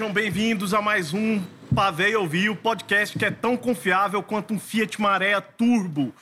Sejam 0.00 0.14
bem-vindos 0.14 0.72
a 0.72 0.80
mais 0.80 1.12
um 1.12 1.44
Pavei 1.74 2.16
Ouvir, 2.16 2.48
o 2.48 2.56
podcast 2.56 3.18
que 3.18 3.24
é 3.26 3.30
tão 3.30 3.54
confiável 3.54 4.22
quanto 4.22 4.54
um 4.54 4.58
Fiat 4.58 4.98
Maré 4.98 5.38
Turbo. 5.42 6.14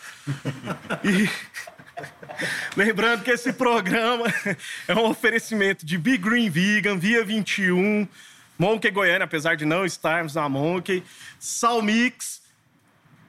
E 1.04 1.30
lembrando 2.76 3.22
que 3.22 3.30
esse 3.30 3.52
programa 3.52 4.26
é 4.88 4.94
um 4.96 5.04
oferecimento 5.04 5.86
de 5.86 5.96
Big 5.96 6.18
Green 6.18 6.50
Vegan, 6.50 6.98
Via 6.98 7.24
21, 7.24 8.08
Monkey 8.58 8.90
Goiânia, 8.90 9.26
apesar 9.26 9.56
de 9.56 9.64
não 9.64 9.84
estarmos 9.84 10.34
na 10.34 10.48
Monkey, 10.48 11.04
Salmix 11.38 12.42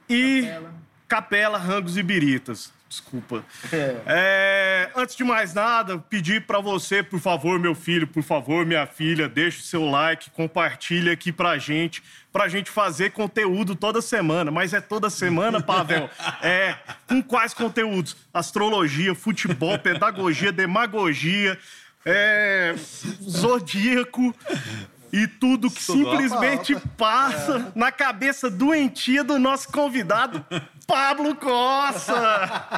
e 0.08 0.42
Capela, 0.42 0.74
Capela 1.06 1.58
Rangos 1.58 1.96
e 1.96 2.02
Biritas. 2.02 2.72
Desculpa. 2.90 3.44
É. 3.72 3.96
É, 4.04 4.90
antes 4.96 5.14
de 5.14 5.22
mais 5.22 5.54
nada, 5.54 5.96
pedir 5.96 6.44
para 6.44 6.58
você, 6.58 7.04
por 7.04 7.20
favor, 7.20 7.56
meu 7.56 7.72
filho, 7.72 8.04
por 8.04 8.20
favor, 8.24 8.66
minha 8.66 8.84
filha, 8.84 9.28
deixe 9.28 9.60
o 9.60 9.62
seu 9.62 9.88
like, 9.88 10.28
compartilhe 10.30 11.08
aqui 11.08 11.30
pra 11.30 11.56
gente, 11.56 12.02
pra 12.32 12.48
gente 12.48 12.68
fazer 12.68 13.12
conteúdo 13.12 13.76
toda 13.76 14.02
semana. 14.02 14.50
Mas 14.50 14.74
é 14.74 14.80
toda 14.80 15.08
semana, 15.08 15.62
Pavel? 15.62 16.10
é. 16.42 16.74
Com 17.06 17.22
quais 17.22 17.54
conteúdos? 17.54 18.16
Astrologia, 18.34 19.14
futebol, 19.14 19.78
pedagogia, 19.78 20.50
demagogia, 20.50 21.56
é, 22.04 22.74
zodíaco, 23.22 24.34
e 25.12 25.26
tudo 25.26 25.70
que 25.70 25.82
simplesmente 25.82 26.76
passa 26.96 27.72
é. 27.74 27.78
na 27.78 27.90
cabeça 27.90 28.50
doentia 28.50 29.24
do 29.24 29.38
nosso 29.38 29.68
convidado, 29.68 30.44
Pablo 30.86 31.34
Costa. 31.36 32.68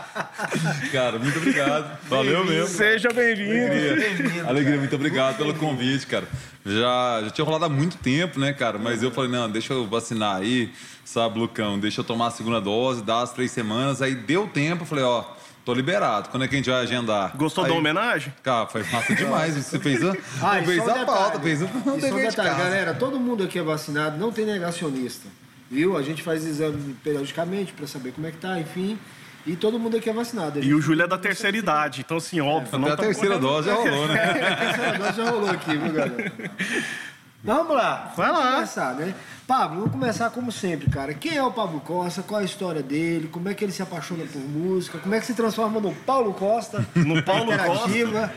Cara, 0.93 1.19
muito 1.19 1.39
obrigado. 1.39 1.99
Valeu 2.09 2.45
mesmo. 2.45 2.69
Seja 2.69 3.09
bem-vindo. 3.11 3.73
Alegria. 3.73 4.47
Alegria, 4.47 4.77
muito 4.79 4.97
obrigado 4.97 5.37
pelo 5.37 5.55
convite, 5.55 6.07
cara. 6.07 6.29
Já, 6.65 7.23
já 7.25 7.31
tinha 7.31 7.45
rolado 7.45 7.65
há 7.65 7.69
muito 7.69 7.97
tempo, 7.99 8.39
né, 8.39 8.53
cara? 8.53 8.79
Mas 8.79 9.03
eu 9.03 9.11
falei, 9.11 9.31
não, 9.31 9.51
deixa 9.51 9.73
eu 9.73 9.87
vacinar 9.87 10.37
aí, 10.37 10.73
sabe, 11.05 11.39
Lucão? 11.39 11.79
Deixa 11.79 12.01
eu 12.01 12.05
tomar 12.05 12.29
a 12.29 12.31
segunda 12.31 12.61
dose, 12.61 13.03
dar 13.03 13.23
as 13.23 13.33
três 13.33 13.51
semanas. 13.51 14.03
Aí 14.03 14.15
deu 14.15 14.47
tempo, 14.47 14.83
eu 14.83 14.87
falei, 14.87 15.05
ó 15.05 15.42
Tô 15.65 15.73
liberado. 15.73 16.29
Quando 16.29 16.45
é 16.45 16.49
que 16.49 16.55
a 16.55 16.59
gente 16.59 16.71
vai 16.71 16.83
agendar? 16.83 17.37
Gostou 17.37 17.65
Aí, 17.65 17.71
da 17.71 17.77
homenagem? 17.77 18.33
Cara, 18.43 18.67
foi 18.67 18.83
massa 18.85 19.15
demais. 19.15 19.55
Você 19.55 19.79
fez 19.79 20.03
a, 20.03 20.11
ah, 20.43 20.63
fez 20.63 20.89
a 20.89 21.05
pauta, 21.05 21.39
fez 21.39 21.63
o 21.63 21.67
um 21.67 21.97
detalhe, 21.97 22.51
de 22.51 22.57
Galera, 22.57 22.95
todo 22.95 23.19
mundo 23.21 23.45
aqui 23.45 23.59
é 23.59 23.63
vacinado, 23.63 24.19
não 24.19 24.33
tem 24.33 24.45
negacionista. 24.45 25.29
Viu? 25.71 25.97
A 25.97 26.03
gente 26.03 26.23
faz 26.23 26.45
exame 26.45 26.95
periodicamente 27.03 27.73
para 27.73 27.87
saber 27.87 28.13
como 28.13 28.27
é 28.27 28.31
que 28.31 28.39
tá, 28.39 28.59
enfim. 28.59 28.99
E 29.47 29.57
todo 29.57 29.79
mundo 29.79 29.97
aqui 29.97 30.11
é 30.11 30.13
vacinado. 30.13 30.63
E 30.63 30.75
o 30.75 30.81
Júlio 30.81 31.03
é 31.03 31.07
da 31.07 31.19
terceira 31.19 31.57
idade, 31.57 32.03
então 32.05 32.17
assim, 32.17 32.41
óbvio. 32.41 32.77
É, 32.77 32.79
não 32.79 32.89
a 32.89 32.97
tá 32.97 33.03
terceira 33.03 33.39
dose 33.39 33.69
já 33.69 33.75
rolou, 33.75 34.09
né? 34.09 34.23
a 34.23 34.57
terceira 34.57 34.99
dose 34.99 35.17
já 35.17 35.31
rolou 35.31 35.51
aqui, 35.51 35.77
viu, 35.77 35.93
galera? 35.93 36.33
Vamos 37.45 37.75
lá. 37.75 38.13
Vai 38.17 38.31
lá. 38.31 38.39
Vamos 38.39 38.55
começar, 38.55 38.95
né? 38.95 39.15
Pablo, 39.47 39.79
vamos 39.79 39.93
começar 39.93 40.31
como 40.31 40.53
sempre, 40.53 40.89
cara. 40.89 41.13
Quem 41.13 41.37
é 41.37 41.43
o 41.43 41.51
Pablo 41.51 41.81
Costa? 41.81 42.23
Qual 42.23 42.41
a 42.41 42.45
história 42.45 42.83
dele? 42.83 43.29
Como 43.29 43.49
é 43.49 43.55
que 43.55 43.65
ele 43.65 43.73
se 43.73 43.83
apaixona 43.83 44.25
por 44.25 44.41
música? 44.41 44.99
Como 44.99 45.13
é 45.15 45.19
que 45.21 45.27
se 45.27 45.35
transforma 45.35 45.81
no 45.81 45.93
Paulo 45.93 46.33
Costa? 46.33 46.87
No 46.95 47.21
Paulo 47.23 47.51
Costa? 47.59 48.33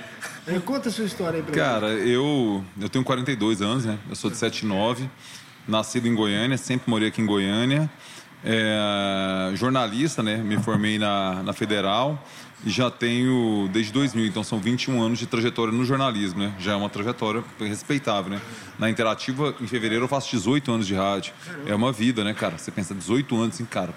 É, 0.47 0.59
conta 0.59 0.89
a 0.89 0.91
sua 0.91 1.05
história 1.05 1.37
aí 1.37 1.43
pra 1.43 1.53
Cara, 1.53 1.89
mim. 1.89 2.09
eu, 2.09 2.63
eu 2.81 2.89
tenho 2.89 3.03
42 3.03 3.61
anos, 3.61 3.85
né? 3.85 3.97
Eu 4.09 4.15
sou 4.15 4.29
de 4.29 4.37
79, 4.37 5.09
nascido 5.67 6.07
em 6.07 6.15
Goiânia, 6.15 6.57
sempre 6.57 6.89
morei 6.89 7.09
aqui 7.09 7.21
em 7.21 7.25
Goiânia. 7.25 7.89
É, 8.43 9.51
jornalista, 9.55 10.21
né? 10.21 10.37
Me 10.37 10.57
formei 10.57 10.99
na, 10.99 11.41
na 11.43 11.53
Federal 11.53 12.21
já 12.65 12.89
tenho 12.89 13.69
desde 13.71 13.91
2000, 13.91 14.25
então 14.25 14.43
são 14.43 14.59
21 14.59 15.01
anos 15.01 15.19
de 15.19 15.27
trajetória 15.27 15.71
no 15.71 15.85
jornalismo, 15.85 16.39
né? 16.39 16.53
Já 16.59 16.73
é 16.73 16.75
uma 16.75 16.89
trajetória 16.89 17.43
respeitável, 17.59 18.31
né? 18.31 18.41
Na 18.79 18.89
Interativa, 18.89 19.53
em 19.61 19.67
fevereiro, 19.67 20.05
eu 20.05 20.07
faço 20.09 20.31
18 20.31 20.71
anos 20.71 20.87
de 20.87 20.95
rádio. 20.95 21.33
É 21.67 21.75
uma 21.75 21.91
vida, 21.91 22.23
né, 22.23 22.33
cara? 22.33 22.57
Você 22.57 22.71
pensa 22.71 22.95
18 22.95 23.35
anos, 23.35 23.55
assim, 23.55 23.65
cara, 23.65 23.93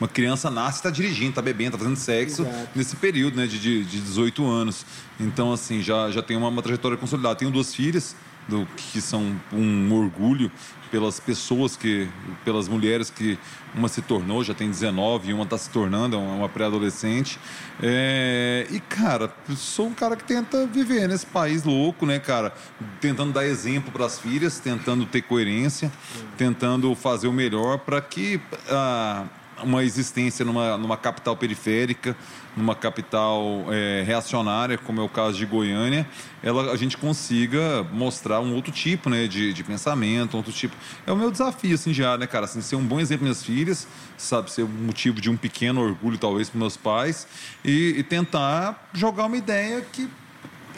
uma 0.00 0.08
criança 0.08 0.50
nasce, 0.50 0.78
está 0.78 0.90
dirigindo, 0.90 1.30
está 1.30 1.42
bebendo, 1.42 1.74
está 1.74 1.78
fazendo 1.78 1.96
sexo 1.96 2.42
Exato. 2.42 2.68
nesse 2.74 2.96
período, 2.96 3.36
né, 3.36 3.46
de, 3.46 3.58
de, 3.58 3.84
de 3.84 4.00
18 4.00 4.46
anos. 4.46 4.86
Então, 5.18 5.52
assim, 5.52 5.82
já, 5.82 6.10
já 6.10 6.22
tenho 6.22 6.38
uma, 6.38 6.48
uma 6.48 6.62
trajetória 6.62 6.96
consolidada. 6.96 7.34
Tenho 7.34 7.50
duas 7.50 7.74
filhas, 7.74 8.14
do, 8.48 8.66
que 8.76 9.00
são 9.00 9.38
um 9.52 9.92
orgulho 9.92 10.50
pelas 10.90 11.20
pessoas 11.20 11.76
que, 11.76 12.08
pelas 12.44 12.68
mulheres 12.68 13.10
que 13.10 13.38
uma 13.74 13.88
se 13.88 14.00
tornou, 14.00 14.42
já 14.42 14.54
tem 14.54 14.70
19 14.70 15.30
e 15.30 15.32
uma 15.32 15.44
está 15.44 15.58
se 15.58 15.70
tornando, 15.70 16.16
é 16.16 16.18
uma 16.18 16.48
pré-adolescente. 16.48 17.38
É, 17.82 18.66
e, 18.70 18.80
cara, 18.80 19.32
sou 19.56 19.86
um 19.88 19.94
cara 19.94 20.16
que 20.16 20.24
tenta 20.24 20.66
viver 20.66 21.08
nesse 21.08 21.26
país 21.26 21.62
louco, 21.64 22.06
né, 22.06 22.18
cara? 22.18 22.54
Tentando 23.00 23.32
dar 23.32 23.46
exemplo 23.46 23.92
para 23.92 24.06
as 24.06 24.18
filhas, 24.18 24.58
tentando 24.58 25.04
ter 25.04 25.22
coerência, 25.22 25.92
tentando 26.36 26.94
fazer 26.94 27.28
o 27.28 27.32
melhor 27.32 27.78
para 27.78 28.00
que. 28.00 28.40
Ah, 28.68 29.24
uma 29.62 29.82
existência 29.82 30.44
numa, 30.44 30.76
numa 30.76 30.96
capital 30.96 31.36
periférica, 31.36 32.16
numa 32.56 32.74
capital 32.74 33.66
é, 33.70 34.02
reacionária, 34.06 34.78
como 34.78 35.00
é 35.00 35.04
o 35.04 35.08
caso 35.08 35.36
de 35.36 35.46
Goiânia, 35.46 36.08
ela, 36.42 36.72
a 36.72 36.76
gente 36.76 36.96
consiga 36.96 37.82
mostrar 37.92 38.40
um 38.40 38.54
outro 38.54 38.72
tipo 38.72 39.10
né, 39.10 39.26
de, 39.26 39.52
de 39.52 39.64
pensamento, 39.64 40.36
outro 40.36 40.52
tipo. 40.52 40.74
É 41.06 41.12
o 41.12 41.16
meu 41.16 41.30
desafio, 41.30 41.74
assim, 41.74 41.92
já, 41.92 42.16
né, 42.16 42.26
cara? 42.26 42.44
Assim, 42.44 42.60
ser 42.60 42.76
um 42.76 42.84
bom 42.84 43.00
exemplo 43.00 43.24
minhas 43.24 43.42
filhas, 43.42 43.86
sabe? 44.16 44.50
Ser 44.50 44.64
motivo 44.64 45.20
de 45.20 45.30
um 45.30 45.36
pequeno 45.36 45.80
orgulho, 45.80 46.18
talvez, 46.18 46.48
para 46.48 46.58
meus 46.58 46.76
pais, 46.76 47.26
e, 47.64 47.94
e 47.98 48.02
tentar 48.02 48.88
jogar 48.92 49.26
uma 49.26 49.36
ideia 49.36 49.80
que 49.92 50.08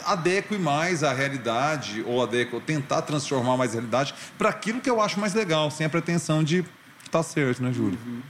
adeque 0.05 0.57
mais 0.57 1.03
à 1.03 1.13
realidade, 1.13 2.03
ou 2.07 2.23
adeque, 2.23 2.59
tentar 2.61 3.03
transformar 3.03 3.57
mais 3.57 3.73
a 3.73 3.75
realidade 3.75 4.15
para 4.37 4.49
aquilo 4.49 4.81
que 4.81 4.89
eu 4.89 5.01
acho 5.01 5.21
mais 5.21 5.35
legal, 5.35 5.71
sem 5.71 5.87
a 5.87 5.91
pretensão 5.91 6.43
de 6.43 6.59
estar 7.05 7.19
tá 7.19 7.23
certo, 7.23 7.63
né, 7.63 7.73
Júlio? 7.73 7.99
Uhum. 8.07 8.23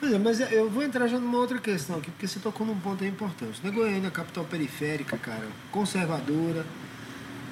É, 0.00 0.18
mas 0.18 0.40
eu 0.52 0.70
vou 0.70 0.82
entrar 0.82 1.08
já 1.08 1.18
numa 1.18 1.38
outra 1.38 1.58
questão 1.58 1.98
aqui, 1.98 2.10
porque 2.10 2.26
você 2.26 2.38
tocou 2.38 2.66
num 2.66 2.78
ponto 2.78 3.04
importante. 3.04 3.60
Na 3.64 3.70
Goiânia, 3.70 4.10
capital 4.10 4.44
periférica, 4.44 5.16
cara, 5.16 5.46
conservadora. 5.72 6.64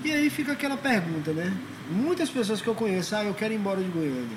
E 0.04 0.12
aí 0.12 0.30
fica 0.30 0.52
aquela 0.52 0.76
pergunta, 0.76 1.32
né? 1.32 1.52
Muitas 1.90 2.30
pessoas 2.30 2.60
que 2.60 2.68
eu 2.68 2.74
conheço, 2.74 3.16
ah, 3.16 3.24
eu 3.24 3.34
quero 3.34 3.52
ir 3.52 3.56
embora 3.56 3.82
de 3.82 3.88
Goiânia. 3.88 4.36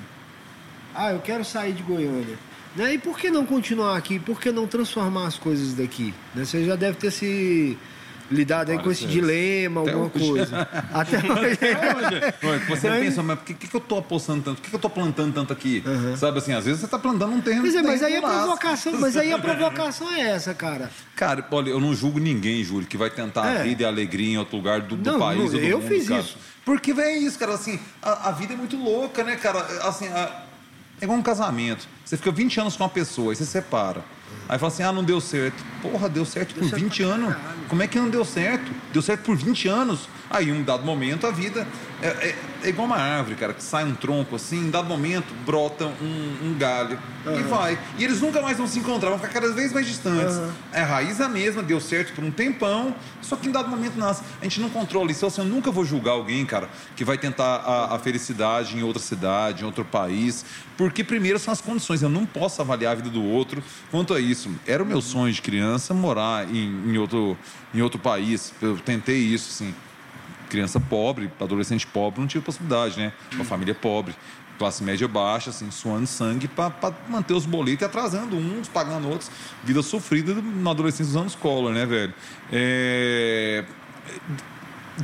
Ah, 0.94 1.12
eu 1.12 1.20
quero 1.20 1.44
sair 1.44 1.72
de 1.72 1.82
Goiânia. 1.82 2.36
Né? 2.74 2.94
E 2.94 2.98
por 2.98 3.18
que 3.18 3.30
não 3.30 3.46
continuar 3.46 3.96
aqui? 3.96 4.18
Por 4.18 4.40
que 4.40 4.50
não 4.50 4.66
transformar 4.66 5.26
as 5.26 5.38
coisas 5.38 5.74
daqui? 5.74 6.14
Né? 6.34 6.44
Você 6.44 6.64
já 6.64 6.76
deve 6.76 6.96
ter 6.96 7.10
se 7.10 7.78
lidado 8.30 8.70
aí 8.70 8.78
com 8.78 8.90
esse 8.90 9.06
dilema, 9.06 9.80
alguma 9.80 10.10
hoje. 10.14 10.28
coisa. 10.28 10.68
Até 10.94 11.18
hoje. 11.18 12.64
Você 12.68 12.88
pensa, 12.88 13.22
mas 13.22 13.38
por 13.38 13.44
que, 13.44 13.54
que 13.54 13.74
eu 13.74 13.80
estou 13.80 13.98
apostando 13.98 14.42
tanto? 14.42 14.56
Por 14.56 14.62
que, 14.62 14.68
que 14.68 14.74
eu 14.74 14.78
estou 14.78 14.90
plantando 14.90 15.34
tanto 15.34 15.52
aqui? 15.52 15.82
Uhum. 15.84 16.16
Sabe 16.16 16.38
assim, 16.38 16.52
às 16.52 16.64
vezes 16.64 16.80
você 16.80 16.86
está 16.86 16.98
plantando 16.98 17.34
um 17.34 17.40
terreno. 17.40 17.62
Mas, 17.62 17.74
é, 17.74 17.82
mas 17.82 18.02
aí 18.02 18.16
a 18.16 18.22
provocação, 18.22 19.00
mas 19.00 19.16
aí 19.16 19.32
a 19.32 19.38
provocação 19.38 20.12
é 20.12 20.20
essa, 20.20 20.54
cara. 20.54 20.90
Cara, 21.16 21.44
olha, 21.50 21.70
eu 21.70 21.80
não 21.80 21.94
julgo 21.94 22.18
ninguém, 22.18 22.62
Júlio, 22.62 22.86
que 22.86 22.96
vai 22.96 23.10
tentar 23.10 23.46
é. 23.46 23.60
a 23.60 23.62
vida 23.62 23.82
e 23.82 23.86
a 23.86 23.88
alegria 23.88 24.34
em 24.34 24.38
outro 24.38 24.56
lugar 24.56 24.80
do, 24.80 24.96
do 24.96 25.12
não, 25.12 25.18
país. 25.18 25.38
Não, 25.38 25.44
ou 25.46 25.50
do 25.50 25.58
eu 25.58 25.78
mundo, 25.78 25.88
fiz 25.88 26.08
cara. 26.08 26.20
isso. 26.20 26.36
Porque, 26.64 26.92
velho, 26.92 27.08
é 27.08 27.18
isso, 27.18 27.38
cara, 27.38 27.54
assim, 27.54 27.80
a, 28.02 28.28
a, 28.28 28.32
vida 28.32 28.54
é 28.54 28.56
muito 28.56 28.76
louca, 28.76 29.24
né, 29.24 29.36
cara? 29.36 29.60
Assim, 29.82 30.06
a, 30.08 30.44
é 31.00 31.04
igual 31.04 31.18
um 31.18 31.22
casamento. 31.22 31.88
Você 32.04 32.16
fica 32.16 32.30
20 32.30 32.60
anos 32.60 32.76
com 32.76 32.84
uma 32.84 32.90
pessoa, 32.90 33.32
aí 33.32 33.36
você 33.36 33.44
separa. 33.44 34.04
Aí 34.48 34.58
fala 34.58 34.72
assim: 34.72 34.82
ah, 34.82 34.92
não 34.92 35.04
deu 35.04 35.20
certo. 35.20 35.64
Porra, 35.80 36.08
deu 36.08 36.24
certo 36.24 36.54
deu 36.54 36.62
por 36.62 36.70
certo 36.70 36.82
20 36.82 37.02
anos. 37.02 37.34
Como 37.68 37.82
é 37.82 37.86
que 37.86 37.98
não 37.98 38.10
deu 38.10 38.24
certo? 38.24 38.70
Deu 38.92 39.02
certo 39.02 39.22
por 39.22 39.36
20 39.36 39.68
anos. 39.68 40.08
Aí, 40.30 40.48
em 40.48 40.52
um 40.52 40.62
dado 40.62 40.84
momento, 40.84 41.26
a 41.26 41.32
vida 41.32 41.66
é, 42.00 42.06
é, 42.06 42.36
é, 42.62 42.68
igual 42.68 42.86
uma 42.86 42.96
árvore, 42.96 43.34
cara, 43.34 43.52
que 43.52 43.64
sai 43.64 43.84
um 43.84 43.96
tronco 43.96 44.36
assim, 44.36 44.58
em 44.58 44.70
dado 44.70 44.86
momento, 44.86 45.34
brota 45.44 45.86
um, 45.86 46.36
um 46.44 46.54
galho 46.56 46.96
uhum. 47.26 47.40
e 47.40 47.42
vai. 47.42 47.78
E 47.98 48.04
eles 48.04 48.20
nunca 48.20 48.40
mais 48.40 48.56
vão 48.56 48.66
se 48.68 48.78
encontrar, 48.78 49.10
vão 49.10 49.18
ficar 49.18 49.32
cada 49.32 49.52
vez 49.52 49.72
mais 49.72 49.88
distantes. 49.88 50.36
Uhum. 50.36 50.52
É 50.72 50.82
a 50.82 50.86
raiz 50.86 51.20
a 51.20 51.28
mesma, 51.28 51.64
deu 51.64 51.80
certo 51.80 52.14
por 52.14 52.22
um 52.22 52.30
tempão, 52.30 52.94
só 53.20 53.34
que 53.34 53.48
em 53.48 53.50
dado 53.50 53.68
momento 53.68 53.96
nasce. 53.96 54.22
A 54.40 54.44
gente 54.44 54.60
não 54.60 54.70
controla 54.70 55.10
isso. 55.10 55.26
Assim, 55.26 55.40
eu 55.40 55.48
nunca 55.48 55.72
vou 55.72 55.84
julgar 55.84 56.12
alguém, 56.12 56.46
cara, 56.46 56.68
que 56.94 57.04
vai 57.04 57.18
tentar 57.18 57.56
a, 57.56 57.96
a 57.96 57.98
felicidade 57.98 58.78
em 58.78 58.84
outra 58.84 59.02
cidade, 59.02 59.64
em 59.64 59.66
outro 59.66 59.84
país, 59.84 60.44
porque 60.76 61.02
primeiro 61.02 61.40
são 61.40 61.52
as 61.52 61.60
condições. 61.60 62.02
Eu 62.02 62.08
não 62.08 62.24
posso 62.24 62.62
avaliar 62.62 62.92
a 62.92 62.94
vida 62.94 63.10
do 63.10 63.24
outro 63.24 63.60
quanto 63.90 64.14
a 64.14 64.20
isso. 64.20 64.48
Era 64.64 64.80
o 64.80 64.86
meu 64.86 65.02
sonho 65.02 65.32
de 65.32 65.42
criança 65.42 65.92
morar 65.92 66.48
em, 66.48 66.92
em, 66.92 66.98
outro, 66.98 67.36
em 67.74 67.82
outro 67.82 67.98
país. 67.98 68.52
Eu 68.62 68.78
tentei 68.78 69.18
isso, 69.18 69.50
sim 69.50 69.74
criança 70.50 70.78
pobre, 70.80 71.30
adolescente 71.40 71.86
pobre, 71.86 72.20
não 72.20 72.26
tinha 72.26 72.42
possibilidade, 72.42 72.98
né? 72.98 73.12
Uma 73.32 73.44
família 73.44 73.74
pobre, 73.74 74.14
classe 74.58 74.84
média 74.84 75.08
baixa, 75.08 75.48
assim, 75.48 75.70
suando 75.70 76.06
sangue 76.06 76.46
para 76.46 76.92
manter 77.08 77.32
os 77.32 77.46
boletos 77.46 77.80
e 77.80 77.84
atrasando 77.86 78.36
uns, 78.36 78.68
pagando 78.68 79.08
outros. 79.08 79.30
Vida 79.64 79.80
sofrida 79.80 80.34
na 80.34 80.72
adolescência 80.72 81.10
usando 81.10 81.28
escola, 81.28 81.72
né, 81.72 81.86
velho? 81.86 82.12
É... 82.52 83.64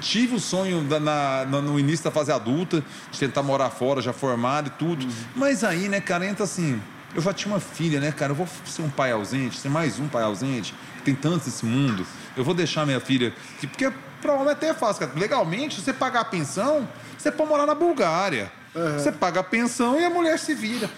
Tive 0.01 0.35
o 0.35 0.41
sonho 0.41 0.83
da, 0.83 1.01
na, 1.01 1.47
no 1.47 1.81
início 1.81 2.05
da 2.05 2.11
fase 2.11 2.31
adulta, 2.31 2.85
de 3.11 3.19
tentar 3.19 3.43
morar 3.43 3.71
fora, 3.71 4.03
já 4.03 4.13
formado 4.13 4.67
e 4.67 4.71
tudo. 4.71 5.07
Uhum. 5.07 5.13
Mas 5.35 5.65
aí, 5.65 5.89
né, 5.89 6.01
cara, 6.01 6.27
entra 6.27 6.45
assim. 6.45 6.79
Eu 7.15 7.23
já 7.23 7.33
tinha 7.33 7.51
uma 7.51 7.61
filha, 7.61 7.99
né, 7.99 8.13
cara? 8.13 8.33
Eu 8.33 8.37
vou 8.37 8.47
ser 8.67 8.83
um 8.83 8.91
pai 8.91 9.13
ausente, 9.13 9.59
ser 9.59 9.71
mais 9.71 9.99
um 9.99 10.07
pai 10.07 10.23
ausente. 10.23 10.75
Tem 11.03 11.15
tantos 11.15 11.47
nesse 11.47 11.65
mundo. 11.65 12.07
Eu 12.37 12.45
vou 12.45 12.53
deixar 12.53 12.85
minha 12.85 13.01
filha. 13.01 13.33
Porque 13.59 13.91
Para 14.21 14.33
homem 14.33 14.51
até 14.51 14.69
é 14.69 14.75
fácil, 14.75 15.07
cara. 15.07 15.19
Legalmente, 15.19 15.81
você 15.81 15.93
pagar 15.93 16.21
a 16.21 16.25
pensão, 16.25 16.89
você 17.17 17.31
pode 17.31 17.49
morar 17.49 17.67
na 17.67 17.75
Bulgária. 17.75 18.51
Você 18.99 19.11
paga 19.11 19.41
a 19.41 19.45
pensão 19.45 19.99
e 19.99 20.05
a 20.05 20.11
mulher 20.11 20.39
se 20.39 20.55
vira. 20.55 20.91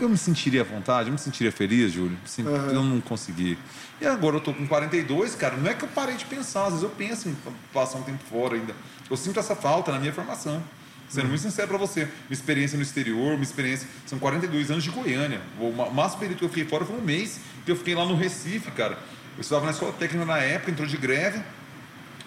Eu 0.00 0.08
me 0.08 0.16
sentiria 0.16 0.62
à 0.62 0.64
vontade, 0.64 1.08
eu 1.08 1.12
me 1.12 1.18
sentiria 1.18 1.50
feliz, 1.50 1.92
Júlio. 1.92 2.16
Sim, 2.24 2.44
Eu 2.46 2.82
não 2.82 3.00
consegui. 3.00 3.58
E 4.00 4.06
agora 4.06 4.36
eu 4.36 4.40
tô 4.40 4.54
com 4.54 4.66
42, 4.66 5.34
cara. 5.34 5.56
Não 5.56 5.70
é 5.70 5.74
que 5.74 5.84
eu 5.84 5.88
parei 5.88 6.16
de 6.16 6.24
pensar, 6.24 6.62
às 6.62 6.68
vezes 6.70 6.82
eu 6.82 6.90
penso 6.90 7.28
em 7.28 7.36
passar 7.72 7.98
um 7.98 8.02
tempo 8.02 8.22
fora 8.30 8.54
ainda. 8.54 8.74
Eu 9.10 9.16
sinto 9.16 9.38
essa 9.40 9.54
falta 9.54 9.92
na 9.92 9.98
minha 9.98 10.12
formação. 10.12 10.62
Sendo 11.08 11.26
muito 11.26 11.40
sincero 11.40 11.66
para 11.66 11.76
você, 11.76 12.04
minha 12.04 12.12
experiência 12.30 12.76
no 12.76 12.82
exterior, 12.82 13.32
minha 13.32 13.42
experiência. 13.42 13.88
São 14.06 14.18
42 14.18 14.70
anos 14.70 14.84
de 14.84 14.90
Goiânia. 14.90 15.40
O 15.58 15.72
máximo 15.92 16.20
período 16.20 16.38
que 16.38 16.44
eu 16.44 16.48
fiquei 16.48 16.64
fora 16.64 16.84
foi 16.84 16.96
um 16.96 17.02
mês, 17.02 17.40
que 17.66 17.72
eu 17.72 17.76
fiquei 17.76 17.96
lá 17.96 18.06
no 18.06 18.14
Recife, 18.14 18.70
cara. 18.70 18.96
Eu 19.36 19.40
estudava 19.40 19.66
na 19.66 19.72
escola 19.72 19.92
técnica 19.92 20.24
na 20.24 20.38
época, 20.38 20.70
entrou 20.70 20.86
de 20.86 20.96
greve. 20.96 21.42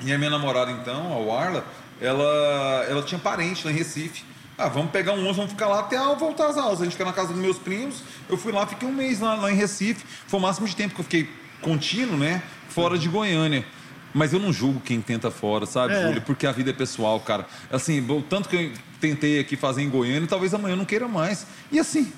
E 0.06 0.12
a 0.12 0.18
minha 0.18 0.30
namorada, 0.30 0.72
então, 0.72 1.14
a 1.14 1.18
Warla, 1.18 1.66
ela, 2.02 2.86
ela 2.90 3.02
tinha 3.04 3.20
parente 3.20 3.66
lá 3.66 3.72
em 3.72 3.76
Recife. 3.76 4.24
Ah, 4.58 4.68
vamos 4.68 4.92
pegar 4.92 5.14
um 5.14 5.20
ônibus, 5.20 5.38
vamos 5.38 5.52
ficar 5.52 5.68
lá 5.68 5.80
até 5.80 5.98
eu 5.98 6.16
voltar 6.16 6.48
às 6.48 6.58
aulas. 6.58 6.82
A 6.82 6.84
gente 6.84 6.94
fica 6.94 7.06
na 7.06 7.14
casa 7.14 7.30
dos 7.30 7.42
meus 7.42 7.58
primos. 7.58 8.04
Eu 8.30 8.38
fui 8.38 8.52
lá, 8.52 8.68
fiquei 8.68 8.88
um 8.88 8.94
mês 8.94 9.20
lá, 9.20 9.36
lá 9.36 9.52
em 9.52 9.56
Recife. 9.56 10.06
Foi 10.28 10.40
o 10.40 10.44
máximo 10.44 10.68
de 10.68 10.76
tempo 10.76 10.94
que 10.94 11.02
eu 11.02 11.06
fiquei 11.06 11.30
contínuo, 11.62 12.18
né? 12.18 12.44
Fora 12.70 12.98
de 12.98 13.08
Goiânia. 13.08 13.66
Mas 14.14 14.32
eu 14.32 14.40
não 14.40 14.54
julgo 14.54 14.80
quem 14.80 15.02
tenta 15.02 15.32
fora, 15.32 15.66
sabe, 15.66 15.94
É. 15.96 16.04
Júlio? 16.04 16.22
Porque 16.22 16.46
a 16.46 16.52
vida 16.52 16.70
é 16.70 16.74
pessoal, 16.74 17.20
cara. 17.20 17.48
Assim, 17.72 18.00
o 18.12 18.22
tanto 18.22 18.48
que 18.48 18.56
eu 18.56 18.72
tentei 19.00 19.40
aqui 19.40 19.56
fazer 19.56 19.82
em 19.82 19.90
Goiânia, 19.90 20.28
talvez 20.28 20.54
amanhã 20.54 20.74
eu 20.74 20.78
não 20.78 20.86
queira 20.86 21.08
mais. 21.08 21.48
E 21.72 21.80
assim, 21.80 22.14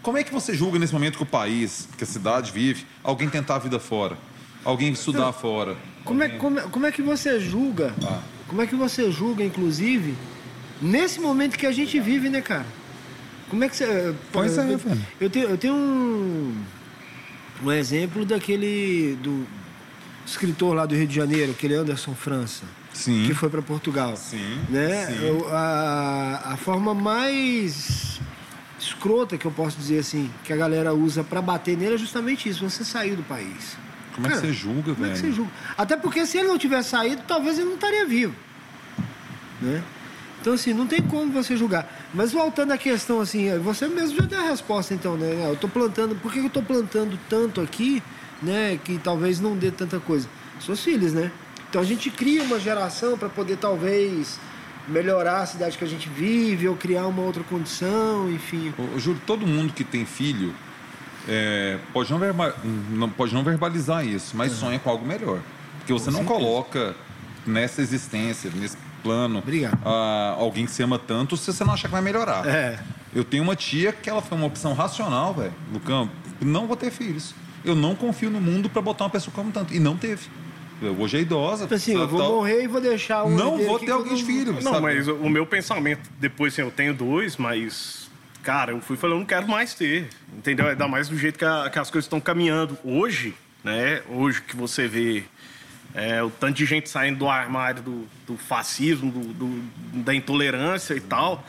como 0.00 0.16
é 0.16 0.22
que 0.22 0.32
você 0.32 0.54
julga 0.54 0.78
nesse 0.78 0.92
momento 0.92 1.16
que 1.16 1.22
o 1.24 1.26
país, 1.26 1.88
que 1.98 2.04
a 2.04 2.06
cidade 2.06 2.52
vive, 2.52 2.86
alguém 3.02 3.28
tentar 3.28 3.56
a 3.56 3.58
vida 3.58 3.80
fora? 3.80 4.16
Alguém 4.64 4.92
estudar 4.92 5.32
fora? 5.32 5.76
Como 6.04 6.22
é, 6.22 6.28
como, 6.30 6.60
como 6.70 6.86
é 6.86 6.92
que 6.92 7.02
você 7.02 7.38
julga? 7.40 7.94
Ah. 8.04 8.20
Como 8.48 8.62
é 8.62 8.66
que 8.66 8.74
você 8.74 9.10
julga, 9.10 9.44
inclusive, 9.44 10.14
nesse 10.80 11.20
momento 11.20 11.56
que 11.58 11.66
a 11.66 11.72
gente 11.72 11.98
vive, 12.00 12.28
né, 12.30 12.40
cara? 12.40 12.66
Como 13.50 13.62
é 13.64 13.68
que 13.68 13.76
você. 13.76 14.14
Pois 14.32 14.56
é, 14.58 14.72
eu, 14.72 14.78
velho. 14.78 15.00
eu 15.20 15.30
tenho, 15.30 15.48
eu 15.48 15.58
tenho 15.58 15.74
um, 15.74 16.54
um 17.62 17.72
exemplo 17.72 18.24
daquele. 18.24 19.16
do 19.22 19.46
escritor 20.26 20.74
lá 20.74 20.84
do 20.84 20.94
Rio 20.94 21.06
de 21.06 21.14
Janeiro, 21.14 21.52
aquele 21.52 21.74
Anderson 21.74 22.14
França, 22.14 22.64
Sim. 22.92 23.24
que 23.26 23.32
foi 23.32 23.48
para 23.48 23.62
Portugal. 23.62 24.14
Sim, 24.16 24.58
Né? 24.68 25.06
sim. 25.06 25.24
Eu- 25.26 25.48
a, 25.50 26.52
a 26.52 26.56
forma 26.58 26.92
mais 26.94 28.20
escrota 28.78 29.38
que 29.38 29.46
eu 29.46 29.50
posso 29.50 29.78
dizer 29.78 30.00
assim, 30.00 30.30
que 30.44 30.52
a 30.52 30.56
galera 30.56 30.92
usa 30.92 31.24
para 31.24 31.40
bater 31.40 31.78
nele 31.78 31.94
é 31.94 31.98
justamente 31.98 32.46
isso: 32.48 32.68
você 32.68 32.84
saiu 32.84 33.16
do 33.16 33.22
país. 33.22 33.76
Como 34.18 34.26
é 34.26 34.30
que 34.30 34.36
Cara, 34.36 34.48
você 34.48 34.52
julga, 34.52 34.94
Como 34.94 35.06
é 35.06 35.10
que 35.10 35.14
velho? 35.14 35.16
você 35.16 35.32
julga? 35.32 35.50
Até 35.76 35.96
porque 35.96 36.26
se 36.26 36.38
ele 36.38 36.48
não 36.48 36.58
tivesse 36.58 36.90
saído, 36.90 37.22
talvez 37.26 37.56
ele 37.56 37.68
não 37.68 37.76
estaria 37.76 38.04
vivo. 38.04 38.34
Né? 39.62 39.82
Então, 40.40 40.54
assim, 40.54 40.74
não 40.74 40.86
tem 40.88 41.00
como 41.00 41.32
você 41.32 41.56
julgar. 41.56 41.88
Mas 42.12 42.32
voltando 42.32 42.72
à 42.72 42.78
questão, 42.78 43.20
assim, 43.20 43.56
você 43.58 43.86
mesmo 43.86 44.16
já 44.16 44.26
deu 44.26 44.40
a 44.40 44.48
resposta, 44.48 44.92
então, 44.92 45.16
né? 45.16 45.46
Eu 45.48 45.56
tô 45.56 45.68
plantando, 45.68 46.16
por 46.16 46.32
que 46.32 46.40
eu 46.40 46.50
tô 46.50 46.62
plantando 46.62 47.18
tanto 47.28 47.60
aqui, 47.60 48.02
né? 48.42 48.78
Que 48.82 48.98
talvez 48.98 49.40
não 49.40 49.56
dê 49.56 49.70
tanta 49.70 50.00
coisa? 50.00 50.28
Suas 50.58 50.80
filhas, 50.80 51.12
né? 51.12 51.30
Então 51.70 51.80
a 51.80 51.84
gente 51.84 52.10
cria 52.10 52.42
uma 52.42 52.58
geração 52.58 53.16
para 53.16 53.28
poder 53.28 53.56
talvez 53.56 54.40
melhorar 54.88 55.42
a 55.42 55.46
cidade 55.46 55.78
que 55.78 55.84
a 55.84 55.88
gente 55.88 56.08
vive 56.08 56.66
ou 56.68 56.74
criar 56.74 57.06
uma 57.06 57.22
outra 57.22 57.44
condição, 57.44 58.28
enfim. 58.30 58.72
Ô, 58.78 58.96
ô, 58.96 58.98
Júlio, 58.98 59.20
todo 59.26 59.46
mundo 59.46 59.72
que 59.72 59.84
tem 59.84 60.04
filho 60.04 60.54
é, 61.28 61.78
pode, 61.92 62.10
não 62.10 62.18
verba- 62.18 62.54
não, 62.90 63.08
pode 63.10 63.34
não 63.34 63.44
verbalizar 63.44 64.04
isso, 64.06 64.36
mas 64.36 64.52
sonha 64.52 64.78
com 64.78 64.88
algo 64.90 65.06
melhor. 65.06 65.40
Porque 65.78 65.92
você 65.92 66.10
não 66.10 66.24
coloca 66.24 66.94
nessa 67.46 67.80
existência, 67.82 68.50
nesse 68.54 68.76
plano, 69.02 69.38
Obrigado. 69.38 69.78
ah, 69.84 70.34
alguém 70.38 70.64
que 70.66 70.72
se 70.72 70.82
ama 70.82 70.98
tanto 70.98 71.36
se 71.36 71.52
você 71.52 71.64
não 71.64 71.74
achar 71.74 71.88
que 71.88 71.92
vai 71.92 72.02
melhorar. 72.02 72.46
É. 72.46 72.78
Eu 73.14 73.24
tenho 73.24 73.42
uma 73.42 73.54
tia 73.56 73.92
que 73.92 74.08
ela 74.10 74.20
foi 74.20 74.36
uma 74.36 74.46
opção 74.46 74.72
racional, 74.74 75.32
velho, 75.34 75.52
Lucão, 75.72 76.10
não 76.40 76.66
vou 76.66 76.76
ter 76.76 76.90
filhos. 76.90 77.34
Eu 77.64 77.74
não 77.74 77.94
confio 77.94 78.30
no 78.30 78.40
mundo 78.40 78.68
para 78.68 78.80
botar 78.82 79.04
uma 79.04 79.10
pessoa 79.10 79.32
como 79.34 79.50
tanto. 79.50 79.74
E 79.74 79.78
não 79.80 79.96
teve. 79.96 80.26
Hoje 80.98 81.16
é 81.16 81.20
idosa. 81.22 81.64
Tipo 81.64 81.74
assim, 81.74 81.92
eu 81.94 82.06
vou 82.06 82.20
tal. 82.20 82.32
morrer 82.36 82.62
e 82.62 82.68
vou 82.68 82.80
deixar 82.80 83.24
um. 83.24 83.30
Não 83.34 83.58
vou 83.58 83.78
ter 83.80 83.90
eu 83.90 83.96
alguém 83.96 84.14
de 84.14 84.20
não- 84.22 84.26
filho. 84.26 84.52
Não, 84.54 84.62
sabe? 84.74 84.80
mas 84.80 85.08
o 85.08 85.14
o 85.16 85.28
meu 85.28 85.44
pensamento, 85.44 86.08
depois 86.20 86.52
assim, 86.52 86.62
eu 86.62 86.70
tenho 86.70 86.94
dois, 86.94 87.36
mas. 87.36 88.07
Cara, 88.48 88.72
eu 88.72 88.80
fui 88.80 88.96
falando, 88.96 89.16
eu 89.16 89.18
não 89.20 89.26
quero 89.26 89.46
mais 89.46 89.74
ter. 89.74 90.08
Entendeu? 90.34 90.68
Ainda 90.68 90.88
mais 90.88 91.06
do 91.06 91.18
jeito 91.18 91.38
que, 91.38 91.44
a- 91.44 91.68
que 91.70 91.78
as 91.78 91.90
coisas 91.90 92.06
estão 92.06 92.18
caminhando. 92.18 92.78
Hoje, 92.82 93.34
né? 93.62 94.00
Hoje 94.08 94.40
que 94.40 94.56
você 94.56 94.88
vê 94.88 95.24
é, 95.94 96.22
o 96.22 96.30
tanto 96.30 96.54
de 96.54 96.64
gente 96.64 96.88
saindo 96.88 97.18
do 97.18 97.28
armário 97.28 97.82
do, 97.82 98.08
do 98.26 98.38
fascismo, 98.38 99.12
do, 99.12 99.20
do- 99.34 99.62
da 100.02 100.14
intolerância 100.14 100.94
e 100.94 101.00
tal. 101.00 101.44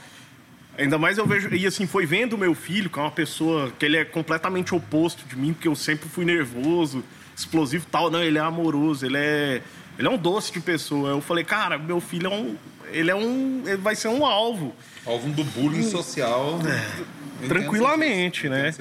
Ainda 0.77 0.97
mais 0.97 1.17
eu 1.17 1.25
vejo. 1.25 1.47
E 1.55 1.65
assim, 1.65 1.87
foi 1.87 2.05
vendo 2.05 2.33
o 2.33 2.37
meu 2.37 2.53
filho, 2.53 2.89
que 2.89 2.99
é 2.99 3.01
uma 3.01 3.11
pessoa 3.11 3.71
que 3.79 3.85
ele 3.85 3.95
é 3.95 4.03
completamente 4.03 4.75
oposto 4.75 5.25
de 5.25 5.37
mim, 5.37 5.53
porque 5.53 5.69
eu 5.69 5.75
sempre 5.77 6.09
fui 6.09 6.25
nervoso, 6.25 7.01
explosivo 7.33 7.85
e 7.87 7.89
tal. 7.89 8.11
Não, 8.11 8.21
ele 8.21 8.37
é 8.37 8.41
amoroso, 8.41 9.05
ele 9.05 9.17
é. 9.17 9.61
Ele 9.97 10.05
é 10.05 10.11
um 10.11 10.17
doce 10.17 10.51
de 10.51 10.59
pessoa. 10.59 11.11
Eu 11.11 11.21
falei, 11.21 11.45
cara, 11.45 11.77
meu 11.77 12.01
filho 12.01 12.27
é 12.27 12.29
um. 12.29 12.57
Ele 12.91 13.11
é 13.11 13.15
um. 13.15 13.63
Ele 13.65 13.77
vai 13.77 13.95
ser 13.95 14.07
um 14.07 14.25
alvo. 14.25 14.75
Alvo 15.05 15.29
do 15.29 15.43
bullying 15.43 15.83
social. 15.83 16.51
Eu 16.51 16.57
entendo 16.59 17.09
É. 17.41 17.47
Tranquilamente, 17.47 18.49
né? 18.49 18.73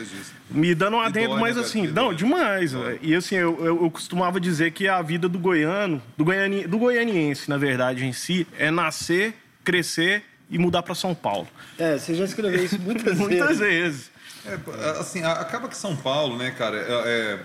Me 0.51 0.75
dando 0.75 0.97
um 0.97 1.01
adendo, 1.01 1.29
dói, 1.29 1.41
mas 1.41 1.57
né, 1.57 1.63
assim, 1.63 1.83
velho? 1.83 1.95
não, 1.95 2.13
demais. 2.13 2.73
velho. 2.73 2.99
E 3.03 3.15
assim, 3.15 3.37
eu, 3.37 3.57
eu, 3.65 3.83
eu 3.85 3.91
costumava 3.91 4.41
dizer 4.41 4.73
que 4.73 4.89
a 4.89 5.01
vida 5.01 5.29
do 5.29 5.39
goiano, 5.39 6.03
do, 6.17 6.25
goiani, 6.25 6.67
do 6.67 6.79
goianiense, 6.79 7.49
na 7.49 7.57
verdade, 7.57 8.05
em 8.05 8.13
si, 8.13 8.47
é 8.59 8.71
nascer, 8.71 9.35
crescer 9.63 10.25
e 10.51 10.59
mudar 10.59 10.83
para 10.83 10.95
São 10.95 11.15
Paulo. 11.15 11.47
É, 11.79 11.99
você 11.99 12.15
já 12.15 12.25
escreveu 12.25 12.65
isso 12.65 12.79
muitas 12.83 13.05
vezes. 13.05 13.21
Muitas 13.21 13.59
vezes. 13.59 14.11
É, 14.45 14.91
assim, 14.99 15.23
acaba 15.23 15.69
que 15.69 15.77
São 15.77 15.95
Paulo, 15.95 16.37
né, 16.37 16.51
cara, 16.51 16.77
é, 16.79 16.83
é- 17.07 17.39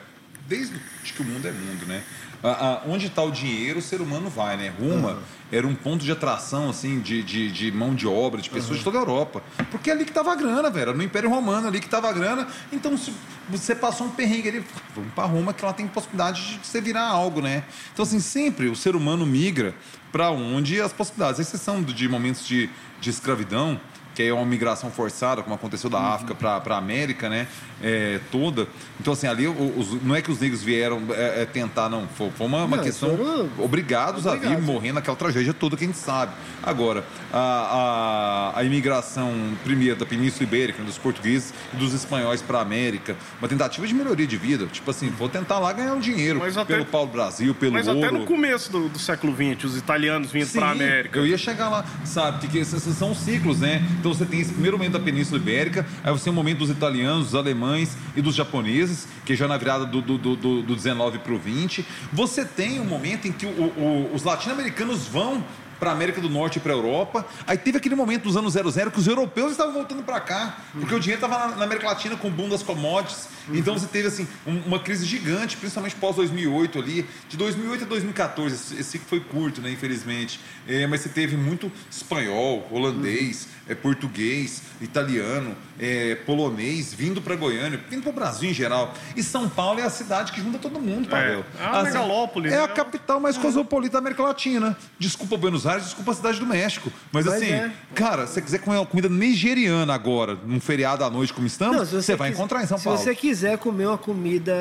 desde 0.47 0.75
que 1.03 1.21
o 1.21 1.25
mundo 1.25 1.47
é 1.47 1.51
mundo, 1.51 1.85
né? 1.85 2.03
A- 2.43 2.49
a- 2.49 2.81
onde 2.87 3.07
está 3.07 3.23
o 3.23 3.31
dinheiro, 3.31 3.79
o 3.79 3.81
ser 3.81 4.01
humano 4.01 4.29
vai, 4.29 4.57
né? 4.57 4.73
Roma 4.77 5.19
era 5.51 5.65
um 5.65 5.73
ponto 5.75 6.03
de 6.03 6.11
atração, 6.11 6.69
assim, 6.69 6.99
de, 6.99 7.23
de, 7.23 7.49
de 7.51 7.71
mão 7.71 7.95
de 7.95 8.05
obra, 8.05 8.41
de 8.41 8.49
pessoas 8.49 8.79
de 8.79 8.83
toda 8.83 8.97
a 8.97 9.01
Europa. 9.01 9.41
Porque 9.71 9.89
é 9.89 9.93
ali 9.93 10.03
que 10.03 10.11
tava 10.11 10.31
a 10.33 10.35
grana, 10.35 10.69
velho. 10.69 10.81
Era 10.89 10.93
no 10.93 11.01
Império 11.03 11.29
Romano, 11.29 11.67
ali 11.67 11.79
que 11.79 11.87
tava 11.87 12.09
a 12.09 12.11
grana. 12.11 12.47
Então, 12.71 12.97
se 12.97 13.13
você 13.49 13.73
passou 13.73 14.07
um 14.07 14.09
perrengue 14.09 14.49
ali, 14.49 14.65
vamos 14.93 15.13
para 15.13 15.25
Roma, 15.25 15.53
que 15.53 15.63
lá 15.63 15.71
tem 15.71 15.87
possibilidade 15.87 16.57
de 16.59 16.67
você 16.67 16.81
virar 16.81 17.07
algo, 17.07 17.39
né? 17.41 17.63
Então, 17.93 18.03
assim, 18.03 18.19
sempre 18.19 18.67
o 18.67 18.75
ser 18.75 18.95
humano 18.95 19.25
migra 19.25 19.73
para 20.11 20.29
onde 20.31 20.81
as 20.81 20.91
possibilidades, 20.91 21.39
a 21.39 21.43
exceção 21.43 21.81
de 21.81 22.09
momentos 22.09 22.45
de, 22.45 22.69
de 22.99 23.09
escravidão, 23.09 23.79
que 24.15 24.23
é 24.23 24.33
uma 24.33 24.45
migração 24.45 24.91
forçada, 24.91 25.41
como 25.41 25.55
aconteceu 25.55 25.89
da 25.89 25.99
África 25.99 26.35
para 26.35 26.61
a 26.75 26.77
América, 26.77 27.29
né? 27.29 27.47
É, 27.81 28.19
toda. 28.31 28.67
Então, 28.99 29.11
assim, 29.13 29.27
ali 29.27 29.47
os- 29.47 30.01
não 30.03 30.15
é 30.15 30.21
que 30.21 30.31
os 30.31 30.39
negros 30.39 30.61
vieram 30.63 31.01
é, 31.09 31.41
é, 31.41 31.45
tentar, 31.45 31.89
não. 31.89 32.07
Foi, 32.07 32.29
foi 32.31 32.47
uma, 32.47 32.63
uma 32.63 32.77
Não, 32.77 32.83
questão. 32.83 33.17
foram 33.17 33.49
Obrigados, 33.57 34.25
a 34.27 34.35
vir 34.35 34.61
morrendo 34.61 34.95
naquela 34.95 35.17
tragédia 35.17 35.53
toda 35.53 35.75
que 35.75 35.83
a 35.83 35.87
gente 35.87 35.97
sabe. 35.99 36.31
Agora, 36.61 37.03
a, 37.31 38.51
a, 38.55 38.59
a 38.59 38.63
imigração, 38.63 39.33
primeiro, 39.63 39.95
da 39.97 40.05
Península 40.05 40.43
Ibérica, 40.43 40.81
dos 40.83 40.97
portugueses 40.97 41.53
e 41.73 41.77
dos 41.77 41.93
espanhóis 41.93 42.41
para 42.41 42.59
a 42.59 42.61
América, 42.61 43.15
uma 43.39 43.47
tentativa 43.49 43.85
de 43.85 43.93
melhoria 43.93 44.27
de 44.27 44.37
vida. 44.37 44.67
Tipo 44.67 44.91
assim, 44.91 45.09
vou 45.09 45.27
tentar 45.27 45.59
lá 45.59 45.73
ganhar 45.73 45.93
um 45.93 45.99
dinheiro 45.99 46.39
Mas 46.39 46.57
até- 46.57 46.73
pelo 46.75 46.85
Paulo 46.85 47.09
Brasil, 47.11 47.53
pelo 47.55 47.73
Mas 47.73 47.87
ouro. 47.87 47.99
até 47.99 48.11
no 48.11 48.25
começo 48.25 48.71
do, 48.71 48.87
do 48.89 48.99
século 48.99 49.33
XX, 49.35 49.63
os 49.65 49.77
italianos 49.77 50.31
vindo 50.31 50.51
para 50.51 50.67
a 50.67 50.71
América. 50.71 51.17
Eu 51.19 51.25
ia 51.27 51.37
chegar 51.37 51.69
lá, 51.69 51.83
sabe? 52.05 52.39
Porque 52.39 52.59
esses 52.59 52.73
esses 52.73 52.97
são 52.97 53.13
ciclos, 53.15 53.59
né? 53.59 53.81
Então 54.03 54.13
você 54.13 54.25
tem 54.25 54.41
esse 54.41 54.51
primeiro 54.51 54.77
momento 54.77 54.91
da 54.91 54.99
Península 54.99 55.39
Ibérica, 55.39 55.85
aí 56.03 56.11
você 56.11 56.25
tem 56.25 56.33
o 56.33 56.35
momento 56.35 56.57
dos 56.57 56.69
italianos, 56.69 57.27
dos 57.27 57.35
alemães 57.35 57.95
e 58.17 58.21
dos 58.21 58.35
japoneses, 58.35 59.07
que 59.23 59.33
já 59.33 59.47
na 59.47 59.55
virada 59.55 59.85
do, 59.85 60.01
do, 60.01 60.17
do, 60.17 60.35
do, 60.35 60.61
do 60.61 60.75
19 60.75 61.19
para 61.19 61.31
o 61.33 61.39
20. 61.39 61.85
Você 62.11 62.43
tem 62.43 62.81
um 62.81 62.85
momento 62.85 63.29
em 63.29 63.31
que 63.31 63.45
o- 63.45 63.49
o- 63.49 64.11
os 64.13 64.23
latino-americanos 64.23 65.07
vão 65.07 65.41
para 65.79 65.89
a 65.89 65.93
América 65.93 66.21
do 66.21 66.29
Norte 66.29 66.57
e 66.57 66.61
para 66.61 66.71
a 66.71 66.75
Europa. 66.75 67.25
Aí 67.45 67.57
teve 67.57 67.77
aquele 67.77 67.95
momento 67.95 68.23
dos 68.23 68.37
anos 68.37 68.53
00 68.53 68.89
que 68.91 68.99
os 68.99 69.07
europeus 69.07 69.51
estavam 69.51 69.73
voltando 69.73 70.01
para 70.03 70.19
cá, 70.19 70.57
porque 70.73 70.93
o 70.95 70.99
dinheiro 70.99 71.25
estava 71.25 71.55
na, 71.57 71.63
América 71.65 71.87
Latina 71.87 72.15
com 72.15 72.27
o 72.29 72.31
boom 72.31 72.47
das 72.47 72.63
commodities. 72.63 73.27
Então 73.51 73.73
você 73.77 73.87
teve 73.87 74.07
assim 74.07 74.25
um- 74.47 74.59
uma 74.65 74.79
crise 74.79 75.05
gigante, 75.05 75.57
principalmente 75.57 75.95
pós 75.95 76.15
2008 76.15 76.79
ali, 76.79 77.05
de 77.27 77.35
2008 77.35 77.83
a 77.83 77.87
2014. 77.87 78.55
Esse, 78.55 78.73
esse 78.75 78.83
ciclo 78.91 79.07
foi 79.09 79.19
curto, 79.19 79.59
né, 79.61 79.71
infelizmente. 79.71 80.39
É, 80.65 80.87
mas 80.87 81.01
você 81.01 81.09
teve 81.09 81.35
muito 81.35 81.69
espanhol, 81.91 82.65
holandês, 82.71 83.49
é, 83.67 83.73
português, 83.75 84.61
italiano, 84.81 85.55
é, 85.79 86.15
polonês 86.25 86.93
vindo 86.93 87.21
para 87.21 87.35
Goiânia, 87.35 87.79
vindo 87.89 88.01
para 88.03 88.09
o 88.09 88.13
Brasil 88.13 88.49
em 88.49 88.53
geral. 88.53 88.93
E 89.15 89.23
São 89.23 89.47
Paulo 89.47 89.79
é 89.79 89.83
a 89.83 89.89
cidade 89.89 90.31
que 90.31 90.41
junta 90.41 90.57
todo 90.59 90.79
mundo, 90.79 91.07
Pavel. 91.07 91.45
é 91.59 91.67
uma 91.67 91.83
megalópole, 91.83 92.49
É 92.49 92.57
a 92.59 92.67
né? 92.67 92.73
capital 92.73 93.19
mais 93.19 93.37
cosmopolita 93.37 93.93
da 93.93 93.99
América 93.99 94.23
Latina. 94.23 94.75
Desculpa 94.99 95.37
Buenos 95.37 95.65
Aires, 95.65 95.85
desculpa 95.85 96.11
a 96.11 96.15
cidade 96.15 96.39
do 96.39 96.45
México. 96.45 96.91
Mas, 97.11 97.25
Mas 97.25 97.35
assim, 97.35 97.51
é. 97.51 97.71
cara, 97.95 98.27
se 98.27 98.33
você 98.33 98.41
quiser 98.41 98.59
comer 98.59 98.77
uma 98.77 98.85
comida 98.85 99.07
nigeriana 99.09 99.93
agora, 99.93 100.37
num 100.45 100.59
feriado 100.59 101.03
à 101.03 101.09
noite 101.09 101.31
como 101.33 101.47
estamos, 101.47 101.77
Não, 101.77 101.85
se 101.85 101.95
você, 101.95 102.15
vai 102.15 102.29
quis- 102.29 102.37
encontrar 102.37 102.63
em 102.63 102.67
São 102.67 102.77
se 102.77 102.83
Paulo. 102.83 102.99
você 102.99 103.15
quiser 103.15 103.57
comer 103.57 103.87
uma 103.87 103.97
comida 103.97 104.53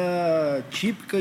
típica 0.70 1.18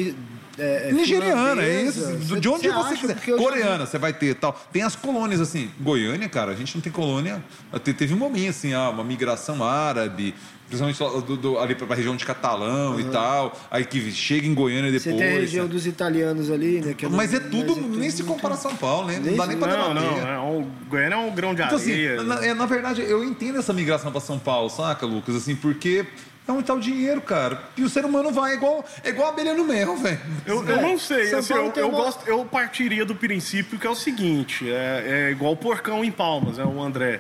é, 0.58 0.90
é 0.90 0.92
Nigeriana, 0.92 1.62
é 1.64 1.84
isso. 1.84 2.16
De 2.40 2.48
onde 2.50 2.68
Você 2.70 2.96
você, 2.96 3.14
quiser. 3.16 3.38
Coreana, 3.38 3.86
você 3.86 3.98
vai 3.98 4.14
ter 4.14 4.36
tal. 4.36 4.54
Tem 4.72 4.84
as 4.84 4.96
colônias, 4.96 5.40
assim. 5.42 5.70
Goiânia, 5.80 6.28
cara, 6.30 6.52
a 6.52 6.56
gente 6.56 6.76
não 6.76 6.82
tem 6.82 6.92
colônia. 6.92 7.44
Te- 7.84 7.94
Teve 7.94 8.14
um 8.14 8.18
momento, 8.18 8.50
assim, 8.50 8.74
ah, 8.74 8.90
uma 8.90 9.04
migração 9.04 9.64
árabe, 9.64 10.34
principalmente 10.68 11.26
do- 11.26 11.38
do- 11.38 11.60
ali 11.60 11.76
pra 11.76 11.96
região 11.96 12.16
de 12.16 12.26
Catalão 12.26 13.00
e 13.00 13.04
tal. 13.06 13.58
Aí 13.70 13.86
que 13.86 14.12
chega 14.12 14.46
em 14.48 14.54
Goiânia 14.54 14.92
depois. 14.92 15.04
Você 15.04 15.14
tem 15.24 15.28
a 15.36 15.40
região 15.40 15.68
dos 15.68 15.86
italianos 15.86 16.50
ali, 16.52 16.82
né? 16.82 16.94
que 16.94 17.08
Mas 17.08 17.34
é 17.34 17.40
mas 17.40 17.50
tudo, 17.50 17.76
nem 17.98 18.10
se 18.10 18.24
compara 18.24 18.54
a 18.54 18.58
São 18.58 18.76
Paulo, 18.76 19.08
né? 19.08 19.20
Não 19.24 19.36
dá 19.36 19.48
nem 19.48 19.58
pra 19.58 19.68
Não, 19.78 19.94
debater. 19.94 20.22
não. 20.22 20.28
É 20.30 20.40
um, 20.40 20.68
Goiânia 20.90 21.16
é 21.16 21.18
um 21.18 21.34
grão 21.34 21.54
de 21.56 21.62
Então, 21.62 21.76
assim, 21.78 21.92
areia. 21.92 22.24
na, 22.24 22.46
é, 22.46 22.54
na 22.54 22.66
verdade, 22.66 23.02
eu 23.02 23.24
entendo 23.24 23.58
essa 23.60 23.74
migração 23.74 24.12
para 24.12 24.22
São 24.22 24.38
Paulo, 24.40 24.70
saca, 24.70 25.06
Lucas? 25.06 25.36
Assim, 25.36 25.56
porque 25.56 26.06
é 26.06 26.31
onde 26.52 26.64
tá 26.66 26.74
o 26.74 26.80
dinheiro, 26.80 27.22
cara. 27.22 27.60
E 27.78 27.84
o 27.84 27.90
ser 27.90 28.06
humano 28.06 28.32
vai 28.32 28.54
igual, 28.54 28.86
é 29.04 29.10
igual 29.10 29.30
abelha 29.30 29.54
no 29.54 29.64
mel, 29.66 29.96
velho. 29.98 30.20
Eu, 30.46 30.68
eu 30.68 30.82
não 30.82 30.98
sei, 31.00 31.34
assim, 31.34 31.54
eu, 31.54 31.72
eu 31.76 31.90
uma- 31.90 31.98
gosto, 32.04 32.28
eu 32.28 32.44
partiria 32.46 33.04
do 33.06 33.16
princípio 33.16 33.80
que 33.80 33.88
é 33.88 33.90
o 33.90 33.96
seguinte, 33.96 34.70
é, 34.70 35.28
é 35.28 35.32
igual 35.32 35.54
o 35.54 35.58
porcão 35.58 36.04
em 36.04 36.12
Palmas, 36.12 36.60
é 36.60 36.64
o 36.66 36.82
André. 36.82 37.20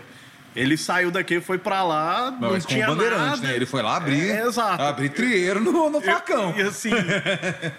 Ele 0.54 0.76
saiu 0.76 1.10
daqui, 1.12 1.40
foi 1.40 1.58
pra 1.58 1.82
lá, 1.82 2.30
não, 2.32 2.52
Mas 2.52 2.66
com 2.66 2.74
tinha 2.74 2.86
o 2.86 2.94
bandeirante, 2.96 3.22
nada. 3.26 3.48
né? 3.48 3.56
Ele 3.56 3.66
foi 3.66 3.82
lá 3.82 3.96
abrir, 3.96 4.32
É, 4.32 4.46
exato. 4.46 4.84
abrir 4.84 5.08
trieiro 5.10 5.62
no, 5.62 5.90
no 5.90 6.02
facão. 6.02 6.54
E 6.58 6.62
assim, 6.62 6.92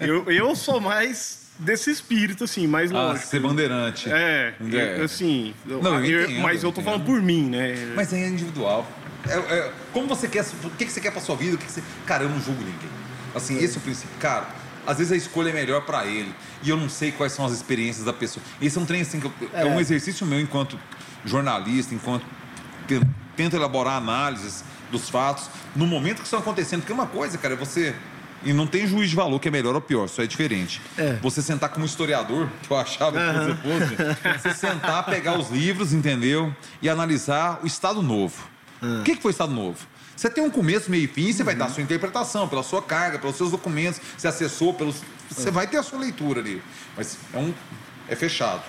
eu, 0.01 0.25
eu 0.31 0.55
sou 0.57 0.81
mais 0.81 1.43
desse 1.59 1.91
espírito, 1.91 2.45
assim, 2.45 2.67
mais 2.67 2.91
Ah, 2.91 3.09
lógico. 3.09 3.27
ser 3.27 3.41
bandeirante. 3.41 4.11
É, 4.11 4.55
É. 4.73 5.03
assim, 5.03 5.55
Não, 5.67 6.03
eu 6.03 6.21
eu- 6.21 6.25
entendo, 6.25 6.41
mas 6.41 6.63
eu 6.63 6.71
eu 6.71 6.73
tô 6.75 6.81
entendo. 6.81 6.85
falando 6.95 7.05
por 7.07 7.21
mim, 7.21 7.43
né? 7.51 7.75
Mas 7.95 8.11
aí 8.15 8.23
é 8.23 8.29
individual. 8.29 8.87
É, 9.29 9.35
é, 9.39 9.73
como 9.93 10.07
você 10.09 10.27
quer, 10.29 10.45
o 10.65 10.71
que, 10.71 10.85
que 10.87 10.93
você 10.93 11.01
quer 11.01 11.13
pra 11.13 11.21
sua 11.21 11.37
vida? 11.37 11.55
O 11.55 11.59
que, 11.59 11.67
que 11.67 11.73
você... 11.73 11.83
Cara, 12.07 12.25
eu 12.25 12.29
não 12.29 12.41
julgo 12.41 12.61
ninguém. 12.63 12.91
Assim, 13.35 13.57
esse 13.59 13.77
é 13.77 13.79
o 13.79 13.83
princípio. 13.83 14.11
Cara, 14.21 14.47
às 14.87 14.99
vezes 14.99 15.13
a 15.13 15.17
escolha 15.17 15.51
é 15.51 15.53
melhor 15.53 15.83
pra 15.83 16.05
ele. 16.07 16.35
E 16.63 16.69
eu 16.71 16.77
não 16.77 16.89
sei 16.89 17.13
quais 17.13 17.33
são 17.33 17.45
as 17.47 17.53
experiências 17.53 18.05
da 18.05 18.13
pessoa. 18.13 18.45
Esse 18.61 18.77
é 18.77 18.81
um 18.81 18.85
trem 18.87 19.01
assim, 19.03 19.21
que 19.21 19.27
eu- 19.27 19.33
é. 19.55 19.65
um 19.65 19.81
exercício 19.81 20.27
meu 20.27 20.41
enquanto 20.41 20.79
jornalista, 21.25 21.95
enquanto 21.95 22.25
te- 22.87 23.01
tento 23.37 23.55
elaborar 23.57 23.97
análises 23.97 24.65
dos 24.91 25.09
fatos 25.09 25.49
no 25.75 25.87
momento 25.87 26.19
que 26.19 26.25
estão 26.25 26.41
acontecendo. 26.41 26.81
Porque 26.81 26.93
uma 26.93 27.07
coisa, 27.07 27.39
cara, 27.39 27.55
é 27.55 27.57
você. 27.57 27.95
E 28.45 28.53
não 28.53 28.67
tem 28.67 28.89
juiz 28.89 29.09
de 29.09 29.15
valor 29.15 29.39
que 29.39 29.47
é 29.47 29.51
melhor 29.53 29.73
ou 29.77 29.81
pior, 29.81 30.07
isso 30.07 30.21
é 30.21 30.27
diferente. 30.27 30.83
É. 30.99 31.13
Você 31.23 31.41
sentar 31.41 31.69
como 31.69 31.87
historiador, 31.87 32.49
que 32.67 32.71
eu 32.73 32.77
achava 32.77 33.17
que 33.17 33.39
você 33.39 33.55
fosse, 33.55 34.39
você 34.43 34.55
sentar, 34.55 35.07
pegar 35.07 35.39
os 35.39 35.49
livros, 35.49 35.93
entendeu? 35.93 36.53
E 36.83 36.89
analisar 36.89 37.61
o 37.63 37.67
Estado 37.69 38.03
Novo. 38.03 38.51
O 38.83 39.05
que, 39.05 39.17
que 39.17 39.23
foi 39.23 39.31
Estado 39.31 39.53
Novo? 39.53 39.79
Você 40.17 40.29
tem 40.29 40.43
um 40.43 40.51
começo, 40.51 40.91
meio 40.91 41.05
e 41.05 41.07
fim, 41.07 41.29
e 41.29 41.33
você 41.33 41.43
vai 41.43 41.55
dar 41.55 41.67
a 41.67 41.69
sua 41.69 41.83
interpretação, 41.83 42.49
pela 42.49 42.63
sua 42.63 42.83
carga, 42.83 43.19
pelos 43.19 43.37
seus 43.37 43.51
documentos, 43.51 44.01
você 44.17 44.29
acessou, 44.29 44.75
pelos. 44.75 45.03
Você 45.31 45.51
vai 45.51 45.67
ter 45.67 45.79
a 45.79 45.83
sua 45.83 45.99
leitura 45.99 46.41
ali. 46.41 46.63
Mas 46.97 47.19
é 47.33 47.39
um. 47.39 47.55
é 48.09 48.17
fechado. 48.17 48.63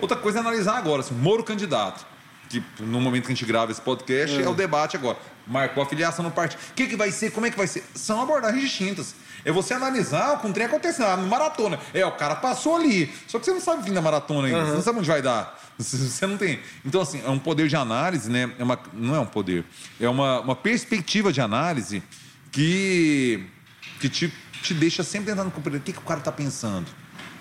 Outra 0.00 0.16
coisa 0.16 0.38
é 0.38 0.40
analisar 0.40 0.76
agora, 0.76 1.00
assim, 1.00 1.14
Moro 1.14 1.42
candidato. 1.44 2.06
Que 2.48 2.62
no 2.80 3.00
momento 3.00 3.26
que 3.26 3.32
a 3.32 3.34
gente 3.34 3.44
grava 3.44 3.70
esse 3.70 3.80
podcast 3.80 4.40
é, 4.40 4.48
o 4.48 4.54
debate 4.54 4.96
agora. 4.96 5.18
Marcou 5.48 5.82
a 5.82 5.86
filiação 5.86 6.24
no 6.24 6.30
partido. 6.30 6.60
O 6.70 6.74
que, 6.74 6.86
que 6.86 6.96
vai 6.96 7.10
ser? 7.10 7.30
Como 7.30 7.46
é 7.46 7.50
que 7.50 7.56
vai 7.56 7.66
ser? 7.66 7.84
São 7.94 8.20
abordagens 8.20 8.62
distintas. 8.62 9.14
É 9.44 9.50
você 9.50 9.72
analisar 9.72 10.44
o 10.44 10.52
trem 10.52 10.66
acontecendo. 10.66 11.06
Ah, 11.06 11.16
maratona. 11.16 11.78
É, 11.94 12.04
o 12.04 12.12
cara 12.12 12.36
passou 12.36 12.76
ali. 12.76 13.12
Só 13.26 13.38
que 13.38 13.44
você 13.44 13.52
não 13.52 13.60
sabe 13.60 13.82
o 13.82 13.84
fim 13.84 13.92
da 13.92 14.02
maratona 14.02 14.48
ainda. 14.48 14.66
Você 14.66 14.74
não 14.74 14.82
sabe 14.82 14.98
onde 14.98 15.08
vai 15.08 15.22
dar. 15.22 15.58
Você 15.78 16.26
não 16.26 16.36
tem. 16.36 16.58
Então, 16.84 17.00
assim, 17.00 17.22
é 17.24 17.30
um 17.30 17.38
poder 17.38 17.68
de 17.68 17.76
análise, 17.76 18.28
né? 18.28 18.50
É 18.58 18.64
uma, 18.64 18.76
não 18.92 19.14
é 19.14 19.20
um 19.20 19.26
poder. 19.26 19.64
É 20.00 20.08
uma, 20.08 20.40
uma 20.40 20.56
perspectiva 20.56 21.32
de 21.32 21.40
análise 21.40 22.02
que, 22.50 23.46
que 24.00 24.08
te, 24.08 24.32
te 24.60 24.74
deixa 24.74 25.04
sempre 25.04 25.30
tentando 25.30 25.52
compreender 25.52 25.78
o 25.78 25.82
que, 25.82 25.92
que 25.92 25.98
o 26.00 26.02
cara 26.02 26.18
está 26.18 26.32
pensando. 26.32 26.88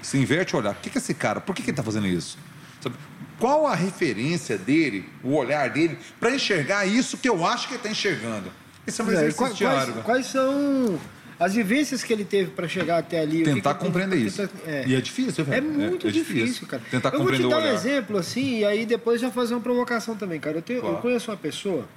Você 0.03 0.19
inverte 0.19 0.55
o 0.55 0.59
olhar. 0.59 0.73
O 0.73 0.75
que, 0.75 0.91
que 0.91 0.99
é 0.99 1.01
esse 1.01 1.15
cara? 1.15 1.41
Por 1.41 1.55
que, 1.55 1.63
que 1.63 1.71
ele 1.71 1.73
está 1.73 1.83
fazendo 1.83 2.05
isso? 2.05 2.37
Sabe? 2.79 2.95
Qual 3.39 3.67
a 3.67 3.75
referência 3.75 4.57
dele, 4.57 5.05
o 5.23 5.33
olhar 5.35 5.69
dele, 5.69 5.97
para 6.19 6.33
enxergar 6.35 6.85
isso 6.85 7.17
que 7.17 7.29
eu 7.29 7.45
acho 7.45 7.67
que 7.67 7.73
ele 7.73 7.79
está 7.79 7.89
enxergando? 7.89 8.51
Esse 8.85 9.01
é 9.01 9.03
um 9.03 9.09
É, 9.09 9.13
exercício 9.13 9.37
quais, 9.37 9.55
diário. 9.55 9.93
quais, 9.93 10.05
quais 10.05 10.25
são 10.27 10.99
as 11.39 11.53
vivências 11.53 12.03
que 12.03 12.11
ele 12.11 12.25
teve 12.25 12.51
para 12.51 12.67
chegar 12.67 12.97
até 12.97 13.19
ali? 13.19 13.39
que 13.39 13.43
Tentar 13.43 13.75
que 13.75 13.83
ele 13.83 13.87
compreender 13.87 14.15
isso. 14.17 14.49
é. 14.65 14.85
E 14.87 14.95
é 14.95 15.01
difícil, 15.01 15.43
É 15.43 15.45
velho. 15.45 15.69
muito 15.69 16.11
difícil, 16.11 16.65
cara. 16.67 16.81
Tentar 16.89 17.09
eu 17.09 17.19
vou 17.19 17.21
compreender 17.27 17.47
te 17.47 17.61
dar 17.61 17.61
um 17.69 17.73
exemplo 17.73 18.17
assim, 18.17 18.59
e 18.59 18.65
aí 18.65 18.85
depois 18.85 19.21
já 19.21 19.29
fazer 19.29 19.53
uma 19.53 19.61
provocação 19.61 20.15
também, 20.15 20.39
cara. 20.39 20.57
Eu, 20.57 20.61
tenho, 20.63 20.77
eu 20.79 20.81
Claro. 20.81 20.97
conheço 20.97 21.29
uma 21.29 21.37
pessoa 21.37 21.87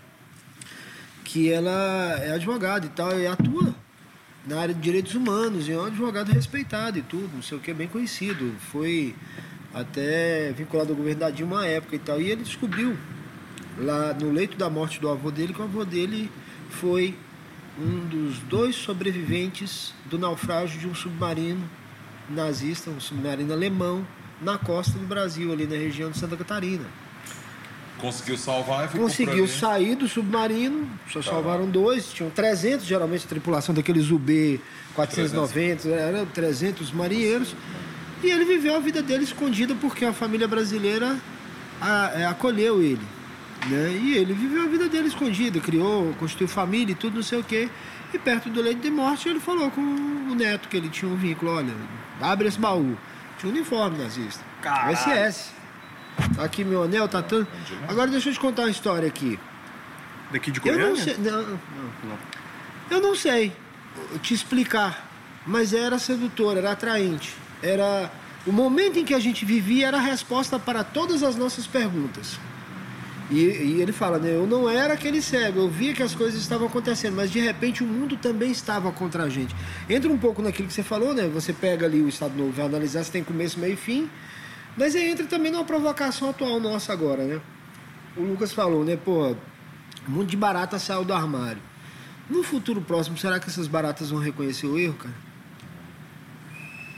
que 1.25 1.51
ela 1.51 2.19
é 2.23 2.33
advogada 2.33 2.85
e 2.85 2.89
tal, 2.91 3.19
e 3.19 3.27
atua 3.27 3.75
na 4.47 4.61
área 4.61 4.75
de 4.75 4.81
direitos 4.81 5.15
humanos, 5.15 5.69
e 5.69 5.73
é 5.73 5.77
um 5.79 5.85
advogado 5.85 6.33
respeitado 6.33 6.99
e 6.99 7.03
tudo, 7.03 7.31
não 7.35 7.43
sei 7.43 7.57
o 7.57 7.61
que, 7.61 7.73
bem 7.73 7.87
conhecido. 7.89 8.53
Foi 8.73 9.15
até 9.75 10.53
vinculado 10.53 10.91
ao 10.91 10.97
governo 10.97 11.21
da 11.21 11.31
Dilma 11.31 11.63
à 11.63 11.67
época 11.67 11.97
e 11.97 11.99
tal. 11.99 12.21
E 12.21 12.31
ele 12.31 12.43
descobriu 12.43 12.97
lá 13.79 14.13
no 14.15 14.31
leito 14.31 14.57
da 14.57 14.69
morte 14.69 15.01
do 15.01 15.09
avô 15.09 15.31
dele 15.31 15.53
que 15.53 15.61
o 15.61 15.65
avô 15.65 15.85
dele 15.85 16.31
foi 16.69 17.17
um 17.79 18.07
dos 18.07 18.39
dois 18.41 18.77
sobreviventes 18.77 19.95
do 20.07 20.19
naufrágio 20.19 20.79
de 20.79 20.87
um 20.87 20.95
submarino 20.95 21.69
nazista, 22.29 22.91
um 22.91 23.01
submarino 23.01 23.53
alemão, 23.53 24.07
na 24.41 24.57
costa 24.57 24.99
do 24.99 25.07
Brasil, 25.07 25.53
ali 25.53 25.67
na 25.67 25.77
região 25.77 26.11
de 26.11 26.19
Santa 26.19 26.37
Catarina. 26.37 26.85
Conseguiu 27.99 28.39
salvar 28.39 28.87
e 28.87 28.89
ficou 28.89 29.07
Conseguiu 29.07 29.47
sair 29.47 29.95
do 29.95 30.09
submarino, 30.09 30.89
só 31.13 31.21
salvaram 31.21 31.69
dois, 31.69 32.11
tinham 32.13 32.31
300, 32.31 32.87
geralmente 32.87 33.27
a 33.27 33.29
tripulação 33.29 33.75
daqueles 33.75 34.11
UB 34.11 34.59
490, 34.95 35.89
eram 35.89 36.25
300 36.25 36.93
marinheiros, 36.93 37.55
e 38.23 38.31
ele 38.31 38.45
viveu 38.45 38.77
a 38.77 38.81
vida 38.81 39.03
dele 39.03 39.25
escondida 39.25 39.75
porque 39.81 40.05
a 40.05 40.13
família 40.13 40.47
brasileira 40.49 41.17
a- 41.81 42.11
é, 42.15 42.27
acolheu 42.27 42.83
ele. 42.83 43.07
Né? 43.67 43.93
E 44.03 44.17
ele 44.17 44.33
viveu 44.33 44.63
a 44.63 44.67
vida 44.67 44.89
dele 44.89 45.09
escondida, 45.09 45.61
criou, 45.61 46.15
constituiu 46.19 46.49
família 46.49 46.93
e 46.93 46.95
tudo, 46.95 47.17
não 47.17 47.23
sei 47.23 47.39
o 47.41 47.45
quê. 47.45 47.69
E 48.13 48.19
perto 48.19 48.49
do 48.49 48.61
leito 48.61 48.81
de 48.81 48.91
morte 48.91 49.29
ele 49.29 49.39
falou 49.41 49.71
com 49.71 49.81
o 49.81 50.35
neto 50.35 50.69
que 50.69 50.77
ele 50.77 50.89
tinha 50.89 51.11
um 51.11 51.17
vínculo, 51.17 51.53
olha, 51.53 51.73
abre 52.21 52.49
esse 52.49 52.59
baú. 52.59 52.97
Tinha 53.39 53.51
um 53.53 53.55
uniforme 53.57 53.99
nazista. 53.99 54.43
Caralho. 54.61 54.97
SS. 54.97 55.51
Tá 56.37 56.45
aqui 56.45 56.65
meu 56.65 56.83
anel, 56.83 57.09
tá 57.09 57.23
tanto. 57.23 57.49
Agora 57.89 58.11
deixa 58.11 58.29
eu 58.31 58.35
te 58.35 58.41
contar 58.41 58.63
uma 58.63 58.71
história 58.71 59.07
aqui. 59.09 59.39
Daqui 60.33 60.51
de 60.51 60.59
Eu 60.59 60.65
Goiânia? 60.65 60.89
não 60.89 60.97
sei. 60.97 61.17
Não, 61.19 61.43
não. 61.43 62.19
Eu 62.91 63.01
não 63.01 63.15
sei 63.15 63.53
te 64.23 64.35
explicar. 64.35 65.09
Mas 65.47 65.73
era 65.73 65.99
sedutor, 65.99 66.57
era 66.59 66.73
atraente. 66.73 67.35
Era. 67.63 68.11
O 68.47 68.53
momento 68.53 68.99
em 68.99 69.05
que 69.05 69.13
a 69.13 69.19
gente 69.19 69.45
vivia 69.45 69.89
era 69.89 69.99
a 69.99 70.01
resposta 70.01 70.59
para 70.59 70.83
todas 70.83 71.23
as 71.23 71.37
nossas 71.37 71.67
perguntas. 71.67 72.39
E, 73.31 73.37
e 73.37 73.81
ele 73.81 73.93
fala, 73.93 74.19
né? 74.19 74.35
Eu 74.35 74.47
não 74.47 74.69
era 74.69 74.95
aquele 74.95 75.23
cego, 75.23 75.61
eu 75.61 75.69
via 75.69 75.95
que 75.95 76.03
as 76.03 76.15
coisas 76.15 76.41
estavam 76.41 76.67
acontecendo, 76.67 77.15
mas 77.15 77.31
de 77.31 77.39
repente 77.39 77.85
o 77.85 77.87
mundo 77.87 78.17
também 78.17 78.51
estava 78.51 78.91
contra 78.91 79.25
a 79.25 79.29
gente. 79.29 79.55
Entra 79.89 80.11
um 80.11 80.19
pouco 80.19 80.43
naquilo 80.43 80.67
que 80.67 80.75
você 80.75 80.83
falou, 80.83 81.15
né? 81.15 81.29
Você 81.29 81.53
pega 81.53 81.87
ali 81.87 82.01
o 82.01 82.09
Estado 82.09 82.37
Novo, 82.37 82.51
vai 82.51 82.67
analisar 82.67 83.05
se 83.05 83.13
tem 83.13 83.23
começo, 83.23 83.61
meio 83.61 83.75
e 83.75 83.77
fim. 83.77 84.11
Mas 84.77 84.97
aí 84.97 85.09
entra 85.11 85.27
também 85.27 85.53
numa 85.53 85.65
provocação 85.65 86.31
atual 86.31 86.59
nossa 86.59 86.93
agora, 86.93 87.23
né? 87.23 87.41
O 88.17 88.23
Lucas 88.23 88.53
falou, 88.53 88.85
né? 88.85 88.97
Pô, 88.97 89.37
monte 90.09 90.31
de 90.31 90.37
barata 90.37 90.79
saiu 90.79 91.05
do 91.05 91.13
armário. 91.13 91.63
No 92.29 92.43
futuro 92.43 92.81
próximo, 92.81 93.17
será 93.17 93.39
que 93.39 93.49
essas 93.49 93.67
baratas 93.67 94.11
vão 94.11 94.21
reconhecer 94.21 94.67
o 94.67 94.79
erro, 94.79 94.95
cara? 94.95 95.30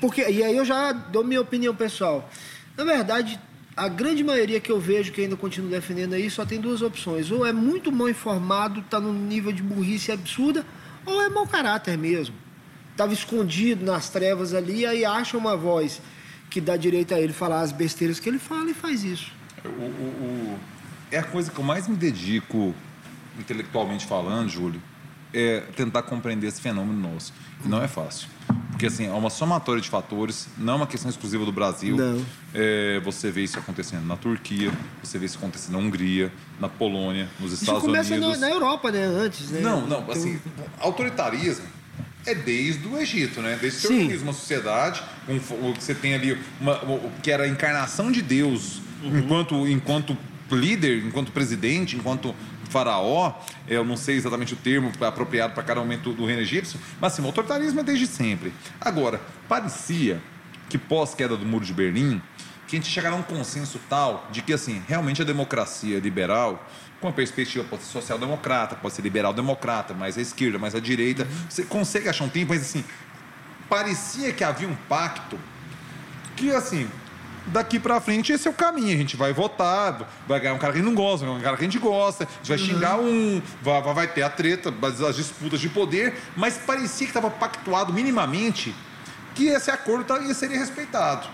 Porque, 0.03 0.21
e 0.29 0.43
aí 0.43 0.57
eu 0.57 0.65
já 0.65 0.91
dou 0.91 1.23
minha 1.23 1.41
opinião 1.41 1.73
pessoal. 1.77 2.29
Na 2.77 2.83
verdade, 2.83 3.39
a 3.77 3.87
grande 3.87 4.25
maioria 4.25 4.59
que 4.59 4.73
eu 4.73 4.81
vejo 4.81 5.13
que 5.13 5.21
ainda 5.21 5.37
continua 5.37 5.71
defendendo 5.71 6.15
aí 6.15 6.29
só 6.29 6.45
tem 6.45 6.61
duas 6.61 6.83
opções. 6.83 7.31
Ou 7.31 7.47
é 7.47 7.53
muito 7.53 7.93
mal 7.93 8.09
informado, 8.09 8.81
está 8.81 8.99
num 8.99 9.13
nível 9.13 9.53
de 9.53 9.63
burrice 9.63 10.11
absurda, 10.11 10.67
ou 11.07 11.23
é 11.23 11.29
mau 11.29 11.47
caráter 11.47 11.97
mesmo. 11.97 12.35
Estava 12.91 13.13
escondido 13.13 13.85
nas 13.85 14.11
trevas 14.11 14.53
ali, 14.55 14.85
aí 14.85 15.05
acha 15.05 15.39
uma 15.39 15.57
voz 15.57 16.03
que 16.51 16.61
dá 16.61 16.77
direito 16.77 17.15
a 17.15 17.21
ele 17.21 17.33
falar 17.33 17.61
as 17.61 17.71
besteiras 17.71 18.19
que 18.19 18.29
ele 18.29 18.41
fala 18.41 18.69
e 18.71 18.75
faz 18.75 19.05
isso. 19.05 19.31
O- 19.65 19.69
o- 19.69 20.53
o- 20.55 20.59
é 21.13 21.19
a 21.19 21.23
coisa 21.23 21.49
que 21.49 21.61
eu 21.61 21.65
mais 21.65 21.87
me 21.87 21.95
dedico, 21.95 22.75
intelectualmente 23.39 24.05
falando, 24.05 24.49
Júlio, 24.49 24.83
é 25.33 25.61
tentar 25.77 26.03
compreender 26.03 26.49
esse 26.49 26.61
fenômeno 26.61 26.99
nosso. 27.13 27.33
E 27.65 27.69
não 27.69 27.81
é 27.81 27.87
fácil. 27.87 28.29
Porque, 28.83 28.93
assim, 28.93 29.07
é 29.07 29.13
uma 29.13 29.31
somatória 29.31 29.81
de 29.81 29.89
fatores, 29.89 30.49
não 30.59 30.73
é 30.73 30.77
uma 30.79 30.87
questão 30.89 31.09
exclusiva 31.09 31.45
do 31.45 31.53
Brasil. 31.53 31.97
É, 32.53 32.99
você 33.05 33.31
vê 33.31 33.45
isso 33.45 33.57
acontecendo 33.57 34.05
na 34.05 34.17
Turquia, 34.17 34.73
você 35.01 35.21
vê 35.21 35.27
isso 35.27 35.39
acontecendo 35.39 35.75
na 35.75 35.79
Hungria, 35.79 36.33
na 36.59 36.69
Polônia, 36.69 37.29
nos 37.39 37.53
Isso 37.53 37.63
Estados 37.63 37.83
começa 37.83 38.13
Unidos. 38.13 38.41
na, 38.41 38.49
na 38.49 38.53
Europa, 38.53 38.91
né? 38.91 39.05
Antes, 39.05 39.51
né? 39.51 39.61
Não, 39.61 39.87
não, 39.87 40.03
Tem 40.03 40.15
assim, 40.17 40.41
autoritarismo 40.81 41.65
é 42.27 42.35
desde 42.35 42.89
o 42.89 42.99
Egito, 42.99 43.41
né? 43.41 43.57
Desde 43.61 43.81
que 43.81 43.87
você 43.87 43.89
Sim. 43.89 44.01
organiza 44.01 44.25
uma 44.25 44.33
sociedade, 44.33 45.03
um, 45.29 45.39
você 45.75 45.95
tem 45.95 46.15
ali, 46.15 46.37
uma, 46.61 46.75
o 46.83 47.13
que 47.23 47.31
era 47.31 47.45
a 47.45 47.49
encarnação 47.49 48.11
de 48.11 48.21
Deus, 48.21 48.81
enquanto, 49.05 49.69
enquanto 49.69 50.19
líder, 50.51 51.05
enquanto 51.05 51.31
presidente, 51.31 51.95
enquanto 51.95 52.35
faraó, 52.73 53.35
eu 53.69 53.85
não 53.85 53.97
sei 53.97 54.17
exatamente 54.17 54.55
o 54.55 54.57
termo 54.57 54.91
apropriado 55.03 55.53
para 55.53 55.63
cada 55.63 55.81
momento 55.81 56.13
do 56.13 56.25
reino 56.25 56.41
egípcio, 56.41 56.81
mas 56.99 57.13
assim, 57.13 57.23
o 57.23 57.27
autoritarismo 57.27 57.81
é 57.81 57.83
desde 57.83 58.07
sempre. 58.07 58.53
Agora, 58.81 59.21
parecia 59.47 60.21
que 60.71 60.79
pós 60.79 61.15
queda 61.15 61.37
do 61.37 61.45
muro 61.45 61.65
de 61.65 61.75
Berlim, 61.75 62.21
que 62.67 62.77
a 62.77 62.81
gente 62.81 62.91
chegará 62.91 63.15
a 63.15 63.19
um 63.19 63.23
consenso 63.23 63.79
tal 63.91 64.27
de 64.33 64.41
que 64.41 64.55
assim, 64.55 64.83
realmente 64.89 65.21
a 65.21 65.25
democracia 65.25 65.99
liberal 65.99 66.67
com 66.99 67.09
a 67.09 67.13
perspectiva 67.13 67.65
pode 67.69 67.83
ser 67.83 67.91
social-democrata, 67.91 68.77
pode 68.77 68.95
ser 68.95 69.03
liberal-democrata, 69.03 69.93
mais 69.93 70.17
à 70.17 70.23
esquerda, 70.23 70.59
mais 70.59 70.75
à 70.75 70.81
direita. 70.81 71.29
Você 71.51 71.65
consegue 71.65 72.09
achar 72.09 72.25
um 72.25 72.29
tempo, 72.29 72.55
mas 72.55 72.63
assim, 72.63 72.85
parecia 73.69 74.33
que 74.33 74.43
havia 74.43 74.69
um 74.69 74.77
pacto 74.89 75.39
que, 76.37 76.51
assim, 76.51 76.89
daqui 77.47 77.79
para 77.79 78.01
frente 78.01 78.33
esse 78.33 78.47
é 78.47 78.51
o 78.51 78.55
caminho. 78.55 78.95
A 78.95 78.99
gente 78.99 79.17
vai 79.17 79.33
votar, 79.33 80.09
vai 80.27 80.41
ganhar 80.41 80.55
um 80.55 80.59
cara 80.59 80.73
que 80.73 80.79
a 80.79 80.83
gente 80.83 80.91
não 80.91 80.97
gosta, 80.97 81.27
vai 81.27 81.35
ganhar 81.35 81.41
um 81.41 81.45
cara 81.45 81.57
que 81.57 81.63
a 81.63 81.67
gente 81.67 81.79
gosta, 81.79 82.25
a 82.25 82.27
gente 82.27 82.49
vai 82.49 82.59
xingar 82.59 82.99
um, 82.99 83.43
vai, 83.63 83.83
vai 83.95 84.07
ter 84.07 84.23
a 84.23 84.31
treta, 84.31 84.73
as 85.09 85.17
disputas 85.17 85.61
de 85.61 85.69
poder, 85.69 86.15
mas 86.37 86.59
parecia 86.59 87.07
que 87.07 87.11
estava 87.11 87.31
pactuado 87.31 87.93
minimamente 87.93 88.75
que 89.35 89.47
esse 89.47 89.71
acordo 89.71 90.05
tá, 90.05 90.19
ia 90.19 90.35
seria 90.35 90.59
respeitado. 90.59 91.27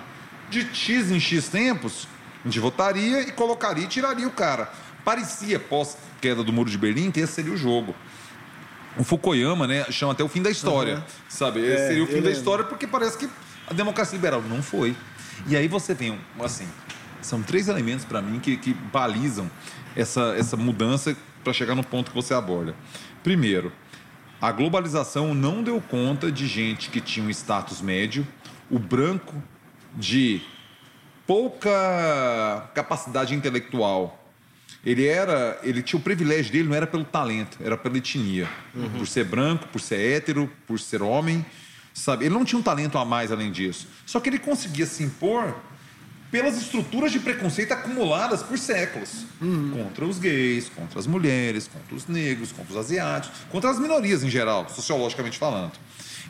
De 0.49 0.61
X 0.75 1.11
em 1.11 1.21
X 1.21 1.49
tempos, 1.49 2.09
a 2.45 2.49
gente 2.49 2.61
votaria 2.61 3.23
e 3.23 3.33
colocaria 3.33 3.85
e 3.85 3.88
tiraria 3.88 4.27
o 4.27 4.31
cara 4.31 4.71
parecia, 5.09 5.59
pós 5.59 5.97
queda 6.21 6.45
do 6.45 6.53
Muro 6.53 6.69
de 6.69 6.77
Berlim, 6.77 7.11
que 7.11 7.21
esse 7.21 7.33
seria 7.33 7.50
o 7.50 7.57
jogo. 7.57 7.95
O 8.99 9.03
Fukuyama, 9.03 9.67
né, 9.67 9.87
chama 9.91 10.12
até 10.12 10.23
o 10.23 10.29
fim 10.29 10.43
da 10.43 10.50
história, 10.50 10.97
uhum. 10.97 11.03
sabe? 11.31 11.61
Esse 11.61 11.83
é, 11.83 11.88
seria 11.88 12.05
o 12.05 12.07
fim 12.07 12.21
da 12.21 12.31
história 12.31 12.62
porque 12.62 12.87
parece 12.87 13.17
que 13.17 13.27
a 13.67 13.73
democracia 13.73 14.17
liberal 14.17 14.43
não 14.43 14.62
foi. 14.62 14.95
E 15.47 15.57
aí 15.57 15.68
você 15.68 15.95
vem, 15.95 16.18
assim, 16.40 16.66
são 17.21 17.42
três 17.42 17.68
elementos 17.68 18.04
para 18.04 18.21
mim 18.21 18.40
que, 18.40 18.57
que 18.57 18.73
balizam 18.73 19.50
essa, 19.97 20.35
essa 20.37 20.57
mudança 20.57 21.16
para 21.42 21.52
chegar 21.52 21.75
no 21.75 21.85
ponto 21.85 22.11
que 22.11 22.16
você 22.16 22.35
aborda. 22.35 22.75
Primeiro, 23.23 23.73
a 24.40 24.52
globalização 24.52 25.35
não 25.35 25.62
deu 25.62 25.80
conta 25.80 26.30
de 26.30 26.47
gente 26.47 26.90
que 26.90 27.00
tinha 27.00 27.26
um 27.26 27.30
status 27.30 27.80
médio, 27.80 28.26
o 28.71 28.78
branco 28.78 29.35
de 29.95 30.40
pouca 31.26 32.71
capacidade 32.75 33.35
intelectual 33.35 34.18
ele 34.85 35.07
era, 35.07 35.59
ele 35.62 35.83
tinha 35.83 35.99
o 35.99 36.02
privilégio 36.02 36.52
dele, 36.52 36.68
não 36.68 36.75
era 36.75 36.87
pelo 36.87 37.04
talento, 37.04 37.59
era 37.62 37.76
pela 37.76 37.99
etnia. 37.99 38.49
Uhum. 38.75 38.90
Por 38.90 39.07
ser 39.07 39.25
branco, 39.25 39.66
por 39.68 39.80
ser 39.80 39.97
hétero, 39.97 40.50
por 40.66 40.78
ser 40.78 41.02
homem, 41.02 41.45
sabe? 41.99 42.25
Ele 42.25 42.35
não 42.35 42.45
tinha 42.45 42.59
um 42.59 42.62
talento 42.62 42.99
a 42.99 43.05
mais 43.05 43.33
além 43.33 43.50
disso. 43.50 43.87
Só 44.07 44.21
que 44.21 44.28
ele 44.28 44.38
conseguia 44.38 44.87
se 44.87 45.02
impor 45.02 45.55
pelas 46.31 46.57
estruturas 46.57 47.11
de 47.11 47.19
preconceito 47.21 47.73
acumuladas 47.73 48.43
por 48.43 48.59
séculos 48.59 49.25
uhum. 49.40 49.83
contra 49.85 50.05
os 50.05 50.19
gays, 50.19 50.69
contra 50.69 50.99
as 50.99 51.07
mulheres, 51.07 51.67
contra 51.69 51.95
os 51.95 52.07
negros, 52.07 52.52
contra 52.52 52.73
os 52.73 52.78
asiáticos, 52.78 53.38
contra 53.50 53.71
as 53.71 53.78
minorias 53.78 54.23
em 54.23 54.28
geral, 54.28 54.69
sociologicamente 54.69 55.38
falando. 55.38 55.73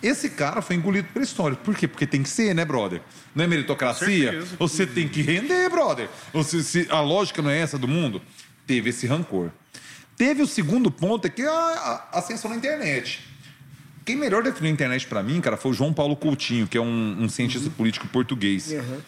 Esse 0.00 0.30
cara 0.30 0.62
foi 0.62 0.76
engolido 0.76 1.08
pela 1.12 1.24
história. 1.24 1.56
Por 1.56 1.74
quê? 1.74 1.88
Porque 1.88 2.06
tem 2.06 2.22
que 2.22 2.28
ser, 2.28 2.54
né, 2.54 2.64
brother? 2.64 3.02
Não 3.34 3.44
é 3.44 3.48
meritocracia? 3.48 4.44
Você 4.58 4.86
tem 4.86 5.08
que 5.08 5.22
render, 5.22 5.68
brother. 5.68 6.08
Você, 6.32 6.62
se, 6.62 6.86
a 6.88 7.00
lógica 7.00 7.42
não 7.42 7.50
é 7.50 7.58
essa 7.58 7.76
do 7.76 7.88
mundo? 7.88 8.22
Teve 8.64 8.90
esse 8.90 9.08
rancor. 9.08 9.50
Teve 10.16 10.42
o 10.42 10.46
segundo 10.46 10.90
ponto, 10.90 11.26
é 11.26 11.30
que 11.30 11.42
a, 11.42 12.06
a 12.12 12.18
ascensão 12.18 12.50
na 12.50 12.56
internet. 12.56 13.20
Quem 14.08 14.16
melhor 14.16 14.42
definiu 14.42 14.70
a 14.70 14.72
internet 14.72 15.06
para 15.06 15.22
mim, 15.22 15.38
cara, 15.38 15.58
foi 15.58 15.70
o 15.70 15.74
João 15.74 15.92
Paulo 15.92 16.16
Coutinho, 16.16 16.66
que 16.66 16.78
é 16.78 16.80
um, 16.80 17.24
um 17.24 17.28
cientista 17.28 17.68
uhum. 17.68 17.74
político 17.74 18.08
português. 18.08 18.72
Uhum. 18.72 19.00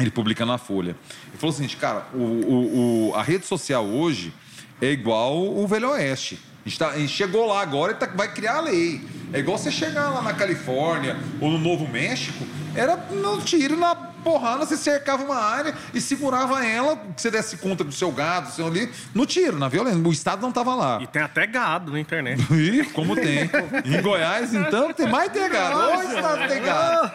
Ele 0.00 0.10
publica 0.10 0.46
na 0.46 0.56
Folha. 0.56 0.96
Ele 1.28 1.36
falou 1.36 1.52
o 1.52 1.54
seguinte, 1.54 1.76
cara, 1.76 2.06
o, 2.14 2.16
o, 2.16 3.10
o, 3.10 3.14
a 3.14 3.22
rede 3.22 3.44
social 3.44 3.84
hoje 3.84 4.32
é 4.80 4.90
igual 4.90 5.38
o 5.38 5.66
Velho 5.66 5.90
Oeste. 5.90 6.40
A 6.64 6.66
gente, 6.66 6.78
tá, 6.78 6.88
a 6.88 6.98
gente 6.98 7.12
chegou 7.12 7.46
lá 7.46 7.60
agora 7.60 7.92
e 7.92 7.94
tá, 7.94 8.06
vai 8.06 8.32
criar 8.32 8.56
a 8.56 8.60
lei. 8.62 9.02
É 9.34 9.38
igual 9.40 9.58
você 9.58 9.70
chegar 9.70 10.08
lá 10.08 10.22
na 10.22 10.32
Califórnia 10.32 11.18
ou 11.38 11.50
no 11.50 11.58
Novo 11.58 11.86
México, 11.86 12.46
era 12.74 12.96
no 12.96 13.38
tiro, 13.42 13.76
na 13.76 13.94
porrada, 14.22 14.64
você 14.64 14.76
cercava 14.76 15.22
uma 15.22 15.36
área 15.36 15.74
e 15.92 16.00
segurava 16.00 16.64
ela, 16.64 16.96
que 16.96 17.20
você 17.20 17.30
desse 17.30 17.56
conta 17.56 17.84
do 17.84 17.92
seu 17.92 18.10
gado, 18.10 18.48
do 18.48 18.52
seu 18.52 18.66
ali, 18.66 18.90
no 19.14 19.26
tiro, 19.26 19.58
na 19.58 19.68
violência. 19.68 20.00
O 20.00 20.12
Estado 20.12 20.40
não 20.40 20.48
estava 20.48 20.74
lá. 20.74 21.00
E 21.02 21.06
tem 21.06 21.22
até 21.22 21.46
gado 21.46 21.92
na 21.92 22.00
internet. 22.00 22.42
e 22.52 22.84
como 22.86 23.14
tem. 23.14 23.50
em 23.84 24.00
Goiás, 24.00 24.54
então, 24.54 24.92
tem 24.92 25.08
mais 25.08 25.30
ter 25.32 25.48
gado. 25.50 25.78
O 25.78 26.02
Estado 26.02 26.48
tem 26.48 26.62
gado. 26.62 27.12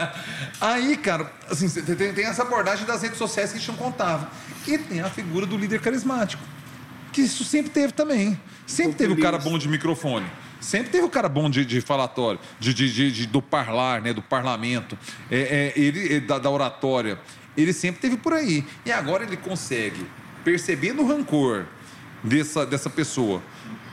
Aí, 0.60 0.96
cara, 0.96 1.30
assim, 1.50 1.68
tem, 1.68 2.12
tem 2.12 2.24
essa 2.24 2.42
abordagem 2.42 2.86
das 2.86 3.02
redes 3.02 3.18
sociais 3.18 3.50
que 3.50 3.56
a 3.56 3.60
gente 3.60 3.70
não 3.70 3.78
contava. 3.78 4.28
E 4.66 4.78
tem 4.78 5.00
a 5.00 5.08
figura 5.08 5.46
do 5.46 5.56
líder 5.56 5.80
carismático. 5.80 6.42
Que 7.12 7.22
isso 7.22 7.44
sempre 7.44 7.70
teve 7.70 7.92
também. 7.92 8.38
Sempre 8.66 8.94
teve 8.94 9.12
o 9.12 9.20
cara 9.20 9.38
bom 9.38 9.56
de 9.56 9.68
microfone. 9.68 10.26
Sempre 10.66 10.90
teve 10.90 11.04
o 11.04 11.08
cara 11.08 11.28
bom 11.28 11.48
de, 11.48 11.64
de 11.64 11.80
falatório, 11.80 12.40
de, 12.58 12.74
de, 12.74 13.12
de, 13.12 13.26
do 13.28 13.40
parlar, 13.40 14.02
né, 14.02 14.12
do 14.12 14.20
parlamento, 14.20 14.98
é, 15.30 15.72
é 15.76 15.80
ele, 15.80 16.16
é, 16.16 16.18
da, 16.18 16.40
da 16.40 16.50
oratória. 16.50 17.20
Ele 17.56 17.72
sempre 17.72 18.00
teve 18.00 18.16
por 18.16 18.32
aí. 18.32 18.64
E 18.84 18.90
agora 18.90 19.22
ele 19.22 19.36
consegue, 19.36 20.04
percebendo 20.44 21.02
o 21.02 21.06
rancor 21.06 21.66
dessa, 22.20 22.66
dessa 22.66 22.90
pessoa, 22.90 23.40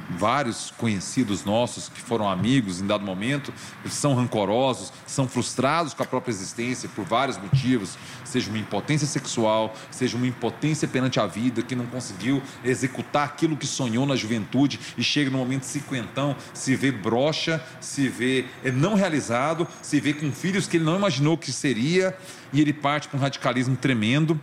vários 0.10 0.72
conhecidos 0.78 1.44
nossos 1.44 1.89
que 1.89 2.02
foram 2.02 2.30
amigos 2.30 2.82
em 2.82 2.88
dado 2.88 3.06
momento 3.06 3.54
são 3.88 4.13
rancorosos, 4.16 4.92
são 5.06 5.28
frustrados 5.28 5.94
com 5.94 6.04
a 6.04 6.06
própria 6.06 6.32
existência 6.32 6.89
por 6.89 7.06
vários 7.06 7.38
motivos, 7.38 7.98
seja 8.24 8.50
uma 8.50 8.58
impotência 8.58 9.08
sexual, 9.08 9.74
seja 9.92 10.18
uma 10.18 10.28
impotência 10.28 10.88
perante 10.88 11.20
a 11.20 11.26
vida, 11.26 11.62
que 11.62 11.76
não 11.76 11.86
conseguiu 11.86 12.42
executar 12.63 13.26
aquilo 13.26 13.58
que 13.58 13.68
sonhou 13.68 14.06
na 14.06 14.16
juventude 14.16 14.80
e 14.98 15.04
chega 15.04 15.30
no 15.30 15.38
momento 15.38 15.63
cinquentão, 15.63 16.36
se 16.54 16.76
vê 16.76 16.92
broxa, 16.92 17.63
se 17.80 18.08
vê 18.08 18.46
é, 18.63 18.72
não 18.72 18.96
realizado, 18.96 19.68
se 19.82 20.00
vê 20.00 20.13
com 20.13 20.32
filhos 20.32 20.68
que 20.68 20.78
ele 20.78 20.86
não 20.86 20.96
imaginou 20.96 21.38
que 21.38 21.52
seria 21.52 22.18
e 22.52 22.62
ele 22.62 22.74
parte 22.74 23.08
para 23.08 23.18
um 23.18 23.22
radicalismo 23.22 23.76
tremendo 23.76 24.39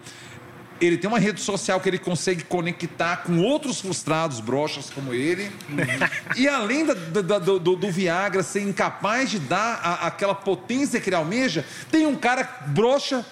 ele 0.81 0.97
tem 0.97 1.09
uma 1.09 1.19
rede 1.19 1.41
social 1.41 1.81
que 1.81 1.89
ele 1.89 1.99
consegue 1.99 2.45
conectar 2.45 3.19
com 3.19 3.39
outros 3.39 3.81
frustrados 3.81 4.41
brochas 4.41 4.91
como 4.91 5.13
ele. 5.13 5.51
e 6.37 6.49
além 6.49 6.87
da, 6.87 6.95
da, 6.95 7.39
do, 7.39 7.59
do, 7.59 7.91
Viagra 7.91 8.43
ser 8.43 8.63
incapaz 8.63 9.31
de 9.31 9.39
dar 9.39 9.81
a, 9.83 10.07
aquela 10.07 10.35
potência 10.35 11.01
que 11.01 11.09
ele 11.09 11.17
almeja, 11.17 11.65
tem 11.91 12.07
um 12.07 12.17
cara 12.17 12.45
brocha, 12.69 13.25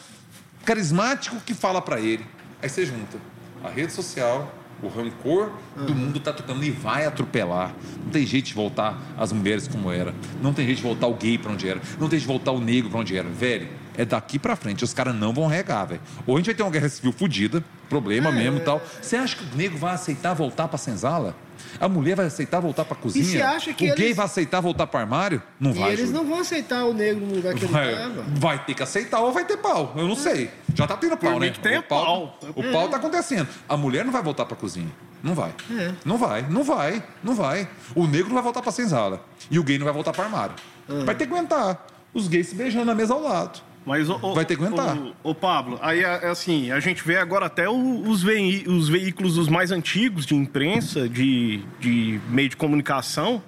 carismático, 0.64 1.36
que 1.44 1.54
fala 1.54 1.80
para 1.80 2.00
ele. 2.00 2.24
Aí 2.62 2.68
você 2.68 2.84
junta 2.84 3.18
a 3.62 3.68
rede 3.68 3.92
social, 3.92 4.54
o 4.82 4.88
rancor 4.88 5.50
do 5.76 5.94
mundo 5.94 6.18
está 6.18 6.32
tocando 6.32 6.64
e 6.64 6.70
vai 6.70 7.04
atropelar. 7.06 7.74
Não 8.04 8.10
tem 8.10 8.24
jeito 8.24 8.46
de 8.46 8.54
voltar 8.54 8.98
as 9.16 9.32
mulheres 9.32 9.66
como 9.66 9.90
era. 9.90 10.14
Não 10.40 10.52
tem 10.52 10.66
jeito 10.66 10.78
de 10.78 10.84
voltar 10.84 11.06
o 11.06 11.14
gay 11.14 11.36
para 11.36 11.52
onde 11.52 11.68
era. 11.68 11.80
Não 11.98 12.08
tem 12.08 12.18
jeito 12.18 12.22
de 12.22 12.26
voltar 12.26 12.52
o 12.52 12.60
negro 12.60 12.90
para 12.90 13.00
onde 13.00 13.16
era. 13.16 13.28
Velho, 13.28 13.68
é 13.98 14.04
daqui 14.04 14.38
para 14.38 14.54
frente. 14.54 14.84
Os 14.84 14.94
caras 14.94 15.14
não 15.14 15.34
vão 15.34 15.48
regar, 15.48 15.88
velho. 15.88 16.00
Ou 16.24 16.36
a 16.36 16.38
gente 16.38 16.46
vai 16.46 16.54
ter 16.54 16.62
uma 16.62 16.70
guerra 16.70 16.88
civil 16.88 17.12
fodida, 17.12 17.62
problema 17.90 18.30
é. 18.30 18.32
mesmo 18.32 18.58
e 18.58 18.60
tal. 18.60 18.80
Você 19.02 19.16
acha 19.16 19.36
que 19.36 19.42
o 19.42 19.56
nego 19.56 19.76
vai 19.76 19.92
aceitar 19.92 20.34
voltar 20.34 20.68
para 20.68 20.78
senzala? 20.78 21.34
A 21.80 21.88
mulher 21.88 22.14
vai 22.14 22.26
aceitar 22.26 22.60
voltar 22.60 22.84
para 22.84 22.96
cozinha? 22.96 23.24
E 23.24 23.28
você 23.28 23.42
acha 23.42 23.74
que 23.74 23.84
o 23.84 23.88
eles... 23.88 23.98
gay 23.98 24.14
vai 24.14 24.24
aceitar 24.24 24.60
voltar 24.60 24.86
para 24.86 25.00
armário? 25.00 25.42
Não 25.58 25.72
e 25.72 25.74
vai. 25.74 25.88
eles 25.92 26.06
Júlio. 26.06 26.22
não 26.22 26.30
vão 26.30 26.40
aceitar 26.40 26.84
o 26.84 26.94
negro 26.94 27.26
no 27.26 27.34
lugar 27.34 27.54
que 27.54 27.66
vai, 27.66 27.88
ele 27.88 27.96
tava. 27.96 28.24
Vai 28.36 28.64
ter 28.64 28.74
que 28.74 28.82
aceitar 28.84 29.20
ou 29.20 29.32
vai 29.32 29.44
ter 29.44 29.56
pau. 29.56 29.92
Eu 29.96 30.06
não 30.06 30.12
é. 30.12 30.16
sei. 30.16 30.50
Já 30.74 30.86
tá 30.86 30.96
tendo 30.96 31.16
pau, 31.16 31.32
Por 31.32 31.40
né? 31.40 31.50
Que 31.50 31.58
tem 31.58 31.76
o 31.76 31.82
pau. 31.82 32.38
pau. 32.40 32.52
O 32.54 32.62
é. 32.62 32.72
pau 32.72 32.88
tá 32.88 32.98
acontecendo. 32.98 33.48
A 33.68 33.76
mulher 33.76 34.04
não 34.04 34.12
vai 34.12 34.22
voltar 34.22 34.44
para 34.46 34.56
cozinha. 34.56 34.90
Não 35.20 35.34
vai. 35.34 35.52
É. 35.76 35.92
Não 36.04 36.16
vai, 36.16 36.42
não 36.48 36.62
vai, 36.62 37.02
não 37.24 37.34
vai. 37.34 37.68
O 37.96 38.06
negro 38.06 38.28
não 38.28 38.34
vai 38.34 38.44
voltar 38.44 38.62
para 38.62 38.70
senzala. 38.70 39.24
E 39.50 39.58
o 39.58 39.64
gay 39.64 39.76
não 39.76 39.84
vai 39.84 39.92
voltar 39.92 40.12
para 40.12 40.24
armário. 40.24 40.54
É. 40.88 41.04
Vai 41.04 41.16
ter 41.16 41.26
que 41.26 41.32
aguentar. 41.34 41.84
Os 42.14 42.28
gays 42.28 42.48
se 42.48 42.54
beijando 42.54 42.86
na 42.86 42.94
mesa 42.94 43.14
ao 43.14 43.20
lado. 43.20 43.60
Mas, 43.88 44.10
o, 44.10 44.34
Vai 44.34 44.44
ter 44.44 44.56
que 44.56 44.62
aguentar. 44.62 44.96
O, 44.96 45.30
o 45.30 45.34
Pablo, 45.34 45.78
aí 45.80 46.04
é, 46.04 46.20
é 46.24 46.28
assim, 46.28 46.70
a 46.70 46.78
gente 46.78 47.02
vê 47.02 47.16
agora 47.16 47.46
até 47.46 47.68
os, 47.68 48.22
os 48.22 48.88
veículos 48.88 49.38
os 49.38 49.48
mais 49.48 49.72
antigos 49.72 50.26
de 50.26 50.34
imprensa, 50.34 51.08
de, 51.08 51.62
de 51.80 52.20
meio 52.28 52.50
de 52.50 52.56
comunicação, 52.56 53.42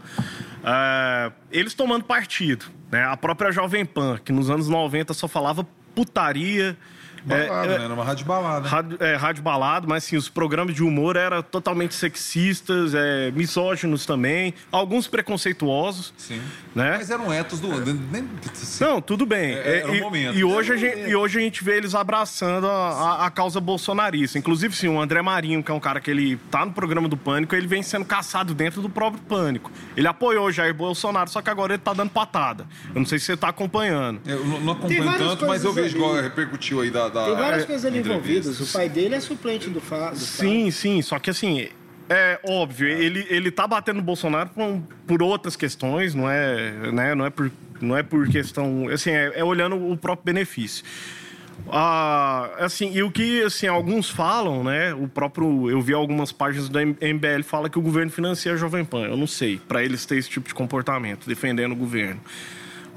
é, 0.64 1.30
eles 1.52 1.74
tomando 1.74 2.04
partido. 2.04 2.66
Né? 2.90 3.04
A 3.04 3.16
própria 3.16 3.52
Jovem 3.52 3.84
Pan, 3.84 4.18
que 4.24 4.32
nos 4.32 4.50
anos 4.50 4.66
90 4.66 5.12
só 5.12 5.28
falava 5.28 5.66
putaria, 5.94 6.76
Balada, 7.24 7.72
é, 7.72 7.78
né? 7.78 7.84
Era 7.84 7.94
uma 7.94 8.04
rádio 8.04 8.26
balada. 8.26 8.68
Rádio, 8.68 8.96
é, 9.00 9.16
rádio 9.16 9.42
balada, 9.42 9.86
mas 9.86 10.04
assim, 10.04 10.16
os 10.16 10.28
programas 10.28 10.74
de 10.74 10.82
humor 10.82 11.16
eram 11.16 11.42
totalmente 11.42 11.94
sexistas, 11.94 12.94
é, 12.94 13.30
misóginos 13.32 14.06
também, 14.06 14.54
alguns 14.70 15.06
preconceituosos. 15.06 16.12
Sim. 16.16 16.40
Né? 16.74 16.96
Mas 16.98 17.10
eram 17.10 17.32
etos 17.32 17.60
do. 17.60 17.68
Assim, 17.72 18.84
Não, 18.84 19.00
tudo 19.00 19.26
bem. 19.26 19.54
É, 19.54 19.78
era 19.78 19.90
um 19.90 19.94
e, 19.94 20.00
momento. 20.00 20.38
E 20.38 20.44
hoje, 20.44 20.72
a 20.72 20.76
gente, 20.76 20.98
e 20.98 21.16
hoje 21.16 21.38
a 21.38 21.42
gente 21.42 21.64
vê 21.64 21.76
eles 21.76 21.94
abraçando 21.94 22.66
a, 22.68 22.70
a, 22.70 23.26
a, 23.26 23.30
causa 23.30 23.60
bolsonarista. 23.60 24.38
Inclusive, 24.38 24.74
sim, 24.74 24.88
o 24.88 25.00
André 25.00 25.20
Marinho, 25.20 25.62
que 25.62 25.70
é 25.70 25.74
um 25.74 25.80
cara 25.80 26.00
que 26.00 26.10
ele 26.10 26.36
tá 26.50 26.64
no 26.64 26.72
programa 26.72 27.08
do 27.08 27.16
Pânico, 27.16 27.54
ele 27.54 27.66
vem 27.66 27.82
sendo 27.82 28.04
caçado 28.04 28.54
dentro 28.54 28.80
do 28.80 28.88
próprio 28.88 29.22
Pânico. 29.22 29.70
Ele 29.96 30.06
apoiou 30.06 30.46
o 30.46 30.52
Jair 30.52 30.74
Bolsonaro, 30.74 31.28
só 31.28 31.42
que 31.42 31.50
agora 31.50 31.74
ele 31.74 31.82
tá 31.82 31.92
dando 31.92 32.10
patada. 32.10 32.66
Eu 32.94 33.00
não 33.00 33.06
sei 33.06 33.18
se 33.18 33.26
você 33.26 33.36
tá 33.36 33.48
acompanhando. 33.48 34.20
Eu 34.24 34.44
não 34.44 34.72
acompanho 34.72 35.18
tanto, 35.18 35.46
mas 35.46 35.64
eu 35.64 35.72
vejo 35.72 35.96
igual 35.96 36.14
repercutiu 36.14 36.80
aí 36.80 36.90
da, 36.90 37.08
da 37.10 37.24
Tem 37.24 37.34
várias 37.34 37.64
coisas 37.64 37.84
ali 37.84 37.98
envolvidas. 37.98 38.60
O 38.60 38.72
pai 38.72 38.88
dele 38.88 39.14
é 39.14 39.20
suplente 39.20 39.68
do, 39.68 39.80
Fá, 39.80 40.10
do 40.10 40.18
Sim, 40.18 40.70
sim. 40.70 41.02
Só 41.02 41.18
que 41.18 41.30
assim, 41.30 41.68
É 42.08 42.40
óbvio, 42.44 42.88
ele, 42.88 43.26
ele 43.30 43.50
tá 43.50 43.66
batendo 43.66 43.96
no 43.96 44.02
Bolsonaro 44.02 44.50
por, 44.50 44.82
por 45.06 45.22
outras 45.22 45.54
questões, 45.54 46.14
não 46.14 46.28
é, 46.28 46.72
né, 46.92 47.14
não 47.14 47.24
é, 47.24 47.30
por, 47.30 47.52
não 47.80 47.96
é 47.96 48.02
por 48.02 48.28
questão. 48.28 48.88
Assim, 48.88 49.10
é, 49.10 49.32
é 49.36 49.44
olhando 49.44 49.76
o 49.76 49.96
próprio 49.96 50.24
benefício. 50.24 50.84
Ah, 51.68 52.50
assim, 52.58 52.92
e 52.92 53.02
o 53.02 53.10
que 53.10 53.42
assim, 53.42 53.66
alguns 53.66 54.08
falam, 54.08 54.64
né? 54.64 54.94
O 54.94 55.06
próprio. 55.06 55.70
Eu 55.70 55.80
vi 55.80 55.92
algumas 55.92 56.32
páginas 56.32 56.68
do 56.68 56.78
MBL 56.78 57.42
fala 57.44 57.68
que 57.68 57.78
o 57.78 57.82
governo 57.82 58.10
financia 58.10 58.52
a 58.52 58.56
Jovem 58.56 58.84
Pan. 58.84 59.04
Eu 59.04 59.16
não 59.16 59.26
sei, 59.26 59.58
para 59.58 59.84
eles 59.84 60.06
ter 60.06 60.16
esse 60.16 60.28
tipo 60.28 60.48
de 60.48 60.54
comportamento, 60.54 61.26
defendendo 61.26 61.72
o 61.72 61.76
governo. 61.76 62.20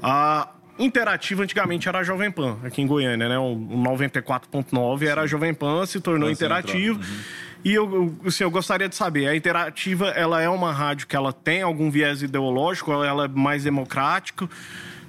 A 0.02 0.48
Interativa 0.78 1.42
antigamente 1.42 1.88
era 1.88 2.00
a 2.00 2.02
Jovem 2.02 2.30
Pan, 2.30 2.58
aqui 2.64 2.82
em 2.82 2.86
Goiânia, 2.86 3.28
né? 3.28 3.38
O 3.38 3.54
94.9 3.54 5.06
era 5.06 5.22
a 5.22 5.26
Jovem 5.26 5.54
Pan, 5.54 5.86
se 5.86 6.00
tornou 6.00 6.30
Interativo. 6.30 6.98
Uhum. 6.98 7.18
E 7.64 7.72
eu, 7.72 8.14
assim, 8.26 8.44
eu 8.44 8.50
gostaria 8.50 8.88
de 8.88 8.94
saber, 8.94 9.26
a 9.26 9.34
Interativa, 9.34 10.08
ela 10.08 10.42
é 10.42 10.48
uma 10.48 10.72
rádio 10.72 11.06
que 11.06 11.16
ela 11.16 11.32
tem 11.32 11.62
algum 11.62 11.90
viés 11.90 12.22
ideológico, 12.22 12.92
ela 12.92 13.24
é 13.24 13.28
mais 13.28 13.64
democrática? 13.64 14.48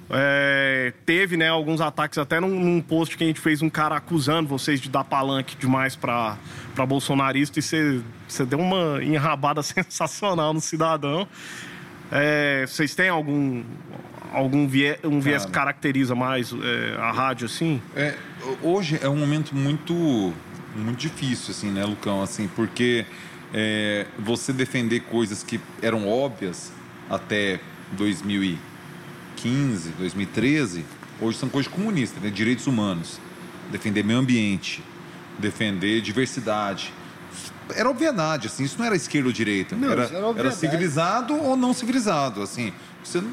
É, 0.10 0.94
teve 1.04 1.36
né, 1.36 1.50
alguns 1.50 1.82
ataques 1.82 2.20
até 2.20 2.40
num, 2.40 2.60
num, 2.60 2.80
post 2.80 3.18
que 3.18 3.24
a 3.24 3.28
gente 3.28 3.40
fez 3.40 3.64
um 3.64 3.70
cara 3.70 3.96
acusando 3.96 4.48
vocês 4.48 4.80
de 4.80 4.88
dar 4.88 5.04
palanque 5.04 5.58
demais 5.58 5.96
para 5.96 6.38
bolsonarista 6.88 7.60
e 7.60 8.04
você 8.28 8.46
deu 8.46 8.60
uma 8.60 9.04
enrabada 9.04 9.64
sensacional 9.64 10.54
no 10.54 10.62
cidadão. 10.62 11.28
É, 12.12 12.66
vocês 12.68 12.94
têm 12.96 13.10
algum, 13.10 13.64
algum 14.32 14.68
viés, 14.68 14.98
um 15.04 15.20
viés 15.20 15.46
que 15.46 15.52
caracteriza 15.52 16.16
mais 16.16 16.52
é, 16.54 16.96
a 17.00 17.12
rádio 17.12 17.46
assim? 17.46 17.82
É, 17.96 18.16
hoje 18.62 19.00
é 19.02 19.10
um 19.10 19.18
momento 19.18 19.56
muito 19.56 20.34
muito 20.76 20.98
difícil 20.98 21.52
assim, 21.52 21.72
né, 21.72 21.86
Lucão, 21.86 22.22
assim, 22.22 22.50
porque 22.54 23.06
é, 23.54 24.06
você 24.20 24.52
defender 24.52 25.00
coisas 25.02 25.42
que 25.42 25.60
eram 25.82 26.06
óbvias 26.08 26.72
até 27.10 27.60
2000 27.94 28.58
2015, 29.36 29.90
2013, 29.98 30.86
hoje 31.22 31.38
são 31.38 31.50
coisas 31.50 31.72
comunistas, 31.72 32.22
né? 32.22 32.30
direitos 32.30 32.68
humanos, 32.68 33.20
defender 33.72 34.04
meio 34.04 34.20
ambiente, 34.20 34.84
defender 35.38 36.02
diversidade. 36.02 36.92
Era 37.74 37.90
obviedade, 37.90 38.48
assim, 38.48 38.64
isso 38.64 38.78
não 38.78 38.86
era 38.86 38.96
esquerda 38.96 39.28
ou 39.28 39.34
direita. 39.34 39.76
Não, 39.76 39.92
era, 39.92 40.04
era, 40.04 40.40
era, 40.40 40.52
civilizado 40.52 41.36
ou 41.36 41.56
não 41.56 41.74
civilizado, 41.74 42.42
assim. 42.42 42.74
Você 43.04 43.22
não, 43.22 43.32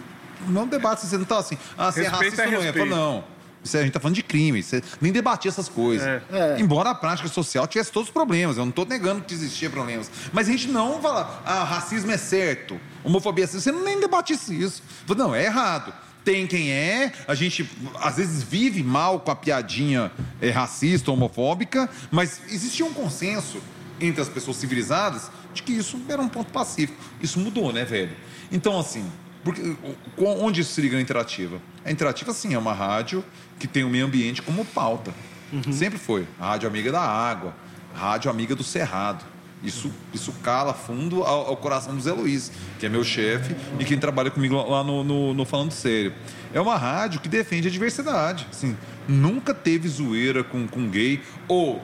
não 0.49 0.67
debate, 0.67 1.05
você 1.07 1.17
não 1.17 1.25
está 1.25 1.39
assim, 1.39 1.59
ah, 1.77 1.91
você 1.91 2.05
é 2.05 2.09
racista 2.09 2.43
é 2.43 2.47
ou 2.47 2.53
não 2.53 2.63
é? 2.63 2.73
Fala, 2.73 2.87
não. 2.87 3.25
Isso, 3.65 3.77
a 3.77 3.81
gente 3.81 3.89
está 3.89 4.01
falando 4.01 4.17
de 4.17 4.23
crime, 4.23 4.63
você 4.63 4.83
nem 5.01 5.13
debatia 5.13 5.49
essas 5.49 5.69
coisas. 5.69 6.07
É. 6.07 6.23
É. 6.33 6.57
Embora 6.61 6.91
a 6.91 6.95
prática 6.95 7.29
social 7.29 7.67
tivesse 7.67 7.93
todos 7.93 8.09
os 8.09 8.13
problemas, 8.13 8.57
eu 8.57 8.65
não 8.65 8.71
estou 8.71 8.85
negando 8.85 9.23
que 9.23 9.33
existia 9.33 9.71
problemas. 9.71 10.11
Mas 10.33 10.49
a 10.49 10.53
gente 10.53 10.69
não 10.69 11.01
fala, 11.01 11.43
ah, 11.45 11.63
racismo 11.63 12.11
é 12.11 12.17
certo, 12.17 12.81
homofobia 13.05 13.45
é 13.45 13.47
certo. 13.47 13.63
Você 13.63 13.73
não 13.73 13.85
nem 13.85 14.01
debatisse 14.01 14.61
isso. 14.61 14.83
Não, 15.17 15.35
é 15.35 15.45
errado. 15.45 15.93
Tem 16.25 16.47
quem 16.47 16.71
é, 16.71 17.13
a 17.27 17.35
gente 17.35 17.69
às 18.01 18.17
vezes 18.17 18.43
vive 18.45 18.83
mal 18.83 19.21
com 19.21 19.31
a 19.33 19.37
piadinha 19.37 20.11
é, 20.41 20.51
racista, 20.51 21.11
homofóbica, 21.11 21.91
mas 22.13 22.41
existia 22.49 22.87
um 22.87 22.93
consenso 22.93 23.61
entre 24.03 24.21
as 24.21 24.29
pessoas 24.29 24.57
civilizadas 24.57 25.31
de 25.55 25.63
que 25.63 25.73
isso 25.73 26.01
era 26.09 26.21
um 26.21 26.29
ponto 26.29 26.53
pacífico. 26.53 26.99
Isso 27.21 27.39
mudou, 27.39 27.73
né, 27.73 27.85
velho? 27.85 28.17
Então, 28.51 28.79
assim, 28.79 29.05
porque, 29.45 29.77
onde 30.19 30.61
isso 30.61 30.73
se 30.73 30.81
liga 30.81 30.97
na 30.97 31.03
Interativa? 31.03 31.61
A 31.85 31.91
Interativa, 31.91 32.33
sim, 32.33 32.55
é 32.55 32.59
uma 32.59 32.73
rádio 32.73 33.25
que 33.59 33.67
tem 33.67 33.85
o 33.85 33.89
meio 33.89 34.07
ambiente 34.07 34.43
como 34.43 34.65
pauta. 34.65 35.13
Uhum. 35.53 35.73
Sempre 35.73 35.99
foi. 35.99 36.27
A 36.39 36.51
rádio 36.51 36.69
amiga 36.69 36.93
da 36.93 37.01
água, 37.01 37.55
rádio 37.95 38.31
amiga 38.31 38.55
do 38.55 38.63
cerrado. 38.63 39.25
Isso, 39.63 39.93
isso 40.13 40.33
cala 40.43 40.75
fundo 40.75 41.23
ao, 41.23 41.47
ao, 41.47 41.57
coração 41.57 41.95
do 41.95 42.01
Zé 42.01 42.13
Luiz, 42.13 42.51
que 42.81 42.87
é 42.87 42.89
meu 42.89 43.05
chefe 43.05 43.55
e 43.79 43.85
quem 43.85 43.97
trabalha 43.97 44.29
comigo 44.29 44.57
lá 44.57 44.83
no, 44.83 45.05
no, 45.05 45.33
no, 45.33 45.45
Falando 45.45 45.71
Sério. 45.71 46.13
É 46.53 46.61
uma 46.61 46.77
rádio 46.77 47.21
que 47.21 47.29
defende 47.29 47.69
a 47.69 47.71
diversidade. 47.71 48.47
Assim, 48.51 48.77
nunca 49.07 49.55
teve 49.55 49.87
zoeira 49.87 50.43
com, 50.43 50.67
com 50.67 50.89
gay 50.89 51.23
ou 51.47 51.81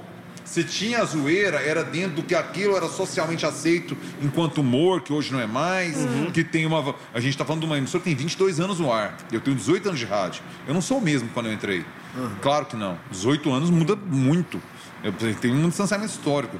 se 0.48 0.64
tinha 0.64 1.04
zoeira, 1.04 1.60
era 1.60 1.84
dentro 1.84 2.16
do 2.16 2.22
que 2.22 2.34
aquilo 2.34 2.74
era 2.74 2.88
socialmente 2.88 3.44
aceito 3.44 3.94
enquanto 4.22 4.62
humor, 4.62 5.02
que 5.02 5.12
hoje 5.12 5.30
não 5.30 5.38
é 5.38 5.46
mais, 5.46 5.96
uhum. 5.98 6.30
que 6.30 6.42
tem 6.42 6.64
uma... 6.64 6.94
A 7.12 7.20
gente 7.20 7.32
está 7.32 7.44
falando 7.44 7.60
de 7.60 7.66
uma 7.66 7.76
emissora 7.76 8.02
que 8.02 8.08
tem 8.08 8.16
22 8.16 8.58
anos 8.58 8.80
no 8.80 8.90
ar. 8.90 9.14
Eu 9.30 9.42
tenho 9.42 9.54
18 9.54 9.88
anos 9.88 10.00
de 10.00 10.06
rádio. 10.06 10.42
Eu 10.66 10.72
não 10.72 10.80
sou 10.80 10.98
o 10.98 11.02
mesmo 11.02 11.28
quando 11.34 11.46
eu 11.46 11.52
entrei. 11.52 11.84
Uhum. 12.16 12.30
Claro 12.40 12.64
que 12.64 12.76
não. 12.76 12.98
18 13.10 13.52
anos 13.52 13.68
muda 13.68 13.94
muito. 13.94 14.60
Eu 15.04 15.12
tenho 15.12 15.54
um 15.54 15.68
distanciamento 15.68 16.12
histórico. 16.12 16.56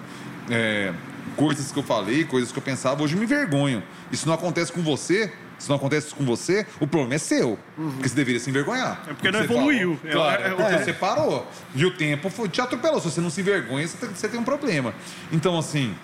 É, 0.50 0.92
coisas 1.34 1.72
que 1.72 1.78
eu 1.78 1.82
falei, 1.82 2.24
coisas 2.24 2.52
que 2.52 2.58
eu 2.58 2.62
pensava, 2.62 3.02
hoje 3.02 3.16
me 3.16 3.24
envergonho. 3.24 3.82
Isso 4.12 4.26
não 4.26 4.34
acontece 4.34 4.70
com 4.70 4.82
você, 4.82 5.32
se 5.58 5.68
não 5.68 5.76
acontece 5.76 6.14
com 6.14 6.24
você, 6.24 6.66
o 6.80 6.86
problema 6.86 7.14
é 7.14 7.18
seu. 7.18 7.58
Uhum. 7.76 7.90
Porque 7.92 8.08
você 8.08 8.14
deveria 8.14 8.40
se 8.40 8.48
envergonhar. 8.48 9.02
É 9.08 9.12
porque 9.12 9.30
não 9.30 9.40
evoluiu. 9.40 9.96
Falou. 9.96 10.16
Claro, 10.16 10.42
é, 10.42 10.46
é, 10.46 10.50
porque 10.50 10.74
é. 10.74 10.84
você 10.84 10.92
parou. 10.92 11.46
E 11.74 11.84
o 11.84 11.90
tempo 11.90 12.30
foi, 12.30 12.48
te 12.48 12.60
atropelou. 12.60 13.00
Se 13.00 13.10
você 13.10 13.20
não 13.20 13.30
se 13.30 13.40
envergonha, 13.40 13.86
você 13.86 13.96
tem, 13.96 14.08
você 14.08 14.28
tem 14.28 14.38
um 14.38 14.44
problema. 14.44 14.94
Então, 15.32 15.58
assim, 15.58 15.94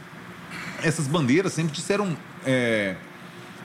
essas 0.83 1.07
bandeiras 1.07 1.53
sempre 1.53 1.73
disseram. 1.73 2.17
É, 2.45 2.97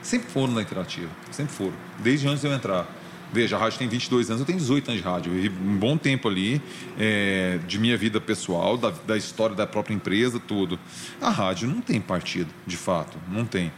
sempre 0.02 0.30
foram 0.30 0.54
na 0.54 0.62
interativa. 0.62 1.10
Sempre 1.30 1.52
foram. 1.54 1.74
Desde 1.98 2.28
antes 2.28 2.40
de 2.42 2.46
eu 2.46 2.52
entrar. 2.52 2.86
Veja, 3.32 3.56
a 3.56 3.60
rádio 3.60 3.78
tem 3.78 3.88
22 3.88 4.28
anos, 4.28 4.40
eu 4.40 4.46
tenho 4.46 4.58
18 4.58 4.90
anos 4.90 5.02
de 5.02 5.08
rádio. 5.08 5.32
Eu 5.32 5.52
um 5.52 5.76
bom 5.76 5.96
tempo 5.96 6.28
ali 6.28 6.60
é, 6.98 7.60
de 7.66 7.78
minha 7.78 7.96
vida 7.96 8.20
pessoal, 8.20 8.76
da, 8.76 8.92
da 9.06 9.16
história 9.16 9.54
da 9.54 9.68
própria 9.68 9.94
empresa, 9.94 10.40
tudo. 10.40 10.80
A 11.20 11.30
rádio 11.30 11.68
não 11.68 11.80
tem 11.80 12.00
partido, 12.00 12.50
de 12.66 12.76
fato, 12.76 13.16
não 13.30 13.44
tem 13.44 13.70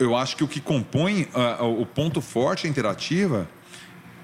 eu 0.00 0.16
acho 0.16 0.34
que 0.36 0.42
o 0.42 0.48
que 0.48 0.60
compõe 0.60 1.28
uh, 1.34 1.80
o 1.80 1.84
ponto 1.84 2.20
forte 2.22 2.66
interativa 2.66 3.48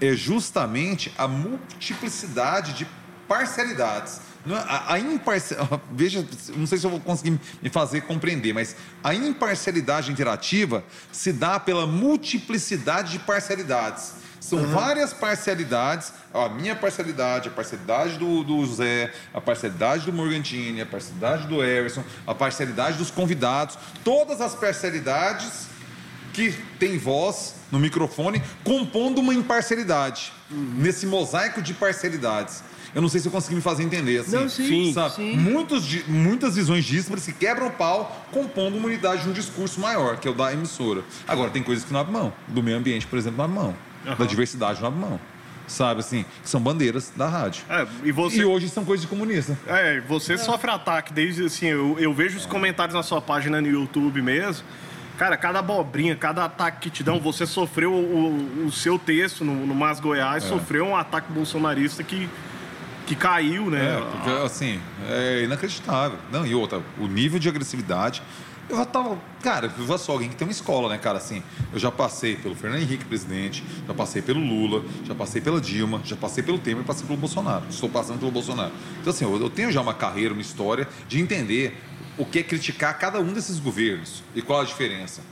é 0.01 0.15
justamente 0.15 1.13
a 1.17 1.29
multiplicidade 1.29 2.73
de 2.73 2.87
parcialidades. 3.29 4.21
É, 4.49 4.55
a, 4.55 4.95
a 4.95 4.99
imparcial, 4.99 5.81
veja, 5.93 6.27
não 6.57 6.67
sei 6.67 6.79
se 6.79 6.87
eu 6.87 6.91
vou 6.91 7.01
conseguir 7.01 7.39
me 7.63 7.69
fazer 7.69 8.03
compreender, 8.03 8.55
mas 8.55 8.75
a 9.05 9.15
imparcialidade 9.15 10.11
interativa 10.11 10.83
se 11.13 11.33
dá 11.33 11.61
pela 11.61 11.87
multiplicidade 11.87 13.13
de 13.13 13.19
parcialidades. 13.19 14.15
São 14.47 14.61
uhum. 14.61 14.67
várias 14.69 15.13
parcialidades, 15.13 16.13
a 16.33 16.49
minha 16.49 16.77
parcialidade, 16.77 17.49
a 17.49 17.51
parcialidade 17.51 18.17
do, 18.17 18.45
do 18.45 18.65
Zé, 18.65 19.13
a 19.35 19.41
parcialidade 19.41 20.07
do 20.07 20.13
Morgantini, 20.13 20.81
a 20.81 20.87
parcialidade 20.87 21.49
do 21.49 21.65
Everson, 21.65 22.05
a 22.25 22.33
parcialidade 22.33 22.97
dos 22.97 23.11
convidados, 23.11 23.77
todas 24.05 24.41
as 24.41 24.55
parcialidades 24.55 25.67
que 26.33 26.53
têm 26.79 26.97
voz 26.97 27.57
no 27.73 27.81
microfone, 27.81 28.41
compondo 28.63 29.19
uma 29.21 29.35
imparcialidade, 29.35 30.33
uhum. 30.49 30.75
nesse 30.79 31.07
mosaico 31.07 31.61
de 31.61 31.75
parcialidades. 31.75 32.63
Eu 32.95 33.03
não 33.03 33.09
sei 33.09 33.21
se 33.21 33.27
eu 33.27 33.33
consegui 33.33 33.57
me 33.57 33.61
fazer 33.61 33.83
entender. 33.83 34.19
Assim, 34.19 34.37
não, 34.37 34.49
sim, 34.49 34.93
sabe? 34.93 35.17
sim. 35.17 35.37
Muitos, 35.37 36.07
muitas 36.07 36.55
visões 36.55 36.85
díspares 36.85 37.25
se 37.25 37.33
quebram 37.33 37.67
o 37.67 37.73
pau, 37.73 38.25
compondo 38.31 38.79
uma 38.79 38.87
unidade 38.87 39.25
de 39.25 39.29
um 39.29 39.33
discurso 39.33 39.81
maior, 39.81 40.19
que 40.19 40.29
é 40.29 40.31
o 40.31 40.35
da 40.35 40.53
emissora. 40.53 41.03
Agora, 41.27 41.51
tem 41.51 41.65
coisas 41.65 41.85
que 41.85 41.93
não 41.93 41.99
abrem 41.99 42.17
mão. 42.17 42.33
Do 42.47 42.63
meio 42.63 42.79
ambiente, 42.79 43.09
por 43.09 43.19
exemplo, 43.19 43.39
não 43.39 43.45
abre 43.47 43.57
mão 43.57 43.77
uhum. 44.07 44.15
da 44.17 44.25
diversidade 44.25 44.81
na 44.81 44.91
mão. 44.91 45.19
Sabe 45.67 45.99
assim, 45.99 46.25
que 46.43 46.49
são 46.49 46.61
bandeiras 46.61 47.13
da 47.17 47.29
rádio. 47.29 47.65
É, 47.69 47.87
e, 48.05 48.13
você... 48.13 48.39
e 48.39 48.45
hoje 48.45 48.69
são 48.69 48.85
coisas 48.85 49.03
de 49.03 49.09
comunista. 49.09 49.59
É, 49.67 50.01
você 50.01 50.35
é. 50.35 50.39
sofre 50.39 50.71
ataque 50.71 51.13
desde 51.13 51.45
assim, 51.45 51.67
eu, 51.67 51.99
eu 51.99 52.15
vejo 52.15 52.39
os 52.39 52.47
comentários 52.47 52.95
na 52.95 53.03
sua 53.03 53.21
página 53.21 53.61
no 53.61 53.67
YouTube 53.67 54.23
mesmo. 54.23 54.65
Cara, 55.19 55.37
cada 55.37 55.61
abobrinha, 55.61 56.15
cada 56.15 56.45
ataque 56.45 56.83
que 56.83 56.91
te 56.91 57.03
dão, 57.03 57.19
você 57.19 57.47
sofreu 57.47 57.93
o, 57.93 58.67
o 58.67 58.71
seu 58.71 58.99
texto 58.99 59.45
no, 59.45 59.67
no 59.67 59.75
Mas 59.75 59.99
Goiás, 59.99 60.45
é. 60.45 60.49
sofreu 60.49 60.87
um 60.87 60.97
ataque 60.97 61.33
bolsonarista 61.33 62.03
que, 62.05 62.29
que 63.07 63.17
caiu, 63.17 63.71
né? 63.71 63.97
É, 63.97 64.01
porque, 64.01 64.31
assim, 64.45 64.81
é 65.09 65.43
inacreditável. 65.43 66.19
Não, 66.31 66.47
e 66.47 66.55
outra, 66.55 66.81
o 66.99 67.07
nível 67.07 67.41
de 67.41 67.49
agressividade 67.49 68.23
eu 68.69 68.77
já 68.77 68.85
tava. 68.85 69.19
Cara, 69.43 69.73
eu 69.79 69.99
só 69.99 70.13
alguém 70.13 70.29
que 70.29 70.37
tem 70.37 70.47
uma 70.47 70.53
escola, 70.53 70.89
né, 70.89 70.99
cara? 70.99 71.19
Assim, 71.19 71.43
eu 71.73 71.79
já 71.79 71.91
passei 71.91 72.37
pelo 72.37 72.55
Fernando 72.55 72.83
Henrique, 72.83 73.05
presidente, 73.05 73.65
já 73.87 73.95
passei 73.95 74.21
pelo 74.21 74.41
Lula, 74.41 74.85
já 75.05 75.15
passei 75.15 75.41
pela 75.41 75.61
Dilma, 75.61 76.01
já 76.05 76.17
passei 76.17 76.43
pelo 76.43 76.59
Temer 76.59 76.85
passei 76.85 77.07
pelo 77.07 77.19
Bolsonaro. 77.19 77.65
Estou 77.71 77.89
passando 77.89 78.19
pelo 78.19 78.31
Bolsonaro. 78.31 78.73
Então, 79.01 79.13
assim, 79.13 79.25
eu, 79.25 79.41
eu 79.41 79.51
tenho 79.51 79.71
já 79.71 79.81
uma 79.81 79.95
carreira, 79.95 80.33
uma 80.33 80.43
história 80.43 80.89
de 81.09 81.21
entender 81.21 81.81
o 82.19 82.25
que 82.25 82.41
é 82.41 82.43
criticar 82.43 82.99
cada 82.99 83.21
um 83.21 83.33
desses 83.33 83.59
governos 83.59 84.23
e 84.35 84.43
qual 84.43 84.61
a 84.61 84.65
diferença. 84.65 85.23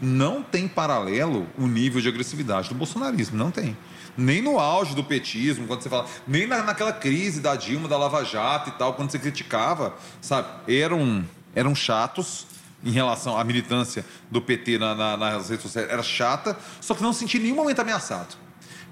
Não 0.00 0.42
tem 0.42 0.68
paralelo 0.68 1.46
o 1.58 1.66
nível 1.66 2.00
de 2.00 2.08
agressividade 2.08 2.68
do 2.68 2.74
bolsonarismo, 2.74 3.36
não 3.36 3.50
tem. 3.50 3.76
Nem 4.16 4.40
no 4.40 4.58
auge 4.58 4.94
do 4.94 5.02
petismo, 5.04 5.66
quando 5.66 5.82
você 5.82 5.88
fala, 5.88 6.06
nem 6.26 6.46
na, 6.46 6.62
naquela 6.62 6.92
crise 6.92 7.40
da 7.40 7.54
Dilma, 7.56 7.88
da 7.88 7.96
Lava 7.96 8.24
Jato 8.24 8.70
e 8.70 8.72
tal, 8.72 8.94
quando 8.94 9.10
você 9.10 9.18
criticava, 9.18 9.96
sabe? 10.20 10.48
Eram, 10.72 11.24
eram 11.54 11.74
chatos, 11.74 12.46
em 12.84 12.90
relação 12.90 13.38
à 13.38 13.44
militância 13.44 14.04
do 14.30 14.40
PT 14.40 14.78
na, 14.78 14.94
na, 14.94 15.16
nas 15.16 15.48
redes 15.48 15.62
sociais 15.62 15.88
era 15.90 16.02
chata, 16.02 16.56
só 16.80 16.94
que 16.94 17.02
não 17.02 17.12
senti 17.12 17.38
em 17.38 17.42
nenhum 17.42 17.56
momento 17.56 17.80
ameaçado. 17.80 18.36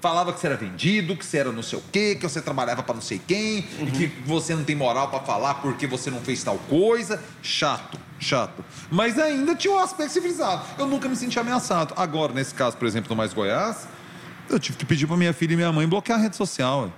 falava 0.01 0.33
que 0.33 0.39
você 0.39 0.47
era 0.47 0.57
vendido, 0.57 1.15
que 1.15 1.25
você 1.25 1.37
era 1.37 1.51
não 1.51 1.63
sei 1.63 1.79
o 1.79 1.83
quê, 1.91 2.15
que 2.15 2.27
você 2.27 2.41
trabalhava 2.41 2.83
para 2.83 2.95
não 2.95 3.01
sei 3.01 3.19
quem, 3.25 3.59
e 3.79 3.91
que 3.91 4.07
você 4.25 4.53
não 4.55 4.63
tem 4.63 4.75
moral 4.75 5.09
para 5.09 5.21
falar 5.21 5.55
porque 5.55 5.87
você 5.87 6.11
não 6.11 6.19
fez 6.19 6.43
tal 6.43 6.57
coisa. 6.69 7.21
Chato, 7.41 7.97
chato. 8.19 8.63
Mas 8.91 9.17
ainda 9.17 9.55
tinha 9.55 9.73
um 9.73 9.79
aspecto 9.79 10.11
civilizado. 10.11 10.65
Eu 10.77 10.85
nunca 10.85 11.07
me 11.07 11.15
senti 11.15 11.39
ameaçado. 11.39 11.93
Agora, 11.95 12.33
nesse 12.33 12.53
caso, 12.53 12.77
por 12.77 12.87
exemplo, 12.87 13.09
no 13.09 13.15
Mais 13.15 13.33
Goiás, 13.33 13.87
eu 14.49 14.59
tive 14.59 14.77
que 14.77 14.85
pedir 14.85 15.07
para 15.07 15.17
minha 15.17 15.33
filha 15.33 15.53
e 15.53 15.55
minha 15.55 15.71
mãe 15.71 15.87
bloquear 15.87 16.19
a 16.19 16.21
rede 16.21 16.35
social. 16.35 16.91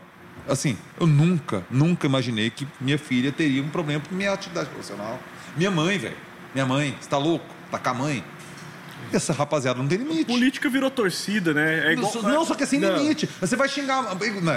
Assim, 0.47 0.77
eu 0.99 1.05
nunca, 1.05 1.63
nunca 1.69 2.07
imaginei 2.07 2.49
que 2.49 2.67
minha 2.81 2.97
filha 2.97 3.31
teria 3.31 3.61
um 3.61 3.69
problema 3.69 4.03
com 4.07 4.15
minha 4.15 4.33
atividade 4.33 4.69
profissional. 4.69 5.19
Minha 5.55 5.69
mãe, 5.69 5.97
velho. 5.97 6.28
Minha 6.53 6.65
mãe, 6.65 6.95
você 6.99 7.09
tá 7.09 7.17
louco? 7.17 7.45
Tá 7.71 7.77
com 7.77 7.89
a 7.89 7.93
mãe? 7.93 8.23
Essa 9.11 9.33
rapaziada 9.33 9.79
não 9.79 9.87
tem 9.87 9.97
limite. 9.97 10.25
Política 10.25 10.69
virou 10.69 10.91
torcida, 10.91 11.51
né? 11.51 11.87
É 11.89 11.93
igual... 11.93 12.11
Não, 12.15 12.21
não, 12.21 12.45
só 12.45 12.53
que 12.53 12.61
é 12.61 12.65
sem 12.67 12.79
Não. 12.79 12.95
limite. 12.97 13.27
Você 13.41 13.55
vai 13.55 13.67
xingar. 13.67 14.03
Não, 14.03 14.11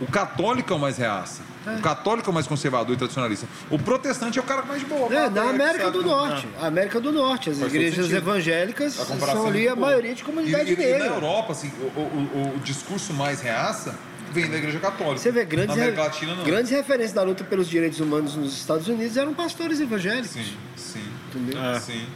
O 0.00 0.06
católico 0.06 0.72
é 0.72 0.76
o 0.76 0.78
mais 0.78 0.96
reaça. 0.96 1.42
O 1.66 1.80
católico 1.80 2.28
é 2.28 2.30
o 2.30 2.34
mais 2.34 2.46
conservador 2.46 2.94
e 2.94 2.96
tradicionalista. 2.96 3.48
O 3.68 3.76
protestante 3.76 4.38
é 4.38 4.42
o 4.42 4.44
cara 4.44 4.62
mais 4.62 4.78
de 4.80 4.86
boa. 4.86 5.12
É, 5.12 5.28
na 5.28 5.50
América 5.50 5.90
do 5.90 6.02
Norte. 6.04 6.46
América 6.60 7.00
do 7.00 7.10
Norte. 7.10 7.50
As 7.50 7.58
Faz 7.58 7.74
igrejas 7.74 8.12
evangélicas 8.12 8.94
são 8.94 9.46
é 9.46 9.48
ali 9.48 9.68
a 9.68 9.74
boa. 9.74 9.88
maioria 9.88 10.14
de 10.14 10.22
comunidade 10.22 10.72
e, 10.72 10.80
e, 10.80 10.94
e 10.94 10.98
na. 10.98 11.06
Europa, 11.06 11.50
assim, 11.52 11.72
o, 11.80 12.00
o- 12.00 12.28
o- 12.52 12.56
o 12.56 12.60
discurso 12.60 13.12
mais 13.12 13.40
reaça 13.40 13.96
vem 14.32 14.48
da 14.50 14.56
Igreja 14.56 14.78
Católica. 14.80 15.18
Você 15.18 15.30
vê 15.30 15.44
grandes, 15.44 15.76
Na 15.76 15.82
América 15.82 16.02
re- 16.02 16.08
Latina, 16.08 16.34
não. 16.34 16.44
grandes 16.44 16.70
referências 16.70 17.12
da 17.12 17.22
luta 17.22 17.44
pelos 17.44 17.68
direitos 17.68 18.00
humanos 18.00 18.34
nos 18.34 18.52
Estados 18.58 18.88
Unidos 18.88 19.16
eram 19.16 19.34
pastores 19.34 19.80
evangélicos. 19.80 20.30
Sim, 20.30 20.56
sim. 20.76 21.04
Entendeu? 21.34 21.58
Sim. 21.80 22.06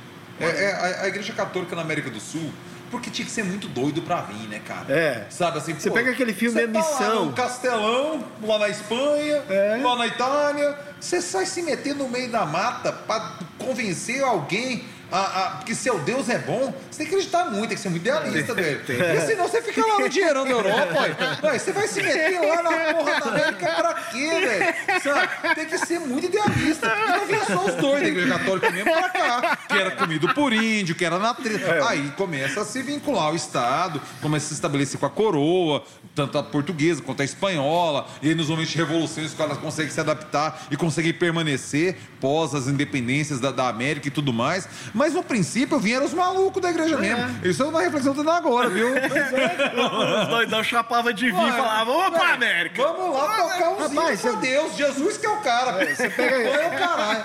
É, 0.40 0.44
é, 0.46 0.72
a, 0.72 1.02
a 1.02 1.08
Igreja 1.08 1.32
Católica 1.32 1.74
na 1.74 1.82
América 1.82 2.10
do 2.10 2.20
Sul, 2.20 2.52
porque 2.90 3.10
tinha 3.10 3.24
que 3.24 3.32
ser 3.32 3.42
muito 3.42 3.66
doido 3.68 4.02
pra 4.02 4.20
vir, 4.22 4.46
né, 4.48 4.60
cara? 4.64 4.92
É. 4.92 5.26
Sabe 5.30 5.58
assim, 5.58 5.74
Você 5.74 5.88
pô, 5.88 5.94
pega 5.94 6.10
aquele 6.10 6.32
filme 6.34 6.58
você 6.60 6.64
A 6.64 6.68
tá 6.68 6.78
lá 6.80 6.90
Missão. 6.90 7.24
no 7.26 7.32
Castelão, 7.32 8.24
lá 8.42 8.58
na 8.58 8.68
Espanha, 8.68 9.42
É. 9.48 9.80
lá 9.82 9.96
na 9.96 10.06
Itália, 10.06 10.78
você 11.00 11.20
sai 11.22 11.46
se 11.46 11.62
meter 11.62 11.94
no 11.94 12.08
meio 12.08 12.30
da 12.30 12.44
mata 12.44 12.92
pra 12.92 13.38
convencer 13.58 14.22
alguém 14.22 14.84
a, 15.10 15.18
a- 15.20 15.62
que 15.64 15.74
seu 15.74 15.98
Deus 16.00 16.28
é 16.28 16.38
bom. 16.38 16.74
Você 16.90 16.98
tem 16.98 17.06
que 17.06 17.14
acreditar 17.14 17.44
muito, 17.46 17.68
tem 17.68 17.76
que 17.76 17.82
ser 17.82 17.88
muito 17.90 18.02
idealista, 18.02 18.54
velho. 18.54 18.80
Porque 18.80 19.20
senão 19.26 19.48
você 19.48 19.62
fica 19.62 19.86
lá 19.86 19.98
no 20.00 20.08
dinheirão 20.08 20.44
da 20.44 20.50
Europa, 20.50 21.00
ué. 21.44 21.58
Você 21.58 21.72
vai 21.72 21.86
se 21.88 22.02
meter 22.02 22.40
lá 22.40 22.62
na 22.62 22.94
porra 22.94 23.20
da 23.20 23.30
América 23.30 23.66
pra 23.74 23.94
quê, 23.94 24.30
velho? 24.40 25.54
Tem 25.54 25.66
que 25.66 25.78
ser 25.78 25.98
muito 26.00 26.26
idealista. 26.26 26.86
E 26.96 27.10
não 27.12 27.26
vinha 27.26 27.44
só 27.44 27.64
os 27.66 27.74
dois 27.74 28.02
da 28.02 28.08
Igreja 28.08 28.38
Católica 28.38 28.70
mesmo 28.70 28.92
pra 28.92 29.08
cá, 29.10 29.58
que 29.68 29.74
era 29.74 29.90
comido 29.92 30.32
por 30.34 30.52
índio, 30.52 30.94
que 30.94 31.04
era 31.04 31.18
na 31.18 31.34
treta. 31.34 31.88
Aí 31.88 32.10
começa 32.16 32.60
a 32.60 32.64
se 32.64 32.82
vincular 32.82 33.24
ao 33.26 33.34
Estado, 33.36 34.00
começa 34.20 34.46
a 34.46 34.48
se 34.48 34.54
estabelecer 34.54 34.98
com 34.98 35.06
a 35.06 35.10
coroa, 35.10 35.82
tanto 36.14 36.38
a 36.38 36.42
portuguesa 36.42 37.02
quanto 37.02 37.20
a 37.22 37.24
espanhola, 37.24 38.06
e 38.22 38.28
aí 38.28 38.34
nos 38.34 38.48
momentos 38.48 38.70
de 38.72 38.78
revoluções 38.78 39.28
os 39.28 39.34
caras 39.34 39.58
conseguem 39.58 39.90
se 39.90 40.00
adaptar 40.00 40.66
e 40.70 40.76
conseguem 40.76 41.12
permanecer 41.12 41.96
pós 42.20 42.54
as 42.54 42.66
independências 42.68 43.40
da, 43.40 43.50
da 43.50 43.68
América 43.68 44.08
e 44.08 44.10
tudo 44.10 44.32
mais. 44.32 44.68
Mas 44.94 45.14
no 45.14 45.22
princípio 45.22 45.78
vieram 45.78 46.06
os 46.06 46.14
malucos 46.14 46.60
da 46.62 46.70
igreja 46.70 46.96
mesmo. 46.96 47.26
Isso 47.44 47.62
é 47.62 47.66
uma 47.66 47.80
reflexão 47.82 48.12
que 48.14 48.20
eu 48.20 48.24
tô 48.24 48.30
dando 48.30 48.38
agora, 48.38 48.68
viu? 48.68 48.88
Os 50.22 50.28
doidão 50.28 50.62
chapava 50.62 51.12
de 51.12 51.26
vir 51.26 51.32
e 51.48 51.52
falava, 51.52 51.84
vamos 51.84 52.18
pra 52.18 52.34
América. 52.34 52.82
Vamos 52.82 53.16
lá 53.16 53.36
tocar 53.36 53.70
os 53.72 53.94
Rapaz, 53.94 54.20
você- 54.20 54.36
Deus. 54.36 54.76
Jesus 54.76 55.16
que 55.16 55.26
é 55.26 55.30
o 55.30 55.36
cara. 55.38 55.84
Você 55.94 56.10
pega 56.10 56.36
é 56.36 56.66
o 56.66 56.78
caralho. 56.78 57.22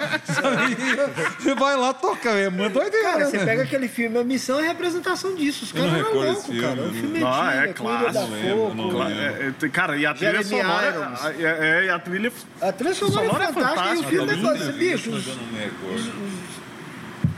Você 1.39 1.56
vai 1.56 1.75
lá 1.75 1.93
tocar, 1.93 2.36
é 2.38 2.47
uma 2.47 2.69
doideira. 2.69 3.12
Cara, 3.12 3.25
você 3.25 3.38
né? 3.38 3.45
pega 3.45 3.63
aquele 3.63 3.88
filme 3.88 4.17
A 4.17 4.23
Missão 4.23 4.60
é 4.60 4.65
a 4.65 4.67
representação 4.67 5.36
disso. 5.36 5.65
Os 5.65 5.73
não 5.73 5.82
caras 5.82 5.97
eram 5.97 6.08
recordo 6.08 6.32
loucos, 6.32 6.49
esse 6.49 6.62
cara. 6.62 6.82
O 6.82 6.93
filme 6.93 7.19
não. 7.19 7.34
Ah, 7.34 7.54
é 7.56 7.73
claro, 7.73 8.13
não 8.13 8.27
Fogo. 8.27 8.73
não 8.75 8.88
lembro. 8.88 9.21
É, 9.21 9.54
é, 9.65 9.69
cara, 9.69 9.97
e 9.97 10.06
a 10.06 10.13
trilha 10.13 10.43
Jeremy 10.43 10.62
sonora. 10.62 11.13
É, 11.38 11.43
é, 11.43 11.86
é, 11.88 11.89
a 11.89 11.99
trilha. 11.99 12.32
A 12.62 12.71
trilha 12.71 12.93
sonora 12.93 13.27
Sonora 13.27 13.43
é 13.45 13.49
é 13.49 13.54
fantástica 13.54 13.95
e 13.95 13.99
o 13.99 14.04
filme 14.27 14.34
é 14.34 14.90
Bicho, 14.97 16.12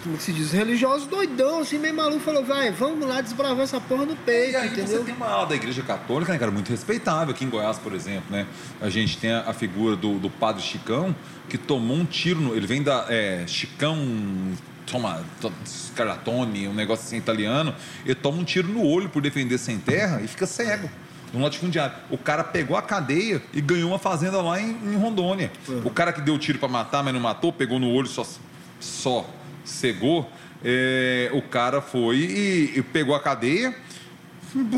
como 0.03 0.17
que 0.17 0.23
se 0.23 0.33
diz? 0.33 0.51
Religiosos 0.51 1.07
doidão, 1.07 1.59
assim, 1.59 1.77
meio 1.79 1.93
maluco, 1.95 2.19
falou, 2.19 2.43
vai, 2.43 2.71
vamos 2.71 3.07
lá 3.07 3.21
desbravar 3.21 3.63
essa 3.63 3.79
porra 3.79 4.05
no 4.05 4.15
peito, 4.17 4.57
aí 4.57 4.67
você 4.69 4.81
entendeu? 4.81 5.03
tem 5.05 5.15
uma 5.15 5.27
ala 5.27 5.45
da 5.45 5.55
igreja 5.55 5.81
católica, 5.81 6.33
né, 6.33 6.37
cara, 6.37 6.51
muito 6.51 6.69
respeitável. 6.69 7.33
Aqui 7.33 7.45
em 7.45 7.49
Goiás, 7.49 7.77
por 7.77 7.93
exemplo, 7.93 8.25
né? 8.29 8.45
A 8.81 8.89
gente 8.89 9.17
tem 9.17 9.31
a, 9.31 9.53
figura 9.53 9.95
do, 9.95 10.19
do 10.19 10.29
padre 10.29 10.61
Chicão, 10.61 11.15
que 11.47 11.57
tomou 11.57 11.95
um 11.95 12.03
tiro, 12.05 12.41
no- 12.41 12.53
ele 12.55 12.67
vem 12.67 12.83
da 12.83 13.05
é, 13.07 13.45
Chicão 13.47 13.97
toma 14.85 15.23
to- 15.39 15.53
Scarlatone, 15.65 16.67
um 16.67 16.73
negócio 16.73 17.05
assim 17.05 17.15
italiano, 17.17 17.73
ele 18.05 18.15
toma 18.15 18.37
um 18.39 18.43
tiro 18.43 18.67
no 18.67 18.83
olho 18.85 19.07
por 19.07 19.21
defender 19.21 19.57
sem 19.57 19.77
terra 19.79 20.19
e 20.21 20.27
fica 20.27 20.45
cego. 20.45 20.89
Um 21.33 21.41
latifundiário. 21.41 21.95
O 22.11 22.17
cara 22.17 22.43
pegou 22.43 22.77
a 22.77 22.81
cadeia 22.81 23.41
e 23.53 23.59
ganhou 23.59 23.89
uma 23.89 23.99
fazenda 23.99 24.41
lá 24.41 24.61
em, 24.61 24.69
em 24.69 24.95
Rondônia. 24.95 25.51
O 25.83 25.89
cara 25.89 26.13
que 26.13 26.21
deu 26.21 26.35
o 26.35 26.37
tiro 26.37 26.59
para 26.59 26.69
matar, 26.69 27.03
mas 27.03 27.13
não 27.13 27.19
matou, 27.19 27.51
pegou 27.51 27.79
no 27.79 27.89
olho, 27.89 28.07
só, 28.07 28.25
só 28.79 29.27
cegou. 29.65 30.29
é, 30.63 31.29
o 31.33 31.41
cara 31.41 31.81
foi 31.81 32.17
e, 32.17 32.73
e 32.77 32.81
pegou 32.81 33.15
a 33.15 33.19
cadeia, 33.19 33.75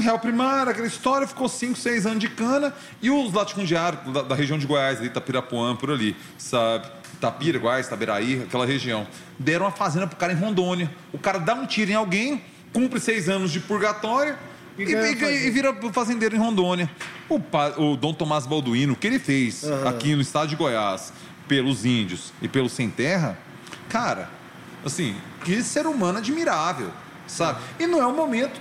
réu 0.02 0.18
primário, 0.18 0.72
aquela 0.72 0.88
história, 0.88 1.28
ficou 1.28 1.50
5, 1.50 1.78
6 1.78 2.06
anos 2.06 2.20
de 2.20 2.30
cana, 2.30 2.74
e 3.02 3.12
os 3.12 3.34
latifundiários 3.34 4.14
da, 4.14 4.22
da 4.22 4.36
região 4.36 4.58
de 4.58 4.66
Goiás, 4.66 5.00
ali, 5.00 5.08
Itapirapuã, 5.08 5.76
por 5.76 5.92
ali, 5.92 6.16
sabe? 6.38 6.88
Itapira, 7.14 7.60
Goiás, 7.60 7.88
Itaberaí, 7.88 8.44
aquela 8.44 8.66
região. 8.66 9.06
Deram 9.38 9.66
uma 9.66 9.72
fazenda 9.72 10.08
pro 10.08 10.16
cara 10.16 10.34
em 10.34 10.38
Rondônia. 10.38 10.90
O 11.12 11.18
cara 11.18 11.40
dá 11.40 11.54
um 11.54 11.66
tiro 11.66 11.92
em 11.92 11.96
alguém, 11.96 12.42
cumpre 12.74 13.00
seis 13.00 13.30
anos 13.30 13.52
de 13.52 13.60
purgatório 13.60 14.38
e, 14.78 14.84
E 14.84 14.92
e- 14.92 14.96
a 14.96 15.32
e 15.32 15.50
vira 15.52 15.74
fazendeiro 15.92 16.36
em 16.36 16.40
Rondônia. 16.40 16.90
O, 17.30 17.40
o 17.82 17.96
Dom 17.98 18.14
Tomás 18.14 18.46
Balduino, 18.46 18.94
o 18.94 18.96
que 18.96 19.08
ele 19.08 19.20
fez 19.20 19.64
aqui 19.86 20.16
no 20.16 20.22
estado 20.22 20.48
de 20.50 20.56
Goiás, 20.56 21.12
pelos 21.48 21.86
índios 21.86 22.34
e 22.42 22.48
pelo 22.48 22.68
sem 22.70 22.90
terra, 22.90 23.38
cara, 23.90 24.30
assim, 24.84 25.16
que 25.44 25.62
ser 25.64 25.86
humano 25.88 26.18
admirável, 26.18 26.90
sabe? 27.28 27.60
E 27.80 27.86
não 27.88 28.00
é 28.02 28.06
o 28.06 28.14
momento, 28.16 28.60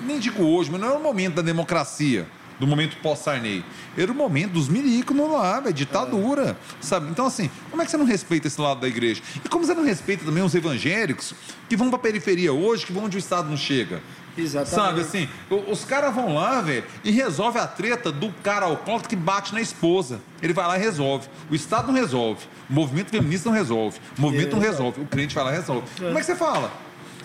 nem 0.00 0.18
digo 0.18 0.42
hoje, 0.42 0.70
mas 0.70 0.80
não 0.80 0.88
é 0.88 0.92
o 0.92 1.02
momento 1.02 1.34
da 1.36 1.42
democracia. 1.42 2.26
do 2.58 2.66
momento 2.66 2.96
pós-Sarney. 2.96 3.64
Era 3.96 4.10
o 4.10 4.14
momento 4.16 4.54
dos 4.54 4.68
milíconos 4.68 5.30
lá, 5.30 5.60
velho, 5.60 5.72
ditadura, 5.72 6.58
sabe? 6.80 7.08
Então, 7.08 7.24
assim, 7.24 7.48
como 7.70 7.80
é 7.80 7.84
que 7.84 7.90
você 7.92 7.96
não 7.96 8.04
respeita 8.04 8.48
esse 8.48 8.60
lado 8.60 8.80
da 8.80 8.88
igreja? 8.88 9.22
E 9.44 9.48
como 9.48 9.64
você 9.64 9.74
não 9.74 9.84
respeita 9.84 10.24
também 10.24 10.42
os 10.42 10.52
evangélicos 10.56 11.34
que 11.68 11.76
vão 11.76 11.88
pra 11.88 12.00
periferia 12.00 12.52
hoje, 12.52 12.84
que 12.84 12.92
vão 12.92 13.04
onde 13.04 13.16
o 13.16 13.20
Estado 13.20 13.48
não 13.48 13.56
chega? 13.56 14.02
Exatamente. 14.42 14.74
Sabe 14.74 15.00
assim, 15.00 15.28
os 15.68 15.84
caras 15.84 16.14
vão 16.14 16.34
lá, 16.34 16.60
velho, 16.60 16.84
e 17.04 17.10
resolve 17.10 17.58
a 17.58 17.66
treta 17.66 18.12
do 18.12 18.32
cara 18.42 18.66
alcoólatra 18.66 19.08
que 19.08 19.16
bate 19.16 19.52
na 19.52 19.60
esposa. 19.60 20.20
Ele 20.40 20.52
vai 20.52 20.66
lá 20.66 20.78
e 20.78 20.80
resolve. 20.80 21.28
O 21.50 21.54
Estado 21.54 21.88
não 21.88 21.94
resolve. 21.94 22.46
O 22.68 22.72
movimento 22.72 23.10
feminista 23.10 23.48
não 23.48 23.56
resolve. 23.56 23.98
O 24.16 24.20
movimento 24.20 24.54
não 24.56 24.62
resolve. 24.62 25.00
O 25.00 25.06
crente 25.06 25.34
vai 25.34 25.44
lá 25.44 25.52
e 25.52 25.56
resolve. 25.56 25.82
Como 25.96 26.16
é 26.16 26.20
que 26.20 26.26
você 26.26 26.36
fala? 26.36 26.70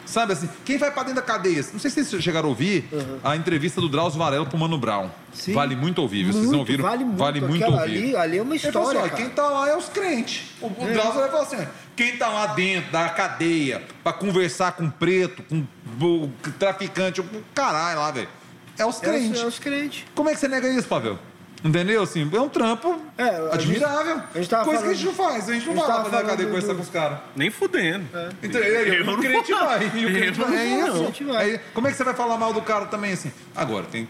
Sabe 0.05 0.33
assim, 0.33 0.49
quem 0.65 0.77
vai 0.77 0.91
pra 0.91 1.03
dentro 1.03 1.15
da 1.15 1.21
cadeia? 1.21 1.65
Não 1.71 1.79
sei 1.79 1.89
se 1.89 2.03
vocês 2.03 2.21
chegaram 2.21 2.47
a 2.47 2.49
ouvir 2.49 2.87
a 3.23 3.35
entrevista 3.35 3.79
do 3.79 3.87
Drauzio 3.87 4.19
Varela 4.19 4.45
com 4.45 4.57
o 4.57 4.59
Mano 4.59 4.77
Brown. 4.77 5.09
Sim. 5.33 5.53
Vale 5.53 5.75
muito 5.75 5.99
ouvir. 6.01 6.25
Vocês 6.25 6.35
Muito, 6.35 6.51
não 6.51 6.59
ouviram? 6.59 6.83
Vale 6.83 7.03
muito. 7.03 7.17
Vale 7.17 7.41
muito 7.41 7.65
ouvir. 7.65 7.79
Ali, 7.79 8.15
ali 8.15 8.37
é 8.37 8.41
uma 8.41 8.53
Ele 8.53 8.71
falou 8.71 8.89
história, 8.89 8.99
assim, 9.01 9.13
ó, 9.13 9.15
quem 9.15 9.29
tá 9.29 9.49
lá 9.49 9.69
é 9.69 9.77
os 9.77 9.89
crentes. 9.89 10.51
O, 10.61 10.67
o 10.67 10.69
Drauzio 10.69 11.21
vai 11.21 11.29
falar 11.29 11.43
assim, 11.43 11.67
quem 11.95 12.17
tá 12.17 12.27
lá 12.29 12.47
dentro 12.47 12.91
da 12.91 13.09
cadeia 13.09 13.81
pra 14.03 14.11
conversar 14.13 14.71
com 14.73 14.89
preto, 14.89 15.43
com 15.43 15.65
o 16.01 16.31
traficante, 16.59 17.21
o 17.21 17.25
caralho 17.53 17.99
lá, 17.99 18.11
velho. 18.11 18.29
É 18.77 18.85
os 18.85 18.95
É 18.95 18.97
os, 18.97 18.99
crentes. 18.99 19.41
é 19.41 19.45
os 19.45 19.59
crentes. 19.59 20.05
Como 20.15 20.29
é 20.29 20.33
que 20.33 20.39
você 20.39 20.47
nega 20.47 20.67
isso, 20.69 20.87
Pavel? 20.87 21.19
Entendeu? 21.63 22.03
Assim, 22.03 22.29
é 22.33 22.41
um 22.41 22.49
trampo 22.49 22.99
É, 23.17 23.23
a 23.23 23.53
admirável. 23.53 24.21
a 24.35 24.37
gente 24.37 24.49
tava 24.49 24.65
Coisa 24.65 24.81
que 24.81 24.87
a 24.89 24.91
falando- 24.91 24.95
gente 24.95 25.05
não 25.05 25.13
faz. 25.13 25.49
A 25.49 25.53
gente 25.53 25.65
não 25.65 25.73
a 25.73 25.75
gente 25.77 25.85
vai 25.85 25.87
lá 25.87 25.93
pra 25.93 26.03
dentro 26.03 26.11
da 26.11 26.17
cadeia 26.17 26.35
falando 26.35 26.47
conversar 26.49 26.75
com 26.75 26.81
os 26.81 26.89
caras. 26.89 27.19
Nem 27.37 27.49
fudendo. 27.51 28.05
Então, 28.41 28.59
ele, 28.61 28.97
Eu 29.09 29.13
o 29.13 29.17
crente 29.17 29.51
vai. 29.53 29.91
E 29.95 30.05
o 30.05 30.11
crente 30.13 30.39
Eu 30.41 30.45
vai. 30.45 30.55
não 30.55 30.57
É 30.61 30.65
isso. 30.65 30.87
não. 30.87 30.93
A 31.01 31.05
gente 31.05 31.23
vai. 31.23 31.37
Aí, 31.51 31.59
como 31.73 31.87
é 31.87 31.91
que 31.91 31.97
você 31.97 32.03
vai 32.03 32.13
falar 32.15 32.37
mal 32.37 32.51
do 32.51 32.61
cara 32.61 32.87
também 32.87 33.13
assim? 33.13 33.31
Agora, 33.55 33.85
tem. 33.85 34.09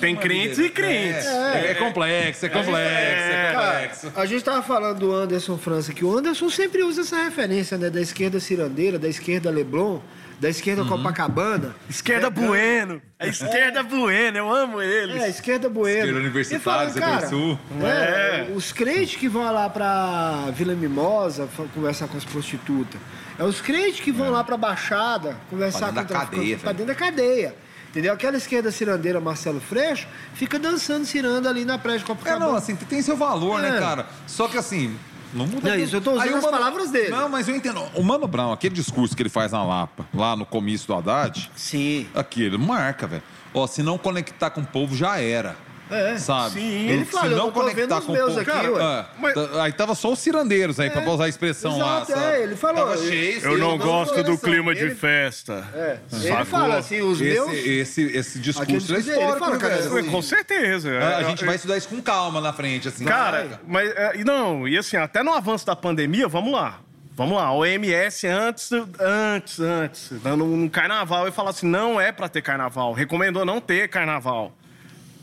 Tem 0.00 0.14
crentes 0.14 0.58
e 0.58 0.68
crentes. 0.68 1.26
É, 1.26 1.70
é 1.70 1.74
complexo, 1.74 2.44
é 2.46 2.48
complexo, 2.48 2.76
é, 2.76 3.52
Cara, 3.54 3.72
complexo. 3.78 4.12
a 4.14 4.26
gente 4.26 4.44
tava 4.44 4.62
falando 4.62 4.98
do 4.98 5.12
Anderson 5.14 5.56
França, 5.56 5.92
que 5.92 6.04
o 6.04 6.16
Anderson 6.16 6.50
sempre 6.50 6.82
usa 6.82 7.00
essa 7.00 7.16
referência, 7.24 7.78
né? 7.78 7.88
Da 7.88 8.00
esquerda 8.00 8.38
cirandeira, 8.38 8.98
da 8.98 9.08
esquerda 9.08 9.50
Leblon, 9.50 10.00
da 10.38 10.50
esquerda 10.50 10.82
Uhum. 10.82 10.88
Copacabana. 10.88 11.74
Esquerda 11.88 12.28
Bueno. 12.28 13.00
A 13.18 13.26
esquerda 13.26 13.82
Bueno, 13.82 14.36
eu 14.36 14.54
amo 14.54 14.82
eles. 14.82 15.16
É, 15.16 15.24
a 15.24 15.28
esquerda 15.28 15.68
Bueno. 15.70 15.98
Esquerda 16.00 16.20
universitária, 16.20 16.90
cara, 16.92 17.20
setor 17.20 17.28
sul. 17.30 17.58
É, 17.82 18.46
os 18.54 18.72
crentes 18.72 19.16
que 19.16 19.28
vão 19.28 19.50
lá 19.50 19.70
pra 19.70 20.50
Vila 20.52 20.74
Mimosa 20.74 21.48
conversar 21.74 22.06
com 22.08 22.18
as 22.18 22.24
prostitutas. 22.24 23.00
É 23.38 23.44
os 23.44 23.60
crentes 23.62 24.00
que 24.00 24.12
vão 24.12 24.30
lá 24.30 24.44
pra 24.44 24.56
Baixada 24.58 25.36
conversar 25.48 25.78
Pra 25.78 25.88
com 25.88 25.94
dentro 25.94 26.08
da 26.08 26.14
o 26.14 26.18
traficante, 26.18 26.36
cadeia, 26.42 26.58
Pra 26.58 26.72
dentro 26.72 26.86
da 26.86 26.94
cadeia. 26.94 27.54
Entendeu? 27.90 28.12
Aquela 28.12 28.36
esquerda 28.36 28.70
cirandeira 28.70 29.20
Marcelo 29.20 29.60
Freixo 29.60 30.06
fica 30.34 30.58
dançando 30.58 31.06
ciranda 31.06 31.48
ali 31.48 31.64
na 31.64 31.78
praia 31.78 31.98
de 31.98 32.04
É, 32.04 32.06
Copacabana. 32.06 32.46
não, 32.46 32.54
assim, 32.56 32.76
tem 32.76 33.00
seu 33.00 33.16
valor, 33.16 33.60
né, 33.62 33.76
É. 33.76 33.80
cara? 33.80 34.06
Só 34.26 34.48
que 34.48 34.58
assim. 34.58 34.96
Não 35.34 35.46
muda 35.46 35.70
Não, 35.70 35.76
isso 35.76 35.96
eu 35.96 36.00
tô 36.00 36.12
usando 36.12 36.22
Aí 36.28 36.34
as 36.34 36.44
palavras 36.46 36.90
dele. 36.90 37.08
Não, 37.10 37.28
mas 37.28 37.48
eu 37.48 37.56
entendo. 37.56 37.82
O 37.94 38.02
Mano 38.02 38.26
Brown, 38.28 38.52
aquele 38.52 38.74
discurso 38.74 39.14
que 39.14 39.22
ele 39.22 39.28
faz 39.28 39.52
na 39.52 39.62
Lapa, 39.64 40.06
lá 40.14 40.36
no 40.36 40.46
comício 40.46 40.86
do 40.86 40.94
Haddad, 40.94 41.50
Sim. 41.56 42.06
aquele 42.14 42.56
marca, 42.56 43.06
velho. 43.06 43.22
Ó, 43.52 43.66
se 43.66 43.82
não 43.82 43.98
conectar 43.98 44.50
com 44.50 44.60
o 44.60 44.66
povo, 44.66 44.94
já 44.96 45.18
era. 45.20 45.56
É. 45.90 46.18
Sabe? 46.18 46.54
Sim. 46.60 46.88
Ele 46.88 47.04
Se 47.04 47.12
fala, 47.12 47.26
eu 47.32 47.36
não 47.36 47.46
tô 47.46 47.60
conectar 47.60 47.80
vendo 47.80 47.98
os 48.00 48.04
com 48.06 48.12
o 48.12 48.16
povo. 48.16 48.40
aqui, 48.40 48.50
Cara, 48.50 48.72
ué. 48.72 48.82
é, 49.00 49.04
Mas- 49.18 49.54
Aí 49.60 49.72
tava 49.72 49.94
só 49.94 50.12
os 50.12 50.18
cirandeiros 50.18 50.80
aí, 50.80 50.90
pra 50.90 51.02
usar 51.08 51.24
a 51.24 51.28
expressão 51.28 51.78
lá. 51.78 51.96
Exato, 52.02 52.12
sabe? 52.12 52.24
é, 52.36 52.42
ele 52.42 52.56
falou, 52.56 52.86
Tava 52.86 52.94
eu- 52.96 53.08
cheio, 53.08 53.40
Eu 53.42 53.58
não 53.58 53.78
gosto 53.78 54.22
do 54.24 54.36
clima 54.36 54.74
de 54.74 54.82
Ele- 54.82 54.94
festa. 54.94 55.64
É. 55.74 55.98
Ele 56.12 56.44
fala 56.44 56.78
assim, 56.78 57.00
os 57.02 57.20
meus. 57.20 57.52
Esse, 57.52 57.68
esse, 57.70 58.02
esse 58.16 58.38
discurso 58.40 58.94
é 58.94 58.98
histórico, 58.98 59.22
ele 59.30 59.38
fala, 59.38 59.52
né, 59.52 59.58
cara, 59.58 59.74
assim, 59.76 60.10
Com 60.10 60.22
certeza. 60.22 60.90
A, 60.90 61.18
a 61.18 61.20
É, 61.20 61.24
gente 61.24 61.42
é, 61.44 61.46
vai 61.46 61.54
estudar 61.56 61.76
isso 61.76 61.88
com 61.88 62.02
calma 62.02 62.40
na 62.40 62.52
frente, 62.52 62.88
assim. 62.88 63.04
Cara, 63.04 63.60
mas 63.66 63.88
é, 63.90 64.24
não, 64.24 64.66
e 64.66 64.76
assim, 64.76 64.96
até 64.96 65.22
no 65.22 65.32
avanço 65.32 65.64
da 65.66 65.76
pandemia, 65.76 66.26
vamos 66.26 66.52
lá. 66.52 66.80
Vamos 67.14 67.34
lá, 67.38 67.44
a 67.44 67.52
OMS 67.54 68.26
antes, 68.26 68.70
antes, 69.00 69.58
antes, 69.58 70.10
dando 70.22 70.44
um 70.44 70.68
carnaval 70.68 71.26
e 71.26 71.30
falar 71.30 71.48
assim, 71.48 71.66
não 71.66 71.98
é 71.98 72.12
pra 72.12 72.28
ter 72.28 72.42
carnaval, 72.42 72.92
recomendou 72.92 73.42
não 73.42 73.58
ter 73.58 73.88
carnaval. 73.88 74.52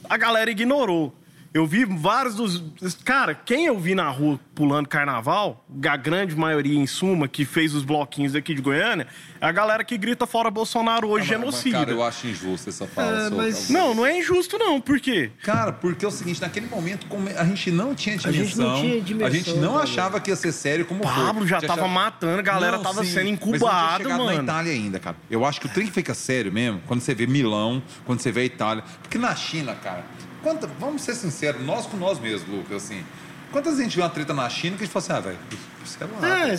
A 0.10 0.18
galera 0.18 0.52
ignorou. 0.52 1.14
Eu 1.54 1.68
vi 1.68 1.86
vários 1.86 2.34
dos. 2.34 2.64
Cara, 3.06 3.36
quem 3.36 3.68
eu 3.68 3.78
vi 3.78 3.94
na 3.94 4.10
rua 4.10 4.40
pulando 4.56 4.90
carnaval, 4.90 5.64
a 5.88 5.96
grande 5.98 6.36
maioria 6.36 6.78
em 6.78 6.88
suma, 6.88 7.28
que 7.28 7.46
fez 7.46 7.76
os 7.76 7.84
bloquinhos 7.84 8.34
daqui 8.34 8.56
de 8.56 8.62
Goiânia, 8.62 9.06
é 9.40 9.46
a 9.46 9.52
galera 9.52 9.84
que 9.84 9.96
grita 9.96 10.26
fora 10.26 10.50
Bolsonaro 10.50 11.08
hoje, 11.08 11.28
Mas, 11.30 11.30
mas, 11.30 11.40
genocida. 11.40 11.78
Cara, 11.80 11.92
eu 11.92 12.04
acho 12.04 12.28
injusto 12.28 12.70
essa 12.70 12.88
fala. 12.88 13.28
É, 13.28 13.30
mas-. 13.30 13.70
Não, 13.70 13.94
não 13.94 14.04
é 14.04 14.18
injusto, 14.18 14.58
não. 14.58 14.82
Por 14.82 15.00
quê? 15.00 15.30
Cara, 15.44 15.72
porque 15.72 16.04
é 16.04 16.08
o 16.08 16.12
seguinte, 16.12 16.42
naquele 16.42 16.66
momento 16.66 17.06
como 17.06 17.30
a 17.30 17.46
gente 17.46 17.70
não 17.70 17.94
tinha 17.94 18.16
A 18.16 18.32
gente 18.32 18.32
dimensão. 18.32 18.70
não 18.70 18.82
tinha 18.82 19.02
dimensão, 19.02 19.28
a 19.28 19.30
gente 19.30 19.54
não 19.56 19.78
achava 19.78 20.20
que 20.20 20.32
ia 20.32 20.36
ser 20.36 20.52
sério 20.52 20.86
como 20.86 21.04
foi. 21.04 21.14
Pablo 21.14 21.46
já 21.46 21.58
A 21.58 21.60
gente 21.60 21.68
tava 21.68 21.88
matando, 21.88 22.40
a 22.40 22.42
galera 22.42 22.80
tava 22.80 23.04
sim, 23.04 23.12
sendo 23.12 23.30
mas 23.30 23.32
não 23.32 23.38
tinha 23.38 23.56
incubado, 23.56 24.04
chegado 24.04 24.18
na 24.18 24.26
mano. 24.26 24.44
Itália 24.44 24.72
ainda, 24.74 25.00
cara. 25.00 25.18
Eu 25.30 25.46
acho 25.46 25.62
que 25.62 25.68
o 25.68 25.70
trem 25.70 25.86
fica 25.86 26.16
sério 26.16 26.52
mesmo 26.52 26.82
quando 26.88 27.02
você 27.02 27.14
vê 27.14 27.28
Milão, 27.28 27.82
quando 28.06 28.22
você 28.22 28.32
vê 28.32 28.42
a 28.42 28.46
Itália. 28.46 28.84
Porque 29.04 29.20
na 29.20 29.36
China, 29.36 29.76
cara, 29.76 30.04
quanta, 30.44 30.70
vamos 30.80 31.02
ser 31.02 31.16
sinceros, 31.16 31.66
nós 31.66 31.86
com 31.86 31.98
nós 31.98 32.20
mesmos, 32.20 32.48
Lucas, 32.50 32.84
assim. 32.84 33.04
Quantas 33.52 33.74
vezes 33.74 33.82
a 33.82 33.84
gente 33.84 33.96
vê 33.98 34.02
uma 34.02 34.10
treta 34.10 34.34
na 34.34 34.50
China 34.50 34.76
que 34.78 34.84
a 34.84 34.86
gente 34.88 34.94
fala 34.94 35.06
assim, 35.06 35.14
ah, 35.14 35.20
velho, 35.20 35.38
sei 35.86 36.08
lá. 36.08 36.28
É, 36.28 36.50
é- 36.50 36.54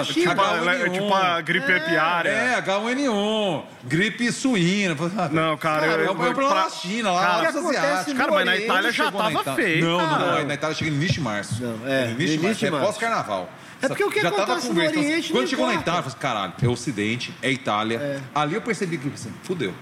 é 0.00 0.04
China. 0.04 0.30
Tipo, 0.30 0.42
H1N1. 0.42 0.68
é, 0.86 0.88
tipo 0.90 1.14
a 1.14 1.40
gripe 1.40 1.72
apiária. 1.72 2.28
É, 2.30 2.54
H1N1, 2.60 3.62
gripe 3.82 4.30
suína. 4.30 4.96
Ah, 5.18 5.28
Não, 5.32 5.56
cara, 5.58 5.86
é 5.86 5.90
eu- 6.06 6.12
o 6.12 6.14
problema 6.14 6.34
pra- 6.34 6.64
na 6.64 6.70
China, 6.70 7.10
lá, 7.10 7.20
Cara, 7.20 7.48
acontece 7.48 7.76
asiáticos. 7.78 8.14
Cara, 8.14 8.30
mas 8.32 8.44
na 8.46 8.56
Itália 8.56 8.92
já 8.92 9.10
tava 9.10 9.32
Itália. 9.32 9.54
feio, 9.54 9.84
Não, 9.84 9.98
não, 9.98 10.08
cara. 10.08 10.38
não. 10.40 10.46
Na 10.46 10.54
Itália 10.54 10.76
chega 10.76 10.90
no 10.92 10.96
início 10.98 11.14
de 11.14 11.20
março. 11.20 11.62
Não, 11.62 11.88
é, 11.88 12.04
No 12.06 12.10
início 12.12 12.38
de 12.38 12.44
março. 12.46 12.66
É 12.66 12.70
pós-carnaval. 12.70 13.50
É 13.82 13.88
porque 13.88 14.04
o 14.04 14.10
que 14.10 14.22
Já 14.22 14.30
tava 14.30 14.42
acontece 14.44 14.68
no 14.68 14.74
conversando. 14.74 14.98
Oriente 15.04 15.32
Quando 15.32 15.48
chegou 15.48 15.66
na. 15.66 15.74
Itália, 15.74 15.98
eu 15.98 16.02
falei 16.04 16.08
assim, 16.08 16.18
caralho, 16.18 16.52
é 16.62 16.68
Ocidente, 16.68 17.34
é 17.42 17.50
Itália. 17.50 18.22
Ali 18.34 18.54
eu 18.54 18.62
percebi 18.62 18.98
que, 18.98 19.08
assim, 19.12 19.32
fudeu. 19.42 19.74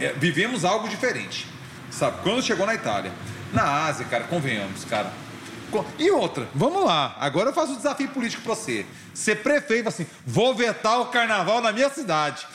É, 0.00 0.12
vivemos 0.16 0.64
algo 0.64 0.88
diferente. 0.88 1.46
Sabe? 1.90 2.18
Quando 2.22 2.42
chegou 2.42 2.66
na 2.66 2.74
Itália. 2.74 3.12
Na 3.52 3.86
Ásia, 3.86 4.04
cara, 4.04 4.24
convenhamos, 4.24 4.84
cara. 4.84 5.10
E 5.98 6.10
outra, 6.10 6.48
vamos 6.54 6.84
lá. 6.84 7.16
Agora 7.18 7.50
eu 7.50 7.54
faço 7.54 7.72
um 7.72 7.76
desafio 7.76 8.08
político 8.08 8.42
pra 8.42 8.54
você. 8.54 8.86
Ser 9.12 9.36
prefeito, 9.42 9.88
assim, 9.88 10.06
vou 10.26 10.54
vetar 10.54 11.00
o 11.00 11.06
carnaval 11.06 11.60
na 11.60 11.72
minha 11.72 11.90
cidade. 11.90 12.46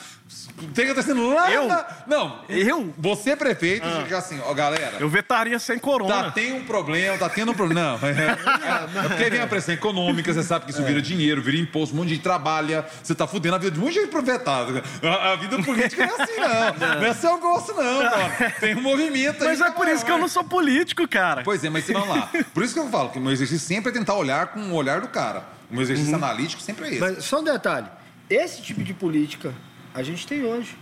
Tem 0.74 0.84
que 0.86 0.90
acontecendo 0.92 1.28
lá. 1.34 1.50
Eu? 1.50 1.66
na- 1.66 1.86
Não, 2.06 2.44
Eu? 2.48 2.92
Você 2.98 3.30
é 3.30 3.36
prefeito, 3.36 3.86
fica 4.02 4.18
assim, 4.18 4.40
ó, 4.44 4.54
galera. 4.54 4.96
Eu 5.00 5.08
vetaria 5.08 5.58
sem 5.58 5.78
corona. 5.78 6.24
Tá, 6.24 6.30
tem 6.30 6.52
um 6.52 6.64
problema, 6.64 7.18
tá 7.18 7.28
tendo 7.28 7.52
um 7.52 7.54
problema. 7.54 7.98
Não, 7.98 8.08
é, 8.08 9.04
é 9.04 9.08
porque 9.08 9.30
vem 9.30 9.40
a 9.40 9.46
pressão 9.46 9.74
econômica, 9.74 10.32
você 10.32 10.42
sabe 10.42 10.64
que 10.66 10.70
isso 10.70 10.82
vira 10.84 11.02
dinheiro, 11.02 11.42
vira 11.42 11.56
imposto, 11.56 11.94
um 11.94 11.98
monte 11.98 12.08
de 12.08 12.14
gente 12.14 12.22
trabalha, 12.22 12.86
você 13.02 13.14
tá 13.14 13.26
fudendo 13.26 13.56
a 13.56 13.58
vida 13.58 13.72
de 13.72 13.78
um 13.78 13.82
monte 13.82 13.94
de 13.94 14.00
gente 14.00 14.10
provetado. 14.10 14.82
A, 15.02 15.32
a 15.32 15.36
vida 15.36 15.60
política 15.62 16.06
não 16.06 16.16
é 16.18 16.22
assim, 16.22 16.36
não. 16.40 16.94
Não 17.00 17.06
é 17.06 17.14
seu 17.14 17.38
gosto, 17.38 17.74
não, 17.74 18.02
pô. 18.08 18.60
Tem 18.60 18.76
um 18.76 18.80
movimento 18.82 19.42
aí. 19.42 19.48
Mas 19.48 19.60
é 19.60 19.70
por 19.70 19.88
isso 19.88 20.04
que 20.04 20.10
eu 20.10 20.18
não 20.18 20.28
sou 20.28 20.44
político, 20.44 21.06
cara. 21.08 21.42
Pois 21.42 21.62
é, 21.64 21.70
mas 21.70 21.86
vamos 21.88 22.08
lá. 22.08 22.30
Por 22.52 22.62
isso 22.62 22.72
que 22.74 22.80
eu 22.80 22.88
falo 22.88 23.10
que 23.10 23.18
o 23.18 23.20
meu 23.20 23.32
exercício 23.32 23.66
sempre 23.66 23.90
é 23.90 23.92
tentar 23.92 24.14
olhar 24.14 24.48
com 24.48 24.60
o 24.60 24.74
olhar 24.74 25.00
do 25.00 25.08
cara. 25.08 25.44
O 25.70 25.74
meu 25.74 25.82
exercício 25.82 26.14
analítico 26.14 26.62
sempre 26.62 26.86
é 26.86 26.90
esse. 26.90 27.00
Mas 27.00 27.24
só 27.24 27.40
um 27.40 27.44
detalhe. 27.44 27.86
Esse 28.30 28.62
tipo 28.62 28.82
de 28.82 28.94
política 28.94 29.52
a 29.94 30.02
gente 30.02 30.26
tem 30.26 30.44
hoje. 30.44 30.76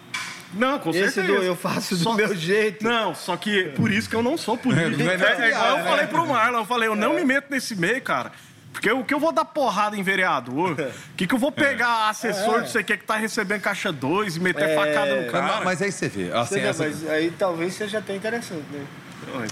Não, 0.54 0.78
com 0.78 0.90
Esse 0.90 1.12
certeza. 1.12 1.38
do 1.38 1.44
eu 1.44 1.56
faço 1.56 1.96
do 1.96 2.02
Só- 2.04 2.12
meu 2.14 2.34
jeito. 2.34 2.84
Não, 2.84 3.14
só 3.14 3.36
que 3.36 3.64
por 3.70 3.90
isso 3.90 4.08
que 4.08 4.14
eu 4.16 4.22
não 4.22 4.36
sou 4.36 4.56
político. 4.56 5.00
É, 5.02 5.14
É, 5.14 5.16
não 5.16 5.26
é 5.26 5.46
é 5.46 5.50
igual 5.50 5.68
eu 5.70 5.76
né? 5.78 5.84
falei 5.84 6.06
pro 6.08 6.26
Marlon, 6.26 6.58
eu 6.58 6.64
falei, 6.66 6.88
eu 6.88 6.96
não 6.96 7.14
me 7.14 7.24
meto 7.24 7.46
nesse 7.50 7.74
meio, 7.74 8.02
cara. 8.02 8.32
Porque 8.72 8.90
o 8.90 9.04
que 9.04 9.12
eu 9.14 9.20
vou 9.20 9.32
dar 9.32 9.44
porrada 9.44 9.96
em 9.96 10.02
vereador? 10.02 10.72
O 10.72 11.14
que, 11.16 11.26
que 11.26 11.34
eu 11.34 11.38
vou 11.38 11.52
pegar 11.52 12.08
assessor 12.08 12.60
É. 12.60 12.62
de 12.62 12.70
sei 12.70 12.82
que 12.82 12.96
que 12.96 13.04
tá 13.04 13.16
recebendo 13.16 13.60
caixa 13.60 13.92
2 13.92 14.36
e 14.36 14.40
meter 14.40 14.74
facada 14.74 15.14
no 15.14 15.22
Mas- 15.22 15.30
cara? 15.30 15.64
Mas 15.64 15.82
aí 15.82 15.92
você 15.92 16.08
vê. 16.08 16.32
Assim, 16.32 16.54
Entendeu? 16.54 16.70
essa... 16.70 16.84
Mas 16.84 17.08
aí 17.10 17.30
talvez 17.38 17.74
seja 17.74 17.98
até 17.98 18.16
interessante, 18.16 18.64
né? 18.72 18.84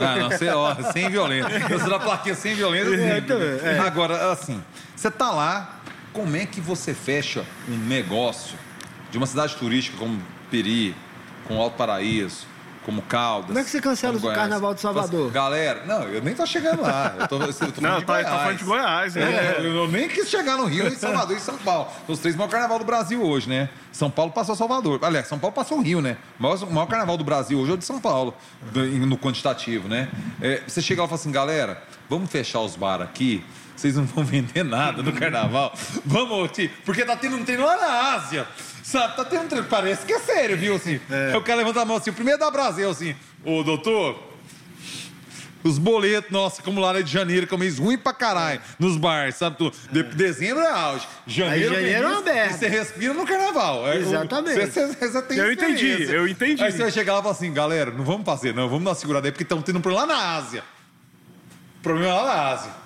Ah, 0.01 0.17
não, 0.17 0.31
você, 0.31 0.49
ó, 0.49 0.75
sem 0.93 1.09
violência. 1.11 1.49
Eu 1.71 1.79
sou 1.79 1.91
da 1.91 1.99
plaquinha 2.01 2.35
sem 2.35 2.55
violência. 2.55 2.95
É, 2.95 3.19
então, 3.19 3.39
é. 3.41 3.79
Agora, 3.79 4.33
assim, 4.33 4.63
você 4.97 5.11
tá 5.11 5.31
lá, 5.31 5.81
como 6.13 6.35
é 6.37 6.45
que 6.45 6.61
você 6.61 6.93
fecha 6.93 7.45
um 7.69 7.77
negócio 7.77 8.59
de 9.11 9.19
uma 9.19 9.27
cidade 9.27 9.55
turística 9.57 9.97
como 9.99 10.21
Peri, 10.51 10.95
como 11.47 11.61
Alto 11.61 11.77
Paraíso, 11.77 12.47
como 12.85 13.03
Caldas? 13.03 13.49
Como 13.49 13.59
é 13.59 13.65
que 13.65 13.71
você 13.71 13.81
cancela 13.81 14.17
o 14.17 14.21
Carnaval 14.21 14.73
de 14.75 14.81
Salvador? 14.81 15.31
Galera, 15.31 15.85
não, 15.85 16.03
eu 16.05 16.23
nem 16.23 16.35
tô 16.35 16.47
chegando 16.47 16.81
lá. 16.83 17.15
Eu 17.19 17.29
tô, 17.29 17.37
eu 17.43 17.47
tô 17.49 17.53
falando 17.53 17.81
Não, 17.81 17.99
de 18.01 18.05
tá, 18.07 18.13
Goiás. 18.15 18.27
tá 18.31 18.39
falando 18.39 18.57
de 18.59 18.65
Goiás, 18.65 19.15
né? 19.15 19.23
É, 19.23 19.61
eu, 19.61 19.75
eu 19.75 19.89
nem 19.89 20.09
quis 20.09 20.29
chegar 20.31 20.57
no 20.57 20.65
Rio, 20.65 20.87
em 20.89 20.97
Salvador 20.97 21.37
e 21.37 21.41
São 21.41 21.59
Paulo. 21.59 21.89
São 22.07 22.15
os 22.15 22.19
três 22.21 22.35
maiores 22.35 22.53
carnaval 22.53 22.79
do 22.79 22.85
Brasil 22.85 23.23
hoje, 23.23 23.49
né? 23.49 23.69
São 23.93 24.11
Paulo 24.11 24.33
passou 24.33 24.57
Salvador. 24.57 24.99
Aliás, 25.03 25.27
São 25.29 25.39
Paulo 25.39 25.55
passou 25.55 25.79
o 25.79 25.83
Rio, 25.83 26.01
né? 26.01 26.17
O 26.39 26.43
maior, 26.43 26.63
o 26.63 26.73
maior 26.73 26.87
carnaval 26.87 27.17
do 27.19 27.25
Brasil 27.25 27.59
hoje 27.59 27.71
é 27.71 27.75
o 27.75 27.77
de 27.79 27.85
São 27.85 28.01
Paulo, 28.01 28.35
do- 28.73 28.87
no 29.07 29.19
quantitativo, 29.19 29.87
né? 29.87 30.09
É, 30.41 30.63
você 30.67 30.81
chega 30.81 31.03
lá 31.03 31.07
e 31.07 31.09
fala 31.09 31.21
assim, 31.21 31.31
galera, 31.33 31.83
vamos 32.09 32.31
fechar 32.31 32.61
os 32.61 32.77
bar 32.77 33.03
aqui. 33.03 33.45
Vocês 33.81 33.97
não 33.97 34.05
vão 34.05 34.23
vender 34.23 34.63
nada 34.63 35.03
no 35.03 35.11
carnaval. 35.11 35.73
Vamos, 36.05 36.51
ti- 36.53 36.71
porque 36.85 37.03
tá 37.03 37.17
tendo 37.17 37.37
um 37.37 37.45
treino 37.45 37.65
lá 37.65 37.77
na 37.79 38.13
Ásia. 38.15 38.47
Sabe, 38.83 39.17
tá 39.17 39.25
tendo 39.25 39.45
um 39.45 39.49
treino. 39.49 39.67
Parece 39.69 40.05
que 40.05 40.13
é 40.13 40.19
sério, 40.19 40.55
viu? 40.59 40.75
Assim. 40.77 41.01
Aí 41.09 41.35
o 41.35 41.41
cara 41.41 41.59
levanta 41.61 41.81
a 41.81 41.85
mão 41.87 41.97
assim, 41.97 42.11
o 42.11 42.13
primeiro 42.13 42.39
da 42.39 42.51
Brasil, 42.51 42.91
assim, 42.91 43.17
ô 43.43 43.63
doutor, 43.63 44.29
Os 45.63 45.79
boletos, 45.79 46.31
nossa, 46.31 46.63
como 46.63 46.79
lá 46.81 47.01
de 47.03 47.11
janeiro, 47.11 47.47
que 47.47 47.53
é 47.53 47.57
um 47.57 47.61
mês 47.61 47.79
ruim 47.79 47.97
pra 47.99 48.13
caralho, 48.15 48.61
nos 48.79 48.97
bares, 48.99 49.35
sabe? 49.37 49.57
Tu, 49.59 49.71
de- 49.93 50.03
dezembro 50.03 50.63
é 50.63 50.71
auge. 50.71 51.07
Janeiro, 51.27 51.75
Aí 51.77 51.93
janeiro 51.93 52.29
é 52.29 52.47
e 52.49 52.53
você 52.55 52.67
respira 52.69 53.13
no 53.15 53.27
carnaval. 53.27 53.87
É, 53.89 53.97
Exatamente. 53.97 54.59
Você, 54.59 54.87
você- 54.89 55.09
você 55.09 55.23
tem 55.23 55.39
Eu 55.39 55.53
entendi, 55.53 56.03
eu 56.05 56.27
entendi. 56.29 56.63
Aí 56.63 56.71
você 56.73 56.79
vai 56.83 56.91
chegar 56.91 57.13
lá 57.15 57.19
e 57.21 57.23
falar 57.23 57.35
assim, 57.35 57.53
galera, 57.53 57.91
não 57.91 58.05
vamos 58.05 58.25
fazer, 58.27 58.55
não, 58.55 58.69
vamos 58.69 58.85
dar 58.85 58.91
uma 58.91 58.95
segurada 58.97 59.29
aí, 59.29 59.33
porque 59.33 59.43
estão 59.43 59.61
tendo 59.63 59.79
um 59.79 59.83
problema 59.83 60.07
lá 60.07 60.15
na 60.15 60.37
Ásia. 60.37 60.65
Problema 61.83 62.15
lá 62.15 62.25
na 62.25 62.49
Ásia. 62.49 62.80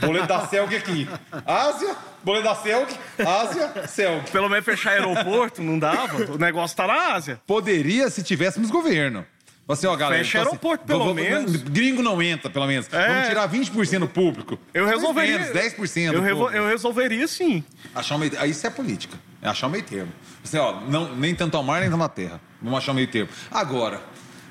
Boleto 0.00 0.26
da 0.26 0.46
Celg 0.46 0.74
aqui. 0.74 1.08
Ásia, 1.46 1.94
boleto 2.22 2.44
da 2.44 2.54
Celg, 2.54 2.88
Ásia, 3.18 3.86
Celg. 3.88 4.30
Pelo 4.30 4.48
menos 4.48 4.64
fechar 4.64 4.90
aeroporto 4.92 5.62
não 5.62 5.78
dava. 5.78 6.32
O 6.32 6.38
negócio 6.38 6.76
tá 6.76 6.86
na 6.86 7.12
Ásia. 7.14 7.40
Poderia 7.46 8.08
se 8.10 8.22
tivéssemos 8.22 8.70
governo. 8.70 9.24
Assim, 9.68 9.86
ó, 9.86 9.96
galera, 9.96 10.22
Fecha 10.22 10.38
então, 10.38 10.50
aeroporto, 10.52 10.82
assim, 10.84 10.86
pelo 10.88 11.04
vamos- 11.14 11.22
menos. 11.22 11.56
Gringo 11.62 12.02
não 12.02 12.20
entra, 12.20 12.50
pelo 12.50 12.66
menos. 12.66 12.92
É. 12.92 13.08
Vamos 13.08 13.28
tirar 13.28 13.48
20% 13.48 14.00
do 14.00 14.08
público. 14.08 14.58
Eu 14.74 14.84
resolveria. 14.86 15.38
Menos, 15.38 15.54
10% 15.54 16.12
Eu, 16.12 16.20
revo- 16.20 16.50
eu 16.50 16.66
resolveria 16.66 17.26
sim. 17.26 17.64
Achar 17.94 18.16
um 18.16 18.18
meio... 18.18 18.32
Aí 18.38 18.50
isso 18.50 18.66
é 18.66 18.70
política. 18.70 19.16
É 19.40 19.48
achar 19.48 19.68
um 19.68 19.70
meio 19.70 19.84
termo. 19.84 20.12
Assim, 20.44 20.58
ó, 20.58 20.80
não, 20.80 21.14
nem 21.16 21.34
tanto 21.34 21.56
ao 21.56 21.62
mar, 21.62 21.80
nem 21.80 21.88
tanto 21.88 22.02
à 22.02 22.08
terra. 22.08 22.40
Vamos 22.60 22.78
achar 22.78 22.92
um 22.92 22.96
meio 22.96 23.06
termo. 23.06 23.30
Agora, 23.50 24.00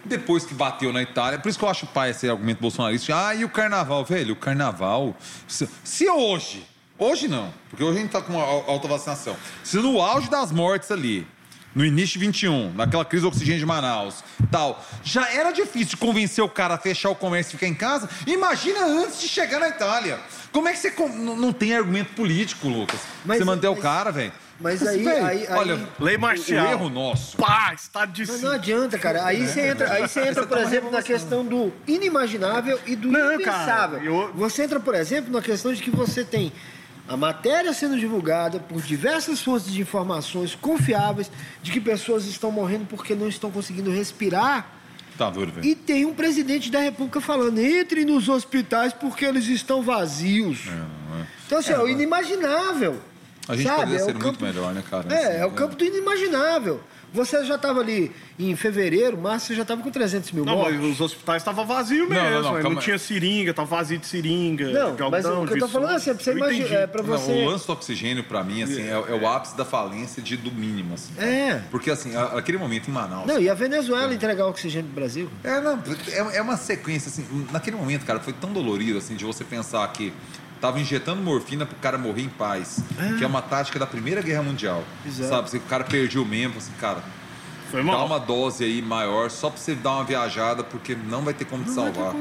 depois 0.06 0.46
que 0.46 0.54
bateu 0.54 0.92
na 0.92 1.02
Itália, 1.02 1.38
por 1.40 1.50
isso 1.50 1.58
que 1.60 1.66
eu 1.66 1.70
acho 1.70 1.86
pai 1.88 2.12
esse 2.12 2.30
argumento 2.30 2.60
bolsonarista. 2.60 3.14
Ah, 3.28 3.36
e 3.36 3.44
o 3.46 3.50
carnaval, 3.50 4.04
velho? 4.04 4.34
O 4.34 4.36
carnaval. 4.36 5.16
Se, 5.48 5.70
se 5.84 6.10
hoje, 6.10 6.66
hoje 6.98 7.28
não, 7.28 7.54
porque 7.70 7.84
hoje 7.84 7.98
a 8.00 8.02
gente 8.02 8.12
tá 8.12 8.22
com 8.22 8.34
uma 8.34 8.44
alta 8.44 8.88
vacinação. 8.88 9.36
Se 9.64 9.78
no 9.78 10.02
auge 10.02 10.30
das 10.30 10.52
mortes 10.52 10.92
ali, 10.92 11.28
no 11.74 11.86
início 11.86 12.20
de 12.20 12.26
21, 12.26 12.74
naquela 12.74 13.06
crise 13.06 13.22
do 13.22 13.30
oxigênio 13.30 13.60
de 13.60 13.66
Manaus, 13.66 14.24
tal, 14.52 14.84
já 15.04 15.32
era 15.32 15.52
difícil 15.52 15.98
convencer 15.98 16.44
o 16.44 16.50
cara 16.50 16.74
a 16.74 16.78
fechar 16.78 17.10
o 17.10 17.16
comércio 17.16 17.52
e 17.52 17.58
ficar 17.58 17.68
em 17.68 17.74
casa. 17.76 18.10
Imagina 18.28 18.84
antes 18.86 19.22
de 19.22 19.28
chegar 19.30 19.60
na 19.60 19.70
Itália. 19.70 20.20
Como 20.52 20.68
é 20.68 20.74
que 20.74 20.80
você 20.80 20.94
não 21.18 21.54
tem 21.54 21.74
argumento 21.74 22.14
político, 22.14 22.68
Lucas? 22.68 23.00
Mas- 23.24 23.38
você 23.38 23.46
manter 23.46 23.70
o 23.70 23.74
mas- 23.74 23.82
cara, 23.82 24.12
velho. 24.12 24.34
Mas 24.62 24.86
aí- 24.86 25.04
velho, 25.04 25.26
aí- 25.26 25.48
aí- 25.48 25.58
olha, 25.58 25.88
Lei 26.00 26.18
marcial. 26.18 26.68
o 26.68 26.72
erro 26.72 26.90
nosso. 26.90 27.36
Pá, 27.38 27.74
estado 27.74 28.12
de 28.12 28.26
Mas 28.26 28.42
não 28.42 28.52
adianta, 28.52 28.98
cara. 29.00 29.26
Aí 29.26 29.48
você 29.48 29.62
entra, 29.68 29.92
aí 29.92 30.08
você 30.08 30.22
entra 30.28 30.46
por 30.46 30.58
tá 30.58 30.64
exemplo, 30.64 30.92
na 30.92 31.02
questão 31.02 31.44
do 31.46 31.72
inimaginável 31.88 32.80
e 32.86 32.96
do 32.96 33.10
Não, 33.12 33.34
impensável. 33.34 34.00
cara, 34.00 34.04
eu- 34.04 34.32
Você 34.36 34.64
entra, 34.64 34.80
por 34.80 34.96
exemplo, 34.96 35.32
na 35.32 35.42
questão 35.42 35.74
de 35.74 35.82
que 35.82 35.90
você 35.90 36.24
tem 36.24 36.52
a 37.08 37.18
matéria 37.18 37.74
sendo 37.74 37.98
divulgada 38.00 38.60
por 38.60 38.82
diversas 38.82 39.42
fontes 39.42 39.72
de 39.72 39.82
informações 39.82 40.56
confiáveis 40.56 41.30
de 41.62 41.72
que 41.72 41.82
pessoas 41.82 42.26
estão 42.26 42.52
morrendo 42.52 42.86
porque 42.86 43.14
não 43.16 43.28
estão 43.28 43.52
conseguindo 43.52 43.92
respirar. 43.92 44.68
Tá 45.18 45.30
duro, 45.30 45.52
velho. 45.52 45.66
E 45.68 45.76
tem 45.76 46.06
um 46.06 46.14
presidente 46.14 46.72
da 46.72 46.80
República 46.80 47.20
falando: 47.20 47.60
entre 47.60 48.06
nos 48.06 48.30
hospitais 48.30 48.94
porque 48.94 49.26
eles 49.26 49.46
estão 49.48 49.82
vazios. 49.84 50.62
Então, 51.46 51.60
assim, 51.60 51.74
é, 51.74 51.80
o 51.80 51.88
inimaginável. 51.88 53.02
A 53.48 53.56
gente 53.56 53.68
sabe? 53.68 53.80
poderia 53.82 54.00
É 54.00 54.04
o 54.04 54.06
ser 54.06 54.14
muito 54.14 54.26
campo- 54.26 54.44
melhor, 54.44 54.74
né, 54.74 54.84
cara? 54.90 55.14
É, 55.14 55.18
Assim, 55.28 55.38
é 55.42 55.46
o 55.46 55.52
campo 55.52 55.76
do 55.76 55.84
inimaginável. 55.84 56.82
Você 57.14 57.44
já 57.44 57.56
estava 57.56 57.82
ali 57.82 58.10
em 58.40 58.56
fevereiro, 58.56 59.18
março, 59.18 59.48
você 59.48 59.56
já 59.56 59.64
estava 59.64 59.82
com 59.82 59.92
300 59.92 60.32
mil 60.32 60.46
Não, 60.46 60.56
mortos. 60.56 60.78
mas 60.78 60.92
os 60.92 61.02
hospitais 61.02 61.42
estavam 61.42 61.66
vazios 61.68 62.08
Não, 62.08 62.16
mesmo. 62.16 62.30
não, 62.42 62.42
não, 62.54 62.62
não, 62.62 62.72
aí. 62.72 62.78
tinha 62.78 62.98
seringa, 62.98 63.54
tava 63.54 63.68
vazio 63.76 63.98
de 63.98 64.06
seringa. 64.08 64.70
Não, 64.72 64.96
de 64.96 65.02
mas 65.12 65.26
o 65.26 65.46
que 65.46 65.54
eu 65.56 65.60
tô 65.60 65.66
de 65.66 65.72
falando 65.74 65.92
é 65.92 65.96
assim, 65.96 66.14
pra 66.16 66.24
você 66.24 66.30
Eu 66.30 66.38
imaginar, 66.38 66.70
é 66.80 66.88
pra 66.88 67.04
Não, 67.04 67.10
você... 67.18 67.32
o 67.34 67.46
lance 67.50 67.68
do 67.68 67.74
oxigênio, 67.74 68.24
pra 68.24 68.46
mim, 68.46 68.64
assim, 68.64 68.84
é, 68.84 68.92
é 68.92 69.14
o 69.14 69.28
ápice 69.28 69.58
da 69.58 69.66
falência 69.66 70.22
de, 70.22 70.38
do 70.38 70.54
mínimo. 70.54 70.94
Assim. 70.94 71.12
É. 71.20 71.62
Porque, 71.70 71.92
assim, 71.92 72.16
a- 72.16 72.38
aquele 72.38 72.58
momento 72.58 72.88
em 72.90 72.94
Manaus. 72.94 73.28
Não, 73.28 73.42
e 73.42 73.50
a 73.50 73.54
Venezuela 73.54 74.14
entregar 74.14 74.46
oxigênio 74.48 74.86
pro 74.90 74.96
Brasil? 75.02 75.30
É, 75.44 75.60
não, 75.60 75.84
é, 76.08 76.38
é 76.38 76.42
uma 76.42 76.56
sequência, 76.56 77.10
assim, 77.10 77.26
naquele 77.52 77.76
momento, 77.76 78.06
cara, 78.06 78.22
foi 78.22 78.32
tão 78.32 78.54
dolorido, 78.54 78.98
assim, 78.98 79.16
de 79.18 79.26
você 79.26 79.44
pensar 79.44 79.86
que 79.92 80.14
tava 80.62 80.80
injetando 80.80 81.22
morfina 81.22 81.66
pro 81.66 81.76
cara 81.78 81.98
morrer 81.98 82.22
em 82.22 82.30
paz, 82.30 82.82
que 83.18 83.24
é 83.24 83.28
uma 83.28 83.42
tática 83.42 83.78
da 83.80 83.88
Primeira 83.88 84.22
Guerra 84.22 84.44
Mundial, 84.44 84.84
Exato. 85.06 85.30
sabe? 85.30 85.44
Assim, 85.48 85.58
o 85.58 85.62
cara 85.62 85.84
perdia 85.84 86.22
o 86.22 86.26
membro, 86.26 86.60
assim, 86.60 86.72
cara, 86.80 87.04
Foi 87.72 87.82
dá 87.84 87.88
mal. 87.92 88.06
uma 88.06 88.20
dose 88.20 88.64
aí 88.64 88.82
maior 88.82 89.30
só 89.32 89.50
pra 89.50 89.58
você 89.60 89.74
dar 89.74 89.92
uma 89.94 90.04
viajada, 90.04 90.64
porque 90.64 90.96
não 90.96 91.24
vai 91.24 91.34
ter 91.34 91.46
como 91.46 91.64
te 91.64 91.72
Não 91.72 91.86
ter 91.92 91.94
salvar. 91.94 92.16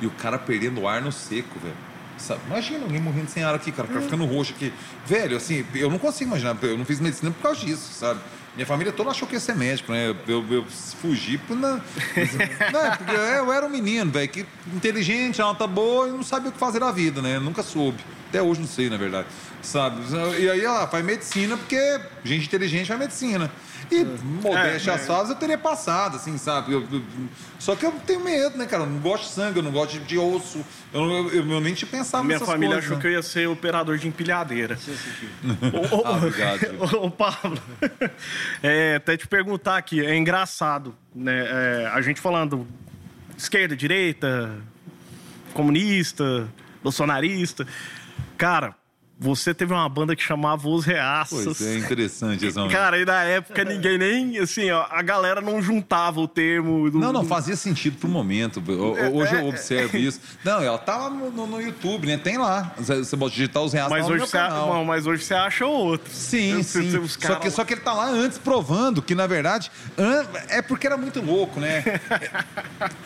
E 0.00 0.06
o 0.06 0.10
cara 0.10 0.36
perdendo 0.38 0.80
o 0.82 0.88
ar 0.88 1.00
no 1.00 1.12
seco, 1.12 1.58
velho. 1.62 1.76
Sabe? 2.18 2.40
Imagina 2.46 2.84
alguém 2.84 3.00
morrendo 3.00 3.28
sem 3.28 3.42
ar 3.42 3.54
aqui, 3.54 3.70
cara, 3.72 3.86
o 3.88 3.90
É. 3.90 3.94
cara 3.94 4.04
ficando 4.04 4.24
roxo 4.24 4.52
aqui. 4.54 4.72
Velho, 5.06 5.36
assim, 5.36 5.64
eu 5.74 5.90
não 5.90 5.98
consigo 5.98 6.30
imaginar, 6.30 6.56
eu 6.62 6.76
não 6.78 6.84
fiz 6.84 7.00
medicina 7.00 7.30
por 7.30 7.42
causa 7.42 7.60
disso, 7.60 7.92
sabe? 7.92 8.20
Minha 8.54 8.66
família 8.66 8.92
toda 8.92 9.10
achou 9.10 9.26
que 9.26 9.34
ia 9.34 9.40
ser 9.40 9.56
médico, 9.56 9.90
né? 9.90 10.14
Eu, 10.28 10.44
eu 10.48 10.64
fugi 11.00 11.38
por 11.38 11.56
não, 11.56 11.76
não, 11.76 12.96
porque 12.96 13.12
eu 13.12 13.52
era 13.52 13.66
um 13.66 13.68
menino, 13.68 14.12
velho, 14.12 14.28
que 14.28 14.46
inteligente, 14.72 15.40
nota 15.40 15.66
boa 15.66 16.08
e 16.08 16.12
não 16.12 16.22
sabia 16.22 16.50
o 16.50 16.52
que 16.52 16.58
fazer 16.58 16.78
da 16.78 16.92
vida, 16.92 17.20
né? 17.20 17.40
Nunca 17.40 17.64
soube. 17.64 17.98
Até 18.28 18.40
hoje 18.40 18.60
não 18.60 18.68
sei, 18.68 18.88
na 18.88 18.96
verdade. 18.96 19.26
Sabe? 19.60 20.02
E 20.38 20.48
aí, 20.48 20.64
ela 20.64 20.86
faz 20.86 21.04
medicina 21.04 21.56
porque 21.56 22.00
gente 22.24 22.46
inteligente 22.46 22.86
faz 22.86 23.00
medicina. 23.00 23.50
E 23.90 24.04
modéstia 24.42 24.92
É, 24.92 24.94
às 24.94 25.02
é. 25.02 25.06
eu 25.30 25.34
teria 25.36 25.58
passado, 25.58 26.16
assim, 26.16 26.36
sabe? 26.38 26.72
Eu- 26.72 26.86
eu- 26.90 27.02
só 27.58 27.74
que 27.76 27.84
eu 27.86 27.92
tenho 28.06 28.20
medo, 28.20 28.56
né, 28.58 28.66
cara? 28.66 28.82
Eu 28.82 28.86
não 28.90 28.98
gosto 28.98 29.24
de 29.24 29.30
sangue, 29.30 29.58
eu 29.58 29.62
não 29.62 29.70
gosto 29.72 29.92
de, 29.92 30.00
de 30.00 30.18
osso. 30.18 30.64
Eu, 30.92 31.02
eu, 31.28 31.50
eu 31.50 31.60
nem 31.60 31.74
te 31.74 31.86
pensava 31.86 32.24
Minha 32.24 32.40
família 32.40 32.74
coisas, 32.76 32.84
achou 32.84 32.96
né? 32.96 33.00
que 33.00 33.06
eu 33.08 33.12
ia 33.12 33.22
ser 33.22 33.48
operador 33.48 33.96
de 33.98 34.06
empilhadeira. 34.08 34.78
Ô, 35.92 35.96
ô, 35.96 36.06
Ah, 36.06 36.12
obrigado. 36.16 36.60
Ô, 37.02 37.06
ô, 37.06 37.10
Pablo, 37.10 37.58
é, 38.62 38.96
até 38.96 39.16
te 39.16 39.26
perguntar 39.26 39.76
aqui, 39.76 40.04
é 40.04 40.16
engraçado, 40.16 40.94
né? 41.14 41.46
é, 41.84 41.90
a 41.92 42.00
gente 42.00 42.20
falando 42.20 42.66
esquerda, 43.36 43.74
direita, 43.76 44.56
comunista, 45.52 46.48
bolsonarista. 46.82 47.66
Cara, 48.36 48.74
você 49.24 49.54
teve 49.54 49.72
uma 49.72 49.88
banda 49.88 50.14
que 50.14 50.22
chamava 50.22 50.68
Os 50.68 50.84
Reaças. 50.84 51.44
Pois 51.44 51.60
é, 51.62 51.78
interessante, 51.78 52.44
Exão. 52.44 52.68
Cara, 52.68 52.98
e 52.98 53.04
na 53.04 53.22
época 53.24 53.64
ninguém 53.64 53.96
nem, 53.96 54.38
assim, 54.38 54.70
ó, 54.70 54.84
a 54.90 55.00
galera 55.00 55.40
não 55.40 55.62
juntava 55.62 56.20
o 56.20 56.28
termo. 56.28 56.90
do- 56.90 56.98
Não, 56.98 57.12
não, 57.12 57.24
fazia 57.24 57.56
sentido 57.56 57.96
pro 57.98 58.08
momento. 58.08 58.62
É, 58.98 59.08
Hoje 59.08 59.34
é, 59.36 59.40
eu 59.40 59.48
observo 59.48 59.96
isso. 59.96 60.20
Não, 60.44 60.60
ela 60.62 60.76
tá 60.78 60.96
lá 60.96 61.10
no, 61.10 61.30
no- 61.46 61.60
YouTube, 61.60 62.06
né? 62.06 62.18
Tem 62.18 62.36
lá. 62.36 62.72
Você 62.76 62.98
você 62.98 63.16
pode 63.16 63.34
digitar 63.34 63.62
os 63.62 63.72
reais 63.72 63.88
Mas 63.90 64.02
no 64.06 64.10
hoje, 64.10 64.18
meu 64.18 64.26
você, 64.26 64.36
não, 64.38 64.84
mas 64.84 65.06
hoje 65.06 65.24
você 65.24 65.34
acha 65.34 65.64
outro. 65.66 66.12
Sim, 66.12 66.62
Você- 66.62 66.82
sim. 66.82 66.90
você- 66.90 66.98
os 66.98 67.12
Só 67.14 67.36
que, 67.36 67.48
lá- 67.48 67.50
só 67.54 67.64
que 67.64 67.74
ele 67.74 67.80
tá 67.80 67.92
lá 67.94 68.06
antes 68.10 68.36
provando 68.36 69.00
que, 69.00 69.14
na 69.14 69.26
verdade, 69.26 69.70
an- 69.96 70.26
é 70.48 70.60
porque 70.60 70.86
era 70.86 70.96
muito 70.96 71.22
louco, 71.22 71.58
né? 71.60 71.82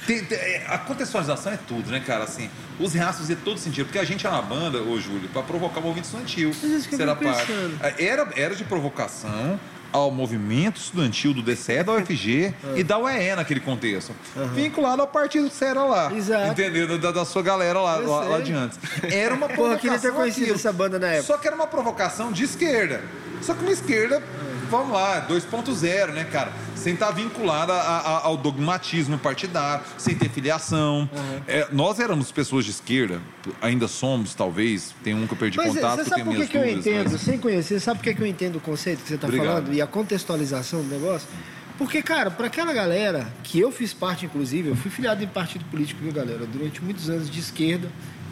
Tem- 0.06 0.24
tem- 0.24 0.38
é, 0.38 0.64
a 0.68 0.78
contextualização 0.78 1.52
é 1.52 1.56
tudo, 1.56 1.90
né, 1.90 2.00
cara? 2.00 2.24
Assim, 2.24 2.48
os 2.80 2.92
reaços 2.94 3.20
fazia 3.20 3.36
todo 3.36 3.58
sentido. 3.58 3.86
Porque 3.86 3.98
a 3.98 4.04
gente 4.04 4.26
era 4.26 4.34
uma 4.36 4.42
banda, 4.42 4.82
ô 4.82 4.98
Júlio, 4.98 5.28
pra 5.28 5.42
provocar 5.42 5.80
o 5.80 5.82
movimento 5.82 6.07
estudantil. 6.08 6.50
Mas 6.62 6.70
isso 6.72 6.88
que 6.88 6.94
eu 6.94 6.98
Será 6.98 7.14
fico 7.16 7.30
parte. 7.32 7.46
pensando. 7.46 7.78
Era, 7.98 8.28
era 8.36 8.54
de 8.54 8.64
provocação 8.64 9.58
ao 9.90 10.10
movimento 10.10 10.76
estudantil 10.76 11.32
do 11.32 11.40
DCE, 11.42 11.82
da 11.82 11.94
UFG 11.94 12.54
e 12.76 12.82
da 12.84 12.98
UE 12.98 13.34
naquele 13.36 13.60
contexto. 13.60 14.12
Vinculado 14.54 15.00
ao 15.00 15.08
partido 15.08 15.50
era 15.62 15.82
lá. 15.84 16.12
Exato. 16.12 16.52
Entendeu? 16.52 16.98
Da, 16.98 17.10
da 17.10 17.24
sua 17.24 17.42
galera 17.42 17.80
lá, 17.80 17.96
Eu 17.98 18.10
lá, 18.10 18.24
lá 18.24 18.40
de 18.40 18.52
antes. 18.52 18.78
Era 19.04 19.34
uma 19.34 19.46
Porra, 19.48 19.56
provocação. 19.56 19.72
eu 19.74 19.78
queria 19.78 19.98
ter 19.98 20.12
conhecido 20.12 20.42
aquilo. 20.42 20.56
essa 20.58 20.72
banda 20.72 20.98
na 20.98 21.06
época. 21.08 21.22
Só 21.26 21.38
que 21.38 21.46
era 21.46 21.56
uma 21.56 21.66
provocação 21.66 22.30
de 22.32 22.44
esquerda. 22.44 23.02
Só 23.40 23.54
que 23.54 23.62
uma 23.62 23.70
esquerda, 23.72 24.22
vamos 24.68 24.92
lá, 24.92 25.20
2.0, 25.28 26.12
né, 26.12 26.24
cara? 26.24 26.52
Sem 26.74 26.94
estar 26.94 27.10
vinculada 27.10 27.72
a- 27.72 27.98
a- 27.98 28.24
ao 28.26 28.36
dogmatismo 28.36 29.18
partidário, 29.18 29.84
sem 29.96 30.14
ter 30.14 30.28
filiação. 30.28 31.08
É, 31.46 31.66
nós 31.72 31.98
éramos 31.98 32.30
pessoas 32.30 32.64
de 32.64 32.70
esquerda, 32.70 33.20
ainda 33.60 33.88
somos, 33.88 34.34
talvez. 34.34 34.94
Tem 35.02 35.14
um 35.14 35.26
que 35.26 35.32
eu 35.34 35.38
perdi 35.38 35.56
Mas 35.56 35.74
contato, 35.74 35.90
você 35.90 35.96
que 35.96 36.00
eu 36.00 36.18
sabe 36.18 36.24
por 36.24 36.36
que, 36.36 36.46
que 36.46 36.56
eu 36.56 36.62
dúvidas. 36.62 36.86
entendo, 36.86 37.10
mas- 37.12 37.20
sem 37.22 37.38
conhecer, 37.38 37.80
sabe 37.80 37.98
por 37.98 38.04
que, 38.04 38.14
que 38.14 38.22
eu 38.22 38.26
entendo 38.26 38.56
o 38.56 38.60
conceito 38.60 39.02
que 39.02 39.08
você 39.08 39.14
está 39.16 39.28
falando 39.28 39.72
e 39.72 39.80
a 39.82 39.86
contextualização 39.86 40.82
do 40.82 40.88
negócio? 40.88 41.28
Porque, 41.76 42.02
cara, 42.02 42.30
para 42.30 42.48
aquela 42.48 42.72
galera, 42.72 43.28
que 43.44 43.58
eu 43.60 43.70
fiz 43.70 43.92
parte, 43.94 44.26
inclusive, 44.26 44.68
eu 44.68 44.76
fui 44.76 44.90
filiado 44.90 45.22
em 45.22 45.28
partido 45.28 45.64
político, 45.66 46.00
viu, 46.02 46.12
galera? 46.12 46.44
Durante 46.44 46.82
muitos 46.82 47.08
anos 47.08 47.30
de 47.30 47.38
esquerda 47.38 47.88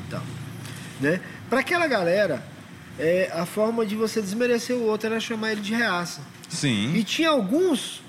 e 0.06 0.10
tal. 0.10 0.22
Né? 1.00 1.20
Para 1.48 1.60
aquela 1.60 1.86
galera, 1.86 2.42
é, 2.98 3.30
a 3.32 3.44
forma 3.46 3.84
de 3.86 3.94
você 3.94 4.20
desmerecer 4.20 4.76
o 4.76 4.82
outro 4.84 5.08
era 5.08 5.20
chamar 5.20 5.52
ele 5.52 5.60
de 5.60 5.74
reaça. 5.74 6.20
Sim. 6.48 6.94
E 6.94 7.02
tinha 7.04 7.30
alguns 7.30 8.02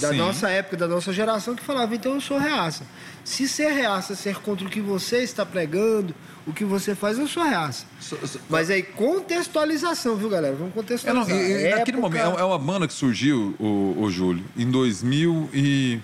da 0.00 0.10
Sim. 0.10 0.16
nossa 0.18 0.48
época, 0.48 0.76
da 0.76 0.86
nossa 0.86 1.12
geração, 1.12 1.54
que 1.56 1.64
falavam, 1.64 1.94
então 1.96 2.14
eu 2.14 2.20
sou 2.20 2.38
reaça. 2.38 2.84
Se 3.24 3.48
ser 3.48 3.72
reaça 3.72 4.14
ser 4.14 4.36
contra 4.36 4.66
o 4.66 4.70
que 4.70 4.80
você 4.80 5.18
está 5.22 5.44
pregando, 5.44 6.14
o 6.46 6.52
que 6.52 6.64
você 6.64 6.94
faz, 6.94 7.18
eu 7.18 7.26
sou 7.26 7.42
reaça. 7.42 7.84
So- 8.00 8.16
so- 8.26 8.40
Mas 8.48 8.70
aí, 8.70 8.82
contextualização, 8.82 10.16
viu, 10.16 10.28
galera? 10.28 10.54
Vamos 10.54 10.72
É, 10.72 10.76
não, 10.76 10.82
contextualizar. 10.82 11.36
e- 11.36 11.40
e 11.40 11.70
naquele 11.70 11.98
Época- 11.98 12.00
momento, 12.00 12.38
é 12.38 12.40
é 12.40 12.44
uma 12.44 12.58
banda 12.58 12.86
que 12.86 12.94
surgiu, 12.94 13.54
o, 13.58 13.96
o 14.00 14.10
Júlio, 14.10 14.44
em 14.56 14.70
2000 14.70 15.50
e... 15.52 15.98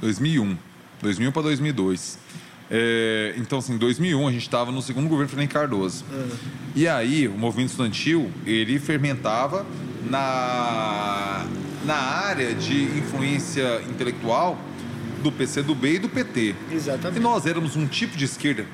2001. 0.00 0.56
2001 1.02 1.32
para 1.32 1.42
2002. 1.42 2.18
É, 2.70 3.34
então, 3.36 3.58
assim, 3.58 3.74
em 3.74 3.78
2001 3.78 4.26
a 4.26 4.32
gente 4.32 4.42
estava 4.42 4.72
no 4.72 4.80
segundo 4.80 5.08
governo 5.08 5.28
Fernando 5.28 5.50
Cardoso. 5.50 6.04
E 6.74 6.88
aí, 6.88 7.28
o 7.28 7.36
movimento 7.36 7.70
estudantil, 7.70 8.30
ele 8.46 8.78
fermentava 8.78 9.66
na, 10.08 11.46
na 11.84 11.94
área 11.94 12.54
de 12.54 12.84
influência 12.98 13.82
intelectual 13.88 14.58
do 15.22 15.30
PCdoB 15.30 15.94
e 15.94 15.98
do 15.98 16.08
PT. 16.08 16.54
Exatamente. 16.70 17.18
E 17.18 17.22
nós 17.22 17.46
éramos 17.46 17.76
um 17.76 17.86
tipo 17.86 18.16
de 18.16 18.24
esquerda, 18.24 18.66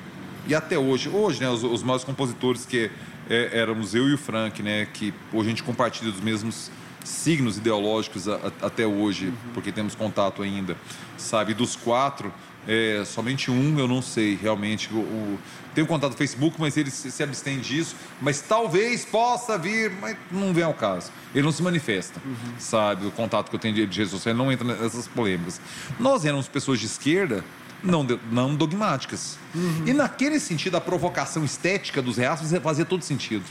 e 0.47 0.55
até 0.55 0.77
hoje, 0.77 1.07
hoje, 1.07 1.39
né, 1.39 1.49
os, 1.49 1.63
os 1.63 1.83
maiores 1.83 2.03
compositores 2.03 2.65
que 2.65 2.89
é, 3.29 3.59
éramos 3.59 3.93
eu 3.93 4.09
e 4.09 4.13
o 4.13 4.17
Frank, 4.17 4.61
né, 4.61 4.87
que 4.91 5.13
hoje 5.31 5.47
a 5.47 5.49
gente 5.49 5.63
compartilha 5.63 6.11
dos 6.11 6.19
mesmos 6.19 6.71
signos 7.03 7.57
ideológicos 7.57 8.27
a, 8.27 8.35
a, 8.35 8.67
até 8.67 8.85
hoje, 8.85 9.27
uhum. 9.27 9.33
porque 9.53 9.71
temos 9.71 9.95
contato 9.95 10.41
ainda, 10.41 10.75
sabe? 11.17 11.53
Dos 11.53 11.75
quatro, 11.75 12.33
é, 12.67 13.03
somente 13.05 13.49
um 13.49 13.79
eu 13.79 13.87
não 13.87 14.01
sei 14.01 14.35
realmente. 14.35 14.93
O, 14.93 14.97
o, 14.97 15.39
tenho 15.73 15.87
contato 15.87 16.11
no 16.11 16.17
Facebook, 16.17 16.57
mas 16.59 16.75
ele 16.77 16.91
se, 16.91 17.11
se, 17.11 17.23
abstém 17.23 17.59
disso. 17.59 17.95
Mas 18.21 18.41
talvez 18.41 19.05
possa 19.05 19.57
vir, 19.57 19.91
mas 19.99 20.15
não 20.31 20.53
vem 20.53 20.63
ao 20.63 20.73
caso. 20.73 21.11
Ele 21.33 21.43
não 21.43 21.51
se 21.51 21.63
manifesta, 21.63 22.21
uhum. 22.23 22.35
sabe? 22.59 23.07
O 23.07 23.11
contato 23.11 23.49
que 23.49 23.55
eu 23.55 23.59
tenho 23.59 23.73
de, 23.73 23.81
redes 23.81 24.11
sociais 24.11 24.37
não 24.37 24.51
entra 24.51 24.67
nessas 24.67 25.07
polêmicas. 25.07 25.61
Nós 25.99 26.25
éramos 26.25 26.47
pessoas 26.47 26.79
de 26.79 26.85
esquerda 26.85 27.43
não, 27.83 28.05
não 28.31 28.55
dogmáticas. 28.55 29.37
Uhum. 29.55 29.83
E 29.87 29.93
naquele 29.93 30.39
sentido, 30.39 30.75
a 30.77 30.81
provocação 30.81 31.43
estética 31.43 32.01
dos 32.01 32.17
reaços 32.17 32.51
fazia 32.61 32.85
todo 32.85 33.03
sentido. 33.03 33.45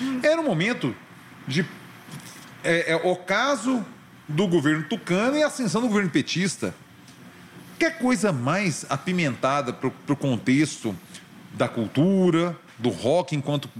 Uhum. 0.00 0.20
Era 0.22 0.40
um 0.40 0.44
momento 0.44 0.94
de. 1.46 1.64
É, 2.62 2.92
é, 2.92 2.96
o 2.96 3.16
caso 3.16 3.84
do 4.28 4.46
governo 4.46 4.84
tucano 4.84 5.36
e 5.36 5.42
a 5.42 5.46
ascensão 5.46 5.80
do 5.80 5.88
governo 5.88 6.10
petista. 6.10 6.74
Que 7.80 7.90
coisa 7.92 8.30
mais 8.30 8.84
apimentada 8.90 9.72
para 9.72 9.88
o 9.88 10.16
contexto 10.16 10.94
da 11.54 11.66
cultura, 11.66 12.54
do 12.78 12.90
rock 12.90 13.34
enquanto 13.34 13.70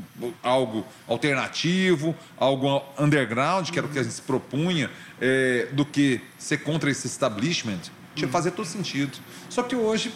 algo 0.42 0.86
alternativo, 1.06 2.16
algo 2.38 2.82
underground, 2.98 3.68
que 3.68 3.78
era 3.78 3.86
o 3.86 3.90
que 3.90 3.98
a 3.98 4.02
gente 4.02 4.14
se 4.14 4.22
propunha, 4.22 4.90
é, 5.20 5.68
do 5.72 5.84
que 5.84 6.18
ser 6.38 6.62
contra 6.62 6.90
esse 6.90 7.06
establishment, 7.06 7.80
tinha 8.14 8.26
que 8.26 8.32
fazer 8.32 8.52
todo 8.52 8.64
sentido. 8.64 9.18
Só 9.50 9.62
que 9.62 9.76
hoje 9.76 10.10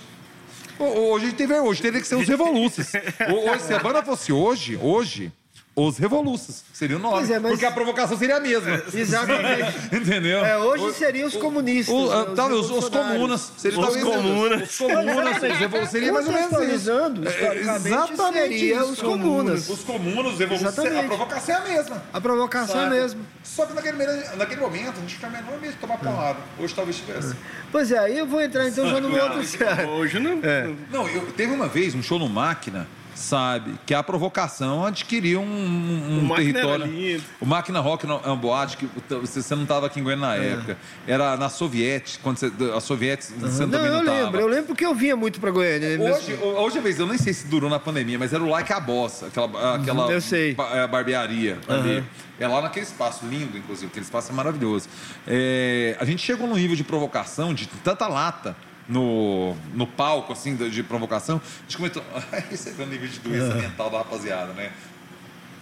Hoje 0.78 1.32
teve 1.32 1.53
hoje 1.61 1.82
teria 1.82 2.01
que 2.01 2.07
ser 2.07 2.16
os. 2.16 2.26
Hoje, 2.26 3.61
se 3.61 3.74
a 3.74 3.78
banda 3.78 4.03
fosse 4.03 4.32
hoje, 4.32 4.76
hoje, 4.76 5.30
os 5.77 5.99
revoluços. 5.99 6.62
Seria 6.72 6.97
o 6.97 7.01
nome. 7.01 7.31
É, 7.33 7.39
mas... 7.39 7.53
Porque 7.53 7.66
a 7.66 7.72
provocação 7.72 8.16
seria 8.16 8.37
a 8.37 8.41
mesma. 8.41 8.83
Exatamente. 8.95 9.75
Entendeu? 9.95 10.45
É, 10.45 10.57
hoje 10.59 10.95
seriam 10.95 11.27
os 11.27 11.37
comunistas. 11.37 11.95
O, 11.95 12.09
né, 12.09 12.31
os, 12.31 12.37
talvez, 12.37 12.70
os, 12.70 12.89
comunas. 12.89 13.53
Seria, 13.57 13.81
os 13.81 13.97
comunas. 13.97 14.70
Os 14.70 14.79
comunas. 14.79 15.91
seria 15.91 16.12
mais 16.12 16.27
ou 16.27 16.33
menos 16.33 16.75
isso. 16.75 16.91
É, 16.91 17.57
exatamente 17.59 18.59
seria 18.59 18.85
os 18.85 19.01
comunas. 19.01 19.68
Os 19.68 19.83
comunas, 19.83 20.33
os 20.35 20.39
revolucionários. 20.39 20.97
A 20.97 21.03
provocação 21.03 21.55
é 21.55 21.59
a 21.59 21.62
mesma. 21.62 22.03
A 22.12 22.20
provocação 22.20 22.81
é 22.81 22.85
a 22.85 22.91
mesma. 22.91 23.20
Só 23.43 23.66
que 23.66 23.72
naquele, 23.72 24.05
naquele 24.37 24.61
momento 24.61 24.97
a 24.97 25.01
gente 25.01 25.18
tinha 25.18 25.31
menor 25.31 25.61
medo 25.61 25.72
de 25.72 25.79
tomar 25.79 25.99
porrada. 25.99 26.39
Hoje 26.59 26.75
talvez 26.75 26.97
tivesse. 26.97 27.35
Pois 27.72 27.91
é, 27.91 27.99
aí 27.99 28.18
eu 28.18 28.27
vou 28.27 28.41
entrar 28.41 28.68
então 28.68 28.89
já 28.89 29.01
no 29.01 29.12
outro. 29.12 29.41
Hoje 29.99 30.20
não. 30.20 30.39
É. 30.43 30.72
Não, 30.91 31.09
eu, 31.09 31.33
teve 31.33 31.53
uma 31.53 31.66
vez 31.66 31.95
um 31.95 32.03
show 32.03 32.18
no 32.18 32.29
Máquina 32.29 32.87
sabe? 33.15 33.75
Que 33.87 33.95
a 33.95 34.03
provocação 34.03 34.85
adquiriu 34.85 35.41
um, 35.41 35.45
um, 35.45 36.25
um 36.25 36.35
território. 36.35 37.23
O 37.41 37.47
Máquina 37.47 37.81
Rock 37.81 38.07
é 38.07 38.31
um 38.31 38.37
boate 38.37 38.77
que 38.77 38.89
você 39.09 39.55
não 39.55 39.62
estava 39.62 39.87
aqui 39.87 40.01
em 40.01 40.03
Goiânia 40.03 40.27
na 40.27 40.37
é. 40.37 40.53
época. 40.53 40.79
Era 41.07 41.37
na 41.37 41.49
Soviética, 41.49 42.21
quando 42.23 42.39
você, 42.39 42.47
a 42.47 42.51
uhum. 42.51 42.81
você 42.81 43.67
não, 43.67 43.79
não 43.79 43.87
eu 43.87 44.05
tava. 44.05 44.23
lembro, 44.23 44.41
eu 44.41 44.47
lembro 44.47 44.67
porque 44.67 44.85
eu 44.85 44.95
vinha 44.95 45.17
muito 45.17 45.41
para 45.41 45.51
Goiânia. 45.51 45.97
Né? 45.97 46.12
Hoje, 46.12 46.35
hoje, 46.35 46.81
vez, 46.81 46.99
eu 46.99 47.07
nem 47.07 47.19
sei 47.19 47.33
se 47.33 47.47
durou 47.47 47.71
na 47.71 47.79
pandemia, 47.79 48.19
mas 48.19 48.33
era 48.33 48.43
o 48.43 48.49
Like 48.49 48.73
a 48.73 48.81
Boss, 48.81 49.23
aquela, 49.23 49.77
aquela 49.77 50.12
eu 50.12 50.21
sei. 50.21 50.57
É, 50.73 50.87
barbearia 50.87 51.59
uhum. 51.69 51.75
ali. 51.75 52.05
É 52.39 52.49
lá 52.49 52.61
naquele 52.61 52.85
espaço, 52.85 53.25
lindo, 53.27 53.57
inclusive, 53.57 53.87
aquele 53.87 54.05
espaço 54.05 54.33
é 54.33 54.35
maravilhoso. 54.35 54.89
É, 55.27 55.97
a 56.01 56.05
gente 56.05 56.21
chegou 56.21 56.49
num 56.49 56.57
nível 56.57 56.77
de 56.77 56.83
provocação, 56.83 57.55
de 57.55 57.67
tanta 57.69 58.09
lata 58.09 58.57
no, 58.89 59.55
no 59.72 59.87
palco, 59.87 60.32
assim, 60.32 60.57
de, 60.57 60.70
de 60.70 60.82
provocação, 60.82 61.41
a 61.59 61.62
gente 61.62 61.76
comentou, 61.76 62.03
esse 62.53 62.68
é 62.68 62.82
o 62.82 62.87
nível 62.87 63.09
de 63.09 63.18
doença 63.18 63.55
mental 63.55 63.91
da 63.91 63.99
rapaziada, 63.99 64.53
né? 64.53 64.72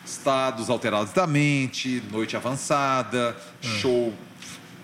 Estados 0.04 0.68
alterados 0.68 1.12
da 1.12 1.26
mente, 1.26 2.02
noite 2.10 2.36
avançada, 2.36 3.36
show 3.60 4.12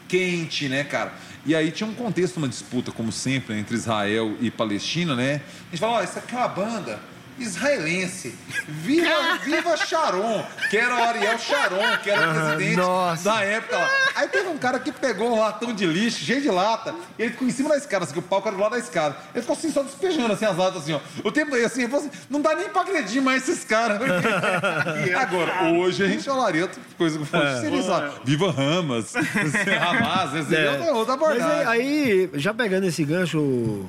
quente, 0.07 0.69
né, 0.69 0.85
cara? 0.85 1.13
E 1.45 1.55
aí 1.55 1.71
tinha 1.71 1.89
um 1.89 1.95
contexto, 1.95 2.37
uma 2.37 2.49
disputa, 2.49 2.93
como 2.93 3.11
sempre, 3.11 3.59
entre 3.59 3.75
Israel 3.75 4.37
e 4.41 4.51
Palestina, 4.51 5.15
né? 5.15 5.41
A 5.67 5.71
gente 5.71 5.81
falou, 5.81 5.97
ó, 5.97 5.99
oh, 5.99 6.03
essa 6.03 6.21
aqui 6.21 6.35
é 6.35 6.39
uma 6.39 6.49
banda 6.49 7.01
israelense. 7.39 8.35
Viva, 8.67 9.39
viva 9.45 9.77
Sharon, 9.77 10.45
que 10.71 10.77
era 10.77 10.95
o 10.95 11.03
Ariel 11.03 11.39
Sharon, 11.39 11.97
que 12.03 12.11
era 12.11 12.31
o 12.31 12.35
presidente 12.35 12.77
Nossa. 12.77 13.25
da 13.25 13.43
época 13.43 13.77
lá. 13.77 13.91
Aí 14.15 14.29
teve 14.29 14.49
um 14.49 14.59
cara 14.59 14.79
que 14.79 14.93
pegou 14.93 15.33
um 15.33 15.41
latão 15.41 15.73
de 15.73 15.87
lixo, 15.87 16.25
cheio 16.25 16.41
de 16.41 16.51
lata, 16.51 16.95
e 17.19 17.23
ele 17.23 17.31
ficou 17.33 17.47
em 17.47 17.51
cima 17.51 17.71
da 17.71 17.77
escada, 17.77 18.05
assim, 18.05 18.13
que 18.13 18.19
o 18.19 18.23
palco 18.23 18.49
era 18.49 18.57
do 18.57 18.63
lado 18.63 18.73
da 18.73 18.79
escada. 18.79 19.17
Ele 19.35 19.43
ficou 19.43 19.57
assim, 19.57 19.71
só 19.71 19.83
despejando 19.83 20.33
assim 20.33 20.45
as 20.45 20.57
latas, 20.57 20.83
assim, 20.83 20.93
ó. 20.93 21.01
O 21.25 21.31
tempo 21.31 21.55
assim, 21.55 21.85
assim, 21.85 22.11
não 22.29 22.41
dá 22.41 22.55
nem 22.55 22.69
pra 22.69 22.83
agredir 22.83 23.23
mais 23.23 23.49
esses 23.49 23.65
caras. 23.65 24.01
Agora, 25.17 25.73
hoje 25.73 26.05
a 26.05 26.09
gente 26.09 26.25
falaria 26.25 26.63
outra 26.63 26.81
coisa 26.97 27.19
que 27.19 27.25
fosse, 27.25 27.45
é. 27.45 27.61
seria, 27.61 27.83
sabe, 27.83 28.13
Viva 28.25 28.51
Ramas, 28.51 29.15
Hamas, 29.15 30.51
é. 30.53 30.71
outra, 30.71 30.95
outra 30.95 31.15
abordagem. 31.15 31.47
Mas 31.47 31.69
aí, 31.69 32.31
aí, 32.31 32.31
já 32.35 32.53
pegando 32.53 32.85
esse 32.87 33.05
gancho, 33.05 33.87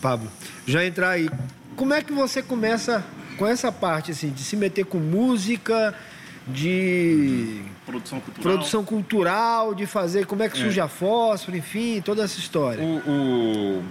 Pablo, 0.00 0.30
já 0.66 0.84
entrar 0.84 1.10
aí 1.10 1.28
como 1.80 1.94
é 1.94 2.02
que 2.02 2.12
você 2.12 2.42
começa 2.42 3.02
com 3.38 3.46
essa 3.46 3.72
parte 3.72 4.10
assim, 4.10 4.28
de 4.28 4.44
se 4.44 4.54
meter 4.54 4.84
com 4.84 4.98
música, 4.98 5.94
de 6.46 7.62
produção 7.86 8.20
cultural, 8.20 8.52
produção 8.52 8.84
cultural 8.84 9.74
de 9.74 9.86
fazer 9.86 10.26
como 10.26 10.42
é 10.42 10.50
que 10.50 10.58
surge 10.58 10.78
é. 10.78 10.82
a 10.82 10.88
fósforo, 10.88 11.56
enfim, 11.56 12.02
toda 12.02 12.22
essa 12.22 12.38
história. 12.38 12.84
O, 12.84 12.98
o, 13.08 13.84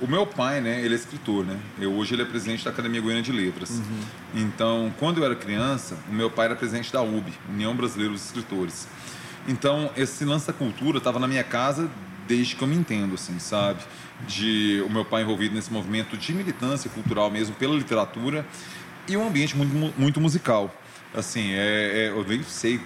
o, 0.00 0.08
meu 0.08 0.26
pai, 0.26 0.60
né, 0.60 0.84
ele 0.84 0.94
é 0.94 0.96
escritor, 0.96 1.46
né? 1.46 1.56
Eu, 1.78 1.92
hoje 1.92 2.16
ele 2.16 2.22
é 2.22 2.24
presidente 2.24 2.64
da 2.64 2.72
Academia 2.72 3.00
Goiana 3.00 3.22
de 3.22 3.30
Letras. 3.30 3.70
Uhum. 3.70 4.00
Então, 4.34 4.92
quando 4.98 5.18
eu 5.18 5.24
era 5.24 5.36
criança, 5.36 5.96
o 6.10 6.12
meu 6.12 6.28
pai 6.28 6.46
era 6.46 6.56
presidente 6.56 6.92
da 6.92 7.00
UB, 7.00 7.32
União 7.48 7.76
Brasileira 7.76 8.12
dos 8.12 8.26
Escritores. 8.26 8.88
Então, 9.46 9.88
esse 9.96 10.24
lance 10.24 10.48
da 10.48 10.52
cultura 10.52 10.98
estava 10.98 11.20
na 11.20 11.28
minha 11.28 11.44
casa 11.44 11.88
desde 12.26 12.56
que 12.56 12.62
eu 12.62 12.66
me 12.66 12.74
entendo, 12.74 13.14
assim, 13.14 13.38
sabe? 13.38 13.78
De 14.26 14.82
o 14.86 14.90
meu 14.90 15.04
pai 15.04 15.22
envolvido 15.22 15.54
nesse 15.54 15.72
movimento 15.72 16.16
de 16.16 16.32
militância 16.32 16.88
cultural 16.90 17.30
mesmo 17.30 17.54
pela 17.54 17.74
literatura 17.74 18.46
e 19.08 19.16
um 19.16 19.26
ambiente 19.26 19.56
muito, 19.56 19.94
muito 19.98 20.20
musical. 20.20 20.74
Assim, 21.14 21.52
é, 21.52 21.56
é, 21.56 22.08
eu 22.08 22.24
nem 22.24 22.42
sei, 22.42 22.78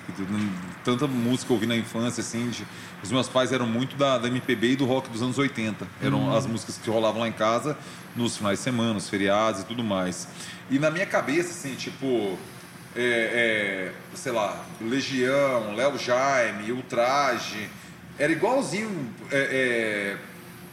tanta 0.85 1.07
música 1.07 1.51
eu 1.51 1.55
ouvi 1.55 1.67
na 1.67 1.75
infância, 1.75 2.21
assim, 2.21 2.49
de, 2.51 2.65
os 3.03 3.11
meus 3.11 3.29
pais 3.29 3.51
eram 3.51 3.67
muito 3.67 3.97
da, 3.97 4.19
da, 4.19 4.29
MPB 4.29 4.73
e 4.73 4.77
do 4.77 4.85
rock 4.85 5.09
dos 5.09 5.21
anos 5.21 5.37
80. 5.37 5.87
Eram 6.01 6.21
uhum. 6.21 6.37
as 6.37 6.47
músicas 6.47 6.79
que 6.79 6.89
rolavam 6.89 7.23
lá 7.23 7.29
em 7.29 7.33
casa 7.33 7.77
nos 8.15 8.37
finais 8.37 8.59
de 8.59 8.65
semana, 8.65 8.95
nos 8.95 9.09
feriados 9.09 9.63
e 9.63 9.65
tudo 9.65 9.83
mais. 9.83 10.29
E 10.71 10.79
na 10.79 10.91
minha 10.91 11.07
cabeça, 11.07 11.51
assim, 11.51 11.75
tipo, 11.75 12.39
é, 12.95 13.03
é, 13.03 13.93
sei 14.15 14.31
lá, 14.31 14.65
Legião, 14.81 15.75
Léo 15.75 15.99
Jaime, 15.99 16.71
Ultraje, 16.71 17.69
era 18.19 18.31
igualzinho, 18.31 19.13
é, 19.33 19.39
é, 19.39 20.17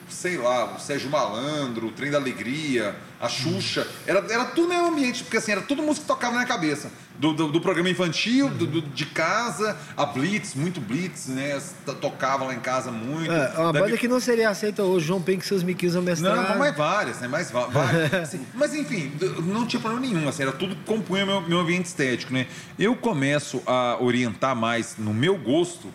sei 0.10 0.38
lá, 0.38 0.76
o 0.76 0.80
Sérgio 0.80 1.10
Malandro, 1.10 1.88
o 1.88 1.92
Trem 1.92 2.10
da 2.10 2.18
Alegria, 2.18 2.96
a 3.20 3.28
Xuxa. 3.28 3.88
Era, 4.06 4.20
era 4.32 4.46
tudo 4.46 4.68
mesmo 4.70 4.88
ambiente, 4.88 5.24
porque 5.24 5.38
assim, 5.38 5.52
era 5.52 5.62
tudo 5.62 5.82
música 5.82 6.02
que 6.02 6.08
tocava 6.08 6.34
na 6.34 6.40
minha 6.40 6.48
cabeça. 6.48 6.92
Do, 7.18 7.34
do, 7.34 7.48
do 7.48 7.60
programa 7.60 7.90
infantil, 7.90 8.48
do, 8.48 8.68
do, 8.68 8.82
de 8.82 9.06
casa, 9.08 9.76
a 9.96 10.06
Blitz, 10.06 10.54
muito 10.54 10.80
Blitz, 10.80 11.28
né? 11.28 11.60
Tocava 12.00 12.46
lá 12.46 12.54
em 12.54 12.60
casa 12.60 12.92
muito. 12.92 13.32
É, 13.32 13.58
uma 13.58 13.74
banda 13.74 13.98
que 13.98 14.08
não 14.08 14.20
seria 14.20 14.50
aceita 14.50 14.84
hoje, 14.84 15.08
João 15.08 15.20
Penck 15.20 15.44
e 15.44 15.48
seus 15.48 15.64
miquinhos 15.64 15.96
amestrados. 15.96 16.48
Não, 16.48 16.60
mas 16.60 16.78
várias, 16.78 17.20
né? 17.20 17.28
Mais 17.28 17.50
várias. 17.50 18.14
assim, 18.22 18.46
mas 18.54 18.74
enfim, 18.76 19.12
não 19.44 19.66
tinha 19.66 19.80
problema 19.80 20.06
nenhum, 20.06 20.30
assim, 20.30 20.44
era 20.44 20.52
tudo 20.52 20.76
que 20.76 20.84
compunha 20.84 21.26
meu, 21.26 21.42
meu 21.42 21.60
ambiente 21.60 21.86
estético, 21.86 22.32
né? 22.32 22.46
Eu 22.78 22.96
começo 22.96 23.64
a 23.66 23.98
orientar 24.00 24.56
mais 24.56 24.96
no 24.98 25.12
meu 25.12 25.36
gosto 25.38 25.92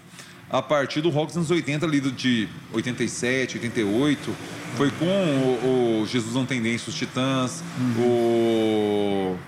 a 0.52 0.60
partir 0.60 1.00
do 1.00 1.08
rock 1.08 1.28
dos 1.28 1.36
anos 1.38 1.50
80, 1.50 1.86
ali 1.86 1.98
de 1.98 2.46
87, 2.74 3.56
88. 3.56 4.36
Foi 4.76 4.90
com 4.90 5.06
o, 5.06 6.02
o 6.02 6.06
Jesus 6.06 6.34
Não 6.34 6.44
Tendência, 6.44 6.90
os 6.90 6.94
Titãs, 6.94 7.64
uhum. 7.78 8.04
o. 8.04 9.38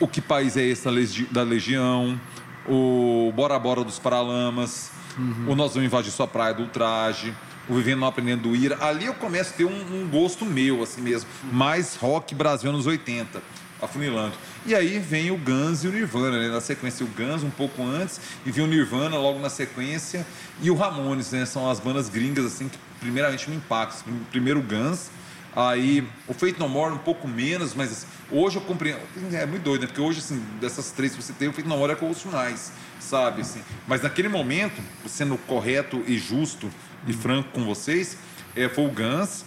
O 0.00 0.08
Que 0.08 0.20
País 0.20 0.56
é 0.56 0.62
Esse 0.62 0.84
da 1.30 1.42
Legião, 1.42 2.20
o 2.68 3.32
Bora 3.34 3.58
Bora 3.58 3.82
dos 3.84 3.98
Paralamas, 3.98 4.90
uhum. 5.16 5.52
o 5.52 5.54
Nós 5.54 5.74
Vamos 5.74 5.86
Invadir 5.86 6.10
Sua 6.10 6.26
Praia 6.26 6.52
do 6.52 6.62
Ultraje, 6.62 7.34
o 7.68 7.74
Vivendo 7.74 8.00
Não 8.00 8.08
Aprendendo 8.08 8.42
do 8.42 8.56
Ira. 8.56 8.78
Ali 8.84 9.06
eu 9.06 9.14
começo 9.14 9.54
a 9.54 9.56
ter 9.56 9.64
um, 9.64 10.02
um 10.02 10.08
gosto 10.08 10.44
meu, 10.44 10.82
assim 10.82 11.00
mesmo, 11.00 11.28
mais 11.52 11.96
rock 11.96 12.34
Brasil 12.34 12.70
anos 12.70 12.86
80 12.86 13.42
afunilando. 13.80 14.34
E 14.64 14.74
aí 14.74 14.98
vem 14.98 15.30
o 15.30 15.36
Guns 15.36 15.84
e 15.84 15.88
o 15.88 15.92
Nirvana, 15.92 16.38
né? 16.38 16.48
na 16.48 16.60
sequência 16.60 17.04
o 17.04 17.08
Guns 17.08 17.42
um 17.42 17.50
pouco 17.50 17.82
antes, 17.82 18.20
e 18.46 18.50
vem 18.50 18.64
o 18.64 18.66
Nirvana 18.66 19.18
logo 19.18 19.38
na 19.38 19.50
sequência, 19.50 20.26
e 20.62 20.70
o 20.70 20.74
Ramones, 20.74 21.32
né? 21.32 21.44
São 21.44 21.68
as 21.68 21.80
bandas 21.80 22.08
gringas, 22.08 22.46
assim, 22.46 22.68
que 22.68 22.78
primeiramente 22.98 23.50
me 23.50 23.56
impactam. 23.56 24.14
Primeiro 24.30 24.60
o 24.60 24.62
Guns, 24.62 25.10
Aí 25.56 26.04
o 26.26 26.34
Feito 26.34 26.58
No 26.58 26.68
More 26.68 26.94
um 26.94 26.98
pouco 26.98 27.28
menos, 27.28 27.74
mas 27.74 27.92
assim, 27.92 28.06
hoje 28.30 28.56
eu 28.56 28.62
compreendo. 28.62 28.98
É 29.32 29.46
muito 29.46 29.62
doido, 29.62 29.82
né? 29.82 29.86
Porque 29.86 30.00
hoje, 30.00 30.18
assim, 30.18 30.42
dessas 30.60 30.90
três 30.90 31.14
que 31.14 31.22
você 31.22 31.32
tem, 31.32 31.46
o 31.48 31.52
Feito 31.52 31.68
No 31.68 31.76
More 31.76 31.92
é 31.92 31.94
com 31.94 32.10
os 32.10 32.20
finais, 32.20 32.72
sabe? 32.98 33.42
Assim. 33.42 33.60
Mas 33.86 34.02
naquele 34.02 34.28
momento, 34.28 34.82
sendo 35.06 35.36
correto 35.38 36.02
e 36.08 36.18
justo 36.18 36.68
e 37.06 37.12
franco 37.12 37.50
com 37.50 37.64
vocês, 37.64 38.16
é, 38.56 38.68
foi 38.68 38.84
o 38.84 38.90
Guns, 38.90 39.44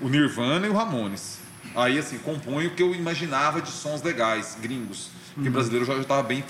o 0.00 0.08
Nirvana 0.08 0.66
e 0.66 0.70
o 0.70 0.74
Ramones. 0.74 1.38
Aí, 1.74 1.98
assim, 1.98 2.18
compõe 2.18 2.66
o 2.66 2.70
que 2.70 2.82
eu 2.82 2.94
imaginava 2.94 3.60
de 3.60 3.70
sons 3.70 4.02
legais, 4.02 4.56
gringos. 4.60 5.10
Porque 5.34 5.50
brasileiro 5.50 5.84
já 5.84 5.94
estava 5.98 6.22
bem 6.22 6.42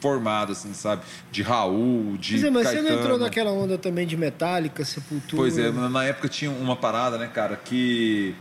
formado, 0.00 0.52
assim, 0.52 0.72
sabe? 0.72 1.02
De 1.32 1.42
Raul, 1.42 2.16
de. 2.16 2.30
Quer 2.30 2.34
dizer, 2.36 2.50
mas 2.50 2.68
você 2.68 2.74
Caetano. 2.74 2.94
não 2.94 3.02
entrou 3.02 3.18
naquela 3.18 3.50
onda 3.50 3.76
também 3.76 4.06
de 4.06 4.16
Metallica, 4.16 4.84
Sepultura? 4.84 5.42
Pois 5.42 5.58
é, 5.58 5.70
na 5.72 5.88
na 5.88 6.04
época 6.04 6.28
tinha 6.28 6.50
uma 6.50 6.76
parada, 6.76 7.18
né, 7.18 7.26
cara, 7.26 7.56
que 7.56 8.34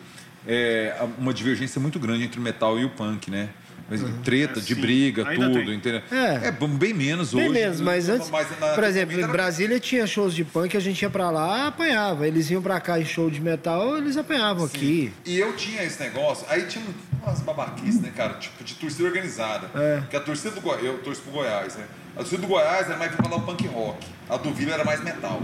é 0.45 0.95
uma 1.17 1.33
divergência 1.33 1.81
muito 1.81 1.99
grande 1.99 2.23
entre 2.23 2.39
o 2.39 2.43
metal 2.43 2.79
e 2.79 2.85
o 2.85 2.89
punk, 2.89 3.31
né? 3.31 3.49
Mas 3.87 4.01
Treta, 4.23 4.59
de 4.59 4.73
Sim, 4.73 4.81
briga, 4.81 5.27
ainda 5.29 5.45
tudo, 5.47 5.65
tem. 5.65 5.75
entendeu? 5.75 6.01
É. 6.11 6.47
É, 6.47 6.51
bem 6.51 6.91
menos 6.93 7.33
Bem 7.33 7.43
hoje. 7.43 7.53
menos, 7.53 7.79
mas 7.81 8.09
antes, 8.09 8.31
na- 8.31 8.69
por 8.73 8.83
exemplo, 8.83 9.15
em 9.15 9.19
era- 9.23 9.31
Brasília 9.31 9.79
tinha 9.79 10.07
shows 10.07 10.33
de 10.33 10.43
punk, 10.43 10.75
a 10.75 10.79
gente 10.79 11.01
ia 11.03 11.09
pra 11.09 11.29
lá, 11.29 11.67
apanhava. 11.67 12.27
Eles 12.27 12.49
iam 12.49 12.61
pra 12.63 12.79
cá 12.79 12.99
em 12.99 13.05
show 13.05 13.29
de 13.29 13.39
metal, 13.39 13.95
eles 13.97 14.17
apanhavam 14.17 14.65
aqui. 14.65 15.13
E 15.23 15.37
eu 15.37 15.53
tinha 15.55 15.83
esse 15.83 15.99
negócio, 16.01 16.47
aí 16.49 16.63
tinha 16.65 16.83
umas 17.23 17.41
babaquices, 17.41 18.01
né, 18.01 18.11
cara? 18.15 18.33
Tipo, 18.35 18.63
de 18.63 18.73
torcida 18.73 19.03
organizada. 19.07 19.69
É. 19.75 20.01
Que 20.09 20.15
a 20.15 20.19
torcida 20.19 20.49
do 20.51 20.61
Goiás, 20.61 20.83
eu 20.83 20.97
torço 20.99 21.21
pro 21.21 21.31
Goiás, 21.33 21.75
né? 21.75 21.83
A 22.15 22.19
torcida 22.19 22.41
do 22.41 22.47
Goiás 22.47 22.87
era 22.87 22.97
mais 22.97 23.11
vinculada 23.11 23.35
ao 23.35 23.41
punk 23.41 23.67
rock. 23.67 24.07
A 24.29 24.37
do 24.37 24.51
Vila 24.53 24.73
era 24.73 24.83
mais 24.85 25.03
metal. 25.03 25.39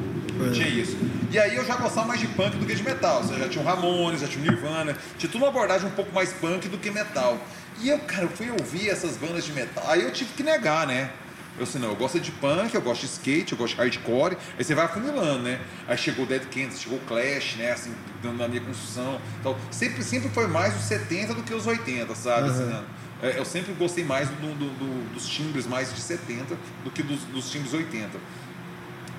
É. 0.47 0.51
Tinha 0.51 0.67
isso. 0.67 0.97
E 1.29 1.37
aí 1.37 1.55
eu 1.55 1.65
já 1.65 1.75
gostava 1.75 2.07
mais 2.07 2.19
de 2.19 2.27
punk 2.27 2.55
do 2.57 2.65
que 2.65 2.73
de 2.73 2.81
metal. 2.81 3.17
Ou 3.17 3.23
seja, 3.25 3.39
já 3.41 3.49
tinha 3.49 3.63
o 3.63 3.67
Ramones, 3.67 4.21
já 4.21 4.27
tinha 4.27 4.41
o 4.43 4.49
Nirvana. 4.49 4.95
Tinha 5.17 5.29
tudo 5.31 5.41
uma 5.43 5.49
abordagem 5.49 5.87
um 5.87 5.91
pouco 5.91 6.11
mais 6.15 6.31
punk 6.33 6.67
do 6.69 6.77
que 6.77 6.89
metal. 6.89 7.37
E 7.81 7.89
eu, 7.89 7.99
cara, 7.99 8.23
eu 8.23 8.29
fui 8.29 8.49
ouvir 8.49 8.89
essas 8.89 9.17
bandas 9.17 9.43
de 9.45 9.53
metal. 9.53 9.83
Aí 9.87 10.01
eu 10.03 10.11
tive 10.11 10.33
que 10.33 10.43
negar, 10.43 10.85
né? 10.85 11.09
Eu 11.57 11.63
assim, 11.63 11.79
não, 11.79 11.89
eu 11.89 11.95
gosto 11.95 12.19
de 12.19 12.31
punk, 12.31 12.73
eu 12.73 12.81
gosto 12.81 13.01
de 13.01 13.07
skate, 13.07 13.51
eu 13.51 13.57
gosto 13.57 13.73
de 13.75 13.81
hardcore, 13.81 14.37
aí 14.57 14.63
você 14.63 14.73
vai 14.73 14.85
afunilando, 14.85 15.43
né? 15.43 15.59
Aí 15.87 15.97
chegou 15.97 16.23
o 16.25 16.27
Dead 16.27 16.43
Kennedys, 16.45 16.81
chegou 16.81 16.97
o 16.97 17.01
Clash, 17.01 17.55
né? 17.57 17.71
Assim, 17.73 17.93
dando 18.23 18.37
na 18.37 18.47
minha 18.47 18.61
construção. 18.61 19.19
Então, 19.39 19.55
sempre, 19.69 20.01
sempre 20.03 20.29
foi 20.29 20.47
mais 20.47 20.75
os 20.75 20.83
70 20.83 21.33
do 21.33 21.43
que 21.43 21.53
os 21.53 21.67
80, 21.67 22.15
sabe? 22.15 22.49
Assim, 22.49 22.63
né? 22.63 22.83
É, 23.21 23.37
eu 23.37 23.45
sempre 23.45 23.73
gostei 23.73 24.03
mais 24.03 24.29
do, 24.29 24.35
do- 24.35 24.69
do- 24.69 25.13
dos 25.13 25.27
timbres 25.27 25.67
mais 25.67 25.93
de 25.93 25.99
70 26.01 26.57
do 26.83 26.89
que 26.89 27.03
dos, 27.03 27.19
dos 27.25 27.51
timbres 27.51 27.73
80. 27.73 28.17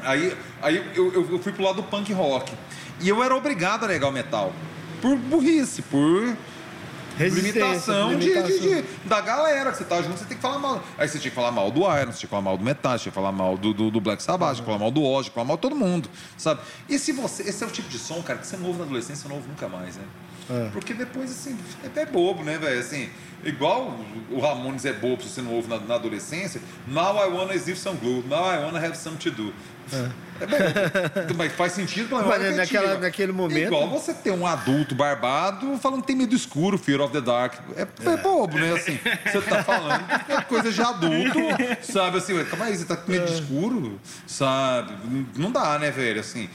Aí, 0.02 0.36
aí 0.60 0.76
eu, 0.96 1.12
eu, 1.12 1.38
fui 1.38 1.52
pro 1.52 1.62
lado 1.62 1.76
do 1.76 1.82
punk 1.84 2.12
rock. 2.12 2.52
E 3.00 3.08
eu 3.08 3.22
era 3.22 3.34
obrigado 3.36 3.84
a 3.84 3.88
negar 3.88 4.08
o 4.08 4.12
metal. 4.12 4.52
Por 5.00 5.16
burrice, 5.16 5.82
por 5.82 6.36
limitação, 7.30 8.18
de- 8.18 8.42
de- 8.42 8.60
de- 8.60 8.84
da 9.04 9.20
galera 9.20 9.70
que 9.72 9.78
você 9.78 9.84
tá 9.84 10.00
junto, 10.02 10.18
você 10.18 10.24
tem 10.24 10.36
que 10.36 10.42
falar 10.42 10.58
mal. 10.58 10.82
Aí 10.98 11.08
você 11.08 11.18
tinha 11.18 11.30
que 11.30 11.34
falar 11.34 11.50
mal 11.50 11.70
do 11.70 11.80
Iron, 11.80 12.12
você 12.12 12.18
tinha 12.18 12.20
que 12.20 12.26
falar 12.26 12.42
mal 12.42 12.56
do 12.58 12.64
Metal, 12.64 12.92
você 12.92 12.98
tinha 13.04 13.10
que 13.10 13.14
falar 13.14 13.32
mal 13.32 13.56
do, 13.56 13.72
do, 13.74 13.90
do 13.90 14.00
Black 14.00 14.22
Sabbath, 14.22 14.54
tinha 14.54 14.62
que 14.64 14.66
falar 14.66 14.78
mal 14.78 14.90
do 14.90 15.02
Ozzy, 15.02 15.24
tinha 15.24 15.30
que 15.30 15.34
falar 15.34 15.46
mal 15.46 15.56
de 15.56 15.62
todo 15.62 15.76
mundo, 15.76 16.08
sabe? 16.36 16.60
E 16.88 16.98
se 16.98 17.12
você, 17.12 17.42
esse 17.44 17.62
é 17.62 17.66
o 17.66 17.70
tipo 17.70 17.88
de 17.88 17.98
som, 17.98 18.22
cara, 18.22 18.38
que 18.38 18.46
você 18.46 18.56
não 18.56 18.66
ouve 18.66 18.78
na 18.80 18.84
adolescência, 18.84 19.22
você 19.22 19.28
não 19.28 19.36
ouve 19.36 19.48
nunca 19.48 19.68
mais, 19.68 19.96
né? 19.96 20.04
É. 20.50 20.68
Porque 20.72 20.92
depois, 20.92 21.30
assim, 21.30 21.56
é, 21.96 22.00
é 22.00 22.06
bobo, 22.06 22.42
né, 22.42 22.58
velho? 22.58 22.80
Assim, 22.80 23.08
igual 23.44 23.96
o 24.30 24.40
Ramones 24.40 24.84
é 24.84 24.92
bobo 24.92 25.22
se 25.22 25.28
você 25.28 25.40
não 25.42 25.52
ouve 25.52 25.68
na, 25.68 25.78
na 25.78 25.94
adolescência, 25.94 26.60
Now 26.86 27.16
I 27.24 27.28
wanna 27.30 27.54
sniff 27.54 27.78
some 27.80 27.96
glue, 27.98 28.24
now 28.28 28.44
I 28.52 28.58
wanna 28.64 28.78
have 28.84 28.96
some 28.96 29.16
to 29.18 29.30
do. 29.30 29.54
É, 29.92 30.46
bobo. 30.46 31.34
Mas 31.38 31.52
faz 31.52 31.72
sentido 31.72 32.08
pela 32.08 32.22
Mas 32.24 32.42
é 32.44 32.50
naquela- 32.52 32.98
naquele 32.98 33.32
momento- 33.32 33.66
Igual 33.68 33.88
você 33.90 34.12
ter 34.12 34.30
um 34.32 34.46
adulto 34.46 34.94
barbado 34.94 35.78
falando 35.78 36.00
que 36.00 36.06
tem 36.08 36.16
medo 36.16 36.34
escuro, 36.34 36.76
Fear 36.78 37.00
of 37.00 37.12
the 37.12 37.20
Dark. 37.20 37.54
É, 37.76 37.82
é 37.82 38.16
bobo, 38.16 38.58
né? 38.58 38.72
Assim, 38.72 38.98
você 39.24 39.40
tá 39.42 39.62
falando 39.62 40.04
é 40.28 40.40
coisa 40.42 40.72
de 40.72 40.80
adulto, 40.82 41.38
sabe? 41.82 42.18
Assim, 42.18 42.44
calma 42.44 42.64
aí, 42.66 42.76
você 42.76 42.84
tá 42.84 42.96
com 42.96 43.10
medo 43.10 43.26
de 43.26 43.34
escuro, 43.34 44.00
sabe? 44.26 44.92
Não 45.36 45.50
dá, 45.50 45.78
né, 45.78 45.90
velho? 45.90 46.20
Assim, 46.20 46.48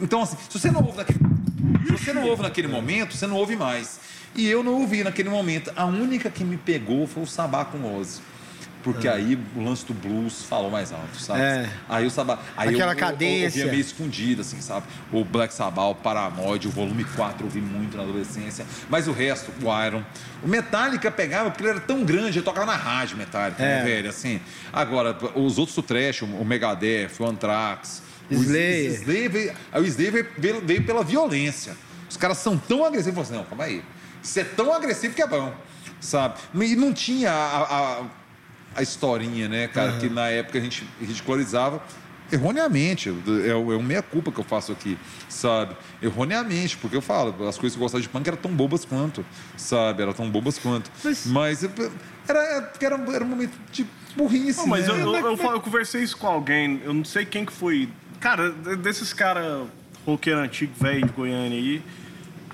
então, 0.00 0.22
assim, 0.22 0.36
se 0.48 0.58
você 0.58 0.70
não 0.70 0.82
ouve 0.82 0.96
naquele, 0.98 1.18
se 1.86 1.92
você 1.92 2.12
não 2.12 2.24
ouve 2.28 2.42
naquele 2.42 2.68
momento, 2.68 3.16
você 3.16 3.26
não 3.26 3.36
ouve 3.36 3.56
mais. 3.56 4.00
E 4.34 4.48
eu 4.48 4.64
não 4.64 4.80
ouvi 4.80 5.04
naquele 5.04 5.28
momento. 5.28 5.70
A 5.76 5.84
única 5.84 6.28
que 6.28 6.42
me 6.42 6.56
pegou 6.56 7.06
foi 7.06 7.22
o 7.22 7.26
Sabá 7.26 7.64
com 7.64 7.78
o 7.78 8.00
Ozzy. 8.00 8.20
Porque 8.84 9.08
aí 9.08 9.38
o 9.56 9.64
lance 9.64 9.84
do 9.86 9.94
blues 9.94 10.42
falou 10.44 10.70
mais 10.70 10.92
alto, 10.92 11.18
sabe? 11.18 11.40
É. 11.40 11.70
Aí 11.88 12.06
o 12.06 12.10
Sabá. 12.10 12.38
Aí 12.54 12.68
Aquela 12.68 12.92
eu, 12.92 12.96
cadência. 12.98 13.60
Eu, 13.60 13.64
ouvia 13.64 13.72
meio 13.72 13.80
escondido, 13.80 14.42
assim, 14.42 14.60
sabe? 14.60 14.86
O 15.10 15.24
Black 15.24 15.54
Sabbath, 15.54 15.92
o 15.92 15.94
Paranoid, 15.94 16.68
o 16.68 16.70
volume 16.70 17.02
4 17.02 17.40
eu 17.40 17.46
ouvi 17.46 17.62
muito 17.62 17.96
na 17.96 18.02
adolescência. 18.02 18.66
Mas 18.90 19.08
o 19.08 19.12
resto, 19.12 19.50
o 19.62 19.84
Iron. 19.86 20.04
O 20.42 20.46
Metallica 20.48 21.10
pegava, 21.10 21.50
porque 21.50 21.62
ele 21.62 21.70
era 21.70 21.80
tão 21.80 22.04
grande, 22.04 22.38
ele 22.38 22.44
tocava 22.44 22.66
na 22.66 22.76
rádio 22.76 23.16
Metallica, 23.16 23.62
É. 23.62 23.78
né, 23.78 23.84
velho? 23.84 24.10
Assim. 24.10 24.38
Agora, 24.70 25.16
os 25.34 25.56
outros 25.56 25.74
do 25.74 25.82
Trash, 25.82 26.20
o 26.22 26.44
Megadeth, 26.44 27.10
o 27.18 27.24
Anthrax. 27.24 28.02
o 28.30 28.34
Slayer. 28.34 28.92
Slayer 29.00 29.30
veio, 29.30 29.52
o 29.72 29.80
Slayer 29.84 30.30
veio, 30.36 30.60
veio 30.60 30.84
pela 30.84 31.02
violência. 31.02 31.74
Os 32.10 32.18
caras 32.18 32.36
são 32.36 32.58
tão 32.58 32.84
agressivos. 32.84 33.18
Eu 33.18 33.24
falei 33.24 33.40
assim, 33.40 33.48
não, 33.50 33.56
calma 33.58 33.64
aí. 33.64 33.82
Isso 34.22 34.38
é 34.40 34.44
tão 34.44 34.72
agressivo 34.74 35.14
que 35.14 35.22
é 35.22 35.26
bom, 35.26 35.52
sabe? 36.00 36.34
E 36.54 36.76
não 36.76 36.92
tinha 36.92 37.30
a, 37.30 37.62
a, 37.62 38.02
a 38.74 38.82
historinha, 38.82 39.48
né, 39.48 39.68
cara, 39.68 39.92
que 39.98 40.08
na 40.08 40.28
época 40.28 40.58
a 40.58 40.60
gente 40.60 40.86
ridicularizava 41.00 41.82
erroneamente. 42.32 43.08
É, 43.46 43.54
o- 43.54 43.72
é 43.72 43.76
uma 43.76 43.82
meia-culpa 43.86 44.32
que 44.32 44.38
eu 44.40 44.44
faço 44.44 44.72
aqui, 44.72 44.98
sabe? 45.28 45.76
Erroneamente, 46.02 46.76
porque 46.78 46.96
eu 46.96 47.02
falo, 47.02 47.46
as 47.46 47.56
coisas 47.58 47.76
que 47.76 47.80
eu 47.80 47.84
gostava 47.84 48.02
de 48.02 48.08
punk 48.08 48.26
eram 48.26 48.38
tão 48.38 48.50
bobas 48.50 48.84
quanto, 48.84 49.24
sabe? 49.56 50.02
Eram 50.02 50.12
tão 50.12 50.28
bobas 50.30 50.58
quanto. 50.58 50.90
Mas- 51.04 51.26
Mas, 51.26 51.64
era, 52.28 52.72
era, 52.80 53.02
era 53.12 53.24
um 53.24 53.28
momento 53.28 53.52
de 53.70 53.86
burrice, 54.16 54.58
Não, 54.60 54.66
mas 54.66 54.86
né? 54.88 54.94
eu, 54.94 55.14
eu, 55.14 55.36
eu, 55.36 55.50
eu 55.52 55.60
conversei 55.60 56.02
isso 56.02 56.16
com 56.16 56.26
alguém, 56.26 56.80
eu 56.84 56.94
não 56.94 57.04
sei 57.04 57.24
quem 57.24 57.44
que 57.44 57.52
foi. 57.52 57.88
Cara, 58.20 58.50
de- 58.50 58.76
desses 58.76 59.12
caras 59.12 59.66
roqueiro 60.06 60.38
antigo, 60.40 60.72
velho 60.80 61.06
de 61.06 61.12
Goiânia 61.12 61.58
aí, 61.58 61.82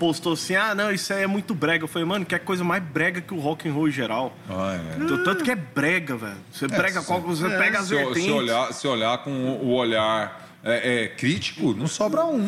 postou 0.00 0.32
assim: 0.32 0.56
ah, 0.56 0.74
não, 0.74 0.90
isso 0.90 1.12
aí 1.12 1.22
é 1.22 1.26
muito 1.28 1.54
brega. 1.54 1.84
Eu 1.84 1.88
falei, 1.88 2.08
mano, 2.08 2.24
que 2.26 2.34
é 2.34 2.38
coisa 2.40 2.64
mais 2.64 2.82
brega 2.82 3.20
que 3.20 3.32
o 3.32 3.38
rock 3.38 3.68
and 3.68 3.72
roll 3.72 3.86
em 3.88 3.92
geral. 3.92 4.32
Ai, 4.48 4.78
velho. 4.78 5.18
T- 5.18 5.24
Tanto 5.24 5.44
que 5.44 5.50
é 5.52 5.54
brega, 5.56 6.16
velho. 6.16 6.36
Você 6.50 6.66
brega 6.66 7.00
se- 7.00 7.06
qual 7.06 7.20
você 7.20 7.46
é, 7.46 7.58
pega 7.58 7.78
as 7.78 7.86
se, 7.86 7.94
vertentes. 7.94 8.24
se 8.24 8.30
olhar, 8.32 8.72
se 8.72 8.88
olhar 8.88 9.18
com 9.18 9.30
o 9.30 9.72
olhar 9.74 10.48
é, 10.64 11.04
é, 11.04 11.08
crítico, 11.08 11.72
não 11.74 11.86
sobra 11.86 12.24
um. 12.24 12.38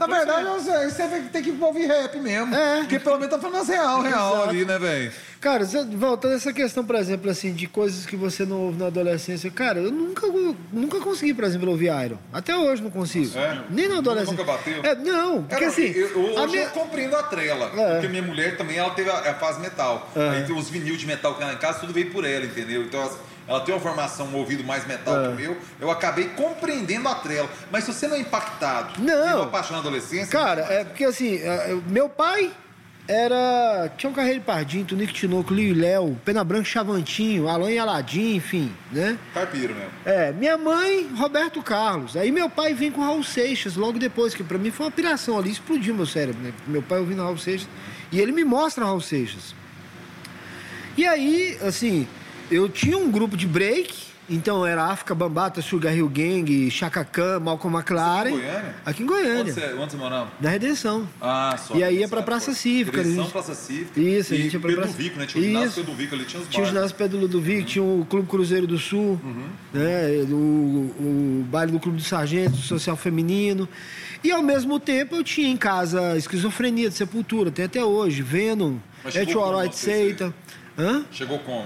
Na 0.00 0.06
verdade, 0.06 0.44
você, 0.46 0.90
você 0.90 1.20
ter 1.32 1.42
que 1.42 1.50
ouvir 1.60 1.86
rap 1.86 2.16
mesmo. 2.18 2.54
É. 2.54 2.78
Porque 2.80 2.98
pelo 2.98 3.16
menos 3.18 3.34
tá 3.34 3.38
falando 3.40 3.60
as 3.62 3.68
real, 3.68 4.02
real 4.02 4.32
Exato. 4.34 4.48
ali, 4.50 4.64
né, 4.64 4.78
velho? 4.78 5.12
Cara, 5.42 5.64
voltando 5.96 6.34
a 6.34 6.36
essa 6.36 6.52
questão, 6.52 6.84
por 6.84 6.94
exemplo, 6.94 7.28
assim, 7.28 7.52
de 7.52 7.66
coisas 7.66 8.06
que 8.06 8.14
você 8.14 8.44
não 8.46 8.60
ouve 8.60 8.78
na 8.78 8.86
adolescência, 8.86 9.50
cara, 9.50 9.80
eu 9.80 9.90
nunca, 9.90 10.24
nunca 10.72 11.00
consegui, 11.00 11.34
por 11.34 11.42
exemplo, 11.42 11.68
ouvir 11.68 11.86
Iron. 12.04 12.16
Até 12.32 12.56
hoje 12.56 12.80
não 12.80 12.92
consigo. 12.92 13.36
É? 13.36 13.60
Nem 13.68 13.88
na 13.88 13.98
adolescência. 13.98 14.36
Nunca 14.36 14.44
bateu? 14.44 14.80
É, 14.84 14.94
não, 14.94 15.42
porque 15.42 15.64
assim. 15.64 15.86
eu, 15.90 16.16
hoje 16.16 16.46
minha- 16.52 16.62
eu 16.62 16.70
compreendo 16.70 17.16
a 17.16 17.24
trela. 17.24 17.72
É. 17.76 17.92
Porque 17.94 18.06
minha 18.06 18.22
mulher 18.22 18.56
também, 18.56 18.76
ela 18.78 18.90
teve 18.90 19.10
a, 19.10 19.14
a 19.18 19.34
fase 19.34 19.60
metal. 19.60 20.08
É. 20.14 20.28
Aí 20.28 20.52
os 20.52 20.70
vinil 20.70 20.96
de 20.96 21.06
metal 21.06 21.32
que 21.32 21.38
tem 21.40 21.48
lá 21.48 21.54
em 21.54 21.58
casa, 21.58 21.80
tudo 21.80 21.92
veio 21.92 22.12
por 22.12 22.24
ela, 22.24 22.44
entendeu? 22.44 22.82
Então, 22.84 23.02
assim, 23.02 23.18
ela 23.48 23.58
tem 23.62 23.74
uma 23.74 23.80
formação, 23.80 24.28
um 24.28 24.36
ouvido 24.36 24.62
mais 24.62 24.86
metal 24.86 25.18
É. 25.18 25.22
que 25.26 25.28
o 25.32 25.34
meu. 25.34 25.56
Eu 25.80 25.90
acabei 25.90 26.26
compreendendo 26.36 27.08
a 27.08 27.16
trela. 27.16 27.48
Mas 27.68 27.82
se 27.82 27.92
você 27.92 28.06
não 28.06 28.14
é 28.14 28.20
impactado, 28.20 29.02
Não. 29.02 29.38
uma 29.42 29.50
paixão 29.50 29.72
na 29.72 29.80
adolescência... 29.80 30.28
Cara, 30.28 30.60
é 30.70 30.84
porque 30.84 31.04
assim, 31.04 31.38
é, 31.38 31.72
eu- 31.72 31.82
meu 31.88 32.08
pai 32.08 32.52
era. 33.08 33.92
Tinha 33.96 34.10
um 34.10 34.14
Carreiro 34.14 34.40
Pardinho, 34.40 34.84
Tunico 34.84 35.12
Tinoco, 35.12 35.52
Lio 35.52 35.70
e 35.70 35.74
Léo, 35.74 36.18
Pena 36.24 36.44
Branca 36.44 36.64
Chavantinho, 36.64 37.48
Alan 37.48 37.70
e 37.70 37.78
Aladim, 37.78 38.36
enfim, 38.36 38.72
né? 38.90 39.18
Carpiro 39.34 39.74
mesmo. 39.74 39.90
É, 40.04 40.32
minha 40.32 40.56
mãe, 40.56 41.08
Roberto 41.14 41.62
Carlos. 41.62 42.16
Aí 42.16 42.30
meu 42.30 42.48
pai 42.48 42.74
vem 42.74 42.90
com 42.90 43.00
Raul 43.00 43.22
Seixas 43.22 43.76
logo 43.76 43.98
depois, 43.98 44.34
que 44.34 44.44
pra 44.44 44.58
mim 44.58 44.70
foi 44.70 44.86
uma 44.86 44.92
piração 44.92 45.38
ali, 45.38 45.50
explodiu 45.50 45.94
meu 45.94 46.06
cérebro, 46.06 46.40
né? 46.42 46.52
Meu 46.66 46.82
pai 46.82 46.98
ouvindo 46.98 47.22
Raul 47.22 47.38
Seixas. 47.38 47.68
E 48.10 48.20
ele 48.20 48.32
me 48.32 48.44
mostra 48.44 48.84
Raul 48.84 49.00
Seixas. 49.00 49.54
E 50.96 51.06
aí, 51.06 51.58
assim, 51.62 52.06
eu 52.50 52.68
tinha 52.68 52.98
um 52.98 53.10
grupo 53.10 53.36
de 53.36 53.46
break, 53.46 54.11
então 54.34 54.66
era 54.66 54.84
África 54.86 55.14
Bambata, 55.14 55.60
Sugar 55.62 55.94
Hill 55.94 56.08
Gang, 56.08 56.70
Chaka 56.70 57.04
Khan, 57.04 57.40
Malcolm 57.40 57.76
McLaren. 57.76 58.30
Aqui 58.30 58.32
em 58.32 58.40
Goiânia? 58.40 58.74
Aqui 58.84 59.02
em 59.02 59.04
Onde 59.06 59.12
Goiânia, 59.12 59.52
você, 59.52 59.74
onde 59.74 59.90
você 59.92 59.96
morava? 59.96 60.30
na 60.40 60.48
Redenção. 60.50 61.08
Ah, 61.20 61.56
só. 61.58 61.74
E 61.76 61.84
aí 61.84 61.98
ia 61.98 62.08
pra 62.08 62.20
né, 62.20 62.24
Praça. 62.24 62.52
Cívica, 62.54 62.98
Direção 63.02 63.24
gente- 63.24 63.32
Praça 63.32 63.54
Cívica. 63.54 64.00
Isso, 64.00 64.34
a 64.34 64.36
gente 64.36 64.52
ia 64.54 64.60
pra 64.60 64.72
Praça- 64.72 64.92
Vico, 64.92 65.18
né? 65.18 65.26
Tinha 65.26 65.42
o 65.42 65.46
ginásio 65.46 65.84
Vico 65.94 66.14
ali, 66.14 66.24
tinha 66.24 66.42
os 66.42 66.48
Tinha 66.48 66.62
o 66.62 66.66
ginásio 66.66 66.96
Pedro 66.96 67.18
Ludovico, 67.18 67.64
tinha 67.66 67.82
o 67.84 68.06
Clube 68.08 68.28
Cruzeiro 68.28 68.66
do 68.66 68.78
Sul, 68.78 69.20
né, 69.72 70.24
o, 70.28 70.34
o 70.34 71.46
baile 71.50 71.72
do 71.72 71.80
Clube 71.80 71.98
do 71.98 72.04
Sargento, 72.04 72.54
o 72.54 72.62
Social 72.62 72.96
Feminino. 72.96 73.68
E 74.24 74.30
ao 74.30 74.42
mesmo 74.42 74.78
tempo 74.78 75.16
eu 75.16 75.24
tinha 75.24 75.48
em 75.48 75.56
casa 75.56 76.16
Esquizofrenia 76.16 76.88
de 76.88 76.94
Sepultura, 76.94 77.50
tem 77.50 77.64
até 77.64 77.84
hoje, 77.84 78.22
Venom, 78.22 78.76
você, 79.04 79.20
Seita. 79.76 80.34
Hã? 80.78 81.04
Chegou 81.10 81.38
como? 81.40 81.64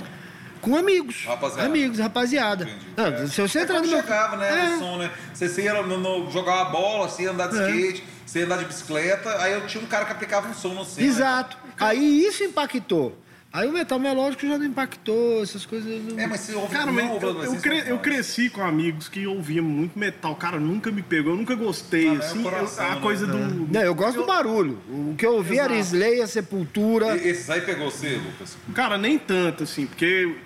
Com 0.67 0.77
amigos. 0.77 1.25
Rapaziada. 1.25 1.69
Amigos, 1.69 1.99
rapaziada. 2.01 2.65
Entendi. 2.65 2.87
Não, 2.97 3.05
É. 3.07 3.27
Se 3.29 3.41
você 3.41 3.59
É 3.61 3.63
entrar 3.63 3.81
no 3.81 3.87
meu. 3.89 4.01
chegava, 4.03 4.37
né? 4.37 4.73
É. 4.75 4.79
Som, 4.79 4.97
né? 4.99 5.11
Você, 5.33 5.49
você 5.49 5.63
ia 5.63 5.81
no, 5.83 5.97
no- 5.99 6.31
jogar 6.31 6.55
uma 6.57 6.65
bola, 6.71 7.09
você 7.09 7.23
ia 7.23 7.31
andar 7.31 7.47
de 7.49 7.57
É. 7.59 7.71
skate, 7.71 8.05
você 8.27 8.41
ia 8.41 8.45
andar 8.47 8.59
de 8.59 8.65
bicicleta, 8.65 9.31
aí 9.43 9.53
eu 9.53 9.65
tinha 9.67 9.83
um 9.83 9.87
cara 9.87 10.05
que 10.05 10.11
aplicava 10.13 10.49
um 10.49 10.55
som 10.55 10.71
no 10.75 10.85
centro. 10.85 11.05
Exato. 11.05 11.57
Aí 11.79 12.27
isso 12.27 12.43
impactou. 12.43 13.17
Aí 13.53 13.67
o 13.67 13.73
metal 13.73 13.99
melódico 13.99 14.47
já 14.47 14.59
não 14.59 14.67
impactou, 14.67 15.43
essas 15.43 15.65
coisas. 15.65 15.89
Não... 16.03 16.19
É, 16.19 16.27
mas 16.27 16.41
você 16.41 16.55
ouve 16.55 16.75
Cara, 16.75 16.93
não 16.93 17.01
eu, 17.01 17.43
eu, 17.45 17.57
cre- 17.57 17.85
eu 17.87 17.99
cresci 18.01 18.51
com 18.51 18.61
amigos 18.61 19.09
que 19.09 19.27
ouviam 19.27 19.65
muito 19.65 19.99
metal. 19.99 20.35
Cara, 20.35 20.61
nunca 20.61 20.91
me 20.91 21.01
pegou, 21.01 21.33
eu 21.33 21.39
nunca 21.39 21.55
gostei. 21.55 22.09
Ah, 22.11 22.15
é 22.15 22.17
assim, 22.19 22.39
eu- 22.39 22.43
coração, 22.51 22.85
a 22.85 22.95
né? 22.97 23.01
coisa 23.01 23.27
do. 23.27 23.39
Não, 23.73 23.81
eu 23.81 23.95
gosto 23.95 24.17
do 24.21 24.27
barulho. 24.27 24.79
O 24.91 25.15
que 25.17 25.25
eu 25.25 25.37
ouvi 25.37 25.59
era 25.59 25.75
Exato. 25.75 25.97
Slayer, 25.97 26.29
Sepultura. 26.29 27.17
E- 27.17 27.29
Esses 27.29 27.49
aí 27.49 27.63
pegou 27.63 27.91
você, 27.91 28.17
Lucas? 28.23 28.59
Cara, 28.75 28.99
nem 28.99 29.17
tanto, 29.19 29.63
assim, 29.63 29.87
porque 29.87 30.37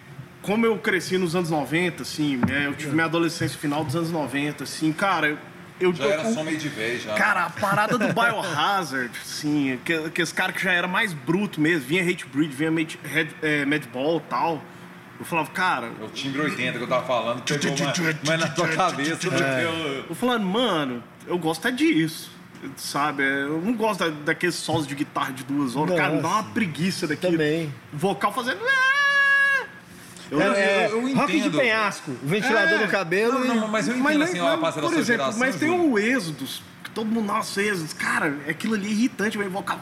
como 0.42 0.64
eu 0.66 0.78
cresci 0.78 1.18
nos 1.18 1.34
anos 1.36 1.50
90, 1.50 2.02
assim, 2.02 2.36
né, 2.36 2.66
eu 2.66 2.74
tive 2.74 2.92
minha 2.92 3.04
adolescência 3.06 3.58
final 3.58 3.84
dos 3.84 3.94
anos 3.96 4.10
90, 4.10 4.64
assim, 4.64 4.92
cara, 4.92 5.28
eu. 5.28 5.38
eu 5.80 5.94
Já 5.94 6.04
era 6.06 6.28
o- 6.28 6.34
som 6.34 6.42
meio 6.44 6.56
de 6.58 6.68
vez, 6.68 7.02
já. 7.02 7.14
Cara, 7.14 7.44
a 7.46 7.50
parada 7.50 7.98
do 7.98 8.06
Biohazard, 8.14 9.10
assim, 9.22 9.78
que, 9.84 10.10
que 10.10 10.22
esse 10.22 10.32
cara 10.34 10.52
que 10.52 10.62
já 10.62 10.72
era 10.72 10.88
mais 10.88 11.12
bruto 11.12 11.60
mesmo, 11.60 11.86
vinha 11.86 12.02
Hate 12.02 12.26
Breed, 12.26 12.52
vinha 12.52 12.70
Mad, 12.70 12.94
Red, 13.04 13.28
é, 13.42 13.64
Madball 13.64 14.18
e 14.18 14.30
tal. 14.30 14.62
Eu 15.18 15.26
falava, 15.26 15.50
cara, 15.50 15.90
É 16.00 16.04
o 16.04 16.08
timbre 16.08 16.40
80 16.40 16.78
que 16.78 16.84
eu 16.84 16.88
tava 16.88 17.06
falando, 17.06 17.42
pegou 17.42 17.76
mais, 17.76 17.98
mais 18.26 18.40
na 18.40 18.48
tua 18.48 18.68
cabeça 18.68 19.28
do 19.28 19.36
que 19.36 19.42
eu... 19.42 20.04
eu 20.08 20.14
falando, 20.14 20.46
mano, 20.46 21.04
eu 21.26 21.36
gosto 21.36 21.68
é 21.68 21.70
disso. 21.70 22.30
Sabe, 22.76 23.22
eu 23.22 23.60
não 23.60 23.74
gosto 23.74 24.00
da, 24.00 24.08
daqueles 24.08 24.54
solos 24.54 24.86
de 24.86 24.94
guitarra 24.94 25.32
de 25.32 25.44
duas 25.44 25.76
horas. 25.76 25.94
Cara, 25.96 26.14
me 26.14 26.22
dá 26.22 26.28
uma 26.28 26.36
Nossa. 26.42 26.50
preguiça 26.54 27.06
daquilo. 27.06 27.32
Também. 27.32 27.72
O 27.92 27.96
vocal 27.98 28.32
fazendo. 28.32 28.60
"Ah!" 30.32 30.34
Eu, 30.34 30.40
É, 30.54 30.86
eu- 30.90 31.08
eu 31.08 31.16
rock 31.16 31.40
de 31.40 31.50
penhasco, 31.50 32.10
o 32.10 32.26
ventilador 32.26 32.80
É. 32.80 32.84
no 32.84 32.90
cabelo. 32.90 33.38
Não, 33.44 33.54
não, 33.54 33.68
mas 33.68 33.88
eu 33.88 33.94
entendo, 33.94 34.04
Mas, 34.04 34.20
assim, 34.22 34.32
nem- 34.34 34.42
ó, 34.42 34.46
a 34.48 34.50
mas, 34.52 34.60
passa 34.60 34.76
da 34.80 34.82
por 34.86 34.92
sua 34.92 35.00
exemplo, 35.00 35.22
geração, 35.24 35.38
mas 35.40 35.56
tem 35.56 35.70
o 35.70 35.98
Êxodos, 35.98 36.62
que 36.84 36.90
todo 36.90 37.06
mundo, 37.06 37.26
nossa, 37.26 37.62
Êxodos, 37.62 37.92
cara, 37.92 38.36
aquilo 38.48 38.74
ali 38.74 38.86
é 38.88 38.90
irritante, 38.90 39.38
o 39.38 39.50
vocal. 39.50 39.80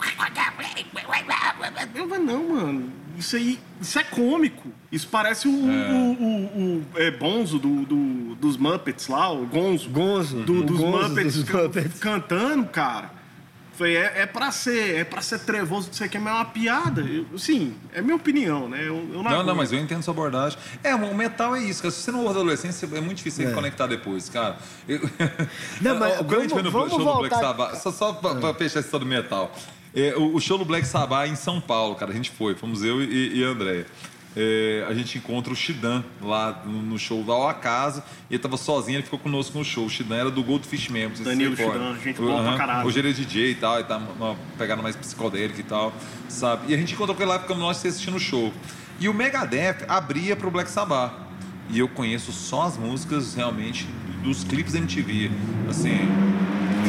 Eu 1.95 2.09
falei, 2.09 2.25
não, 2.25 2.49
mano, 2.49 2.93
isso 3.17 3.37
aí, 3.37 3.59
isso 3.81 3.99
é 3.99 4.05
cômico. 4.05 4.69
Isso 4.91 5.09
parece 5.09 5.49
o, 5.49 5.53
o, 5.53 6.13
o, 6.13 6.45
o, 6.59 6.87
é, 6.97 7.11
Bonzo 7.11 7.59
do, 7.59 7.85
do- 7.85 8.35
dos 8.37 8.57
Muppets 8.57 9.09
lá, 9.09 9.31
o 9.33 9.45
Gonzo. 9.47 9.89
Gonzo. 9.91 10.41
Do- 10.43 10.63
dos 10.63 10.79
Gonzo 10.79 11.09
Muppets, 11.11 11.35
dos 11.35 11.49
Muppets. 11.49 11.99
cantando, 11.99 12.65
cara. 12.67 13.18
Foi, 13.79 13.95
é, 13.95 14.23
é 14.23 14.27
pra 14.27 14.51
ser, 14.51 14.97
é 14.97 15.05
pra 15.05 15.23
ser 15.23 15.39
trevoso, 15.39 15.89
isso 15.93 16.03
aqui 16.03 16.17
é 16.17 16.21
uma 16.21 16.45
piada. 16.45 17.01
Eu, 17.01 17.39
sim, 17.39 17.77
é 17.95 18.03
minha 18.03 18.17
opinião, 18.17 18.69
né? 18.69 18.81
Eu, 18.81 18.97
eu 18.97 19.23
Não, 19.23 19.23
não, 19.23 19.31
aguento. 19.41 19.57
mas 19.57 19.73
eu 19.73 19.79
entendo 19.79 20.03
sua 20.03 20.13
abordagem. 20.13 20.59
É, 20.83 20.93
o 20.97 21.15
metal 21.15 21.55
é 21.55 21.63
isso, 21.63 21.81
cara. 21.81 21.93
Se 21.93 22.03
você 22.03 22.11
não 22.11 22.21
ouve 22.25 22.31
adolescência, 22.31 22.89
é 22.93 23.01
muito 23.01 23.19
difícil 23.19 23.45
É. 23.45 23.49
se 23.51 23.55
conectar 23.55 23.87
depois, 23.87 24.29
cara. 24.29 24.57
Eu... 24.89 24.99
Não, 25.81 25.97
mas 25.97 26.13
a 26.15 26.17
gente 26.17 26.27
vamos- 26.27 26.53
foi 26.53 26.63
no 26.65 26.71
vamos 26.73 26.91
show 26.91 26.99
do 26.99 27.05
Black 27.05 27.35
voltar- 27.35 27.39
Sabbath, 27.41 27.75
só, 27.81 27.93
só 27.93 28.13
pra, 28.15 28.35
pra 28.35 28.53
fechar 28.55 28.81
esse 28.81 28.91
todo 28.91 29.07
metal. 29.07 29.55
É, 29.95 30.13
o, 30.17 30.35
o 30.35 30.41
show 30.41 30.59
do 30.59 30.65
Black 30.65 30.85
Sabbath 30.85 31.29
em 31.31 31.37
São 31.37 31.61
Paulo, 31.61 31.95
cara, 31.95 32.11
a 32.11 32.15
gente 32.15 32.31
foi, 32.33 32.57
fomos 32.57 32.83
eu 32.83 33.01
e, 33.01 33.39
e 33.39 33.45
a 33.45 33.49
Andréia. 33.49 33.87
É, 34.41 34.87
a 34.89 34.95
gente 34.95 35.19
encontra 35.19 35.53
o 35.53 35.57
Shidan 35.57 36.05
lá 36.23 36.63
no, 36.65 36.97
show 36.97 37.25
ao 37.29 37.49
acaso, 37.49 38.05
e 38.31 38.35
ele 38.35 38.39
tava 38.39 38.57
sozinho, 38.57 38.99
ele 38.99 39.03
ficou 39.03 39.19
conosco 39.19 39.59
no 39.59 39.65
show. 39.65 39.85
O 39.85 39.91
Shidan 39.91 40.15
era 40.15 40.31
do 40.31 40.45
Goldfish 40.45 40.89
mesmo. 40.91 41.09
não 41.09 41.17
sei 41.17 41.25
se 41.25 41.31
Danilo. 41.31 41.57
Shidan, 41.57 41.99
gente 41.99 42.21
boa 42.21 42.43
pra 42.45 42.57
caralho. 42.57 42.87
Hoje 42.87 43.01
ele 43.01 43.11
é 43.11 43.13
DJ 43.13 43.51
e 43.51 43.55
tal, 43.57 43.81
e 43.81 43.85
tá 43.85 43.97
uma 43.97 44.37
pegada 44.57 44.81
mais 44.81 44.95
psicodélica 44.95 45.59
e 45.59 45.65
tal, 45.65 45.93
sabe? 46.29 46.71
E 46.71 46.75
a 46.75 46.77
gente 46.79 46.95
encontrou 46.95 47.17
com 47.17 47.23
ele 47.23 47.33
lá, 47.33 47.41
ficamos 47.41 47.61
nós 47.61 47.79
assistindo 47.79 48.15
o 48.15 48.21
show. 48.21 48.53
E 49.01 49.09
o 49.09 49.15
Megadeth 49.15 49.85
abria 49.89 50.37
pro 50.37 50.53
Black 50.53 50.71
Sabbath. 50.71 51.13
E 51.69 51.81
eu 51.81 51.89
conheço 51.89 52.31
só 52.31 52.63
as 52.63 52.77
músicas 52.79 53.35
realmente 53.35 53.89
dos 54.23 54.45
clipes 54.45 54.73
da 54.73 54.79
MTV. 54.79 55.33
Assim, 55.69 55.99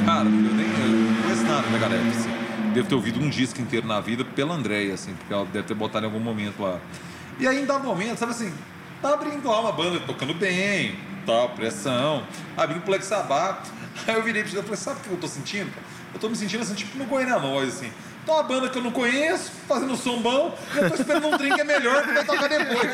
cara, 0.06 0.26
eu 0.26 0.32
nem 0.32 0.68
eu 0.68 0.88
não 0.88 1.22
conheço 1.24 1.44
nada 1.46 1.64
do 1.64 1.72
Megadeth. 1.72 2.10
Assim. 2.10 2.30
Devo 2.76 2.88
ter 2.88 2.94
ouvido 2.96 3.20
um 3.20 3.28
disco 3.28 3.60
inteiro 3.60 3.88
na 3.88 4.00
vida 4.00 4.24
pela 4.24 4.54
Andréia, 4.54 4.94
assim, 4.94 5.14
porque 5.14 5.34
ela 5.34 5.46
deve 5.46 5.68
ter 5.68 5.74
botado 5.74 6.06
em 6.06 6.10
algum 6.10 6.20
momento 6.20 6.62
lá. 6.62 6.80
E 7.40 7.48
aí, 7.48 7.62
em 7.62 7.66
dado 7.66 7.86
momento, 7.86 8.18
sabe 8.18 8.34
assim, 8.34 8.54
tá 9.02 9.14
abrindo 9.14 9.48
lá 9.48 9.62
uma 9.62 9.72
banda 9.72 10.00
tocando 10.02 10.34
bem, 10.34 11.00
tal, 11.26 11.50
pressão, 11.50 12.28
abrindo 12.58 12.84
Black 12.84 13.06
Sabbath. 13.06 13.70
Aí 14.06 14.16
eu 14.16 14.24
virei 14.24 14.44
pro 14.44 14.52
e 14.52 14.62
falei, 14.62 14.76
sabe 14.76 15.00
o 15.00 15.04
que 15.04 15.10
eu 15.10 15.18
tô 15.18 15.28
sentindo? 15.28 15.72
Eu 16.14 16.20
tô 16.20 16.30
me 16.30 16.36
sentindo 16.36 16.62
assim, 16.62 16.74
tipo 16.74 16.98
no 16.98 17.06
Goiânia 17.06 17.40
Nós, 17.40 17.76
assim. 17.76 17.92
Tá 18.30 18.36
uma 18.36 18.44
banda 18.44 18.70
que 18.70 18.78
eu 18.78 18.84
não 18.84 18.92
conheço, 18.92 19.50
fazendo 19.68 19.98
som 19.98 20.22
bom, 20.22 20.56
eu 20.76 20.88
tô 20.90 20.96
esperando 20.98 21.28
um 21.30 21.36
drink 21.38 21.56
que 21.56 21.62
é 21.62 21.64
melhor 21.64 22.04
que 22.04 22.14
vai 22.14 22.24
tocar 22.24 22.48
depois. 22.48 22.92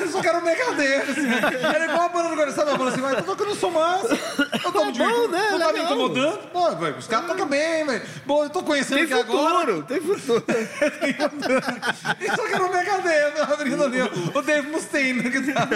Eu 0.00 0.08
só 0.08 0.20
quero 0.20 0.38
um 0.38 0.42
Megadeth, 0.42 1.10
assim. 1.10 1.64
Era 1.64 1.84
igual 1.84 2.02
a 2.02 2.08
banda 2.08 2.28
do 2.30 2.34
Goiânia, 2.34 2.52
sabe? 2.54 2.70
A 2.72 2.76
banda 2.76 2.90
assim, 2.90 3.00
vai, 3.00 3.14
tô 3.16 3.22
tocando 3.22 3.54
som 3.54 3.70
massa. 3.70 4.18
Eu 4.64 4.72
tô 4.72 4.84
me 4.86 4.92
divertindo, 4.92 5.28
né? 5.28 5.48
não 5.52 5.58
tá 5.60 5.72
me 5.72 5.78
incomodando. 5.80 6.38
Pô, 6.52 6.68
os 6.98 7.06
caras 7.06 7.26
tocam 7.28 7.46
bem, 7.46 7.86
velho. 7.86 8.02
Bom, 8.26 8.42
eu 8.42 8.50
tô 8.50 8.64
conhecendo 8.64 8.96
Tem 8.96 9.04
aqui 9.04 9.12
agora. 9.14 9.58
futuro, 9.60 9.82
tem 9.84 10.00
futuro. 10.00 10.44
Isso 12.20 12.46
que 12.48 12.54
era 12.54 12.64
o 12.66 12.72
Megadeth, 12.72 13.52
abrindo 13.52 13.84
ali, 13.84 14.00
o 14.34 14.42
Dave 14.42 14.68
Mustaine. 14.70 15.22
né, 15.22 15.30
que 15.30 15.52
tá- 15.52 15.68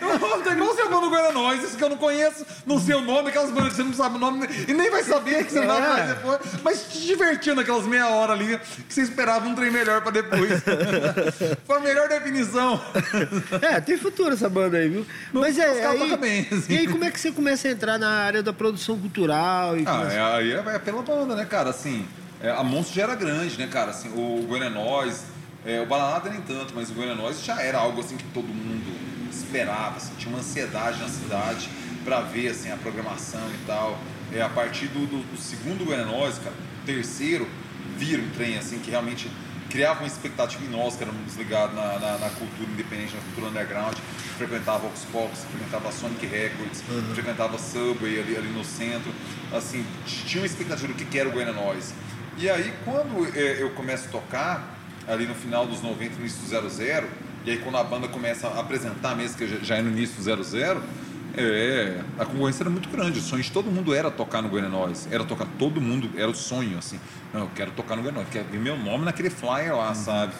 Eu 0.00 0.14
igual 0.14 0.74
você 0.74 0.84
no 0.84 1.10
Goiânia 1.10 1.32
Nós, 1.32 1.62
isso 1.64 1.76
que 1.76 1.82
eu 1.84 1.88
não 1.88 1.96
conheço, 1.96 2.46
não 2.66 2.78
sei 2.80 2.94
o 2.94 3.00
nome, 3.00 3.28
aquelas 3.30 3.50
bandas 3.50 3.70
que 3.70 3.76
você 3.76 3.82
não 3.82 3.92
sabe 3.92 4.16
o 4.16 4.18
nome 4.18 4.46
e 4.68 4.72
nem 4.72 4.90
vai 4.90 5.02
saber 5.02 5.44
que 5.44 5.52
você 5.52 5.66
vai 5.66 5.78
É. 5.78 5.82
fazer 5.82 6.14
depois, 6.14 6.38
mas 6.62 6.86
divertindo 7.08 7.60
aquelas 7.60 7.86
meia 7.86 8.08
hora 8.08 8.32
ali, 8.32 8.58
que 8.88 8.94
você 8.94 9.02
esperava 9.02 9.46
um 9.46 9.54
trem 9.54 9.70
melhor 9.70 10.00
pra 10.02 10.10
depois. 10.10 10.62
Foi 11.66 11.76
a 11.76 11.80
melhor 11.80 12.08
definição. 12.08 12.80
É, 13.60 13.80
tem 13.80 13.96
futuro 13.98 14.34
essa 14.34 14.48
banda 14.48 14.76
aí, 14.76 14.88
viu? 14.88 15.06
Mas 15.32 15.56
os 15.56 15.58
é. 15.58 15.86
Aí, 15.86 16.16
bem, 16.16 16.46
assim. 16.52 16.72
E 16.72 16.78
aí, 16.78 16.86
como 16.86 17.04
é 17.04 17.10
que 17.10 17.18
você 17.18 17.32
começa 17.32 17.66
a 17.66 17.70
entrar 17.70 17.98
na 17.98 18.10
área 18.10 18.42
da 18.42 18.52
produção 18.52 18.98
cultural? 18.98 19.76
E 19.76 19.84
Ah, 19.86 20.08
é, 20.10 20.20
aí 20.36 20.52
é, 20.52 20.62
é 20.74 20.78
pela 20.78 21.02
banda, 21.02 21.34
né, 21.34 21.44
cara? 21.44 21.70
Assim, 21.70 22.06
é, 22.40 22.50
a 22.50 22.62
Monstro 22.62 22.94
já 22.94 23.02
era 23.04 23.14
grande, 23.14 23.58
né, 23.58 23.66
cara? 23.66 23.90
Assim, 23.90 24.08
o 24.10 24.46
Goiânia 24.46 24.70
Nós, 24.70 25.24
é, 25.64 25.80
o 25.80 25.86
Balanada 25.86 26.30
nem 26.30 26.40
tanto, 26.42 26.72
mas 26.74 26.90
o 26.90 26.94
Goiânia 26.94 27.16
Nós 27.16 27.42
já 27.42 27.60
era 27.60 27.78
algo 27.78 28.00
assim 28.00 28.16
que 28.16 28.24
todo 28.34 28.46
mundo 28.46 28.96
esperava, 29.32 29.96
assim, 29.96 30.12
tinha 30.18 30.30
uma 30.30 30.40
ansiedade 30.40 31.00
na 31.00 31.08
cidade 31.08 31.68
pra 32.04 32.20
ver 32.20 32.48
assim, 32.48 32.70
a 32.70 32.76
programação 32.76 33.40
e 33.54 33.66
tal. 33.66 33.98
É, 34.32 34.42
a 34.42 34.48
partir 34.48 34.86
do, 34.88 35.06
do- 35.06 35.22
do 35.32 35.38
segundo 35.40 35.84
Goiânia 35.84 36.06
Nós, 36.06 36.38
cara, 36.38 36.54
terceiro, 36.84 37.48
vira 37.96 38.20
um 38.22 38.28
trem 38.30 38.58
assim 38.58 38.78
que 38.78 38.90
realmente 38.90 39.30
criava 39.70 40.00
uma 40.00 40.06
expectativa 40.06 40.64
em 40.64 40.68
nós, 40.68 40.96
que 40.96 41.02
éramos 41.02 41.36
ligados 41.36 41.74
na, 41.74 41.98
na, 41.98 42.18
na 42.18 42.30
cultura 42.30 42.70
independente, 42.70 43.14
na 43.14 43.20
cultura 43.20 43.48
underground, 43.48 43.94
frequentava 44.38 44.78
Vox 44.78 45.06
Pops, 45.12 45.40
frequentava 45.50 45.92
Sonic 45.92 46.24
Records, 46.26 46.82
frequentava 47.14 47.58
Subway 47.58 48.18
ali, 48.20 48.36
ali 48.36 48.48
no 48.48 48.64
centro, 48.64 49.12
assim, 49.52 49.84
tinha 50.06 50.40
uma 50.42 50.46
expectativa 50.46 50.88
do 50.88 50.94
que 50.94 51.04
que 51.04 51.18
era 51.18 51.28
o 51.28 51.32
Goiânia 51.32 51.52
Nós. 51.54 51.92
E 52.38 52.48
aí, 52.48 52.72
quando 52.84 53.26
é, 53.36 53.60
eu 53.62 53.70
começo 53.70 54.06
a 54.08 54.10
tocar, 54.10 54.78
ali 55.06 55.26
no 55.26 55.34
final 55.34 55.66
dos 55.66 55.82
90, 55.82 56.14
no 56.14 56.20
início 56.20 56.40
do 56.40 56.48
00, 56.70 57.06
e 57.44 57.50
aí 57.50 57.58
quando 57.58 57.76
a 57.76 57.84
banda 57.84 58.08
começa 58.08 58.46
a 58.48 58.60
apresentar 58.60 59.14
mesmo, 59.16 59.36
que 59.36 59.46
já- 59.48 59.56
já 59.62 59.76
é 59.76 59.82
no 59.82 59.90
início 59.90 60.16
do 60.16 60.22
00, 60.22 60.82
é, 61.36 62.00
a 62.18 62.24
concorrência 62.24 62.62
era 62.62 62.70
muito 62.70 62.88
grande. 62.88 63.18
O 63.18 63.22
sonho 63.22 63.42
de 63.42 63.50
todo 63.50 63.70
mundo 63.70 63.94
era 63.94 64.10
tocar 64.10 64.42
no 64.42 64.48
Goiânia. 64.48 64.78
Era 65.10 65.24
tocar, 65.24 65.46
todo 65.58 65.80
mundo, 65.80 66.10
era 66.16 66.28
o 66.28 66.34
sonho, 66.34 66.78
assim. 66.78 66.98
Não, 67.32 67.42
eu 67.42 67.50
quero 67.54 67.70
tocar 67.72 67.96
no 67.96 68.02
Goiânia 68.02 68.26
quero 68.30 68.48
ver 68.48 68.58
meu 68.58 68.76
nome 68.76 69.04
naquele 69.04 69.30
flyer 69.30 69.76
lá, 69.76 69.94
sabe? 69.94 70.32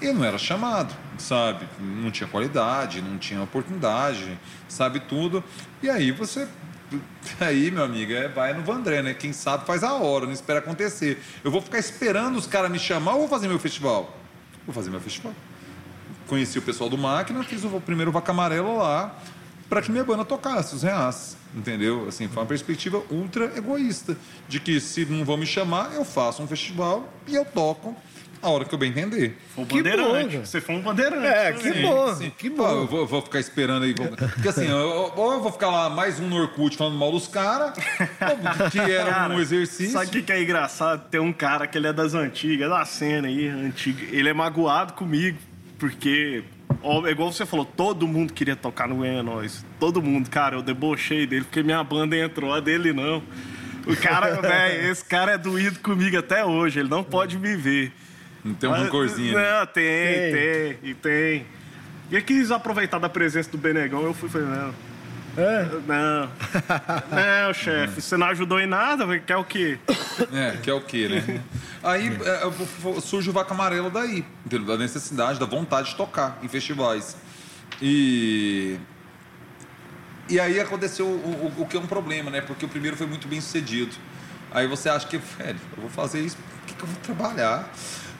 E 0.00 0.12
não 0.12 0.24
era 0.24 0.36
chamado, 0.36 0.94
sabe? 1.16 1.66
Não 1.80 2.10
tinha 2.10 2.28
qualidade, 2.28 3.00
não 3.00 3.16
tinha 3.16 3.42
oportunidade, 3.42 4.38
sabe 4.68 5.00
tudo. 5.00 5.42
E 5.82 5.88
aí 5.88 6.10
você 6.10 6.46
Aí, 7.40 7.70
meu 7.70 7.84
amigo, 7.84 8.12
é, 8.12 8.28
vai 8.28 8.52
no 8.52 8.62
Vandré, 8.62 9.02
né? 9.02 9.14
Quem 9.14 9.32
sabe 9.32 9.66
faz 9.66 9.82
a 9.82 9.94
hora, 9.94 10.26
não 10.26 10.32
espera 10.32 10.58
acontecer. 10.58 11.20
Eu 11.42 11.50
vou 11.50 11.60
ficar 11.60 11.78
esperando 11.78 12.36
os 12.36 12.46
caras 12.46 12.70
me 12.70 12.78
chamar 12.78 13.12
ou 13.12 13.20
vou 13.20 13.28
fazer 13.28 13.48
meu 13.48 13.58
festival? 13.58 14.16
Vou 14.66 14.74
fazer 14.74 14.90
meu 14.90 15.00
festival. 15.00 15.32
Conheci 16.26 16.58
o 16.58 16.62
pessoal 16.62 16.88
do 16.88 16.96
Máquina, 16.96 17.42
fiz 17.42 17.64
o 17.64 17.80
primeiro 17.80 18.12
Vaca 18.12 18.32
Amarela 18.32 18.72
lá 18.72 19.16
para 19.74 19.82
que 19.82 19.90
minha 19.90 20.04
banda 20.04 20.24
tocasse 20.24 20.72
os 20.76 20.84
reais, 20.84 21.36
entendeu? 21.52 22.06
Assim, 22.06 22.28
foi 22.28 22.40
uma 22.44 22.46
perspectiva 22.48 23.02
ultra 23.10 23.46
egoísta, 23.56 24.16
de 24.48 24.60
que 24.60 24.78
se 24.78 25.04
não 25.04 25.24
vão 25.24 25.36
me 25.36 25.46
chamar, 25.46 25.92
eu 25.96 26.04
faço 26.04 26.40
um 26.40 26.46
festival 26.46 27.12
e 27.26 27.34
eu 27.34 27.44
toco 27.44 27.92
a 28.40 28.48
hora 28.50 28.64
que 28.64 28.72
eu 28.72 28.78
bem 28.78 28.90
entender. 28.90 29.36
Foi 29.52 29.64
um 29.64 29.66
Que 29.66 29.76
bandeirante. 29.78 30.36
bom. 30.36 30.44
Você 30.44 30.60
foi 30.60 30.76
um 30.76 30.80
bandeirante. 30.80 31.26
É, 31.26 31.52
que 31.54 31.72
Sim, 31.72 31.82
bom, 31.82 32.14
sim. 32.14 32.30
que 32.38 32.50
bom. 32.50 32.68
eu 32.68 32.86
vou, 32.86 33.00
eu 33.00 33.06
vou 33.08 33.20
ficar 33.22 33.40
esperando 33.40 33.82
aí. 33.82 33.92
vou- 33.98 34.06
Porque 34.06 34.48
assim, 34.48 34.68
eu- 34.70 35.12
ou 35.16 35.32
eu 35.32 35.40
vou 35.42 35.50
ficar 35.50 35.70
lá 35.70 35.90
mais 35.90 36.20
um 36.20 36.28
no 36.28 36.36
Orkut 36.36 36.76
falando 36.76 36.96
mal 36.96 37.10
dos 37.10 37.26
caras, 37.26 37.72
que 38.70 38.78
era 38.78 39.10
Cara, 39.10 39.34
um 39.34 39.40
exercício. 39.40 39.90
Sabe 39.94 40.06
o 40.06 40.10
que, 40.10 40.22
que 40.22 40.32
é 40.32 40.40
engraçado? 40.40 41.08
Tem 41.10 41.18
um 41.20 41.32
cara 41.32 41.66
que 41.66 41.76
ele 41.76 41.88
é 41.88 41.92
das 41.92 42.14
antigas, 42.14 42.70
da 42.70 42.84
cena 42.84 43.26
aí, 43.26 43.48
antiga. 43.48 44.04
Ele 44.14 44.28
é 44.28 44.32
magoado 44.32 44.92
comigo, 44.92 45.36
porque, 45.78 46.44
ó, 46.84 47.06
é 47.06 47.10
igual 47.10 47.32
você 47.32 47.44
falou, 47.46 47.64
todo 47.64 48.06
mundo 48.06 48.32
queria 48.32 48.54
tocar 48.54 48.86
no 48.88 48.96
Goiânia 48.96 49.22
Nós. 49.22 49.64
Todo 49.80 50.02
mundo, 50.02 50.28
cara, 50.30 50.56
eu 50.56 50.62
debochei 50.62 51.26
dele, 51.26 51.44
porque 51.44 51.62
minha 51.62 51.82
banda 51.82 52.16
entrou, 52.16 52.52
a 52.52 52.60
dele 52.60 52.92
não. 52.92 53.22
O 53.86 53.96
cara, 53.96 54.40
velho, 54.40 54.86
esse 54.92 55.04
cara 55.04 55.32
é 55.32 55.38
doído 55.38 55.78
comigo 55.80 56.16
até 56.18 56.44
hoje, 56.44 56.80
ele 56.80 56.88
não 56.88 57.02
pode 57.02 57.38
me 57.38 57.56
ver. 57.56 57.92
Não 58.44 58.54
tem 58.54 58.68
um 58.68 58.72
rancorzinho. 58.72 59.34
né? 59.34 59.58
Não, 59.60 59.66
tem, 59.66 59.84
Tem. 59.84 60.32
tem, 60.32 60.78
e 60.90 60.94
tem. 60.94 61.46
E 62.10 62.14
eu 62.16 62.22
quis 62.22 62.50
aproveitar 62.50 62.98
da 62.98 63.08
presença 63.08 63.50
do 63.50 63.56
Benegão, 63.58 64.02
eu 64.02 64.12
fui 64.14 64.28
falei, 64.28 64.46
não, 64.46 64.74
É? 65.36 65.64
não, 65.86 66.28
não, 67.46 67.52
chefe, 67.54 68.00
você 68.00 68.16
não 68.16 68.28
ajudou 68.28 68.60
em 68.60 68.66
nada, 68.66 69.18
quer 69.18 69.36
o 69.36 69.44
quê? 69.44 69.78
É, 70.32 70.56
que 70.62 70.70
é 70.70 70.74
o 70.74 70.80
quê, 70.80 71.08
né? 71.08 71.40
Aí 71.82 72.08
é, 72.24 73.00
surge 73.00 73.30
o 73.30 73.32
Vaca 73.32 73.52
Amarela 73.52 73.90
daí, 73.90 74.24
da 74.44 74.76
necessidade, 74.76 75.38
da 75.40 75.46
vontade 75.46 75.90
de 75.90 75.96
tocar 75.96 76.38
em 76.42 76.48
festivais. 76.48 77.16
E. 77.82 78.78
E 80.28 80.38
aí 80.40 80.58
aconteceu 80.60 81.04
o, 81.06 81.52
o- 81.58 81.62
o 81.62 81.66
que 81.66 81.76
é 81.76 81.80
um 81.80 81.86
problema, 81.86 82.30
né? 82.30 82.40
Porque 82.40 82.64
o 82.64 82.68
primeiro 82.68 82.96
foi 82.96 83.06
muito 83.06 83.26
bem 83.28 83.40
sucedido. 83.40 83.94
Aí 84.52 84.66
você 84.68 84.88
acha 84.88 85.06
que, 85.06 85.18
velho, 85.18 85.58
eu 85.76 85.80
vou 85.82 85.90
fazer 85.90 86.20
isso, 86.20 86.36
por 86.36 86.66
que, 86.66 86.74
que 86.74 86.82
eu 86.82 86.86
vou 86.86 86.96
trabalhar? 87.02 87.68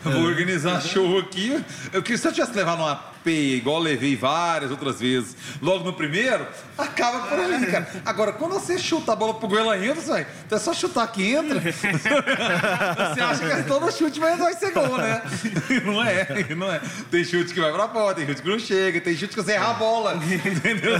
Vou 0.04 0.22
organizar 0.22 0.80
show 0.82 1.18
aqui. 1.18 1.62
Eu 1.92 2.02
queria 2.02 2.18
se 2.18 2.28
eu 2.28 2.32
tivesse 2.32 2.54
levado 2.54 2.80
uma 2.80 3.14
peia, 3.24 3.56
igual 3.56 3.78
levei 3.78 4.14
várias 4.14 4.70
outras 4.70 5.00
vezes, 5.00 5.34
logo 5.62 5.82
no 5.82 5.94
primeiro, 5.94 6.46
acaba 6.76 7.26
por 7.26 7.40
ali, 7.40 7.66
cara. 7.66 7.88
Agora, 8.04 8.32
quando 8.34 8.52
você 8.52 8.78
chuta 8.78 9.12
a 9.12 9.16
bola 9.16 9.32
pro 9.32 9.48
gol, 9.48 9.58
ela 9.58 9.78
entra, 9.78 10.00
velho. 10.02 10.26
Então 10.44 10.58
é 10.58 10.60
só 10.60 10.74
chutar 10.74 11.06
que 11.08 11.32
entra. 11.32 11.58
você 11.64 13.20
acha 13.20 13.46
que 13.46 13.52
é 13.52 13.62
todo 13.62 13.90
chute 13.90 14.20
vai, 14.20 14.36
vai 14.36 14.52
ser 14.52 14.72
gol, 14.72 14.98
né? 14.98 15.22
Não 15.84 16.02
é, 16.02 16.54
não 16.54 16.70
é. 16.70 16.80
Tem 17.10 17.24
chute 17.24 17.52
que 17.54 17.60
vai 17.60 17.72
pra 17.72 17.88
fora, 17.88 18.14
tem 18.14 18.26
chute 18.26 18.42
que 18.42 18.48
não 18.48 18.58
chega, 18.58 19.00
tem 19.00 19.16
chute 19.16 19.34
que 19.34 19.42
você 19.42 19.52
erra 19.52 19.70
a 19.70 19.74
bola. 19.74 20.14
Entendeu? 20.22 20.98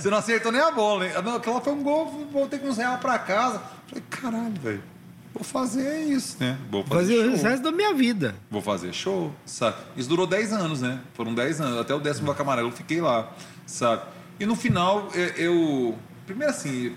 Você 0.00 0.08
não 0.08 0.18
acertou 0.18 0.50
nem 0.50 0.60
a 0.60 0.70
bola. 0.70 1.04
Né? 1.04 1.12
Aquela 1.36 1.60
foi 1.60 1.72
um 1.72 1.82
gol, 1.82 2.48
ter 2.50 2.58
que 2.58 2.66
uns 2.66 2.78
reais 2.78 2.98
pra 3.00 3.18
casa. 3.18 3.60
Falei, 3.88 4.04
caralho, 4.10 4.54
velho. 4.62 4.95
Vou 5.36 5.44
fazer 5.44 6.04
isso, 6.04 6.36
né? 6.40 6.56
Vou 6.70 6.82
fazer, 6.84 7.16
Fazer 7.18 7.28
o 7.28 7.36
show. 7.36 7.44
resto 7.50 7.62
da 7.62 7.72
minha 7.72 7.92
vida. 7.94 8.34
Vou 8.50 8.62
fazer 8.62 8.92
show, 8.94 9.32
sabe? 9.44 9.76
Isso 9.96 10.08
durou 10.08 10.26
10 10.26 10.52
anos, 10.52 10.80
né? 10.80 11.00
Foram 11.14 11.34
10 11.34 11.60
anos. 11.60 11.78
Até 11.78 11.94
o 11.94 12.00
décimo 12.00 12.26
Vaca 12.28 12.42
Amarela 12.42 12.68
eu 12.68 12.72
fiquei 12.72 13.00
lá, 13.00 13.30
sabe? 13.66 14.02
E 14.40 14.46
no 14.46 14.56
final, 14.56 15.08
eu... 15.14 15.26
eu- 15.36 15.98
Primeiro 16.26 16.50
assim, 16.52 16.92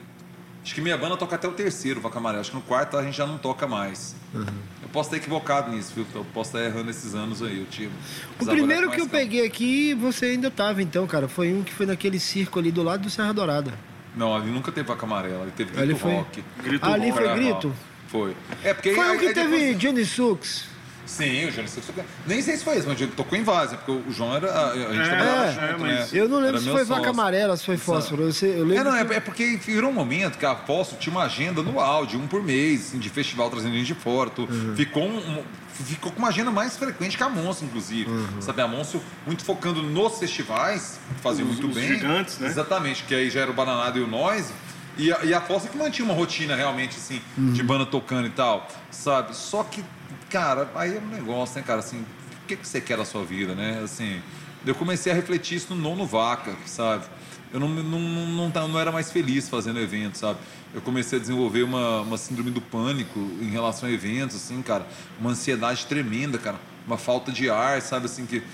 acho 0.64 0.74
que 0.74 0.82
minha 0.82 0.98
banda 0.98 1.16
toca 1.16 1.36
até 1.36 1.48
o 1.48 1.52
terceiro 1.52 2.02
Vaca 2.02 2.18
Amarela. 2.18 2.42
Acho 2.42 2.50
que 2.50 2.56
no 2.56 2.64
quarto 2.64 2.98
a 2.98 3.04
gente 3.04 3.16
já 3.16 3.28
não 3.28 3.38
toca 3.38 3.68
mais. 3.68 4.16
Eu 4.34 4.90
posso 4.92 5.10
estar 5.10 5.18
equivocado 5.18 5.70
nisso, 5.72 5.92
viu? 5.96 6.06
Eu 6.16 6.26
posso 6.34 6.50
estar 6.58 6.64
errando 6.68 6.90
esses 6.90 7.14
anos 7.14 7.44
aí, 7.44 7.60
eu 7.60 7.66
tive. 7.68 7.92
O 8.40 8.46
primeiro 8.46 8.90
que 8.90 9.00
eu 9.02 9.08
peguei 9.08 9.46
aqui, 9.46 9.94
você 9.94 10.28
ainda 10.28 10.50
tava 10.50 10.82
então, 10.82 11.06
cara. 11.06 11.28
Foi 11.28 11.54
um 11.54 11.62
que 11.62 11.72
foi 11.74 11.86
naquele 11.86 12.20
circo 12.20 12.58
ali 12.58 12.72
do 12.72 12.82
lado 12.82 13.02
do 13.04 13.10
Serra 13.12 13.32
Dourada. 13.34 13.72
Não, 14.16 14.36
ali 14.36 14.50
nunca 14.50 14.72
teve 14.72 14.88
Vaca 14.88 15.06
Amarela. 15.06 15.44
Ali 15.44 15.52
teve 15.52 15.70
Grito 15.70 15.84
Ali 15.84 15.94
foi- 15.96 16.12
Rock. 16.16 16.44
Grito 16.64 16.86
Ali 16.88 17.10
Rock. 17.10 17.12
foi 17.20 17.28
Carnaval. 17.28 17.54
grito? 17.60 17.76
Foi. 18.12 18.36
É 18.64 18.74
porque 18.74 18.94
Foi 18.96 19.06
aí- 19.06 19.16
um 19.16 19.20
que 19.20 19.28
aí 19.28 19.34
teve 19.34 19.58
depois- 19.58 19.78
Johnny 19.78 20.06
Sux. 20.06 20.70
Sim, 21.06 21.48
o 21.48 21.52
João 21.52 21.66
tocou. 21.88 22.06
Nem 22.28 22.40
sei 22.40 22.56
se 22.56 22.64
foi 22.64 22.78
esse, 22.78 22.88
mas 22.88 23.02
ele 23.02 23.12
tocou 23.18 23.36
em 23.36 23.42
né? 23.72 23.80
Porque 23.84 24.10
o 24.10 24.12
João 24.14 24.36
era. 24.36 24.52
A, 24.52 24.72
a 24.72 24.76
gente 24.76 25.00
É, 25.00 25.04
trabalhava 25.08 25.46
é, 25.46 25.52
junto, 25.72 25.80
mas 25.82 26.12
né? 26.12 26.20
Eu 26.20 26.30
não 26.30 26.36
lembro 26.38 26.50
Era 26.58 26.60
se 26.60 26.66
foi 26.70 26.84
Vaca 26.84 26.96
sócio. 27.02 27.10
Amarela, 27.10 27.58
se 27.58 27.66
foi 27.66 27.78
Fósforo. 27.78 28.24
Eu, 28.24 28.32
sei- 28.32 28.52
eu 28.60 28.64
lembro 28.64 28.76
É, 28.76 28.84
não, 28.92 28.96
é, 28.96 29.04
que- 29.06 29.14
é 29.16 29.20
porque 29.20 29.58
virou 29.58 29.90
um 29.90 29.94
momento 29.94 30.38
que 30.38 30.46
a 30.46 30.52
Aposto 30.52 30.96
tinha 30.98 31.12
uma 31.12 31.24
agenda 31.24 31.62
anual, 31.62 32.06
de 32.06 32.16
um 32.16 32.28
por 32.28 32.44
mês, 32.44 32.90
assim, 32.90 33.00
de 33.00 33.10
festival 33.10 33.50
trazendo 33.50 33.74
gente 33.74 33.88
de 33.88 33.96
fora. 33.96 34.30
Uhum. 34.38 34.76
ficou, 34.76 35.04
um- 35.04 35.40
um- 35.40 35.44
ficou 35.84 36.12
com 36.12 36.20
uma 36.20 36.28
agenda 36.28 36.52
mais 36.52 36.78
frequente 36.78 37.18
que 37.18 37.24
a 37.24 37.30
Monstro, 37.30 37.66
inclusive. 37.66 38.08
Uhum. 38.08 38.28
Sabe, 38.42 38.62
a 38.62 38.68
Monstro 38.68 39.02
muito 39.26 39.44
focando 39.44 39.82
nos 39.82 40.20
festivais, 40.20 41.00
que 41.16 41.22
fazia 41.22 41.44
Os- 41.44 41.52
muito 41.54 41.70
os 41.70 41.74
bem. 41.74 41.88
gigantes, 41.88 42.38
né? 42.38 42.48
Exatamente, 42.48 43.04
que 43.06 43.16
aí 43.16 43.32
já 43.32 43.40
era 43.42 43.50
o 43.50 43.54
Bananada 43.56 43.98
e 43.98 44.02
o 44.04 44.08
Noise. 44.08 44.54
E 45.00 45.12
a, 45.14 45.24
e 45.24 45.34
a 45.34 45.40
que 45.42 45.78
mantinha 45.78 46.06
uma 46.06 46.14
rotina 46.14 46.56
realmente, 46.56 46.98
assim, 46.98 47.22
Uhum. 47.38 47.54
de 47.54 47.64
banda 47.64 47.86
tocando 47.86 48.28
e 48.28 48.32
tal, 48.32 48.68
sabe? 48.92 49.36
Só 49.36 49.64
que, 49.64 49.84
cara, 50.30 50.70
aí 50.76 50.96
é 50.98 51.00
um 51.00 51.08
negócio, 51.08 51.56
né, 51.58 51.64
cara, 51.66 51.80
assim, 51.80 52.00
o 52.44 52.48
que, 52.48 52.56
que 52.58 52.68
você 52.68 52.82
quer 52.82 52.98
da 52.98 53.06
sua 53.06 53.24
vida, 53.24 53.56
né? 53.56 53.82
Assim, 53.84 54.22
eu 54.66 54.76
comecei 54.76 55.12
a 55.12 55.16
refletir 55.16 55.56
isso 55.56 55.74
no 55.74 55.82
nono 55.82 56.06
vaca, 56.06 56.54
sabe? 56.66 57.06
Eu 57.54 57.60
não, 57.60 57.70
não, 57.70 58.00
não, 58.00 58.50
não, 58.50 58.68
não 58.68 58.80
era 58.80 58.92
mais 58.92 59.12
feliz 59.12 59.48
fazendo 59.50 59.80
evento, 59.80 60.18
sabe? 60.18 60.38
Eu 60.74 60.82
comecei 60.82 61.18
a 61.18 61.22
desenvolver 61.22 61.64
uma, 61.64 62.02
uma 62.02 62.18
síndrome 62.18 62.52
do 62.52 62.62
pânico 62.62 63.20
em 63.42 63.50
relação 63.50 63.90
a 63.90 63.92
eventos, 63.92 64.36
assim, 64.36 64.62
cara. 64.62 64.86
Uma 65.20 65.32
ansiedade 65.32 65.86
tremenda, 65.88 66.38
cara. 66.38 66.58
Uma 66.86 66.98
falta 66.98 67.32
de 67.32 67.50
ar, 67.50 67.82
sabe? 67.82 68.06
Assim, 68.06 68.26
que. 68.26 68.44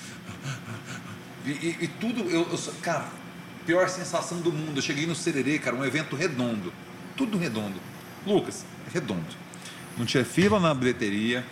E, 1.46 1.50
e- 1.52 1.78
e 1.82 1.88
tudo, 1.88 2.22
eu, 2.30 2.41
eu 2.52 2.60
cara, 2.82 3.06
pior 3.66 3.89
sensação 3.89 4.39
do 4.39 4.51
mundo. 4.51 4.78
Eu 4.78 4.82
cheguei 4.82 5.05
no 5.05 5.16
Sererê, 5.16 5.59
cara, 5.59 5.76
um 5.76 5.84
evento 5.86 6.16
redondo. 6.16 6.72
Tudo 7.18 7.38
redondo. 7.38 7.80
Lucas, 8.26 8.66
redondo. 8.93 9.26
Não 9.97 10.05
tinha 10.05 10.26
fila 10.26 10.59
na 10.59 10.74
bilheteria, 10.74 11.45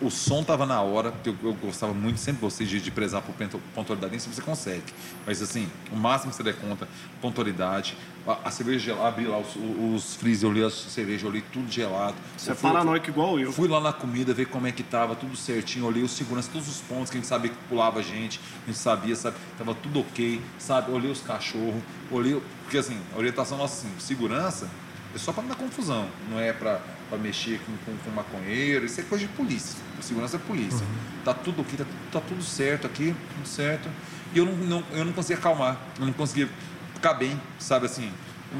o 0.00 0.10
som 0.10 0.42
tava 0.42 0.66
na 0.66 0.80
hora, 0.80 1.14
eu, 1.24 1.36
eu 1.42 1.54
gostava 1.54 1.94
muito, 1.94 2.18
sempre 2.18 2.40
gostei 2.42 2.66
de, 2.66 2.80
de 2.80 2.90
prezar 2.90 3.22
por 3.22 3.34
pontu- 3.34 3.60
pontualidade, 3.74 4.10
nem 4.10 4.20
se 4.20 4.28
você 4.28 4.42
consegue. 4.42 4.84
Mas 5.24 5.40
assim, 5.40 5.68
o 5.92 5.96
máximo 5.96 6.30
que 6.30 6.36
você 6.36 6.42
der 6.42 6.56
conta, 6.56 6.88
pontualidade. 7.20 7.96
A, 8.26 8.48
a 8.48 8.50
cerveja 8.50 8.78
gelada, 8.86 9.08
abri 9.08 9.24
lá 9.26 9.38
os, 9.38 9.54
os 9.56 10.16
freezer, 10.16 10.48
olhei 10.50 10.64
a 10.64 10.70
cerveja, 10.70 11.26
olhei 11.28 11.42
tudo 11.52 11.70
gelado. 11.70 12.16
Você 12.36 12.50
é 12.50 12.52
Eu 12.52 12.56
fui- 12.56 12.70
paranoico 12.72 13.08
igual 13.08 13.38
eu. 13.38 13.52
Fui 13.52 13.68
lá 13.68 13.80
na 13.80 13.92
comida 13.92 14.34
ver 14.34 14.46
como 14.46 14.66
é 14.66 14.72
que 14.72 14.82
tava, 14.82 15.14
tudo 15.14 15.36
certinho, 15.36 15.84
olhei 15.86 16.02
os 16.02 16.10
seguranças, 16.10 16.50
todos 16.52 16.68
os 16.68 16.80
pontos 16.80 17.08
que 17.10 17.16
a 17.16 17.20
gente 17.20 17.28
sabia 17.28 17.50
que 17.50 17.56
pulava 17.68 18.00
a 18.00 18.02
gente, 18.02 18.40
a 18.64 18.66
gente 18.66 18.78
sabia, 18.78 19.14
sabe, 19.14 19.36
tava 19.56 19.74
tudo 19.76 20.00
ok, 20.00 20.40
sabe, 20.58 20.90
olhei 20.90 21.10
os 21.10 21.20
cachorros, 21.20 21.80
olhei, 22.10 22.40
porque 22.64 22.78
assim, 22.78 22.98
a 23.14 23.18
orientação 23.18 23.58
nossa 23.58 23.86
assim, 23.86 23.94
segurança 24.00 24.68
é 25.14 25.18
só 25.18 25.32
para 25.32 25.42
não 25.42 25.50
dar 25.50 25.56
confusão, 25.56 26.08
não 26.28 26.40
é 26.40 26.52
para 26.52 26.80
mexer 27.22 27.60
com, 27.64 27.72
com, 27.92 27.96
com 27.98 28.10
maconheiro, 28.10 28.84
isso 28.86 29.00
é 29.00 29.04
coisa 29.04 29.24
de 29.24 29.32
polícia, 29.34 29.78
segurança 30.00 30.36
é 30.36 30.40
polícia, 30.40 30.84
tá 31.24 31.32
tudo 31.32 31.60
ok, 31.62 31.78
tá, 31.78 31.84
tá 32.10 32.20
tudo 32.26 32.42
certo 32.42 32.88
aqui, 32.88 33.14
tudo 33.36 33.46
certo, 33.46 33.88
e 34.34 34.38
eu 34.38 34.44
não, 34.44 34.52
não, 34.54 34.84
eu 34.92 35.04
não 35.04 35.12
conseguia 35.12 35.36
acalmar, 35.38 35.78
eu 36.00 36.06
não 36.06 36.12
conseguia 36.12 36.48
ficar 36.96 37.14
bem, 37.14 37.40
sabe 37.58 37.86
assim, 37.86 38.10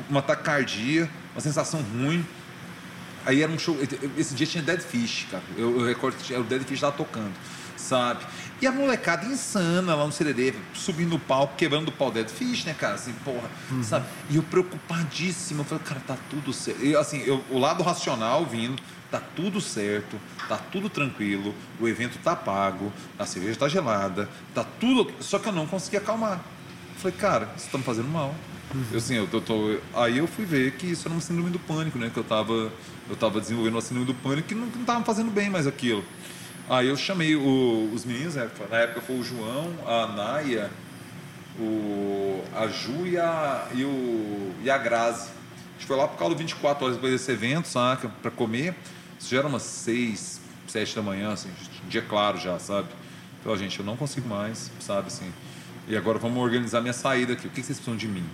uma 0.09 0.23
taquicardia, 0.23 1.11
uma 1.35 1.41
sensação 1.41 1.81
ruim, 1.81 2.25
Aí 3.25 3.43
era 3.43 3.51
um 3.51 3.59
show. 3.59 3.77
Esse 4.17 4.37
dia 4.37 4.47
tinha 4.47 4.63
Dead 4.63 4.81
Fish, 4.81 5.27
cara. 5.29 5.43
Eu, 5.59 5.81
eu 5.81 5.85
recordo 5.85 6.17
que 6.17 6.33
o 6.33 6.45
Dead 6.45 6.63
Fish 6.63 6.81
lá 6.81 6.93
tocando, 6.93 7.33
sabe? 7.77 8.25
E 8.63 8.67
a 8.69 8.71
molecada 8.71 9.27
insana 9.27 9.97
lá 9.97 10.07
no 10.07 10.13
Sererê, 10.13 10.55
subindo 10.73 11.11
no 11.11 11.19
palco, 11.19 11.57
quebrando 11.57 11.89
o 11.89 11.93
pau 11.93 12.09
Dead 12.13 12.29
Fish, 12.29 12.65
né, 12.65 12.73
cara? 12.73 12.95
Assim, 12.95 13.13
porra, 13.25 13.51
sabe? 13.83 14.07
E 14.31 14.37
eu 14.37 14.45
preocupadíssimo. 14.45 15.63
Eu 15.63 15.65
falei, 15.65 15.83
cara, 15.85 16.01
tá 16.07 16.17
tudo 16.31 16.53
certo. 16.53 16.85
E 16.85 16.95
assim, 16.95 17.19
eu- 17.27 17.43
o 17.51 17.59
lado 17.59 17.83
racional 17.83 18.47
vindo, 18.47 18.81
tá 19.11 19.21
tudo 19.35 19.61
certo, 19.61 20.21
tá 20.49 20.57
tudo 20.71 20.89
tranquilo, 20.89 21.53
o 21.81 21.89
evento 21.89 22.19
tá 22.23 22.37
pago, 22.37 22.93
a 23.19 23.27
cerveja 23.27 23.59
tá 23.59 23.69
gelada, 23.69 24.29
tá 24.55 24.65
tudo. 24.79 25.13
Só 25.21 25.41
que 25.41 25.49
eu 25.49 25.53
não 25.53 25.67
consegui 25.67 25.97
acalmar. 25.97 26.41
Eu 26.97 27.01
falei, 27.01 27.17
cara, 27.19 27.49
isso 27.57 27.69
tá 27.71 27.79
me 27.79 27.85
fazendo 27.85 28.09
mal. 28.09 28.35
Eu, 28.91 28.99
assim, 28.99 29.15
eu 29.15 29.27
tô, 29.27 29.41
tô- 29.41 29.79
aí 29.95 30.19
eu 30.19 30.27
fui 30.27 30.45
ver 30.45 30.73
que 30.73 30.87
isso 30.87 31.07
era 31.07 31.15
uma 31.15 31.21
síndrome 31.21 31.51
do 31.51 31.59
pânico, 31.59 31.99
né? 31.99 32.11
Que 32.13 32.19
eu 32.19 32.25
tava, 32.25 32.73
eu 33.09 33.17
tava 33.19 33.41
desenvolvendo 33.41 33.75
uma 33.75 33.81
síndrome 33.83 34.07
do 34.07 34.15
pânico 34.15 34.49
que 34.49 34.55
não, 34.55 34.69
que 34.69 34.79
não 34.79 34.85
tava 34.85 35.05
fazendo 35.05 35.31
bem 35.31 35.49
mais 35.49 35.67
aquilo. 35.67 36.05
Aí 36.69 36.89
eu 36.89 36.97
chamei 36.97 37.37
o- 37.37 37.91
os 37.95 38.05
meninos, 38.05 38.35
né? 38.35 38.49
na 38.71 38.79
época 38.79 39.01
foi 39.03 39.17
o 39.17 39.23
João, 39.23 39.73
a 39.87 40.07
Naya, 40.09 40.71
o, 41.61 42.43
a 42.55 42.67
Ju 42.67 43.07
e 43.07 43.17
a, 43.19 43.69
e, 43.75 43.85
o, 43.85 44.53
e 44.65 44.71
a 44.71 44.77
Grazi. 44.79 45.29
A 45.29 45.73
gente 45.79 45.87
foi 45.87 45.97
lá 45.97 46.09
por 46.09 46.19
causa 46.19 46.35
do 46.35 46.39
24 46.39 46.85
horas 46.85 46.97
depois 46.97 47.13
desse 47.13 47.31
evento, 47.31 47.69
saca? 47.69 48.09
Pra 48.21 48.31
comer. 48.31 48.75
Isso 49.19 49.31
já 49.31 49.39
era 49.39 49.47
umas 49.47 49.63
6, 49.63 50.41
7 50.67 50.95
da 50.97 51.03
manhã, 51.03 51.33
assim, 51.33 51.51
dia 51.89 52.03
claro 52.03 52.39
já, 52.39 52.59
sabe? 52.59 52.89
Ó, 53.45 53.57
gente, 53.57 53.79
eu 53.79 53.85
não 53.87 53.97
consigo 53.97 54.29
mais, 54.29 54.71
sabe, 54.81 55.07
assim. 55.07 55.31
E 55.89 55.97
agora 55.97 56.19
vamos 56.19 56.43
organizar 56.43 56.81
minha 56.81 56.93
saída 56.93 57.35
aqui. 57.35 57.47
O 57.47 57.51
que 57.51 57.63
vocês 57.63 57.79
precisam 57.79 57.97
de 57.97 58.09
mim? 58.09 58.25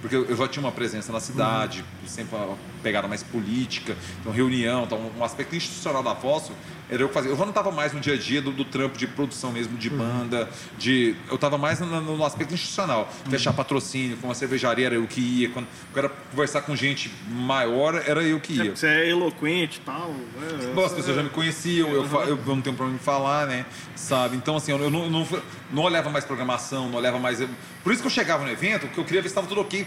Porque 0.00 0.14
eu 0.14 0.36
já 0.36 0.46
tinha 0.46 0.64
uma 0.64 0.72
presença 0.72 1.12
na 1.12 1.20
cidade, 1.20 1.84
sempre 2.06 2.36
pegada 2.82 3.06
mais 3.08 3.22
política, 3.22 3.96
então 4.20 4.32
reunião, 4.32 4.84
então 4.84 5.10
um 5.18 5.24
aspecto 5.24 5.54
institucional 5.56 6.02
da 6.02 6.14
Fósforo 6.14 6.56
era 6.90 7.02
eu 7.02 7.08
que 7.08 7.12
fazia. 7.14 7.30
Eu 7.30 7.36
já 7.36 7.42
não 7.42 7.50
estava 7.50 7.70
mais 7.70 7.92
no 7.92 8.00
dia 8.00 8.14
a 8.14 8.16
dia 8.16 8.40
do, 8.40 8.50
do 8.50 8.64
trampo 8.64 8.96
de 8.96 9.06
produção 9.06 9.52
mesmo, 9.52 9.76
de 9.76 9.90
banda, 9.90 10.48
de. 10.78 11.14
Eu 11.28 11.34
estava 11.34 11.58
mais 11.58 11.78
no, 11.80 12.00
no 12.00 12.24
aspecto 12.24 12.54
institucional. 12.54 13.12
Fechar 13.28 13.52
patrocínio, 13.52 14.16
com 14.16 14.30
a 14.30 14.34
cervejaria 14.34 14.86
era 14.86 14.94
eu 14.94 15.06
que 15.06 15.20
ia. 15.20 15.50
Quando 15.50 15.66
eu 15.94 15.98
era 15.98 16.08
conversar 16.08 16.62
com 16.62 16.74
gente 16.74 17.10
maior, 17.30 17.94
era 18.06 18.22
eu 18.22 18.40
que 18.40 18.54
ia. 18.54 18.74
Você 18.74 18.86
é 18.86 19.10
eloquente 19.10 19.78
e 19.78 19.80
tal. 19.82 20.08
né? 20.08 20.72
Bom, 20.74 20.82
as 20.84 20.92
pessoas 20.94 21.14
já 21.16 21.22
me 21.22 21.28
conheciam, 21.28 21.90
eu, 21.90 22.04
fa- 22.08 22.24
eu 22.24 22.36
não 22.46 22.62
tenho 22.62 22.74
problema 22.74 22.94
em 22.98 23.04
falar, 23.04 23.46
né? 23.46 23.66
Sabe? 23.94 24.36
Então, 24.36 24.56
assim, 24.56 24.72
eu 24.72 24.78
não, 24.78 25.04
eu 25.04 25.10
não, 25.10 25.28
não 25.70 25.82
olhava 25.82 26.08
mais 26.08 26.24
programação, 26.24 26.88
não 26.88 26.96
olhava 26.96 27.18
mais. 27.18 27.38
Por 27.84 27.92
isso 27.92 28.00
que 28.00 28.06
eu 28.06 28.10
chegava 28.10 28.44
no 28.46 28.50
evento, 28.50 28.88
que 28.88 28.96
eu 28.98 29.04
queria 29.04 29.20
ver 29.20 29.28
se 29.28 29.32
estava 29.32 29.46
tudo 29.46 29.60
ok. 29.60 29.86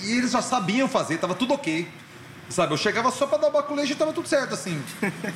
E 0.00 0.12
eles 0.12 0.30
já 0.30 0.42
sabiam 0.42 0.86
fazer, 0.86 1.14
estava 1.14 1.34
tudo 1.34 1.54
ok. 1.54 1.88
Sabe? 2.48 2.72
Eu 2.72 2.76
chegava 2.78 3.10
só 3.10 3.26
para 3.26 3.38
dar 3.38 3.48
o 3.48 3.50
baculejo 3.50 3.90
e 3.90 3.92
estava 3.92 4.12
tudo 4.12 4.28
certo, 4.28 4.54
assim. 4.54 4.80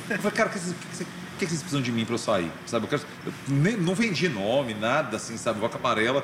Eu 0.09 0.17
falei, 0.19 0.31
cara, 0.31 0.49
o 0.49 0.51
que, 0.51 0.59
que 0.59 1.05
que 1.39 1.45
vocês 1.47 1.59
precisam 1.61 1.81
de 1.81 1.91
mim 1.91 2.05
para 2.05 2.13
eu 2.15 2.19
sair? 2.19 2.51
Sabe? 2.65 2.85
Eu, 2.85 2.89
quero, 2.89 3.01
eu 3.25 3.33
nem- 3.47 3.75
não 3.77 3.93
vendi 3.95 4.29
nome, 4.29 4.73
nada, 4.73 5.17
assim, 5.17 5.37
sabe? 5.37 5.59
Vaca 5.59 5.77
Amarela. 5.77 6.23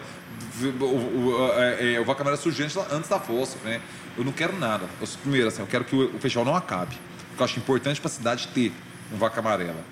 O, 0.61 0.85
o, 0.85 1.51
é, 1.53 1.95
é, 1.95 1.99
o 1.99 2.05
Vaca 2.05 2.21
Amarela 2.21 2.41
surgiu 2.41 2.65
antes, 2.91 3.09
da 3.09 3.19
Fósforo, 3.19 3.65
né? 3.65 3.81
Eu 4.17 4.23
não 4.23 4.31
quero 4.31 4.57
nada. 4.57 4.85
Eu, 5.01 5.07
primeiro, 5.21 5.47
assim, 5.47 5.61
eu 5.61 5.67
quero 5.67 5.83
que 5.83 5.95
o, 5.95 6.15
o 6.15 6.19
festival 6.19 6.45
não 6.45 6.55
acabe. 6.55 6.97
Porque 7.29 7.41
eu 7.41 7.45
acho 7.45 7.59
importante 7.59 7.99
para 7.99 8.09
a 8.09 8.13
cidade 8.13 8.47
ter 8.49 8.71
um 9.11 9.17
Vaca 9.17 9.39
Amarela. 9.39 9.83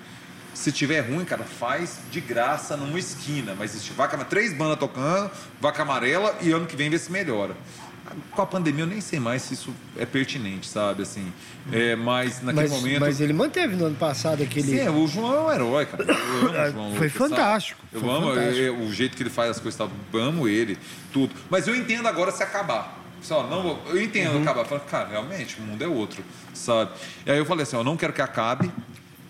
Se 0.56 0.72
tiver 0.72 1.00
ruim, 1.00 1.22
cara, 1.26 1.44
faz 1.44 1.98
de 2.10 2.18
graça 2.18 2.78
numa 2.78 2.98
esquina. 2.98 3.54
Mas 3.58 3.72
se 3.72 3.80
tiver 3.80 4.08
três 4.24 4.54
bandas 4.54 4.78
tocando, 4.78 5.30
vaca 5.60 5.82
amarela 5.82 6.34
e 6.40 6.50
ano 6.50 6.64
que 6.66 6.74
vem 6.74 6.88
vê 6.88 6.98
se 6.98 7.12
melhora. 7.12 7.54
Com 8.30 8.42
a 8.42 8.46
pandemia 8.46 8.82
eu 8.84 8.86
nem 8.86 9.00
sei 9.00 9.18
mais 9.20 9.42
se 9.42 9.54
isso 9.54 9.74
é 9.96 10.06
pertinente, 10.06 10.68
sabe? 10.68 11.02
Assim, 11.02 11.32
é, 11.72 11.94
mas 11.96 12.42
naquele 12.42 12.68
Mas, 12.68 12.70
momento. 12.78 13.00
mas 13.00 13.20
ele 13.20 13.32
manteve 13.32 13.76
no 13.76 13.86
ano 13.86 13.96
passado 13.96 14.42
aquele. 14.42 14.78
Sim, 14.78 14.88
o 14.88 15.06
João 15.06 15.34
é 15.34 15.40
um 15.40 15.52
herói, 15.52 15.86
cara. 15.86 16.04
Eu 16.04 16.14
amo 16.14 16.48
o 16.48 16.52
João 16.72 16.94
Foi 16.96 17.06
Lucas, 17.08 17.12
fantástico, 17.12 17.80
sabe? 17.82 17.94
Eu 17.96 18.00
foi 18.00 18.10
amo 18.16 18.28
fantástico. 18.34 18.58
eu- 18.60 18.78
o 18.80 18.92
jeito 18.92 19.16
que 19.16 19.22
ele 19.22 19.30
faz 19.30 19.50
as 19.50 19.60
coisas, 19.60 19.78
tá? 19.78 19.88
eu 20.12 20.20
amo 20.20 20.46
ele, 20.48 20.78
tudo. 21.12 21.34
Mas 21.50 21.66
eu 21.66 21.74
entendo 21.74 22.06
agora 22.08 22.30
se 22.30 22.42
acabar. 22.42 23.02
Só, 23.22 23.46
não, 23.48 23.78
eu 23.88 24.00
entendo 24.00 24.38
acabar. 24.38 24.60
Eu 24.60 24.66
falo, 24.66 24.80
cara, 24.82 25.08
realmente, 25.08 25.58
o 25.58 25.62
mundo 25.62 25.82
é 25.82 25.88
outro, 25.88 26.22
sabe? 26.54 26.90
E 27.24 27.30
aí 27.30 27.38
eu 27.38 27.44
falei 27.46 27.62
assim, 27.64 27.74
eu 27.76 27.82
não 27.84 27.96
quero 27.96 28.12
que 28.12 28.22
acabe. 28.22 28.70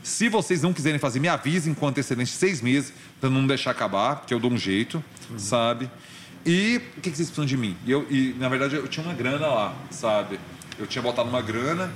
Se 0.03 0.29
vocês 0.29 0.63
não 0.63 0.73
quiserem 0.73 0.99
fazer, 1.01 1.19
me 1.19 1.29
avisem 1.29 1.73
com 1.75 1.87
antecedência 1.89 2.39
seis 2.39 2.61
meses, 2.61 2.93
pra 3.21 3.29
não 3.31 3.47
deixar 3.47 3.71
acabar, 3.73 4.25
que 4.27 4.33
eu 4.35 4.39
dou 4.39 4.53
um 4.53 4.57
jeito, 4.59 5.03
sabe? 5.39 5.91
E 6.47 6.77
o 6.97 7.01
que, 7.01 7.11
que 7.11 7.17
vocês 7.17 7.29
precisam 7.29 7.45
de 7.45 7.57
mim? 7.57 7.77
E, 7.85 7.91
eu, 7.91 8.07
e, 8.09 8.35
na 8.39 8.49
verdade, 8.49 8.77
eu 8.77 8.87
tinha 8.87 9.05
uma 9.05 9.15
grana 9.15 9.47
lá, 9.49 9.75
sabe? 9.91 10.39
Eu 10.79 10.87
tinha 10.87 11.03
botado 11.03 11.29
uma 11.29 11.43
grana 11.43 11.93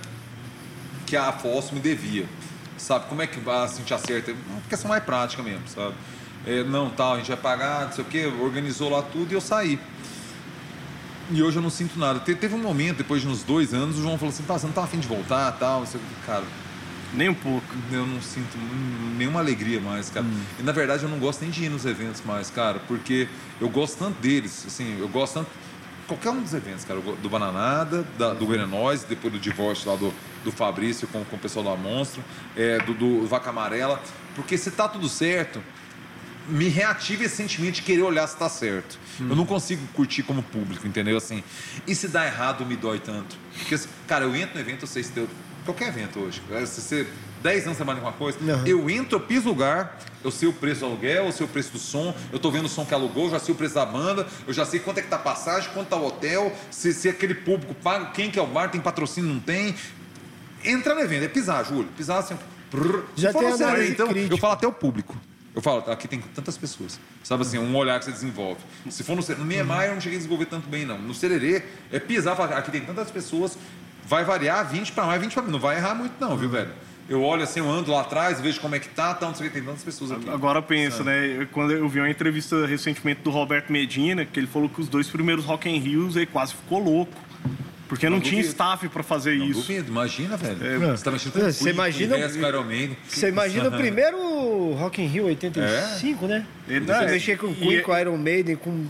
que 1.06 1.16
a 1.16 1.30
Fosso 1.32 1.72
me 1.72 1.80
devia. 1.80 2.26
Sabe, 2.76 3.06
como 3.08 3.22
é 3.22 3.26
que 3.26 3.38
vai, 3.38 3.64
assim, 3.64 3.82
te 3.84 3.94
acerta? 3.94 4.32
Uma 4.32 4.60
questão 4.68 4.88
mais 4.88 5.04
prática 5.04 5.42
mesmo, 5.42 5.62
sabe? 5.68 5.94
É, 6.46 6.64
não, 6.64 6.90
tal, 6.90 7.14
a 7.14 7.16
gente 7.18 7.28
vai 7.28 7.36
pagar, 7.36 7.86
não 7.86 7.92
sei 7.92 8.02
o 8.02 8.06
quê, 8.06 8.26
organizou 8.40 8.90
lá 8.90 9.02
tudo 9.02 9.30
e 9.30 9.34
eu 9.34 9.40
saí. 9.40 9.78
E 11.30 11.42
hoje 11.42 11.58
eu 11.58 11.62
não 11.62 11.70
sinto 11.70 11.96
nada. 11.98 12.18
Te- 12.18 12.34
Teve 12.34 12.54
um 12.54 12.58
momento, 12.62 12.96
depois 12.98 13.22
de 13.22 13.28
uns 13.28 13.42
dois 13.44 13.72
anos, 13.72 13.98
o 13.98 14.02
João 14.02 14.18
falou 14.18 14.32
assim, 14.34 14.42
tá, 14.42 14.58
você 14.58 14.66
não 14.66 14.72
tá 14.72 14.82
afim 14.82 14.98
de 14.98 15.06
voltar, 15.06 15.52
tal, 15.52 15.80
não 15.80 15.86
sei 15.86 16.00
o 16.00 16.02
quê. 16.02 16.14
Cara, 16.26 16.42
Nem 17.14 17.28
um 17.28 17.34
pouco. 17.34 17.66
eu 17.90 18.06
não 18.06 18.20
sinto 18.22 18.56
hum, 18.56 19.14
nenhuma 19.18 19.40
alegria 19.40 19.80
mais, 19.80 20.10
cara. 20.10 20.26
E 20.58 20.62
na 20.62 20.72
verdade 20.72 21.02
eu 21.02 21.08
não 21.08 21.18
gosto 21.18 21.42
nem 21.42 21.50
de 21.50 21.64
ir 21.64 21.68
nos 21.68 21.84
eventos 21.84 22.22
mais, 22.24 22.50
cara, 22.50 22.80
porque 22.86 23.28
eu 23.60 23.68
gosto 23.68 23.98
tanto 23.98 24.20
deles, 24.20 24.64
assim, 24.66 24.98
eu 25.00 25.08
gosto 25.08 25.34
tanto. 25.34 25.50
Qualquer 26.06 26.30
um 26.30 26.42
dos 26.42 26.54
eventos, 26.54 26.84
cara, 26.84 27.00
do 27.00 27.28
Bananada, 27.28 28.04
da, 28.18 28.34
do 28.34 28.44
Goianóis, 28.44 29.04
depois 29.04 29.32
do 29.32 29.38
divórcio 29.38 29.88
lá 29.88 29.96
do, 29.96 30.12
do 30.42 30.50
Fabrício 30.50 31.06
com, 31.06 31.24
com 31.24 31.36
o 31.36 31.38
pessoal 31.38 31.64
da 31.64 31.76
Monstro, 31.76 32.22
é, 32.56 32.78
do, 32.78 32.94
do 32.94 33.26
Vaca 33.28 33.50
Amarela, 33.50 34.02
porque 34.34 34.58
se 34.58 34.72
tá 34.72 34.88
tudo 34.88 35.08
certo, 35.08 35.62
me 36.48 36.68
reativa 36.68 37.24
esse 37.24 37.36
sentimento 37.36 37.76
de 37.76 37.82
querer 37.82 38.02
olhar 38.02 38.26
se 38.26 38.36
tá 38.36 38.48
certo. 38.48 38.98
Eu 39.20 39.36
não 39.36 39.44
consigo 39.44 39.86
curtir 39.88 40.22
como 40.22 40.42
público, 40.42 40.86
entendeu? 40.86 41.16
Assim, 41.16 41.44
e 41.86 41.94
se 41.94 42.08
dá 42.08 42.26
errado, 42.26 42.64
me 42.64 42.74
dói 42.74 42.98
tanto. 42.98 43.36
Porque, 43.58 43.78
cara, 44.06 44.24
eu 44.24 44.34
entro 44.34 44.54
no 44.54 44.60
evento, 44.60 44.82
eu 44.82 44.88
sei 44.88 45.02
se 45.02 45.12
deu. 45.12 45.28
Qualquer 45.64 45.88
evento 45.88 46.18
hoje. 46.20 46.40
eh, 46.50 46.64
Se 46.66 46.80
você 46.80 47.06
10 47.42 47.64
anos 47.66 47.76
trabalhando 47.76 48.02
com 48.02 48.08
uma 48.08 48.12
coisa, 48.14 48.38
Aham. 48.40 48.66
eu 48.66 48.88
entro, 48.90 49.16
eu 49.16 49.20
piso 49.20 49.46
o 49.46 49.52
lugar, 49.52 49.98
eu 50.22 50.30
sei 50.30 50.48
o 50.48 50.52
preço 50.52 50.80
do 50.80 50.86
aluguel, 50.86 51.26
eu 51.26 51.32
sei 51.32 51.46
o 51.46 51.48
preço 51.48 51.70
do 51.72 51.78
som, 51.78 52.14
eu 52.32 52.38
tô 52.38 52.50
vendo 52.50 52.66
o 52.66 52.68
som 52.68 52.84
que 52.84 52.92
alugou, 52.92 53.30
já 53.30 53.38
sei 53.38 53.54
o 53.54 53.56
preço 53.56 53.74
da 53.74 53.86
banda, 53.86 54.26
eu 54.46 54.52
já 54.52 54.64
sei 54.66 54.80
quanto 54.80 54.98
é 54.98 55.02
que 55.02 55.08
tá 55.08 55.16
a 55.16 55.20
passagem, 55.20 55.70
quanto 55.72 55.88
tá 55.88 55.96
o 55.96 56.06
hotel, 56.06 56.54
se, 56.70 56.92
se 56.92 57.08
aquele 57.08 57.34
público 57.34 57.74
paga, 57.74 58.06
quem 58.10 58.30
que 58.30 58.38
é 58.38 58.42
o 58.42 58.46
bar, 58.46 58.70
tem 58.70 58.80
patrocínio, 58.80 59.32
não 59.32 59.40
tem. 59.40 59.74
Entrar 60.64 60.94
no 60.94 61.00
evento, 61.00 61.24
é 61.24 61.28
pisar, 61.28 61.64
Júlio. 61.64 61.88
Pisar 61.96 62.18
assim. 62.18 62.36
prrr. 62.70 63.02
Já 63.16 63.32
tem 63.32 63.46
análise 63.50 63.92
então, 63.92 64.08
crítica. 64.08 64.34
eu 64.34 64.38
falo 64.38 64.52
até 64.52 64.66
o 64.66 64.72
público. 64.72 65.16
Eu 65.54 65.60
falo, 65.62 65.90
aqui 65.90 66.06
tem 66.06 66.20
tantas 66.20 66.56
pessoas. 66.56 67.00
Sabe 67.24 67.42
assim, 67.42 67.58
um 67.58 67.74
olhar 67.74 67.98
que 67.98 68.04
você 68.04 68.12
desenvolve. 68.12 68.60
Se 68.90 69.02
for 69.02 69.16
no, 69.16 69.22
no 69.36 69.44
Niemeyer, 69.44 69.88
eu 69.88 69.94
não 69.94 70.00
cheguei 70.00 70.16
a 70.16 70.20
desenvolver 70.20 70.46
tanto 70.46 70.68
bem, 70.68 70.84
não. 70.84 70.98
No 70.98 71.12
Sererê, 71.14 71.62
é 71.90 71.98
pisar, 71.98 72.36
falar, 72.36 72.56
aqui 72.58 72.70
tem 72.70 72.82
tantas 72.82 73.10
pessoas, 73.10 73.56
vai 74.10 74.24
variar 74.24 74.68
20 74.68 74.90
para 74.92 75.06
mais, 75.06 75.22
20 75.22 75.32
para 75.34 75.42
Não 75.44 75.60
vai 75.60 75.76
errar 75.76 75.94
muito, 75.94 76.12
não, 76.20 76.36
viu, 76.36 76.48
velho? 76.50 76.70
Eu 77.08 77.22
olho 77.22 77.42
assim, 77.44 77.60
eu 77.60 77.70
ando 77.70 77.90
lá 77.92 78.00
atrás, 78.02 78.40
vejo 78.40 78.60
como 78.60 78.74
é 78.74 78.78
que 78.80 78.88
tá, 78.88 79.14
tá, 79.14 79.26
não 79.26 79.34
sei 79.34 79.46
o 79.46 79.50
que, 79.50 79.56
tem 79.56 79.64
tantas 79.64 79.82
pessoas 79.82 80.12
aqui. 80.12 80.28
Agora 80.28 80.60
pensa, 80.60 81.02
né? 81.02 81.38
eu- 81.42 81.46
Quando 81.48 81.72
eu 81.72 81.88
vi 81.88 81.98
uma 82.00 82.10
entrevista 82.10 82.66
recentemente 82.66 83.20
do 83.22 83.30
Roberto 83.30 83.70
Medina, 83.72 84.24
que 84.24 84.38
ele 84.38 84.46
falou 84.46 84.68
que 84.68 84.80
os 84.80 84.88
dois 84.88 85.08
primeiros 85.08 85.44
Rock 85.44 85.68
in 85.68 85.78
Rios 85.78 86.14
ele 86.16 86.26
quase 86.26 86.54
ficou 86.54 86.78
louco. 86.82 87.12
Porque 87.88 88.08
não, 88.08 88.18
Não 88.18 88.20
tinha 88.20 88.36
duvido. 88.40 88.48
staff 88.50 88.88
pra 88.88 89.02
fazer 89.02 89.36
Não 89.36 89.46
isso. 89.46 89.60
duvido, 89.62 89.88
imagina, 89.90 90.36
velho. 90.36 90.64
É. 90.84 90.90
Você 90.96 91.02
tá 91.04 91.10
mexendo 91.10 91.32
com 91.32 91.40
Você 91.40 91.58
Queen, 91.64 91.74
imagina- 91.74 92.16
com. 92.16 92.28
Você 93.08 93.28
imagina 93.28 93.68
o 93.68 93.72
primeiro 93.76 94.74
Rock 94.74 95.02
in 95.02 95.06
Rio 95.06 95.24
85, 95.26 96.26
né? 96.28 96.46
Ele- 96.68 96.84
Você 96.86 96.92
é, 96.92 97.10
mexer 97.10 97.36
com 97.38 97.48
e- 97.48 97.54
Queen, 97.56 97.82
com 97.82 97.98
Iron 97.98 98.16
Maiden, 98.16 98.54
com 98.54 98.86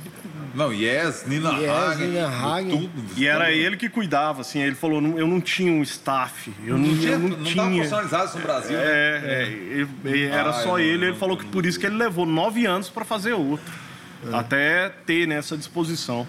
Não, 0.54 0.72
Yes, 0.72 1.24
Nina 1.26 1.50
Yes, 1.52 1.70
Hagen. 1.70 2.08
Nina 2.08 2.28
Hagen. 2.28 2.70
Tudo. 2.80 3.02
E 3.16 3.26
era 3.26 3.50
ele 3.52 3.76
que 3.76 3.88
cuidava, 3.88 4.40
assim. 4.40 4.60
Ele 4.60 4.74
falou: 4.74 5.00
"Não- 5.00 5.18
eu 5.18 5.26
não 5.26 5.40
tinha 5.40 5.70
um 5.72 5.82
staff. 5.82 6.52
Eu 6.66 6.76
não, 6.78 6.86
Não 6.88 6.98
tinha, 6.98 7.12
eu 7.12 7.18
não 7.18 7.28
não 7.28 7.44
tinha. 7.44 7.64
profissionalizado 7.66 8.24
isso 8.26 8.36
no 8.38 8.42
Brasil. 8.42 8.76
né? 8.76 8.84
É, 8.84 9.22
é, 9.24 9.42
ele- 9.48 9.88
ele- 10.04 10.24
era 10.26 10.50
Ai, 10.50 10.62
só 10.62 10.68
não, 10.70 10.78
ele. 10.78 10.88
Ele 11.04 11.10
não, 11.12 11.16
falou 11.18 11.36
não, 11.36 11.44
que 11.44 11.50
por 11.50 11.64
isso 11.66 11.78
que 11.78 11.86
ele 11.86 11.96
levou 11.96 12.26
nove 12.26 12.66
anos 12.66 12.88
pra 12.88 13.04
fazer 13.04 13.32
outro. 13.32 13.72
Até 14.32 14.90
ter 15.06 15.26
nessa 15.26 15.56
disposição. 15.56 16.26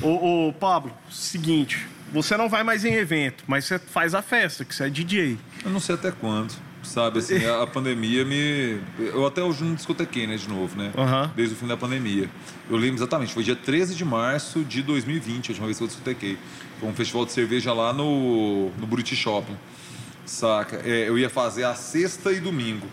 Ô, 0.00 0.48
ô, 0.48 0.52
Pablo, 0.52 0.92
seguinte. 1.10 1.86
Você 2.12 2.36
não 2.36 2.48
vai 2.48 2.62
mais 2.62 2.84
em 2.84 2.94
evento, 2.94 3.42
mas 3.46 3.64
você 3.64 3.78
faz 3.78 4.14
a 4.14 4.22
festa, 4.22 4.64
que 4.64 4.74
você 4.74 4.84
é 4.84 4.88
DJ. 4.88 5.36
Eu 5.64 5.70
não 5.70 5.80
sei 5.80 5.96
até 5.96 6.10
quando. 6.12 6.54
Sabe, 6.84 7.18
assim, 7.18 7.44
a, 7.44 7.62
a 7.62 7.66
pandemia 7.66 8.24
me. 8.24 8.78
Eu 8.98 9.26
até 9.26 9.42
hoje 9.42 9.64
não 9.64 9.74
discotequei, 9.74 10.26
né, 10.26 10.36
de 10.36 10.48
novo, 10.48 10.76
né? 10.76 10.92
Aham. 10.96 11.32
Desde 11.34 11.54
o 11.54 11.58
fim 11.58 11.66
da 11.66 11.76
pandemia. 11.76 12.28
Eu 12.70 12.76
lembro 12.76 12.96
exatamente, 12.96 13.32
foi 13.32 13.42
dia 13.42 13.56
13 13.56 13.94
de 13.94 14.04
março 14.04 14.60
de 14.64 14.82
2020, 14.82 15.48
a 15.48 15.50
última 15.50 15.66
vez 15.66 15.78
que 15.78 15.84
eu 15.84 15.88
discotequei. 15.88 16.38
Foi 16.78 16.88
um 16.88 16.94
festival 16.94 17.24
de 17.24 17.32
cerveja 17.32 17.72
lá 17.72 17.92
no, 17.92 18.70
no 18.78 18.86
Buriti 18.86 19.16
Shopping. 19.16 19.56
Saca? 20.26 20.76
É, 20.84 21.08
eu 21.08 21.18
ia 21.18 21.28
fazer 21.30 21.64
a 21.64 21.74
sexta 21.74 22.32
e 22.32 22.40
domingo. 22.40 22.86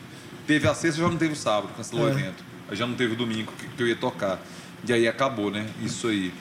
Teve 0.47 0.67
a 0.67 0.73
sexta, 0.73 1.01
já 1.01 1.07
não 1.07 1.17
teve 1.17 1.33
o 1.33 1.35
sábado, 1.35 1.69
cancelou 1.75 2.05
o 2.05 2.09
É. 2.09 2.11
evento. 2.11 2.43
Aí 2.69 2.75
já 2.75 2.85
não 2.87 2.95
teve 2.95 3.13
o 3.13 3.15
domingo 3.15 3.51
que, 3.57 3.67
que 3.67 3.83
eu 3.83 3.87
ia 3.87 3.95
tocar. 3.95 4.41
E 4.87 4.91
aí 4.91 5.07
acabou, 5.07 5.51
né? 5.51 5.67
Isso 5.83 6.07
aí. 6.07 6.33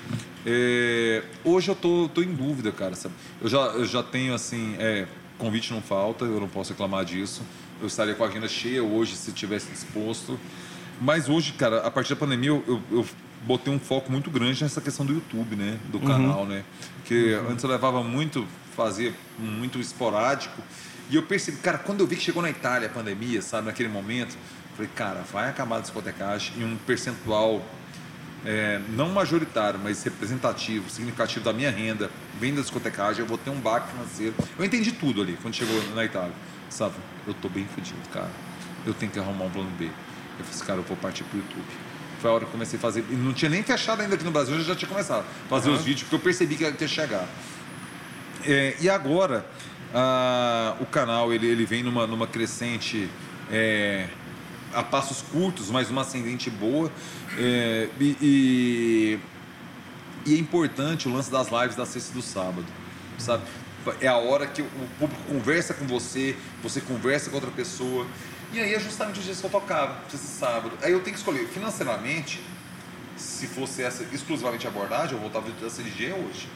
É, 0.46 1.22
hoje 1.44 1.68
eu 1.70 1.74
tô, 1.74 2.08
tô 2.12 2.22
em 2.22 2.32
dúvida, 2.32 2.72
cara. 2.72 2.94
Sabe? 2.94 3.14
Eu, 3.40 3.48
já, 3.48 3.58
eu 3.58 3.84
já 3.84 4.02
tenho, 4.02 4.32
assim, 4.34 4.74
é, 4.78 5.06
convite 5.40 5.72
não 5.72 5.80
falta, 5.80 6.24
eu 6.24 6.38
não 6.38 6.48
posso 6.48 6.70
reclamar 6.70 7.04
disso. 7.04 7.42
Eu 7.80 7.86
estaria 7.86 8.14
com 8.14 8.22
a 8.22 8.28
agenda 8.28 8.46
cheia 8.46 8.82
hoje 8.82 9.16
se 9.16 9.32
tivesse 9.32 9.70
disposto. 9.70 10.38
Mas 11.00 11.28
hoje, 11.28 11.52
cara, 11.52 11.78
a 11.78 11.90
partir 11.90 12.10
da 12.10 12.20
pandemia, 12.20 12.50
eu, 12.50 12.62
eu, 12.68 12.82
eu 12.92 13.06
botei 13.42 13.72
um 13.72 13.78
foco 13.78 14.12
muito 14.12 14.30
grande 14.30 14.62
nessa 14.62 14.80
questão 14.80 15.04
do 15.04 15.14
YouTube, 15.14 15.56
né? 15.56 15.78
Do 15.90 15.98
canal, 15.98 16.44
né? 16.44 16.62
Porque 16.96 17.38
antes 17.48 17.64
eu 17.64 17.70
levava 17.70 18.02
muito, 18.02 18.46
fazia 18.76 19.14
muito 19.38 19.80
esporádico. 19.80 20.62
E 21.08 21.16
eu 21.16 21.22
percebi, 21.22 21.56
cara, 21.56 21.78
quando 21.78 22.00
eu 22.00 22.06
vi 22.06 22.16
que 22.16 22.22
chegou 22.22 22.42
na 22.42 22.50
Itália 22.50 22.88
a 22.88 22.90
pandemia, 22.90 23.40
sabe, 23.42 23.66
naquele 23.66 23.88
momento, 23.88 24.36
falei, 24.76 24.90
cara, 24.94 25.24
vai 25.32 25.48
acabar 25.48 25.78
a 25.78 25.80
discotecagem 25.80 26.52
em 26.58 26.64
um 26.64 26.76
percentual 26.76 27.62
é, 28.44 28.80
não 28.90 29.10
majoritário, 29.10 29.78
mas 29.82 30.02
representativo, 30.02 30.88
significativo 30.88 31.44
da 31.44 31.52
minha 31.52 31.70
renda, 31.70 32.10
vem 32.38 32.54
da 32.54 32.60
discotecagem, 32.60 33.20
eu 33.20 33.26
vou 33.26 33.36
ter 33.36 33.50
um 33.50 33.60
baque 33.60 33.90
financeiro. 33.90 34.34
Eu 34.58 34.64
entendi 34.64 34.92
tudo 34.92 35.22
ali 35.22 35.38
quando 35.40 35.54
chegou 35.54 35.82
na 35.94 36.04
Itália. 36.04 36.32
Sabe, 36.68 36.94
eu 37.26 37.34
tô 37.34 37.48
bem 37.48 37.66
fodido, 37.66 37.98
cara. 38.12 38.30
Eu 38.86 38.94
tenho 38.94 39.12
que 39.12 39.18
arrumar 39.18 39.44
um 39.44 39.50
plano 39.50 39.70
B. 39.78 39.86
Eu 40.38 40.44
falei 40.44 40.66
cara, 40.66 40.78
eu 40.78 40.84
vou 40.84 40.96
partir 40.96 41.24
pro 41.24 41.38
YouTube. 41.38 41.66
Foi 42.20 42.30
a 42.30 42.34
hora 42.34 42.44
que 42.44 42.48
eu 42.48 42.52
comecei 42.52 42.78
a 42.78 42.82
fazer. 42.82 43.04
E 43.10 43.14
não 43.14 43.32
tinha 43.32 43.50
nem 43.50 43.62
fechado 43.62 44.00
ainda 44.00 44.14
aqui 44.14 44.24
no 44.24 44.30
Brasil, 44.30 44.54
eu 44.54 44.62
já 44.62 44.74
tinha 44.74 44.88
começado 44.88 45.24
a 45.46 45.48
fazer 45.48 45.70
os 45.70 45.82
vídeos, 45.82 46.02
porque 46.02 46.14
eu 46.14 46.20
percebi 46.20 46.56
que 46.56 46.62
ia 46.62 46.72
ter 46.72 46.88
chegar. 46.88 47.26
É, 48.46 48.76
e 48.80 48.88
agora, 48.88 49.44
ah, 49.94 50.76
o 50.80 50.86
canal 50.86 51.32
ele, 51.32 51.46
ele 51.46 51.66
vem 51.66 51.82
numa, 51.82 52.06
numa 52.06 52.26
crescente 52.26 53.08
é, 53.50 54.08
a 54.74 54.82
passos 54.82 55.22
curtos, 55.22 55.70
mas 55.70 55.90
uma 55.90 56.02
ascendente 56.02 56.50
boa. 56.50 56.90
É, 57.38 57.88
e, 57.98 59.18
e, 60.26 60.32
é 60.32 60.38
importante 60.38 61.08
o 61.08 61.12
lance 61.12 61.30
das 61.30 61.48
lives 61.48 61.76
da 61.76 61.86
sexta 61.86 62.12
e 62.12 62.14
do 62.14 62.22
sábado, 62.22 62.66
sabe? 63.18 63.42
É 64.00 64.08
a 64.08 64.16
hora 64.16 64.46
que 64.46 64.60
o 64.60 64.68
público 64.98 65.22
conversa 65.26 65.72
com 65.72 65.86
você, 65.86 66.36
você 66.62 66.80
conversa 66.80 67.30
com 67.30 67.36
outra 67.36 67.50
pessoa. 67.50 68.06
E 68.52 68.60
aí 68.60 68.74
é 68.74 68.80
justamente 68.80 69.20
o 69.20 69.22
dia 69.22 69.34
que 69.34 69.44
eu 69.44 69.50
tocava, 69.50 69.96
sexta 70.10 70.26
e 70.26 70.30
sábado. 70.30 70.72
Aí 70.82 70.92
eu 70.92 71.00
tenho 71.00 71.14
que 71.14 71.20
escolher 71.20 71.46
financeiramente, 71.48 72.40
se 73.16 73.46
fosse 73.46 73.82
essa 73.82 74.02
exclusivamente 74.12 74.66
abordagem, 74.66 75.14
eu 75.14 75.20
voltava 75.20 75.46
a 75.64 75.70
ser 75.70 75.82
DJ 75.82 76.12
hoje. 76.12 76.48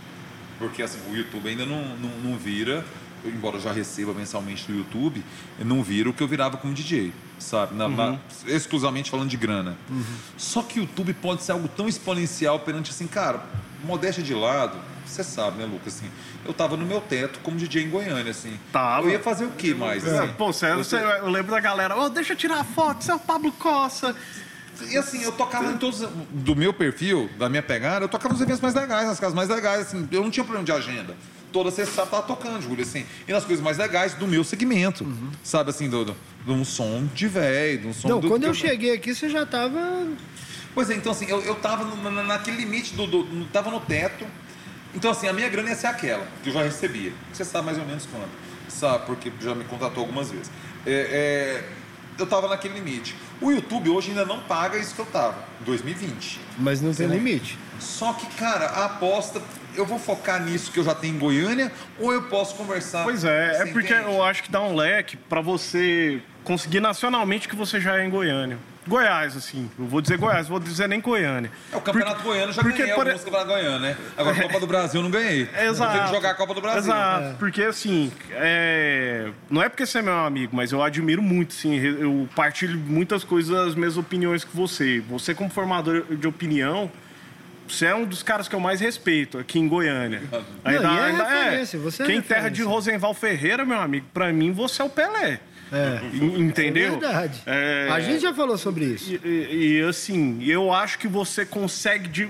Porque 0.59 0.83
assim, 0.83 0.99
o 1.11 1.17
YouTube 1.17 1.49
ainda 1.49 1.65
não, 1.65 1.97
não, 1.97 2.11
não 2.19 2.39
vira, 2.39 2.85
embora 3.27 3.57
eu 3.57 3.61
já 3.61 3.73
receba 3.73 4.13
mensalmente 4.13 4.71
do 4.71 4.77
YouTube, 4.77 5.25
não 5.59 5.83
vira 5.83 6.09
o 6.11 6.13
que 6.13 6.23
eu 6.23 6.29
virava 6.29 6.57
como 6.57 6.73
DJ, 6.75 7.13
sabe? 7.39 7.75
Na- 7.75 7.89
na- 7.89 8.19
exclusivamente 8.47 9.11
falando 9.11 9.29
de 9.29 9.37
grana. 9.37 9.77
Só 10.37 10.63
que 10.63 10.81
o 10.81 10.83
YouTube 10.83 11.15
pode 11.15 11.43
ser 11.43 11.53
algo 11.53 11.69
tão 11.69 11.89
exponencial 11.89 12.61
perante 12.61 12.91
assim, 12.91 13.07
cara, 13.07 13.43
modéstia 13.85 14.23
de 14.23 14.35
lado, 14.35 14.77
você 15.07 15.23
sabe, 15.23 15.59
né, 15.59 15.67
Lucas? 15.67 15.97
Assim, 15.97 16.11
eu 16.45 16.53
tava 16.55 16.77
no 16.77 16.85
meu 16.87 17.01
teto 17.01 17.39
como 17.43 17.57
DJ 17.57 17.85
em 17.85 17.91
Goiânia, 17.91 18.31
assim. 18.31 18.59
Tava. 18.73 19.07
Eu 19.07 19.11
ia 19.13 19.21
fazer 19.21 19.45
o 19.45 19.51
quê 19.51 19.75
mais? 19.75 20.07
É, 20.07 20.19
assim? 20.25 20.33
Pô, 20.35 20.53
você, 20.53 20.75
você- 20.75 20.97
eu 20.97 21.29
lembro 21.31 21.51
da 21.53 21.61
galera, 21.61 21.97
"Ô, 21.97 22.09
deixa 22.09 22.33
eu 22.33 22.37
tirar 22.37 22.61
a 22.61 22.65
foto, 22.65 23.05
você 23.05 23.11
é 23.11 23.15
o 23.15 23.19
Pablo 23.19 23.53
Costa. 23.53 24.15
E 24.91 24.97
assim, 24.97 25.23
eu 25.23 25.31
tocava 25.31 25.71
em 25.71 25.77
todos. 25.79 26.01
Do 26.33 26.57
meu 26.57 26.73
perfil, 26.75 27.31
da 27.39 27.49
minha 27.49 27.63
pegada, 27.63 28.05
eu 28.07 28.09
tocava 28.09 28.33
nos 28.35 28.43
eventos 28.43 28.61
mais 28.61 28.75
legais, 28.75 29.07
nas 29.07 29.21
casas 29.21 29.35
mais 29.35 29.49
legais. 29.49 29.83
Assim, 29.87 30.09
eu 30.11 30.21
não 30.23 30.31
tinha 30.33 30.43
problema 30.43 30.65
de 30.65 30.73
agenda. 30.73 31.15
Toda 31.55 31.71
sexta 31.71 32.05
tava 32.05 32.23
tocando, 32.25 32.61
Júlio, 32.61 32.83
assim. 32.83 33.07
E 33.29 33.33
nas 33.33 33.45
coisas 33.45 33.65
mais 33.65 33.79
legais 33.79 34.13
do 34.15 34.27
meu 34.27 34.43
segmento. 34.43 35.07
Sabe, 35.45 35.71
assim, 35.71 35.89
do, 35.89 36.05
do, 36.05 36.17
de 36.45 36.51
um 36.51 36.65
som 36.65 37.07
de 37.15 37.29
velho, 37.29 37.81
de 37.83 37.87
um 37.87 37.95
som 37.95 38.09
Não, 38.09 38.21
do. 38.21 38.29
quando 38.29 38.43
que 38.43 38.49
eu 38.49 38.55
cheguei 38.55 38.93
aqui, 38.93 39.15
você 39.15 39.29
já 39.31 39.47
tava. 39.47 40.09
Pois 40.75 40.91
é, 40.91 40.95
então 40.97 41.13
assim, 41.13 41.27
eu, 41.29 41.41
eu 41.43 41.55
tava 41.55 41.85
no- 41.85 42.11
na- 42.11 42.25
naquele 42.25 42.57
limite 42.57 42.95
do, 42.95 43.07
do. 43.07 43.45
Tava 43.53 43.71
no 43.71 43.79
teto. 43.79 44.27
Então, 44.93 45.11
assim, 45.13 45.29
a 45.29 45.33
minha 45.33 45.49
grana 45.49 45.71
ia 45.71 45.77
ser 45.77 45.87
aquela, 45.87 46.27
que 46.43 46.49
eu 46.51 46.53
já 46.53 46.63
recebia. 46.63 47.13
Você 47.33 47.45
sabe 47.45 47.67
mais 47.67 47.79
ou 47.79 47.85
menos 47.87 48.05
quanto. 48.07 48.29
Sabe, 48.69 49.07
porque 49.07 49.31
já 49.41 49.55
me 49.55 49.63
contratou 49.65 50.03
algumas 50.03 50.31
vezes. 50.31 50.51
É, 50.85 50.93
é, 50.93 51.65
eu 52.19 52.27
tava 52.27 52.49
naquele 52.49 52.75
limite. 52.75 53.15
O 53.41 53.51
YouTube 53.51 53.91
hoje 53.91 54.11
ainda 54.11 54.25
não 54.25 54.41
paga 54.41 54.79
isso 54.79 54.95
que 54.95 55.01
eu 55.01 55.07
tava, 55.07 55.37
em 55.61 55.65
2020. 55.65 56.41
Mas 56.59 56.81
não 56.81 56.95
tem 56.95 57.07
limite. 57.07 57.59
Só 57.81 58.13
que, 58.13 58.27
cara, 58.37 58.67
a 58.67 58.85
aposta, 58.87 59.43
eu 59.75 59.85
vou 59.85 59.99
focar 59.99 60.43
nisso 60.43 60.71
que 60.71 60.79
eu 60.79 60.85
já 60.85 60.95
tenho 60.95 61.17
em 61.17 61.19
Goiânia 61.19 61.73
ou 61.99 62.13
eu 62.13 62.23
posso 62.23 62.55
conversar? 62.55 63.05
Pois 63.05 63.25
é, 63.25 63.63
é 63.63 63.67
porque 63.67 63.93
entende? 63.93 64.11
eu 64.11 64.23
acho 64.23 64.43
que 64.43 64.51
dá 64.51 64.61
um 64.61 64.75
leque 64.75 65.17
pra 65.17 65.41
você 65.41 66.23
conseguir 66.45 66.81
nacionalmente 66.81 67.49
que 67.49 67.57
você 67.57 67.81
já 67.81 67.99
é 67.99 68.07
em 68.07 68.11
Goiânia. 68.11 68.59
Goiás, 68.87 69.37
assim. 69.37 69.71
Eu 69.79 69.87
vou 69.87 70.01
dizer 70.01 70.19
Goiás, 70.19 70.47
vou 70.49 70.61
dizer 70.61 70.89
nem 70.89 71.01
Goiânia. 71.01 71.51
É, 71.73 71.77
o 71.77 71.81
Campeonato 71.81 72.23
Goiano 72.23 72.49
eu 72.51 72.53
já 72.53 72.63
porque, 72.63 72.79
ganhei 72.79 72.95
por- 72.95 73.07
alguns 73.07 73.25
campeonatos 73.25 73.55
goianos, 73.55 73.81
né? 73.81 73.97
Agora, 74.17 74.37
a 74.39 74.43
Copa 74.43 74.61
do 74.61 74.67
Brasil 74.67 75.01
eu 75.01 75.05
não 75.05 75.11
ganhei. 75.11 75.49
Exato. 75.59 75.91
Eu 75.91 75.99
tenho 75.99 76.05
que 76.11 76.15
jogar 76.15 76.31
a 76.31 76.35
Copa 76.35 76.55
do 76.55 76.61
Brasil. 76.61 76.81
Exato, 76.81 77.37
porque 77.39 77.63
assim, 77.63 78.13
é, 78.33 79.31
não 79.51 79.63
é 79.63 79.69
porque 79.69 79.87
você 79.87 79.99
é 79.99 80.03
meu 80.03 80.19
amigo, 80.19 80.55
mas 80.55 80.71
eu 80.73 80.83
admiro 80.83 81.23
muito, 81.23 81.55
sim. 81.55 81.75
Eu 81.77 82.29
partilho 82.37 82.79
muitas 82.79 83.25
coisas, 83.25 83.55
as 83.69 83.75
mesmas 83.75 83.97
opiniões 83.97 84.45
que 84.45 84.55
você. 84.57 85.03
Você, 85.09 85.35
como 85.35 85.49
formador 85.51 86.05
de 86.11 86.27
opinião, 86.27 86.91
você 87.67 87.87
é 87.87 87.95
um 87.95 88.05
dos 88.05 88.23
caras 88.23 88.47
que 88.49 88.55
eu 88.55 88.61
mais 88.61 88.81
respeito 88.81 89.39
aqui 89.39 89.59
em 89.59 89.67
Goiânia. 89.67 90.23
Não, 90.63 90.73
e 90.95 90.99
é 90.99 91.11
referência, 91.13 91.79
você 91.79 92.03
é 92.03 92.07
Quem 92.07 92.21
terra 92.21 92.51
de. 92.51 92.63
Rosenval 92.63 93.15
Ferreira, 93.15 93.65
meu 93.65 93.79
amigo, 93.81 94.07
pra 94.13 94.31
mim 94.33 94.53
você 94.53 94.83
é 94.83 94.85
o 94.85 94.91
Pelé. 94.91 95.41
É. 95.75 96.01
En- 96.17 96.41
Entendeu? 96.49 96.87
É 96.87 96.91
verdade. 96.99 97.43
É, 97.47 97.89
A 97.91 98.01
gente 98.01 98.21
já 98.21 98.33
falou 98.35 98.57
sobre 98.57 98.85
isso. 98.87 99.11
e, 99.13 99.21
e- 99.29 99.79
e, 99.79 99.83
assim, 99.83 100.43
eu 100.45 100.73
acho 100.73 100.99
que 100.99 101.09
você 101.09 101.45
consegue 101.45 102.09
de. 102.09 102.29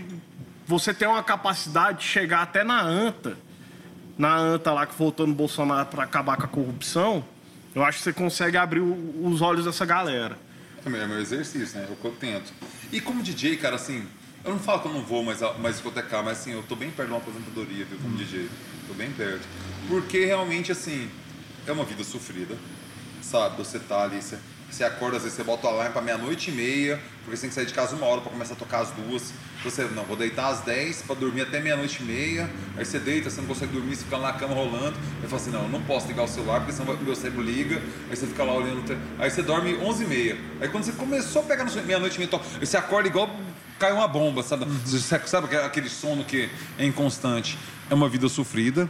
Você 0.67 0.95
tem 0.95 1.07
uma 1.07 1.23
capacidade 1.23 1.99
de 1.99 2.05
chegar 2.05 2.43
até 2.43 2.65
na 2.65 2.81
anta. 2.83 3.37
Na 4.17 4.35
anta 4.37 4.73
lá 4.73 4.87
que 4.87 4.95
voltou 4.97 5.27
no 5.27 5.35
Bolsonaro 5.35 5.87
para 5.87 6.05
acabar 6.05 6.37
com 6.37 6.45
a 6.45 6.49
corrupção. 6.49 7.25
Eu 7.75 7.85
acho 7.85 7.99
que 7.99 8.05
você 8.05 8.13
consegue 8.13 8.57
abrir 8.57 8.81
o- 8.81 9.27
os 9.27 9.43
olhos 9.43 9.65
dessa 9.65 9.85
galera. 9.85 10.39
É 10.87 10.89
meu, 10.89 11.01
é 11.03 11.07
meu 11.07 11.19
exercício, 11.19 11.79
né? 11.79 11.87
É 11.89 11.93
o 11.93 11.97
que 11.97 12.05
eu 12.05 12.13
tento. 12.13 12.53
E 12.93 13.01
como 13.01 13.23
DJ, 13.23 13.57
cara, 13.57 13.75
assim, 13.77 14.05
eu 14.45 14.53
não 14.53 14.59
falo 14.59 14.81
que 14.81 14.89
eu 14.89 14.93
não 14.95 15.03
vou 15.03 15.23
mais, 15.25 15.41
mais 15.59 15.75
discotecar, 15.77 16.23
mas 16.23 16.39
assim, 16.39 16.53
eu 16.53 16.63
tô 16.63 16.77
bem 16.77 16.91
perto 16.91 17.09
de 17.09 17.15
uma 17.15 17.21
aposentadoria, 17.21 17.85
viu, 17.85 17.99
como 18.01 18.17
DJ. 18.17 18.49
Tô 18.87 18.95
bem 18.95 19.11
perto. 19.11 19.43
Porque 19.89 20.25
realmente, 20.25 20.71
assim, 20.71 21.09
é 21.67 21.73
uma 21.73 21.85
vida 21.85 22.05
sofrida, 22.05 22.55
sabe? 23.25 23.57
Você 23.59 23.79
tá 23.79 24.03
ali, 24.03 24.23
você, 24.23 24.39
você 24.71 24.85
acorda, 24.85 25.17
às 25.17 25.23
vezes 25.23 25.37
você 25.37 25.45
bota 25.45 25.67
o 25.67 25.71
alarme 25.71 25.93
pra 25.93 26.03
meia-noite 26.03 26.51
e 26.51 26.55
meia, 26.55 27.01
porque 27.23 27.37
você 27.37 27.43
tem 27.43 27.49
que 27.49 27.55
sair 27.55 27.67
de 27.67 27.73
casa 27.73 27.97
uma 27.97 28.07
hora 28.07 28.21
pra 28.21 28.31
começar 28.31 28.55
a 28.55 28.57
tocar 28.57 28.81
às 28.81 28.91
duas. 28.91 29.33
Você, 29.63 29.85
não, 29.85 30.05
vou 30.05 30.17
deitar 30.17 30.49
às 30.49 30.61
10 30.61 31.03
pra 31.03 31.15
dormir 31.15 31.43
até 31.43 31.61
meia-noite 31.61 32.03
e 32.03 32.07
meia. 32.07 32.51
Aí 32.77 32.85
você 32.85 32.99
deita, 32.99 33.31
você 33.31 33.41
não 33.41 33.49
consegue 33.49 33.73
dormir, 33.73 33.97
você 33.97 34.05
fica 34.05 34.17
lá 34.17 34.33
na 34.33 34.39
cama 34.39 34.55
rolando. 34.55 34.97
Aí 35.23 35.29
fala 35.29 35.41
assim: 35.41 35.51
não, 35.51 35.63
eu 35.63 35.69
não 35.69 35.83
posso 35.83 36.07
ligar 36.07 36.25
o 36.25 36.29
celular, 36.29 36.61
porque 36.61 36.73
senão 36.73 36.97
meu 36.97 37.17
cérebro 37.17 37.43
liga. 37.43 37.81
Aí 38.11 38.17
você 38.17 38.27
fica 38.27 38.45
lá 38.45 38.55
olhando. 38.55 38.99
Aí 39.19 39.31
você 39.31 39.43
dorme 39.43 39.75
11 39.77 40.05
e 40.05 40.07
meia. 40.07 40.39
Aí 40.61 40.69
quando 40.69 40.85
você 40.85 40.93
começou 40.93 41.43
a 41.43 41.45
pegar 41.47 41.65
no 41.65 41.83
meia-noite 41.83 42.17
e 42.17 42.19
meia, 42.19 42.41
aí 42.61 42.67
você 42.67 42.77
acorda 42.77 43.09
igual 43.09 43.31
caiu 43.79 43.97
uma 43.97 44.09
bomba, 44.09 44.43
sabe? 44.43 44.65
Você 44.85 45.19
sabe 45.27 45.57
aquele 45.57 45.89
sono 45.89 46.25
que 46.25 46.49
é 46.79 46.85
inconstante? 46.85 47.59
É 47.91 47.95
uma 47.95 48.09
vida 48.09 48.29
sofrida. 48.29 48.89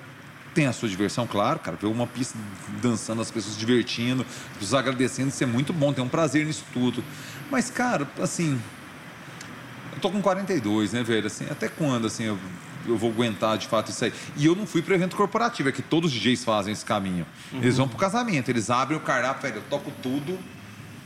Tem 0.55 0.67
a 0.67 0.73
sua 0.73 0.89
diversão, 0.89 1.27
claro, 1.27 1.59
cara. 1.59 1.77
Ver 1.77 1.87
uma 1.89 2.07
pista 2.07 2.39
dançando, 2.81 3.21
as 3.21 3.31
pessoas 3.31 3.55
se 3.55 3.61
divertindo, 3.61 4.25
os 4.61 4.73
agradecendo, 4.73 5.29
isso 5.29 5.43
é 5.43 5.47
muito 5.47 5.73
bom, 5.73 5.93
tem 5.93 6.03
um 6.03 6.09
prazer 6.09 6.47
nisso 6.47 6.65
tudo. 6.73 7.03
Mas, 7.51 7.71
cara, 7.71 8.09
assim, 8.21 8.61
eu 9.93 10.01
tô 10.01 10.11
com 10.11 10.23
42, 10.23 10.93
né, 10.93 11.03
velho? 11.03 11.27
Assim, 11.27 11.45
até 11.51 11.69
quando, 11.69 12.07
assim, 12.07 12.25
eu, 12.25 12.39
eu 12.87 12.97
vou 12.97 13.11
aguentar 13.11 13.59
de 13.59 13.67
fato 13.67 13.91
isso 13.91 14.05
aí? 14.05 14.13
E 14.37 14.47
eu 14.47 14.55
não 14.55 14.67
fui 14.67 14.81
para 14.81 14.95
evento 14.95 15.17
corporativo, 15.17 15.69
é 15.69 15.73
que 15.73 15.83
todos 15.83 16.13
os 16.13 16.17
DJs 16.17 16.45
fazem 16.45 16.73
esse 16.73 16.85
caminho. 16.85 17.27
Eles 17.53 17.77
vão 17.77 17.89
pro 17.89 17.99
casamento, 17.99 18.49
eles 18.49 18.71
abrem 18.71 18.97
o 18.97 19.01
cardápio, 19.01 19.43
velho, 19.43 19.57
eu 19.57 19.63
toco 19.69 19.91
tudo, 20.03 20.39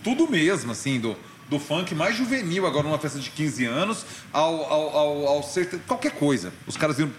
tudo 0.05 0.29
mesmo, 0.29 0.73
assim, 0.73 1.01
do, 1.01 1.17
do 1.49 1.59
funk 1.59 1.95
mais 1.95 2.17
juvenil, 2.17 2.67
agora 2.67 2.85
numa 2.85 2.99
festa 2.99 3.19
de 3.19 3.31
15 3.31 3.65
anos, 3.65 4.05
ao, 4.33 4.63
ao, 4.71 4.97
ao, 4.97 5.27
ao 5.27 5.43
ser, 5.43 5.81
qualquer 5.87 6.13
coisa. 6.13 6.53
Os 6.67 6.77
caras 6.77 6.97
viram, 6.97 7.11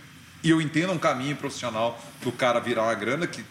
e 0.44 0.50
eu 0.50 0.62
entendo 0.62 0.94
um 0.94 0.98
caminho 0.98 1.36
profissional 1.36 2.00
do 2.22 2.32
cara 2.32 2.60
virar 2.60 2.84
uma 2.84 2.96
grana 2.96 3.28
que 3.28 3.44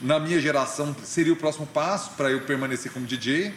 na 0.00 0.18
minha 0.18 0.40
geração 0.40 0.96
seria 1.04 1.32
o 1.32 1.36
próximo 1.36 1.66
passo 1.66 2.10
para 2.12 2.30
eu 2.30 2.40
permanecer 2.40 2.90
como 2.92 3.06
DJ. 3.06 3.54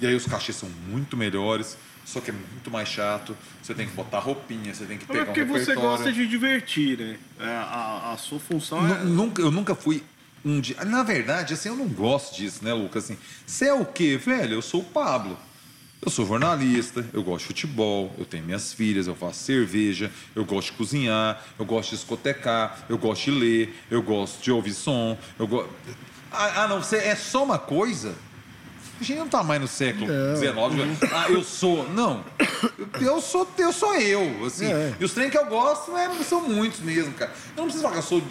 E 0.00 0.06
aí 0.06 0.14
os 0.14 0.26
cachês 0.26 0.56
são 0.56 0.68
muito 0.88 1.16
melhores, 1.16 1.76
só 2.04 2.20
que 2.20 2.30
é 2.30 2.34
muito 2.34 2.70
mais 2.70 2.88
chato. 2.88 3.36
Você 3.62 3.74
tem 3.74 3.86
que 3.86 3.94
botar 3.94 4.18
roupinha, 4.18 4.74
você 4.74 4.84
tem 4.84 4.98
que 4.98 5.04
Mas 5.08 5.16
pegar 5.16 5.22
é 5.22 5.24
porque 5.26 5.42
um 5.42 5.46
você 5.46 5.74
gosta 5.74 6.12
de 6.12 6.26
divertir, 6.26 6.98
né? 6.98 7.16
É, 7.38 7.44
a, 7.44 8.12
a 8.12 8.16
sua 8.16 8.40
função 8.40 8.86
é. 8.86 9.04
Nunca, 9.04 9.40
eu 9.40 9.50
nunca 9.50 9.74
fui 9.74 10.02
um 10.44 10.60
dia. 10.60 10.84
Na 10.84 11.02
verdade, 11.02 11.54
assim, 11.54 11.68
eu 11.68 11.76
não 11.76 11.86
gosto 11.88 12.36
disso, 12.36 12.64
né, 12.64 12.74
Lucas? 12.74 13.04
Assim, 13.04 13.16
você 13.46 13.66
é 13.66 13.74
o 13.74 13.86
quê, 13.86 14.18
velho? 14.18 14.54
Eu 14.54 14.62
sou 14.62 14.80
o 14.80 14.84
Pablo. 14.84 15.38
Eu 16.04 16.10
sou 16.10 16.26
jornalista, 16.26 17.02
eu 17.14 17.22
gosto 17.22 17.40
de 17.40 17.46
futebol, 17.46 18.14
eu 18.18 18.26
tenho 18.26 18.44
minhas 18.44 18.74
filhas, 18.74 19.06
eu 19.06 19.14
faço 19.14 19.42
cerveja, 19.42 20.10
eu 20.36 20.44
gosto 20.44 20.72
de 20.72 20.76
cozinhar, 20.76 21.42
eu 21.58 21.64
gosto 21.64 21.90
de 21.90 21.96
discotecar, 21.96 22.84
eu 22.90 22.98
gosto 22.98 23.24
de 23.24 23.30
ler, 23.30 23.74
eu 23.90 24.02
gosto 24.02 24.42
de 24.42 24.52
ouvir 24.52 24.74
som, 24.74 25.16
eu 25.38 25.46
gosto. 25.46 25.70
Ah, 26.30 26.64
ah, 26.64 26.68
não, 26.68 26.82
você 26.82 26.98
é 26.98 27.16
só 27.16 27.42
uma 27.42 27.58
coisa? 27.58 28.14
A 29.00 29.02
gente 29.02 29.18
não 29.18 29.28
tá 29.28 29.42
mais 29.42 29.60
no 29.60 29.66
século 29.66 30.06
XIX. 30.36 31.12
Ah, 31.12 31.30
eu 31.30 31.42
sou. 31.42 31.88
Não. 31.90 32.22
Eu 33.00 33.20
sou 33.22 33.48
eu, 33.56 33.72
sou 33.72 33.94
eu 33.94 34.44
assim. 34.44 34.66
É. 34.66 34.94
E 35.00 35.04
os 35.04 35.12
trem 35.12 35.30
que 35.30 35.38
eu 35.38 35.46
gosto 35.46 35.96
é, 35.96 36.08
são 36.22 36.42
muitos 36.42 36.80
mesmo, 36.80 37.14
cara. 37.14 37.32
Eu 37.56 37.62
não 37.62 37.64
preciso 37.64 37.82
falar 37.82 37.94
que 37.94 38.00
eu 38.00 38.02
sou. 38.02 38.22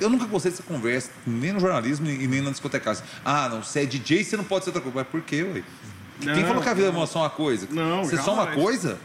Eu 0.00 0.08
nunca 0.08 0.24
gostei 0.26 0.50
dessa 0.50 0.62
conversa, 0.62 1.10
nem 1.26 1.52
no 1.52 1.60
jornalismo 1.60 2.08
e 2.08 2.26
nem 2.26 2.40
na 2.40 2.50
discotecagem. 2.50 3.04
Ah, 3.24 3.48
não, 3.48 3.62
você 3.62 3.80
é 3.80 3.86
DJ, 3.86 4.24
você 4.24 4.36
não 4.36 4.44
pode 4.44 4.64
ser 4.64 4.70
outra 4.70 4.80
coisa. 4.80 4.96
Mas 4.96 5.08
por 5.08 5.20
quê, 5.20 5.42
ué? 5.42 5.62
Quem 6.20 6.34
Não, 6.34 6.44
falou 6.48 6.62
que 6.62 6.68
a 6.68 6.74
vida 6.74 6.88
é 6.88 7.06
só 7.06 7.20
uma 7.20 7.30
coisa? 7.30 7.68
Não, 7.70 8.04
Você 8.04 8.16
é 8.16 8.18
só 8.22 8.34
uma 8.34 8.48
coisa? 8.48 8.98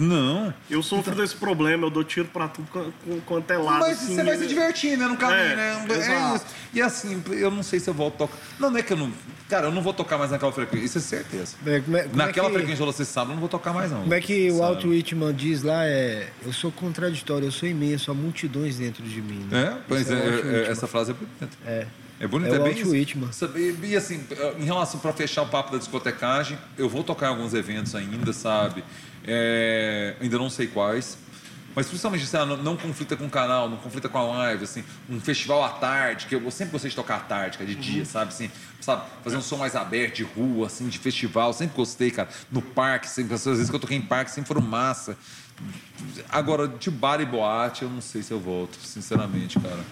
Não. 0.00 0.52
Eu 0.68 0.82
sofro 0.82 1.14
desse 1.14 1.36
problema, 1.36 1.86
eu 1.86 1.90
dou 1.90 2.02
tiro 2.02 2.26
pra 2.26 2.48
tudo 2.48 2.66
quan- 2.72 2.90
quan- 3.06 3.20
quanto 3.24 3.50
é 3.52 3.56
lado. 3.56 3.78
Mas 3.78 4.02
assim, 4.02 4.16
você 4.16 4.24
vai 4.24 4.36
se 4.36 4.46
divertir, 4.48 4.98
né? 4.98 5.06
No 5.06 5.16
caminho, 5.16 5.38
É, 5.38 5.54
né? 5.54 5.86
É 5.88 6.34
isso. 6.34 6.44
E 6.74 6.82
assim, 6.82 7.22
eu 7.30 7.52
não 7.52 7.62
sei 7.62 7.78
se 7.78 7.88
eu 7.88 7.94
volto 7.94 8.14
a 8.14 8.26
tocar. 8.26 8.36
Não, 8.58 8.68
não 8.68 8.78
é 8.78 8.82
que 8.82 8.92
eu 8.92 8.96
não. 8.96 9.12
Cara, 9.48 9.68
eu 9.68 9.70
não 9.72 9.80
vou 9.80 9.94
tocar 9.94 10.18
mais 10.18 10.32
naquela 10.32 10.50
frequência. 10.50 10.86
Isso 10.86 10.98
é 10.98 11.00
certeza. 11.00 11.54
É, 11.64 11.78
como 11.78 11.96
é- 11.96 12.02
como 12.02 12.20
é 12.20 12.26
Naquela 12.26 12.48
que- 12.48 12.56
frequência 12.56 12.84
você 12.84 13.04
sabe, 13.04 13.30
eu 13.30 13.34
não 13.34 13.40
vou 13.40 13.48
tocar 13.48 13.72
mais, 13.72 13.92
não. 13.92 14.00
Como 14.00 14.12
é 14.14 14.20
que 14.20 14.50
o 14.50 14.56
Sabe? 14.58 14.64
Alto 14.66 14.88
Whitman 14.88 15.32
diz 15.32 15.62
lá 15.62 15.84
é 15.86 16.30
eu 16.44 16.52
sou 16.52 16.72
contraditório, 16.72 17.46
eu 17.46 17.52
sou 17.52 17.68
imenso, 17.68 18.10
há 18.10 18.14
multidões 18.14 18.78
dentro 18.78 19.04
de 19.04 19.22
mim. 19.22 19.46
né? 19.48 19.72
É, 19.72 19.82
pois 19.86 20.10
é, 20.10 20.14
o 20.16 20.56
é, 20.56 20.68
essa 20.68 20.88
frase 20.88 21.12
é 21.12 21.14
bonita. 21.14 21.48
É. 21.64 21.86
É 22.18 22.26
bonito, 22.26 22.54
É 22.54 22.56
é, 22.56 22.58
bem. 22.58 22.84
Whitman. 22.84 23.32
Sabe, 23.32 23.76
E 23.82 23.96
assim, 23.96 24.24
em 24.58 24.64
relação 24.64 24.98
para 25.00 25.12
fechar 25.12 25.42
o 25.42 25.48
papo 25.48 25.72
da 25.72 25.78
discotecagem, 25.78 26.58
eu 26.78 26.88
vou 26.88 27.04
tocar 27.04 27.26
em 27.26 27.28
alguns 27.30 27.52
eventos 27.52 27.94
ainda, 27.94 28.32
sabe? 28.32 28.82
É, 29.26 30.16
ainda 30.20 30.38
não 30.38 30.48
sei 30.48 30.66
quais. 30.66 31.18
Mas 31.74 31.88
principalmente, 31.88 32.24
assim, 32.24 32.38
ah, 32.38 32.46
não, 32.46 32.56
não 32.56 32.74
conflita 32.74 33.18
com 33.18 33.26
o 33.26 33.30
canal, 33.30 33.68
não 33.68 33.76
conflita 33.76 34.08
com 34.08 34.16
a 34.16 34.22
live, 34.22 34.64
assim, 34.64 34.82
um 35.10 35.20
festival 35.20 35.62
à 35.62 35.68
tarde, 35.68 36.24
que 36.24 36.34
eu 36.34 36.50
sempre 36.50 36.72
gostei 36.72 36.88
de 36.88 36.96
tocar 36.96 37.16
à 37.16 37.20
tarde, 37.20 37.58
que 37.58 37.64
é 37.64 37.66
de 37.66 37.74
dia, 37.74 38.06
sabe? 38.06 38.32
Assim, 38.32 38.50
sabe? 38.80 39.02
Fazer 39.22 39.36
um 39.36 39.42
som 39.42 39.58
mais 39.58 39.76
aberto, 39.76 40.16
de 40.16 40.22
rua, 40.22 40.68
assim, 40.68 40.88
de 40.88 40.98
festival, 40.98 41.52
sempre 41.52 41.76
gostei, 41.76 42.10
cara. 42.10 42.30
No 42.50 42.62
parque, 42.62 43.06
sempre, 43.10 43.34
às 43.34 43.44
vezes 43.44 43.68
que 43.68 43.76
eu 43.76 43.80
toquei 43.80 43.98
em 43.98 44.00
parque, 44.00 44.30
sempre 44.30 44.48
foram 44.48 44.62
massa. 44.62 45.18
Agora, 46.30 46.66
de 46.66 46.90
bar 46.90 47.20
e 47.20 47.26
boate, 47.26 47.82
eu 47.82 47.90
não 47.90 48.00
sei 48.00 48.22
se 48.22 48.32
eu 48.32 48.40
volto, 48.40 48.78
sinceramente, 48.82 49.60
cara. 49.60 49.84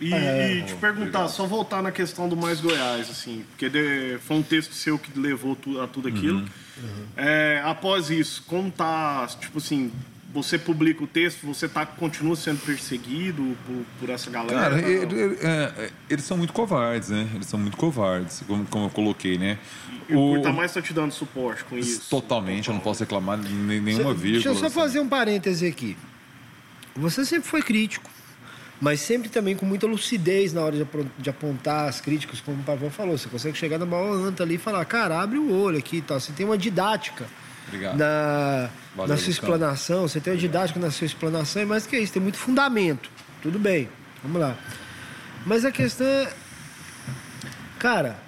E, 0.00 0.14
É. 0.14 0.54
e 0.54 0.62
te 0.62 0.74
perguntar, 0.74 1.28
só 1.28 1.44
voltar 1.46 1.82
na 1.82 1.92
questão 1.92 2.28
do 2.28 2.36
Mais 2.36 2.60
Goiás, 2.60 3.10
assim, 3.10 3.44
porque 3.50 3.68
de- 3.68 4.18
foi 4.26 4.36
um 4.38 4.42
texto 4.42 4.72
seu 4.72 4.98
que 4.98 5.18
levou 5.18 5.54
tu- 5.54 5.78
a 5.80 5.86
tudo 5.86 6.08
aquilo. 6.08 6.38
Uhum. 6.38 6.46
É, 7.16 7.60
após 7.64 8.08
isso, 8.08 8.42
como 8.46 8.70
tá, 8.70 9.26
tipo 9.38 9.58
assim, 9.58 9.92
você 10.32 10.56
publica 10.58 11.04
o 11.04 11.06
texto, 11.06 11.44
você 11.46 11.68
tá, 11.68 11.84
continua 11.84 12.34
sendo 12.36 12.58
perseguido 12.64 13.54
por, 13.66 13.84
por 13.98 14.08
essa 14.10 14.30
galera? 14.30 14.58
Cara, 14.60 14.78
ele- 14.80 15.14
ele- 15.14 15.38
é, 15.42 15.72
é, 15.76 15.90
eles 16.08 16.24
são 16.24 16.38
muito 16.38 16.54
covardes, 16.54 17.10
né? 17.10 17.28
Eles 17.34 17.46
são 17.46 17.60
muito 17.60 17.76
covardes, 17.76 18.42
como, 18.46 18.64
como 18.64 18.86
eu 18.86 18.90
coloquei, 18.90 19.36
né? 19.36 19.58
E 20.08 20.14
o 20.14 20.34
Curta 20.36 20.52
Mais 20.52 20.72
tá 20.72 20.80
te 20.80 20.94
dando 20.94 21.12
suporte 21.12 21.64
com 21.64 21.76
isso? 21.76 22.08
Totalmente, 22.08 22.68
eu 22.68 22.74
não 22.74 22.80
posso 22.80 23.00
reclamar 23.00 23.38
de 23.38 23.52
nem- 23.52 23.80
nenhuma 23.80 24.14
Deixa 24.14 24.20
vírgula. 24.22 24.54
eu 24.54 24.58
só 24.58 24.66
assim. 24.66 24.74
fazer 24.74 25.00
um 25.00 25.08
parêntese 25.08 25.66
aqui. 25.66 25.96
Você 26.96 27.24
sempre 27.26 27.48
foi 27.48 27.62
crítico, 27.62 28.08
mas 28.80 29.00
sempre 29.00 29.28
também 29.28 29.54
com 29.54 29.66
muita 29.66 29.86
lucidez 29.86 30.52
na 30.54 30.62
hora 30.62 30.86
de 31.18 31.30
apontar 31.30 31.88
as 31.88 32.00
críticas, 32.00 32.40
como 32.40 32.60
o 32.60 32.64
Pavão 32.64 32.90
falou. 32.90 33.18
Você 33.18 33.28
consegue 33.28 33.58
chegar 33.58 33.78
na 33.78 33.84
maior 33.84 34.14
anta 34.14 34.42
ali 34.42 34.54
e 34.54 34.58
falar, 34.58 34.82
cara, 34.86 35.20
abre 35.20 35.36
o 35.36 35.52
olho 35.52 35.78
aqui 35.78 35.98
e 35.98 36.02
tal. 36.02 36.18
Você 36.18 36.32
tem 36.32 36.46
uma 36.46 36.56
didática 36.56 37.26
Obrigado. 37.68 37.98
na, 37.98 38.70
Valeu, 38.96 39.14
na 39.14 39.20
sua 39.20 39.30
explanação, 39.30 40.08
você 40.08 40.18
tem 40.18 40.32
uma 40.32 40.38
didática 40.38 40.80
na 40.80 40.90
sua 40.90 41.04
explanação, 41.04 41.60
e 41.60 41.66
mais 41.66 41.86
que 41.86 41.98
isso, 41.98 42.14
tem 42.14 42.22
muito 42.22 42.38
fundamento. 42.38 43.10
Tudo 43.42 43.58
bem. 43.58 43.88
Vamos 44.22 44.40
lá. 44.40 44.56
Mas 45.44 45.64
a 45.64 45.70
questão 45.70 46.06
é. 46.06 46.32
Cara, 47.78 48.18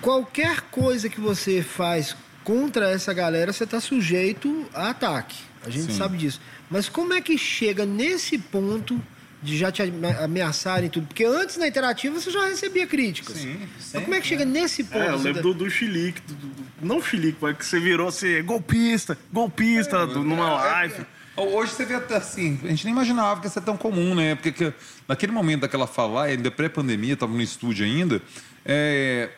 qualquer 0.00 0.60
coisa 0.70 1.08
que 1.08 1.20
você 1.20 1.62
faz 1.62 2.14
contra 2.42 2.90
essa 2.90 3.14
galera, 3.14 3.52
você 3.52 3.64
está 3.64 3.80
sujeito 3.80 4.66
a 4.74 4.90
ataque. 4.90 5.36
A 5.66 5.70
gente 5.70 5.92
Sim. 5.92 5.98
sabe 5.98 6.16
disso. 6.18 6.40
Mas 6.70 6.88
como 6.88 7.12
é 7.14 7.20
que 7.20 7.36
chega 7.38 7.84
nesse 7.86 8.38
ponto 8.38 9.00
de 9.42 9.56
já 9.58 9.70
te 9.72 9.82
ame- 9.82 10.06
ameaçarem 10.18 10.88
tudo? 10.90 11.06
Porque 11.06 11.24
antes 11.24 11.56
na 11.56 11.66
interativa 11.68 12.18
você 12.18 12.30
já 12.30 12.46
recebia 12.46 12.86
críticas. 12.86 13.36
Sim, 13.36 13.60
Mas 13.92 14.02
como 14.04 14.14
é 14.14 14.20
que 14.20 14.26
chega 14.26 14.44
nesse 14.44 14.84
ponto? 14.84 14.98
É, 14.98 15.08
eu 15.10 15.18
Você 15.18 15.24
lembro 15.32 15.42
do, 15.42 15.54
do 15.54 15.70
Chilique, 15.70 16.20
do, 16.22 16.34
do- 16.34 16.64
não 16.82 17.00
Chilique, 17.02 17.38
mas 17.40 17.56
que 17.56 17.64
você 17.64 17.80
virou 17.80 18.08
assim, 18.08 18.42
golpista, 18.42 19.16
golpista, 19.32 20.06
do- 20.06 20.22
numa 20.22 20.54
live. 20.54 21.00
É, 21.00 21.14
Hoje 21.40 21.72
você 21.72 21.84
vê 21.84 21.94
até 21.94 22.16
assim, 22.16 22.60
a 22.62 22.68
gente 22.68 22.84
nem 22.84 22.92
imaginava 22.92 23.40
que 23.40 23.46
ia 23.46 23.50
ser 23.50 23.60
tão 23.62 23.76
comum, 23.76 24.14
né? 24.14 24.36
Porque 24.36 24.52
que- 24.52 24.72
naquele 25.08 25.32
momento 25.32 25.62
daquela 25.62 25.86
fala, 25.86 26.24
ainda 26.26 26.48
pré-pandemia, 26.50 27.16
tava 27.16 27.32
no 27.32 27.42
estúdio 27.42 27.84
ainda, 27.84 28.22
é, 28.64 29.30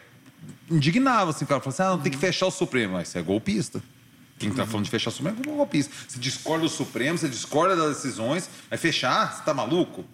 indignava 0.71 1.31
assim, 1.31 1.45
o 1.45 1.49
cara 1.49 1.61
falou 1.61 1.73
assim: 1.73 1.83
ah, 1.83 1.91
não 1.97 2.01
tem 2.03 2.13
que 2.13 2.19
fechar 2.19 2.47
o 2.47 2.51
Supremo. 2.51 2.93
Mas 2.95 3.09
isso 3.09 3.17
é 3.19 3.23
golpista. 3.23 3.83
Quem 4.39 4.51
tá 4.53 4.67
falando 4.67 4.85
de 4.85 4.91
fechar 4.91 5.09
o 5.11 5.13
Supremo 5.13 5.39
é 5.41 5.45
golpista. 5.47 5.93
Você 6.09 6.19
discorda 6.19 6.65
do 6.65 6.69
Supremo, 6.69 7.17
você 7.17 7.29
discorda 7.29 7.75
das 7.75 7.97
decisões, 7.97 8.49
vai 8.69 8.79
fechar? 8.79 9.33
Você 9.35 9.43
tá 9.43 9.55
maluco? 9.55 10.05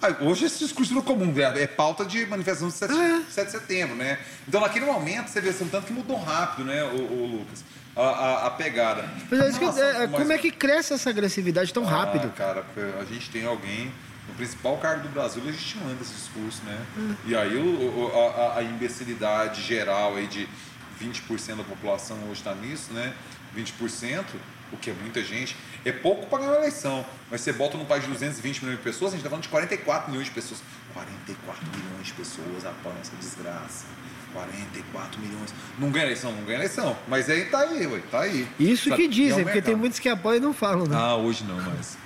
Aí, 0.00 0.14
hoje 0.20 0.44
esse 0.46 0.58
discurso 0.58 0.88
virou 0.90 1.02
comum, 1.04 1.32
é, 1.38 1.62
é 1.62 1.66
pauta 1.66 2.04
de 2.04 2.26
manifestação 2.26 2.68
de 2.68 2.74
7, 2.74 2.92
7 3.30 3.46
de 3.46 3.52
setembro, 3.52 3.94
né? 3.96 4.18
Então 4.48 4.60
naquele 4.60 4.84
momento 4.84 5.28
você 5.28 5.40
vê 5.40 5.50
assim, 5.50 5.66
tanto 5.68 5.86
que 5.86 5.92
mudou 5.92 6.16
rápido, 6.18 6.64
né, 6.66 6.82
o, 6.84 7.26
Lucas? 7.38 7.64
A, 7.94 8.00
a- 8.02 8.46
a 8.46 8.50
pegada. 8.50 9.08
Mas 9.30 9.56
é 9.56 9.60
Nossa, 9.60 9.80
é, 9.80 10.06
mas- 10.06 10.20
como 10.20 10.32
é 10.32 10.38
que 10.38 10.50
cresce 10.50 10.92
essa 10.94 11.08
agressividade 11.10 11.72
tão 11.72 11.84
rápido? 11.84 12.26
ah, 12.26 12.36
cara, 12.36 12.64
a 13.00 13.04
gente 13.04 13.30
tem 13.30 13.44
alguém 13.46 13.92
no 14.28 14.34
principal 14.34 14.76
cargo 14.78 15.02
do 15.02 15.08
Brasil 15.10 15.42
legitimando 15.44 15.98
esse 16.00 16.14
discurso, 16.14 16.62
né? 16.64 16.78
E 17.26 17.36
aí 17.36 17.56
o, 17.56 17.62
o- 17.64 18.32
a, 18.40 18.58
a 18.58 18.62
imbecilidade 18.62 19.62
geral 19.62 20.16
aí 20.16 20.26
de 20.26 20.48
20% 21.00 21.56
da 21.56 21.64
população 21.64 22.16
hoje 22.24 22.40
está 22.40 22.54
nisso, 22.54 22.92
né? 22.92 23.12
20%, 23.56 24.24
o 24.72 24.76
que 24.76 24.90
é 24.90 24.94
muita 24.94 25.22
gente, 25.22 25.56
é 25.84 25.92
pouco 25.92 26.26
para 26.26 26.38
ganhar 26.38 26.52
uma 26.52 26.58
eleição. 26.58 27.04
Mas 27.30 27.40
você 27.40 27.52
bota 27.52 27.76
num 27.76 27.84
país 27.84 28.02
de 28.04 28.10
220 28.10 28.60
milhões 28.60 28.78
de 28.78 28.84
pessoas, 28.84 29.12
a 29.12 29.16
gente 29.16 29.20
está 29.20 29.30
falando 29.30 29.44
de 29.44 29.48
44 29.48 30.10
milhões 30.10 30.28
de 30.28 30.34
pessoas. 30.34 30.62
44 30.94 31.64
milhões 31.66 32.06
de 32.06 32.12
pessoas 32.12 32.64
apoiam 32.64 32.98
essa 33.00 33.16
desgraça. 33.16 33.86
44 34.32 35.20
milhões. 35.20 35.54
Não 35.78 35.90
ganha 35.90 36.06
eleição, 36.06 36.32
não 36.32 36.42
ganha 36.44 36.58
eleição. 36.58 36.96
Mas 37.06 37.28
aí 37.28 37.44
tá 37.46 37.60
aí, 37.60 37.86
ué, 37.86 38.00
tá 38.10 38.20
aí. 38.20 38.48
Isso 38.58 38.94
que 38.94 39.04
é 39.04 39.08
dizem, 39.08 39.44
porque 39.44 39.60
tem 39.60 39.76
muitos 39.76 39.98
que 39.98 40.08
apoiam 40.08 40.38
e 40.38 40.40
não 40.40 40.54
falam, 40.54 40.86
né? 40.86 40.96
Ah, 40.98 41.16
hoje 41.16 41.44
não, 41.44 41.60
mas. 41.60 41.98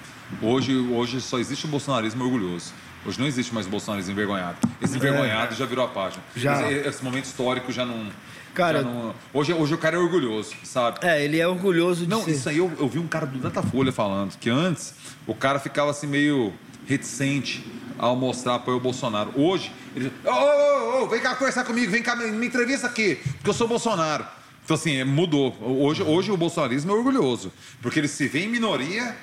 Hoje, 0.42 0.76
hoje 0.76 1.20
só 1.20 1.38
existe 1.38 1.66
o 1.66 1.68
bolsonarismo 1.68 2.24
orgulhoso. 2.24 2.72
Hoje 3.04 3.20
não 3.20 3.26
existe 3.26 3.54
mais 3.54 3.66
o 3.66 3.70
bolsonarismo 3.70 4.10
envergonhado. 4.12 4.56
Esse 4.82 4.96
envergonhado 4.96 5.54
já 5.54 5.64
virou 5.64 5.84
a 5.84 5.88
página. 5.88 6.22
É. 6.36 6.40
Já. 6.40 6.72
Esse, 6.72 6.88
esse 6.88 7.04
momento 7.04 7.26
histórico 7.26 7.70
já 7.70 7.86
não. 7.86 8.10
Cara- 8.56 8.82
não- 8.82 9.14
hoje, 9.34 9.52
hoje 9.52 9.74
o 9.74 9.78
cara 9.78 9.96
é 9.96 9.98
orgulhoso, 9.98 10.54
sabe? 10.64 10.98
É, 11.02 11.22
ele 11.22 11.38
é 11.38 11.46
orgulhoso 11.46 12.04
de 12.04 12.08
Não, 12.08 12.24
ser. 12.24 12.30
isso 12.32 12.48
aí 12.48 12.56
eu, 12.58 12.72
eu 12.78 12.88
vi 12.88 12.98
um 12.98 13.06
cara 13.06 13.26
do 13.26 13.38
Datafolha 13.38 13.92
falando 13.92 14.36
que 14.38 14.48
antes 14.48 14.94
o 15.26 15.34
cara 15.34 15.58
ficava 15.58 15.90
assim 15.90 16.06
meio 16.06 16.52
reticente 16.86 17.64
ao 17.98 18.16
mostrar 18.16 18.54
apoio 18.56 18.76
ao 18.76 18.80
Bolsonaro. 18.82 19.30
Hoje, 19.34 19.70
ele 19.94 20.10
ô, 20.24 20.30
ô, 20.30 21.02
ô, 21.02 21.06
vem 21.08 21.20
cá 21.20 21.34
conversar 21.34 21.64
comigo, 21.64 21.90
vem 21.90 22.02
cá, 22.02 22.16
me, 22.16 22.26
me 22.30 22.46
entrevista 22.46 22.86
aqui, 22.86 23.16
porque 23.36 23.50
eu 23.50 23.54
sou 23.54 23.68
Bolsonaro. 23.68 24.24
Então, 24.64 24.74
assim, 24.74 24.96
é, 24.96 25.04
mudou. 25.04 25.56
Hoje, 25.60 26.02
hoje 26.02 26.30
o 26.32 26.36
bolsonarismo 26.36 26.90
é 26.90 26.94
orgulhoso, 26.94 27.52
porque 27.82 28.00
ele 28.00 28.08
se 28.08 28.26
vê 28.26 28.40
em 28.44 28.48
minoria 28.48 29.16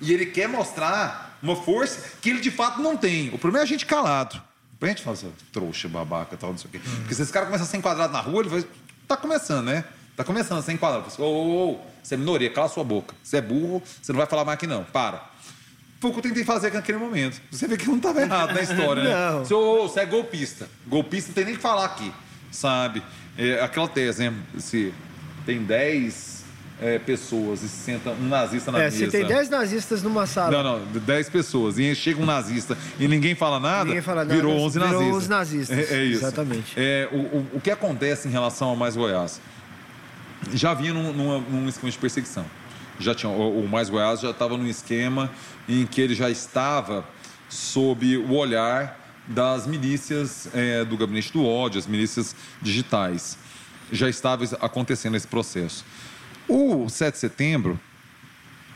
e 0.00 0.12
ele 0.12 0.26
quer 0.26 0.48
mostrar 0.48 1.38
uma 1.42 1.56
força 1.56 2.02
que 2.20 2.28
ele 2.30 2.40
de 2.40 2.50
fato 2.50 2.82
não 2.82 2.96
tem. 2.96 3.28
O 3.32 3.38
problema 3.38 3.62
é 3.62 3.66
a 3.66 3.68
gente 3.68 3.86
calado. 3.86 4.40
A 4.82 4.86
gente 4.86 5.02
fala 5.02 5.12
assim, 5.14 5.30
trouxa, 5.52 5.88
babaca, 5.88 6.38
tal, 6.38 6.50
não 6.52 6.58
sei 6.58 6.68
o 6.68 6.70
quê. 6.72 6.80
Porque 7.00 7.14
se 7.14 7.20
esse 7.20 7.30
cara 7.30 7.44
começa 7.44 7.64
a 7.64 7.66
ser 7.66 7.76
enquadrado 7.76 8.12
na 8.14 8.20
rua, 8.20 8.40
ele 8.40 8.48
vai. 8.48 8.64
Tá 9.10 9.16
começando, 9.16 9.66
né? 9.66 9.84
Tá 10.16 10.22
começando 10.22 10.60
a 10.60 10.62
ser 10.62 10.70
enquadrado. 10.70 11.10
Você 11.10 11.16
fala, 11.16 11.28
Ô, 11.28 11.32
ô, 11.32 11.72
ô, 11.72 11.80
você 12.00 12.14
é 12.14 12.16
minoria, 12.16 12.48
cala 12.48 12.68
sua 12.68 12.84
boca. 12.84 13.12
Você 13.24 13.38
é 13.38 13.40
burro, 13.40 13.82
você 14.00 14.12
não 14.12 14.18
vai 14.18 14.26
falar 14.28 14.44
mais 14.44 14.54
aqui, 14.54 14.68
não. 14.68 14.84
Para. 14.84 15.28
Foi 15.98 16.10
o 16.10 16.12
que 16.12 16.20
eu 16.20 16.22
tentei 16.22 16.44
fazer 16.44 16.72
naquele 16.72 16.96
momento. 16.96 17.42
Você 17.50 17.66
vê 17.66 17.76
que 17.76 17.86
eu 17.86 17.88
não 17.88 17.96
estava 17.96 18.22
errado 18.22 18.54
na 18.54 18.62
história, 18.62 19.02
né? 19.02 19.10
Não. 19.12 19.44
Você, 19.44 19.52
ô, 19.52 19.82
ô, 19.82 19.88
você 19.88 19.98
é 19.98 20.06
golpista. 20.06 20.68
Golpista 20.86 21.30
não 21.30 21.34
tem 21.34 21.44
nem 21.44 21.56
que 21.56 21.60
falar 21.60 21.86
aqui, 21.86 22.12
sabe? 22.52 23.02
É, 23.36 23.60
aquela 23.60 23.88
tese, 23.88 24.30
né? 24.30 24.36
Se 24.60 24.94
tem 25.44 25.60
10 25.60 26.39
é, 26.80 26.98
pessoas 26.98 27.62
e 27.62 27.68
se 27.68 27.76
senta 27.84 28.10
um 28.10 28.28
nazista 28.28 28.72
na 28.72 28.78
É, 28.78 28.84
mesa. 28.84 28.96
se 28.96 29.06
tem 29.08 29.26
10 29.26 29.48
nazistas 29.50 30.02
numa 30.02 30.26
sala. 30.26 30.50
Não, 30.62 30.78
não, 30.78 30.86
10 31.00 31.28
pessoas. 31.28 31.78
E 31.78 31.94
chega 31.94 32.20
um 32.22 32.24
nazista 32.26 32.76
e 32.98 33.06
ninguém 33.06 33.34
fala 33.34 33.60
nada, 33.60 33.84
Ninguém 33.84 34.00
fala 34.02 34.24
nada, 34.24 34.34
virou 34.34 34.56
11 34.58 34.78
virou 34.78 34.88
nazistas. 34.92 35.16
11 35.16 35.28
nazistas, 35.28 35.78
É, 35.78 35.94
é 35.94 36.04
isso. 36.04 36.20
exatamente. 36.24 36.72
É, 36.76 37.08
o, 37.12 37.16
o, 37.16 37.46
o 37.54 37.60
que 37.60 37.70
acontece 37.70 38.28
em 38.28 38.30
relação 38.30 38.68
ao 38.68 38.76
Mais 38.76 38.96
Goiás? 38.96 39.40
Já 40.54 40.72
vinha 40.74 40.94
num, 40.94 41.12
numa- 41.12 41.38
num 41.38 41.68
esquema 41.68 41.90
de 41.90 41.98
perseguição. 41.98 42.44
Já 42.98 43.14
tinha, 43.14 43.30
o, 43.30 43.64
o 43.64 43.68
Mais 43.68 43.88
Goiás 43.90 44.20
já 44.20 44.30
estava 44.30 44.56
num 44.56 44.66
esquema 44.66 45.30
em 45.68 45.86
que 45.86 46.00
ele 46.00 46.14
já 46.14 46.30
estava 46.30 47.04
sob 47.48 48.16
o 48.16 48.32
olhar 48.34 48.98
das 49.26 49.66
milícias 49.66 50.48
é, 50.54 50.84
do 50.84 50.96
Gabinete 50.96 51.32
do 51.32 51.44
Ódio, 51.44 51.78
as 51.78 51.86
milícias 51.86 52.34
digitais. 52.60 53.36
Já 53.92 54.08
estava 54.08 54.44
acontecendo 54.60 55.16
esse 55.16 55.26
processo. 55.26 55.84
O 56.52 56.88
7 56.88 57.12
de 57.12 57.20
setembro 57.20 57.78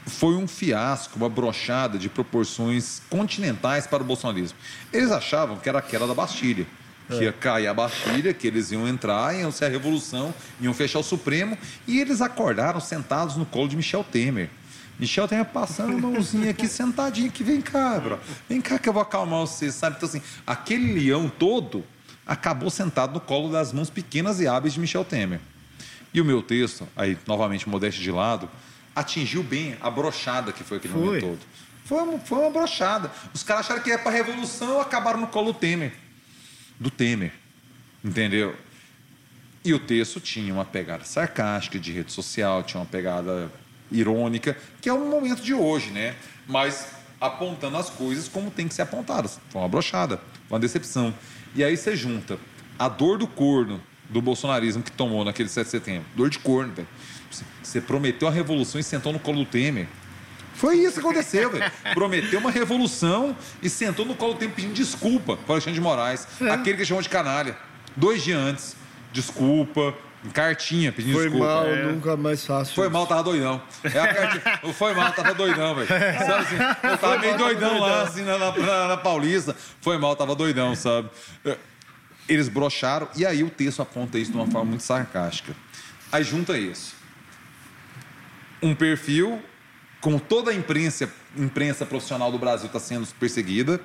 foi 0.07 0.37
um 0.37 0.47
fiasco, 0.47 1.19
uma 1.19 1.29
brochada 1.29 1.99
de 1.99 2.09
proporções 2.09 3.03
continentais 3.11 3.85
para 3.85 4.01
o 4.01 4.07
bolsonarismo. 4.07 4.57
Eles 4.93 5.11
achavam 5.11 5.57
que 5.57 5.69
era 5.69 5.81
a 5.81 5.83
queda 5.83 6.07
da 6.07 6.15
Bastilha, 6.15 6.69
que 7.09 7.25
ia 7.25 7.33
cair 7.33 7.67
a 7.67 7.75
Bastilha, 7.75 8.33
que 8.33 8.47
eles 8.47 8.71
iam 8.71 8.87
entrar, 8.87 9.35
iam 9.35 9.51
ser 9.51 9.65
a 9.65 9.69
revolução, 9.69 10.33
iam 10.61 10.73
fechar 10.73 11.01
o 11.01 11.03
Supremo, 11.03 11.59
e 11.85 11.99
eles 11.99 12.21
acordaram 12.21 12.79
sentados 12.79 13.35
no 13.35 13.45
colo 13.45 13.67
de 13.67 13.75
Michel 13.75 14.05
Temer. 14.05 14.51
Michel 14.97 15.27
Temer 15.27 15.47
passando 15.47 15.97
a 15.97 16.01
mãozinha 16.01 16.53
aqui, 16.53 16.69
sentadinho 16.71 17.27
aqui, 17.27 17.43
vem 17.43 17.61
cá, 17.61 17.99
bro. 17.99 18.21
Vem 18.49 18.61
cá 18.61 18.79
que 18.79 18.89
eu 18.89 18.93
vou 18.93 19.03
acalmar 19.03 19.41
você, 19.41 19.73
sabe? 19.73 19.97
Então, 19.97 20.09
assim, 20.09 20.23
aquele 20.47 20.93
leão 20.93 21.29
todo 21.29 21.83
acabou 22.25 22.71
sentado 22.71 23.15
no 23.15 23.21
colo 23.21 23.51
das 23.51 23.73
mãos 23.73 23.91
pequenas 23.91 24.39
e 24.39 24.47
hábeis 24.47 24.75
de 24.75 24.79
Michel 24.79 25.05
Temer. 25.05 25.41
E 26.15 26.21
o 26.21 26.25
meu 26.25 26.41
texto, 26.41 26.89
aí 26.97 27.19
novamente 27.27 27.69
modéstia 27.69 28.01
de 28.03 28.11
lado, 28.13 28.49
atingiu 28.95 29.43
bem 29.43 29.77
a 29.81 29.91
brochada 29.91 30.53
que 30.53 30.63
foi 30.63 30.77
aquele 30.77 30.95
Foi. 30.95 31.03
momento 31.03 31.23
todo. 31.23 31.41
Foi 31.85 32.03
uma, 32.03 32.19
foi 32.21 32.39
uma 32.39 32.51
brochada. 32.51 33.11
Os 33.35 33.43
caras 33.43 33.67
acharam 33.67 33.83
que 33.83 33.91
ia 33.91 33.99
para 33.99 34.13
a 34.13 34.15
revolução, 34.15 34.81
acabaram 34.81 35.21
no 35.21 35.27
colo 35.27 35.53
do 35.53 35.59
Temer. 35.59 35.93
Do 36.79 36.89
Temer. 36.89 37.33
Entendeu? 38.03 38.55
E 39.65 39.75
o 39.75 39.79
texto 39.79 40.21
tinha 40.21 40.55
uma 40.55 40.65
pegada 40.65 41.05
sarcástica 41.05 41.79
de 41.79 41.91
rede 41.91 42.13
social, 42.13 42.63
tinha 42.63 42.81
uma 42.81 42.87
pegada 42.87 43.51
irônica, 43.91 44.57
que 44.81 44.89
é 44.89 44.93
o 44.93 45.11
momento 45.11 45.43
de 45.43 45.53
hoje, 45.53 45.91
né? 45.91 46.15
Mas 46.47 46.87
apontando 47.21 47.77
as 47.77 47.91
coisas 47.91 48.29
como 48.29 48.51
tem 48.51 48.69
que 48.69 48.75
ser 48.75 48.83
apontadas. 48.83 49.41
Foi 49.49 49.61
uma 49.61 49.69
brochada, 49.69 50.21
uma 50.49 50.61
decepção. 50.61 51.15
E 51.55 51.65
aí 51.65 51.77
você 51.77 51.97
junta 51.97 52.39
a 52.79 52.89
dor 52.89 53.19
do 53.19 53.27
corno 53.27 53.81
do 54.09 54.21
bolsonarismo 54.23 54.83
que 54.83 54.93
tomou 54.93 55.25
naquele 55.25 55.49
7 55.49 55.65
de 55.65 55.71
setembro. 55.71 56.05
Dor 56.15 56.29
de 56.31 56.39
corno, 56.39 56.73
velho. 56.75 56.89
Você 57.63 57.81
prometeu 57.81 58.29
a 58.29 58.31
revolução 58.31 58.81
e 58.81 58.85
sentou 58.85 59.13
no 59.13 59.19
colo 59.19 59.39
do 59.39 59.47
Temer. 59.47 59.87
Foi 60.55 60.77
isso 60.77 60.95
que 60.95 61.01
aconteceu, 61.01 61.51
velho. 61.51 61.71
Prometeu 61.95 62.39
uma 62.39 62.51
revolução 62.51 63.37
e 63.61 63.69
sentou 63.69 64.05
no 64.07 64.15
colo 64.15 64.35
do 64.35 64.39
Temer 64.39 64.55
pedindo 64.55 64.75
desculpa 64.75 65.37
para 65.37 65.55
Alexandre 65.55 65.75
de 65.75 65.81
Moraes, 65.81 66.29
aquele 66.53 66.77
que 66.77 66.85
chamou 66.85 67.03
de 67.03 67.09
canalha. 67.09 67.57
Dois 67.97 68.23
dias 68.23 68.39
antes. 68.39 68.77
Desculpa, 69.13 69.95
em 70.25 70.29
cartinha 70.31 70.91
pedindo 70.93 71.15
Foi 71.15 71.25
desculpa. 71.25 71.47
mal, 71.47 71.67
É. 71.67 71.83
nunca 71.85 72.17
mais 72.17 72.45
faço. 72.47 72.75
Foi 72.75 72.89
mal, 72.89 73.07
tava 73.07 73.23
doidão. 73.25 73.61
É 73.83 73.99
a 73.99 74.15
cartinha. 74.15 74.61
Foi 74.75 74.95
mal, 74.95 75.13
tava 75.13 75.35
doidão, 75.35 75.75
velho. 75.75 75.89
Sabe 75.89 76.33
assim? 76.33 76.57
Eu 76.83 76.99
tava 76.99 77.19
meio 77.19 77.37
doidão 77.37 77.79
lá, 77.81 78.03
assim, 78.03 78.23
na, 78.23 78.39
na- 78.39 78.89
na 78.89 78.97
Paulista. 78.97 79.57
Foi 79.81 79.99
mal, 79.99 80.15
tava 80.17 80.35
doidão, 80.37 80.75
sabe? 80.77 81.11
Eles 82.29 82.49
brocharam 82.49 83.09
e 83.17 83.27
aí 83.27 83.43
o 83.43 83.51
texto 83.51 83.83
aponta 83.83 84.19
isso 84.19 84.31
de 84.31 84.37
uma 84.37 84.47
forma 84.47 84.71
muito 84.71 84.83
sarcástica. 84.83 85.55
Aí 86.11 86.25
junta 86.25 86.59
isso. 86.59 86.95
Um 88.63 88.75
perfil 88.75 89.43
com 90.01 90.19
toda 90.19 90.51
a 90.51 90.55
imprensa, 90.55 91.11
imprensa 91.37 91.87
profissional 91.87 92.31
do 92.31 92.39
Brasil 92.39 92.67
está 92.67 92.79
sendo 92.79 93.07
perseguida, 93.19 93.81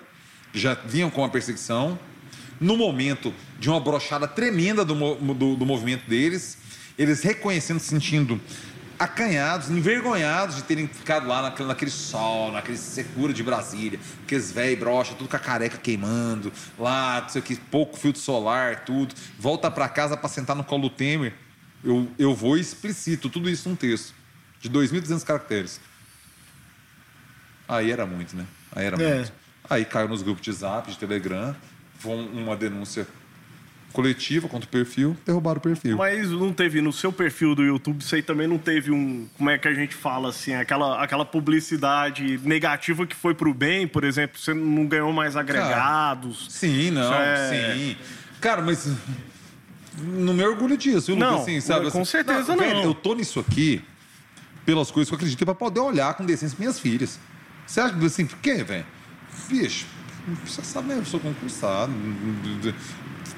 já 0.54 0.74
vinham 0.74 1.10
com 1.10 1.24
a 1.24 1.30
perseguição, 1.30 1.98
no 2.60 2.76
momento 2.76 3.34
de 3.58 3.70
uma 3.70 3.80
brochada 3.80 4.28
tremenda 4.28 4.84
do, 4.84 4.94
do, 5.16 5.56
do 5.56 5.66
movimento 5.66 6.10
deles, 6.10 6.58
eles 6.98 7.24
reconhecendo, 7.24 7.80
sentindo 7.80 8.40
acanhados, 9.00 9.70
envergonhados 9.70 10.58
de 10.58 10.64
terem 10.64 10.86
ficado 10.88 11.26
lá 11.28 11.42
naquele, 11.42 11.70
naquele 11.70 11.90
sol, 11.92 12.52
naquele 12.52 12.78
secura 12.78 13.32
de 13.34 13.42
Brasília, 13.42 13.98
aqueles 14.24 14.52
velho 14.52 14.78
brocha, 14.78 15.16
tudo 15.16 15.30
com 15.30 15.36
a 15.38 15.40
careca 15.40 15.78
queimando, 15.78 16.52
lá, 16.78 17.22
não 17.22 17.30
sei 17.30 17.40
o 17.40 17.44
que, 17.44 17.56
pouco 17.56 17.98
filtro 17.98 18.22
solar, 18.22 18.84
tudo, 18.84 19.16
volta 19.40 19.72
para 19.72 19.88
casa 19.88 20.18
para 20.18 20.28
sentar 20.28 20.56
no 20.56 20.64
colo 20.66 20.84
do 20.84 20.90
Temer. 20.90 21.34
Eu, 21.82 22.12
eu 22.20 22.36
vou 22.36 22.58
e 22.58 22.62
explicito 22.62 23.30
tudo 23.30 23.50
isso 23.50 23.70
num 23.70 23.76
texto 23.76 24.14
de 24.60 24.70
2.200 24.70 25.24
caracteres. 25.24 25.80
Aí 27.68 27.92
era 27.92 28.06
muito, 28.06 28.36
né? 28.36 28.46
Aí 28.76 28.86
era 28.86 29.02
É. 29.02 29.16
muito. 29.16 29.34
Aí 29.70 29.86
caiu 29.86 30.10
nos 30.10 30.22
grupos 30.22 30.44
de 30.44 30.52
zap, 30.52 30.92
de 30.92 30.98
Telegram, 30.98 31.56
foi 32.00 32.12
um- 32.14 32.44
uma 32.44 32.56
denúncia 32.58 33.08
coletiva 33.94 34.48
contra 34.48 34.68
o 34.68 34.72
perfil, 34.72 35.18
derrubaram 35.26 35.58
o 35.58 35.62
perfil. 35.62 35.98
Mas 35.98 36.30
não 36.30 36.54
teve 36.54 36.82
no 36.82 36.94
seu 36.94 37.12
perfil 37.12 37.56
do 37.56 37.64
YouTube, 37.64 38.04
você 38.04 38.22
também 38.22 38.48
não 38.48 38.58
teve 38.58 38.92
um, 38.92 39.28
como 39.38 39.50
é 39.50 39.58
que 39.58 39.68
a 39.68 39.74
gente 39.74 39.96
fala 39.96 40.30
assim, 40.30 40.54
aquela, 40.54 41.04
aquela 41.04 41.26
publicidade 41.26 42.40
negativa 42.44 43.06
que 43.08 43.16
foi 43.16 43.34
pro 43.34 43.54
bem, 43.54 43.88
por 43.88 44.04
exemplo, 44.04 44.38
você 44.40 44.54
não 44.54 44.86
ganhou 44.86 45.12
mais 45.12 45.36
agregados. 45.36 46.48
Sim, 46.50 46.92
não, 46.92 47.14
É. 47.14 47.74
sim. 47.76 47.98
Cara, 48.40 48.62
mas 48.62 48.92
não 49.98 50.34
me 50.34 50.44
orgulho 50.44 50.78
disso, 50.78 51.08
viu, 51.08 51.16
Não, 51.18 51.32
Lucas? 51.32 51.42
Assim, 51.44 51.60
sabe, 51.62 51.92
com 51.92 52.02
assim, 52.02 52.12
certeza 52.12 52.56
velho, 52.56 52.74
não. 52.76 52.84
eu 52.84 52.94
tô 52.94 53.14
nisso 53.16 53.40
aqui 53.40 53.82
pelas 54.66 54.92
coisas 54.92 55.10
que 55.10 55.14
eu 55.16 55.18
acredito 55.18 55.44
pra 55.46 55.56
poder 55.56 55.80
olhar 55.80 56.14
com 56.14 56.26
decência 56.26 56.56
minhas 56.60 56.80
filhas. 56.80 57.20
Você 57.66 57.82
acha 57.82 57.96
que 57.96 58.06
assim, 58.06 58.26
por 58.26 58.38
quê, 58.38 58.64
velho? 58.64 58.86
Bicho, 59.50 59.86
você 60.46 60.62
sabe, 60.64 60.90
né? 60.90 60.98
Eu 60.98 61.06
sou 61.06 61.20
concursado. 61.20 61.92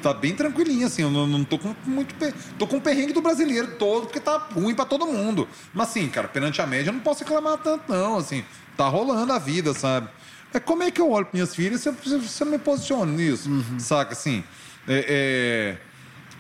Tá 0.01 0.13
bem 0.13 0.33
tranquilinho, 0.35 0.85
assim. 0.87 1.01
Eu 1.01 1.09
não, 1.11 1.25
não 1.27 1.43
tô 1.43 1.57
com 1.57 1.75
muito. 1.85 2.13
pe- 2.15 2.33
Tô 2.57 2.65
com 2.67 2.77
o 2.77 2.81
perrengue 2.81 3.13
do 3.13 3.21
brasileiro 3.21 3.75
todo, 3.77 4.03
porque 4.07 4.19
tá 4.19 4.37
ruim 4.53 4.73
pra 4.75 4.85
todo 4.85 5.05
mundo. 5.05 5.47
Mas, 5.73 5.89
assim, 5.89 6.07
cara, 6.09 6.27
perante 6.27 6.61
a 6.61 6.67
média, 6.67 6.89
eu 6.89 6.93
não 6.93 7.01
posso 7.01 7.19
reclamar 7.23 7.57
tanto, 7.57 7.91
não. 7.91 8.17
Assim, 8.17 8.43
tá 8.77 8.87
rolando 8.87 9.31
a 9.33 9.39
vida, 9.39 9.73
sabe? 9.73 10.07
É 10.53 10.59
como 10.59 10.83
é 10.83 10.91
que 10.91 10.99
eu 10.99 11.09
olho 11.11 11.25
para 11.25 11.33
minhas 11.33 11.55
filhas 11.55 11.81
se 11.81 11.89
eu, 11.89 11.95
se 12.27 12.41
eu- 12.43 12.47
me 12.47 12.57
posiciono 12.59 13.11
nisso, 13.11 13.49
saca? 13.79 14.11
Assim, 14.13 14.43
é, 14.87 15.05
é, 15.07 15.77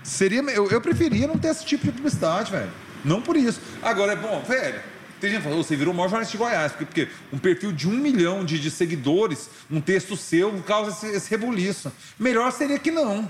seria, 0.03 0.41
eu, 0.51 0.69
eu 0.69 0.81
preferia 0.81 1.27
não 1.27 1.37
ter 1.37 1.49
esse 1.49 1.65
tipo 1.65 1.85
de 1.85 1.91
publicidade, 1.91 2.51
velho. 2.51 2.69
Não 3.05 3.21
por 3.21 3.37
isso. 3.37 3.59
Agora, 3.81 4.13
é 4.13 4.15
bom, 4.15 4.43
velho. 4.47 4.81
Tem 5.19 5.29
gente 5.29 5.41
que 5.41 5.47
fala, 5.47 5.59
"Ô, 5.59 5.63
você 5.63 5.75
virou 5.75 5.93
o 5.93 5.95
maior 5.95 6.09
jornalista 6.09 6.31
de 6.31 6.37
Goiás, 6.43 6.71
porque, 6.71 7.05
porque 7.05 7.07
um 7.31 7.37
perfil 7.37 7.71
de 7.71 7.87
um 7.87 7.91
milhão 7.93 8.43
de, 8.43 8.59
de 8.59 8.71
seguidores, 8.71 9.49
um 9.69 9.79
texto 9.79 10.17
seu, 10.17 10.51
causa 10.63 10.89
esse, 10.91 11.15
esse 11.15 11.29
rebuliço. 11.29 11.91
Melhor 12.19 12.51
seria 12.51 12.79
que 12.79 12.89
não. 12.89 13.29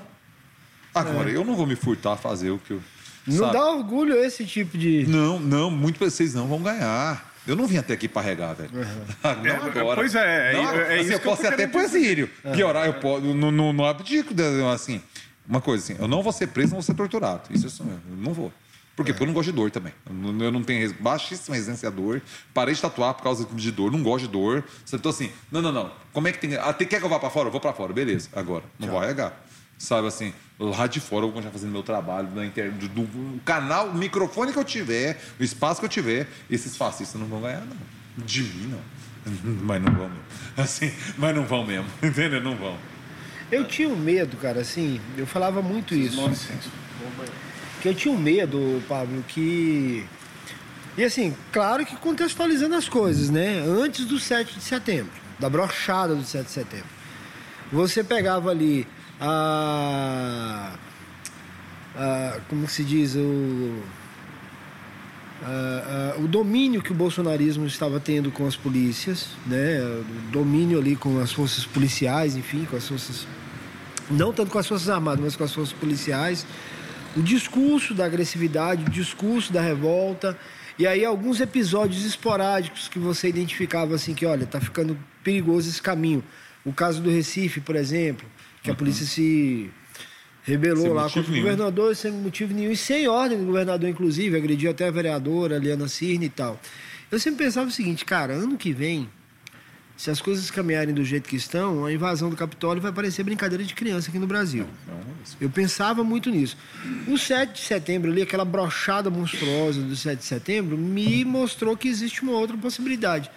Agora, 0.93 1.30
eu 1.30 1.43
não 1.45 1.55
vou 1.55 1.65
me 1.65 1.76
furtar 1.76 2.13
a 2.13 2.18
fazer 2.18 2.49
o 2.51 2.57
que 2.59 2.72
eu. 2.72 2.81
Não 3.27 3.38
sabe? 3.38 3.53
dá 3.53 3.65
orgulho 3.69 4.15
esse 4.15 4.45
tipo 4.45 4.77
de. 4.77 5.05
Não, 5.07 5.39
não, 5.39 5.69
muito 5.72 5.99
vocês 5.99 6.34
não 6.34 6.47
vão 6.47 6.61
ganhar. 6.61 7.30
Eu 7.47 7.55
não 7.55 7.65
vim 7.65 7.77
até 7.77 7.93
aqui 7.93 8.07
para 8.07 8.22
regar, 8.22 8.53
velho. 8.53 8.69
Não 9.23 9.45
É, 9.47 9.55
agora. 9.55 9.95
pois 9.95 10.13
é, 10.13 10.51
é- 10.51 10.53
Não, 10.53 10.72
é 10.76 10.93
assim, 10.95 11.03
isso 11.05 11.13
eu 11.13 11.19
posso 11.22 11.41
ir 11.41 11.47
até 11.47 11.55
querendo 11.55 11.72
pro 11.72 11.81
exílio. 11.81 12.30
Piorar, 12.53 12.85
eu 12.85 12.93
posso. 12.93 13.26
Não, 13.34 13.51
não, 13.51 13.73
não 13.73 13.84
abdico, 13.85 14.31
assim. 14.72 15.01
Uma 15.49 15.59
coisa 15.59 15.84
assim, 15.84 15.99
eu 15.99 16.07
não 16.07 16.22
vou 16.22 16.31
ser 16.31 16.47
preso, 16.47 16.68
não 16.69 16.76
vou 16.77 16.84
ser 16.84 16.93
torturado. 16.93 17.41
Isso 17.49 17.65
eu 17.65 17.69
sou- 17.72 17.88
eu 17.88 17.99
não 18.18 18.31
vou. 18.31 18.53
Por 18.95 19.03
quê? 19.03 19.11
Porque 19.11 19.23
eu 19.23 19.27
não 19.27 19.34
gosto 19.34 19.49
de 19.49 19.55
dor 19.55 19.72
também. 19.72 19.91
Eu 20.07 20.51
não, 20.51 20.61
tenho 20.61 20.93
baixíssima 20.99 21.55
resistência 21.55 21.88
à 21.89 21.91
dor. 21.91 22.22
Parei 22.53 22.76
de 22.76 22.81
tatuar 22.81 23.15
por 23.15 23.23
causa 23.23 23.43
de 23.51 23.72
dor, 23.72 23.91
não 23.91 24.03
gosto 24.03 24.26
de 24.26 24.31
dor. 24.31 24.63
Você 24.85 24.99
tô 24.99 25.09
assim, 25.09 25.31
não, 25.51 25.63
não, 25.63 25.72
não. 25.72 25.91
Como 26.13 26.27
é 26.27 26.31
que 26.31 26.38
tem. 26.39 26.55
Ah, 26.57 26.72
tem 26.73 26.88
quer 26.88 26.99
que 26.99 27.05
eu 27.05 27.09
vá 27.09 27.18
para 27.19 27.31
fora? 27.31 27.47
Eu 27.47 27.51
vou 27.51 27.59
para 27.59 27.73
fora, 27.73 27.91
beleza. 27.91 28.30
Agora, 28.34 28.63
não 28.77 28.88
vou 28.88 28.99
arregar. 28.99 29.34
Sabe 29.80 30.07
assim, 30.07 30.31
lá 30.61 30.85
de 30.85 30.99
fora 30.99 31.23
eu 31.23 31.27
vou 31.27 31.33
continuar 31.33 31.51
fazendo 31.51 31.71
meu 31.71 31.83
trabalho 31.83 32.29
na 32.35 32.45
internet, 32.45 32.77
do, 32.88 32.88
do 32.88 33.41
canal, 33.41 33.88
o 33.88 33.95
microfone 33.95 34.53
que 34.53 34.59
eu 34.59 34.63
tiver, 34.63 35.19
o 35.39 35.43
espaço 35.43 35.79
que 35.79 35.85
eu 35.85 35.89
tiver, 35.89 36.27
esses 36.49 36.77
fascistas 36.77 37.19
não 37.19 37.27
vão 37.27 37.41
ganhar, 37.41 37.61
não. 37.61 38.25
De 38.25 38.43
mim, 38.43 38.67
não. 38.67 38.79
Mas 39.63 39.81
não 39.81 39.91
vão 39.93 40.09
mesmo. 40.09 40.23
Assim, 40.57 40.91
mas 41.17 41.35
não 41.35 41.45
vão 41.45 41.65
mesmo. 41.65 41.85
Entendeu? 42.03 42.41
Não 42.41 42.55
vão. 42.55 42.75
Eu 43.51 43.65
tinha 43.65 43.88
um 43.88 43.95
medo, 43.95 44.35
cara, 44.38 44.61
assim, 44.61 44.99
eu 45.17 45.25
falava 45.25 45.61
muito 45.61 45.93
isso. 45.93 46.19
Nossa, 46.19 46.53
Que 47.81 47.89
eu 47.89 47.95
tinha 47.95 48.13
um 48.13 48.17
medo, 48.17 48.81
Pablo, 48.88 49.23
que. 49.27 50.05
E 50.97 51.03
assim, 51.03 51.35
claro 51.51 51.85
que 51.85 51.95
contextualizando 51.95 52.75
as 52.75 52.89
coisas, 52.89 53.29
né? 53.29 53.59
Antes 53.59 54.05
do 54.05 54.19
7 54.19 54.55
de 54.55 54.63
setembro, 54.63 55.11
da 55.39 55.49
brochada 55.49 56.15
do 56.15 56.23
7 56.23 56.45
de 56.45 56.51
setembro. 56.51 56.88
Você 57.71 58.03
pegava 58.03 58.49
ali 58.49 58.85
a. 59.22 60.73
a 61.95 62.39
como 62.49 62.68
se 62.68 62.84
diz? 62.84 63.15
O. 63.15 63.81
o 66.23 66.27
domínio 66.27 66.81
que 66.81 66.91
o 66.91 66.95
bolsonarismo 66.95 67.65
estava 67.65 67.99
tendo 67.99 68.31
com 68.31 68.45
as 68.48 68.56
polícias, 68.56 69.27
né? 69.45 69.80
O 69.81 70.31
domínio 70.31 70.80
ali 70.80 70.95
com 70.95 71.19
as 71.19 71.31
forças 71.31 71.65
policiais, 71.65 72.35
enfim, 72.35 72.65
com 72.65 72.76
as 72.76 72.88
forças 72.88 73.27
não 74.11 74.34
tanto 74.34 74.52
com 74.52 74.60
as 74.60 74.68
forças 74.68 74.89
armadas, 74.89 75.23
mas 75.23 75.35
com 75.35 75.43
as 75.43 75.53
forças 75.53 75.73
policiais, 75.73 76.45
o 77.15 77.22
discurso 77.22 77.93
da 77.93 78.06
agressividade, 78.06 78.84
o 78.84 78.89
discurso 78.89 79.52
da 79.52 79.61
revolta, 79.61 80.38
e 80.77 80.88
aí 80.88 81.03
alguns 81.06 81.39
episódios 81.39 82.06
esporádicos 82.06 82.88
que 82.88 82.99
você 82.99 83.30
identificava 83.30 83.95
assim 83.95 84.14
que, 84.14 84.26
olha, 84.26 84.45
tá 84.45 84.60
ficando 84.60 84.98
perigoso 85.23 85.69
esse 85.69 85.81
caminho. 85.81 86.23
O 86.64 86.72
caso 86.72 87.02
do 87.02 87.10
Recife, 87.10 87.60
por 87.60 87.76
exemplo, 87.76 88.27
que 88.63 88.69
a 88.69 88.75
polícia 88.75 89.05
se 89.05 89.69
rebelou 90.43 90.85
Sem 90.85 90.93
lá 90.93 91.03
contra 91.03 91.19
o 91.21 91.23
nenhum. 91.31 91.43
governador 91.43 91.95
sem 91.95 92.11
motivo 92.11 92.53
nenhum 92.53 92.71
e 92.71 92.77
sem 92.77 93.07
ordem 93.07 93.38
do 93.38 93.45
governador, 93.45 93.89
inclusive, 93.89 94.35
agrediu 94.35 94.71
até 94.71 94.88
a 94.88 94.91
vereadora 94.91 95.57
Liana 95.57 95.88
Cirne 95.88 96.25
e 96.25 96.29
tal. 96.29 96.59
Eu 97.11 97.19
sempre 97.19 97.45
pensava 97.45 97.67
o 97.67 97.71
seguinte, 97.71 98.05
cara, 98.05 98.33
ano 98.33 98.57
que 98.57 98.71
vem, 98.71 99.09
se 99.97 100.09
as 100.09 100.21
coisas 100.21 100.49
caminharem 100.49 100.93
do 100.93 101.03
jeito 101.03 101.27
que 101.29 101.35
estão, 101.35 101.85
a 101.85 101.93
invasão 101.93 102.29
do 102.29 102.35
Capitólio 102.35 102.81
vai 102.81 102.91
parecer 102.91 103.23
brincadeira 103.23 103.63
de 103.63 103.73
criança 103.75 104.09
aqui 104.09 104.17
no 104.17 104.25
Brasil. 104.25 104.65
Eu 105.39 105.49
pensava 105.49 106.03
muito 106.03 106.29
nisso. 106.31 106.57
O 107.07 107.17
7 107.17 107.53
de 107.53 107.59
setembro 107.59 108.09
ali, 108.09 108.21
aquela 108.21 108.45
brochada 108.45 109.09
monstruosa 109.09 109.81
do 109.81 109.95
7 109.95 110.19
de 110.19 110.25
setembro, 110.25 110.77
me 110.77 111.23
mostrou 111.23 111.77
que 111.77 111.88
existe 111.88 112.23
uma 112.23 112.31
outra 112.31 112.57
possibilidade. 112.57 113.29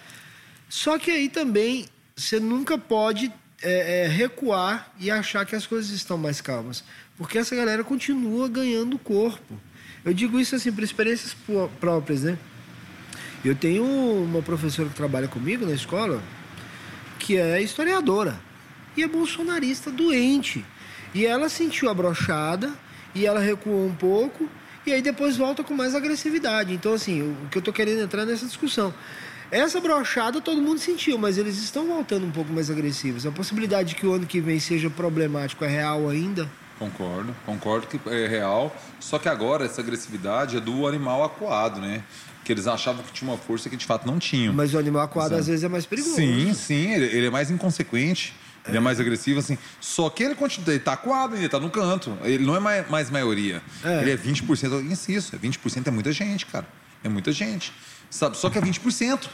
Só 0.67 0.97
que 0.97 1.11
aí 1.11 1.29
também 1.29 1.85
você 2.15 2.39
nunca 2.39 2.77
pode 2.77 3.31
é, 3.65 4.03
é, 4.03 4.07
recuar 4.07 4.91
e 4.99 5.09
achar 5.09 5.45
que 5.45 5.55
as 5.55 5.65
coisas 5.65 5.89
estão 5.89 6.17
mais 6.17 6.39
calmas. 6.39 6.83
Porque 7.17 7.37
essa 7.37 7.55
galera 7.55 7.83
continua 7.83 8.47
ganhando 8.47 8.97
corpo. 8.99 9.59
Eu 10.03 10.13
digo 10.13 10.39
isso 10.39 10.55
assim 10.55 10.71
por 10.71 10.83
experiências 10.83 11.33
pró- 11.33 11.67
próprias, 11.79 12.21
né? 12.21 12.37
Eu 13.43 13.55
tenho 13.55 13.83
uma 13.83 14.41
professora 14.41 14.87
que 14.89 14.95
trabalha 14.95 15.27
comigo 15.27 15.65
na 15.65 15.73
escola 15.73 16.21
que 17.17 17.37
é 17.37 17.61
historiadora 17.61 18.39
e 18.95 19.01
é 19.01 19.07
bolsonarista 19.07 19.89
doente. 19.91 20.63
E 21.13 21.25
ela 21.25 21.49
sentiu 21.49 21.89
a 21.89 21.93
brochada 21.93 22.71
e 23.15 23.25
ela 23.25 23.39
recuou 23.39 23.87
um 23.87 23.95
pouco 23.95 24.47
e 24.85 24.93
aí 24.93 25.01
depois 25.01 25.37
volta 25.37 25.63
com 25.63 25.73
mais 25.73 25.95
agressividade. 25.95 26.73
Então, 26.73 26.93
assim, 26.93 27.21
o 27.23 27.49
que 27.49 27.57
eu 27.57 27.61
tô 27.61 27.73
querendo 27.73 28.01
entrar 28.01 28.25
nessa 28.25 28.45
discussão. 28.45 28.93
Essa 29.55 29.79
brochada 29.79 30.41
todo 30.41 30.61
mundo 30.61 30.79
sentiu, 30.79 31.17
mas 31.17 31.37
eles 31.37 31.57
estão 31.57 31.87
voltando 31.87 32.25
um 32.25 32.29
pouco 32.29 32.51
mais 32.51 32.69
agressivos. 32.69 33.25
A 33.25 33.31
possibilidade 33.31 33.89
de 33.89 33.95
que 33.95 34.05
o 34.05 34.11
ano 34.11 34.25
que 34.25 34.41
vem 34.41 34.59
seja 34.59 34.89
problemático 34.89 35.63
é 35.63 35.67
real 35.69 36.09
ainda? 36.09 36.51
Concordo, 36.77 37.33
concordo 37.45 37.87
que 37.87 37.97
é 38.09 38.27
real. 38.27 38.75
Só 38.99 39.17
que 39.17 39.29
agora 39.29 39.63
essa 39.63 39.79
agressividade 39.79 40.57
é 40.57 40.59
do 40.59 40.85
animal 40.85 41.23
acuado, 41.23 41.79
né? 41.79 42.03
Que 42.43 42.51
eles 42.51 42.67
achavam 42.67 43.01
que 43.01 43.13
tinha 43.13 43.31
uma 43.31 43.37
força 43.37 43.69
que 43.69 43.77
de 43.77 43.85
fato 43.85 44.05
não 44.05 44.19
tinham. 44.19 44.53
Mas 44.53 44.73
o 44.73 44.77
animal 44.77 45.03
aquado 45.03 45.27
Exato. 45.27 45.39
às 45.39 45.47
vezes 45.47 45.63
é 45.63 45.69
mais 45.69 45.85
perigoso. 45.85 46.17
Sim, 46.17 46.53
sim, 46.53 46.91
ele, 46.91 47.05
ele 47.05 47.27
é 47.27 47.29
mais 47.29 47.49
inconsequente, 47.49 48.33
ele 48.67 48.75
é 48.75 48.81
mais 48.81 48.99
agressivo, 48.99 49.39
assim. 49.39 49.57
Só 49.79 50.09
que 50.09 50.21
ele 50.21 50.35
continua, 50.35 50.69
ele 50.71 50.79
tá 50.79 50.91
acuado, 50.91 51.37
ele 51.37 51.47
tá 51.47 51.61
no 51.61 51.69
canto. 51.69 52.17
Ele 52.23 52.45
não 52.45 52.57
é 52.57 52.59
mais, 52.59 52.89
mais 52.89 53.09
maioria. 53.09 53.61
É. 53.85 54.01
Ele 54.01 54.11
é 54.11 54.17
20%. 54.17 54.63
Eu 54.65 54.81
insisto, 54.81 55.33
é 55.33 55.39
20% 55.39 55.87
é 55.87 55.91
muita 55.91 56.11
gente, 56.11 56.45
cara. 56.45 56.67
É 57.01 57.07
muita 57.07 57.31
gente. 57.31 57.71
Sabe? 58.09 58.35
Só 58.35 58.49
que 58.49 58.57
é 58.57 58.61
20%. 58.61 59.29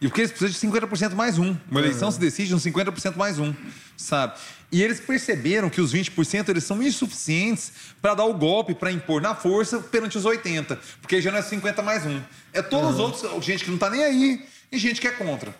E 0.00 0.06
porque 0.06 0.20
eles 0.20 0.30
precisam 0.30 0.70
de 0.70 0.78
50% 0.78 1.14
mais 1.14 1.38
um. 1.38 1.56
Uma 1.70 1.80
eleição 1.80 2.10
se 2.10 2.20
decide 2.20 2.54
um 2.54 2.58
50% 2.58 3.16
mais 3.16 3.38
um, 3.38 3.52
sabe? 3.96 4.38
E 4.70 4.82
eles 4.82 5.00
perceberam 5.00 5.68
que 5.68 5.80
os 5.80 5.92
20% 5.92 6.48
eles 6.48 6.64
são 6.64 6.80
insuficientes 6.82 7.72
para 8.00 8.14
dar 8.14 8.24
o 8.24 8.34
golpe, 8.34 8.74
para 8.74 8.92
impor 8.92 9.20
na 9.20 9.34
força 9.34 9.80
perante 9.80 10.16
os 10.16 10.24
80, 10.24 10.78
porque 11.00 11.16
aí 11.16 11.22
já 11.22 11.32
não 11.32 11.38
é 11.38 11.42
50 11.42 11.82
mais 11.82 12.06
um. 12.06 12.20
É 12.52 12.62
todos 12.62 12.94
os 12.94 13.00
outros, 13.00 13.44
gente 13.44 13.64
que 13.64 13.70
não 13.70 13.78
tá 13.78 13.90
nem 13.90 14.04
aí 14.04 14.46
e 14.70 14.78
gente 14.78 15.00
que 15.00 15.08
é 15.08 15.10
contra. 15.10 15.54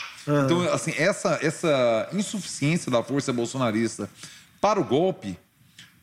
Então, 0.44 0.62
assim, 0.72 0.92
essa 0.96 1.38
essa 1.42 2.08
insuficiência 2.12 2.92
da 2.92 3.02
força 3.02 3.32
bolsonarista 3.32 4.08
para 4.60 4.78
o 4.78 4.84
golpe 4.84 5.36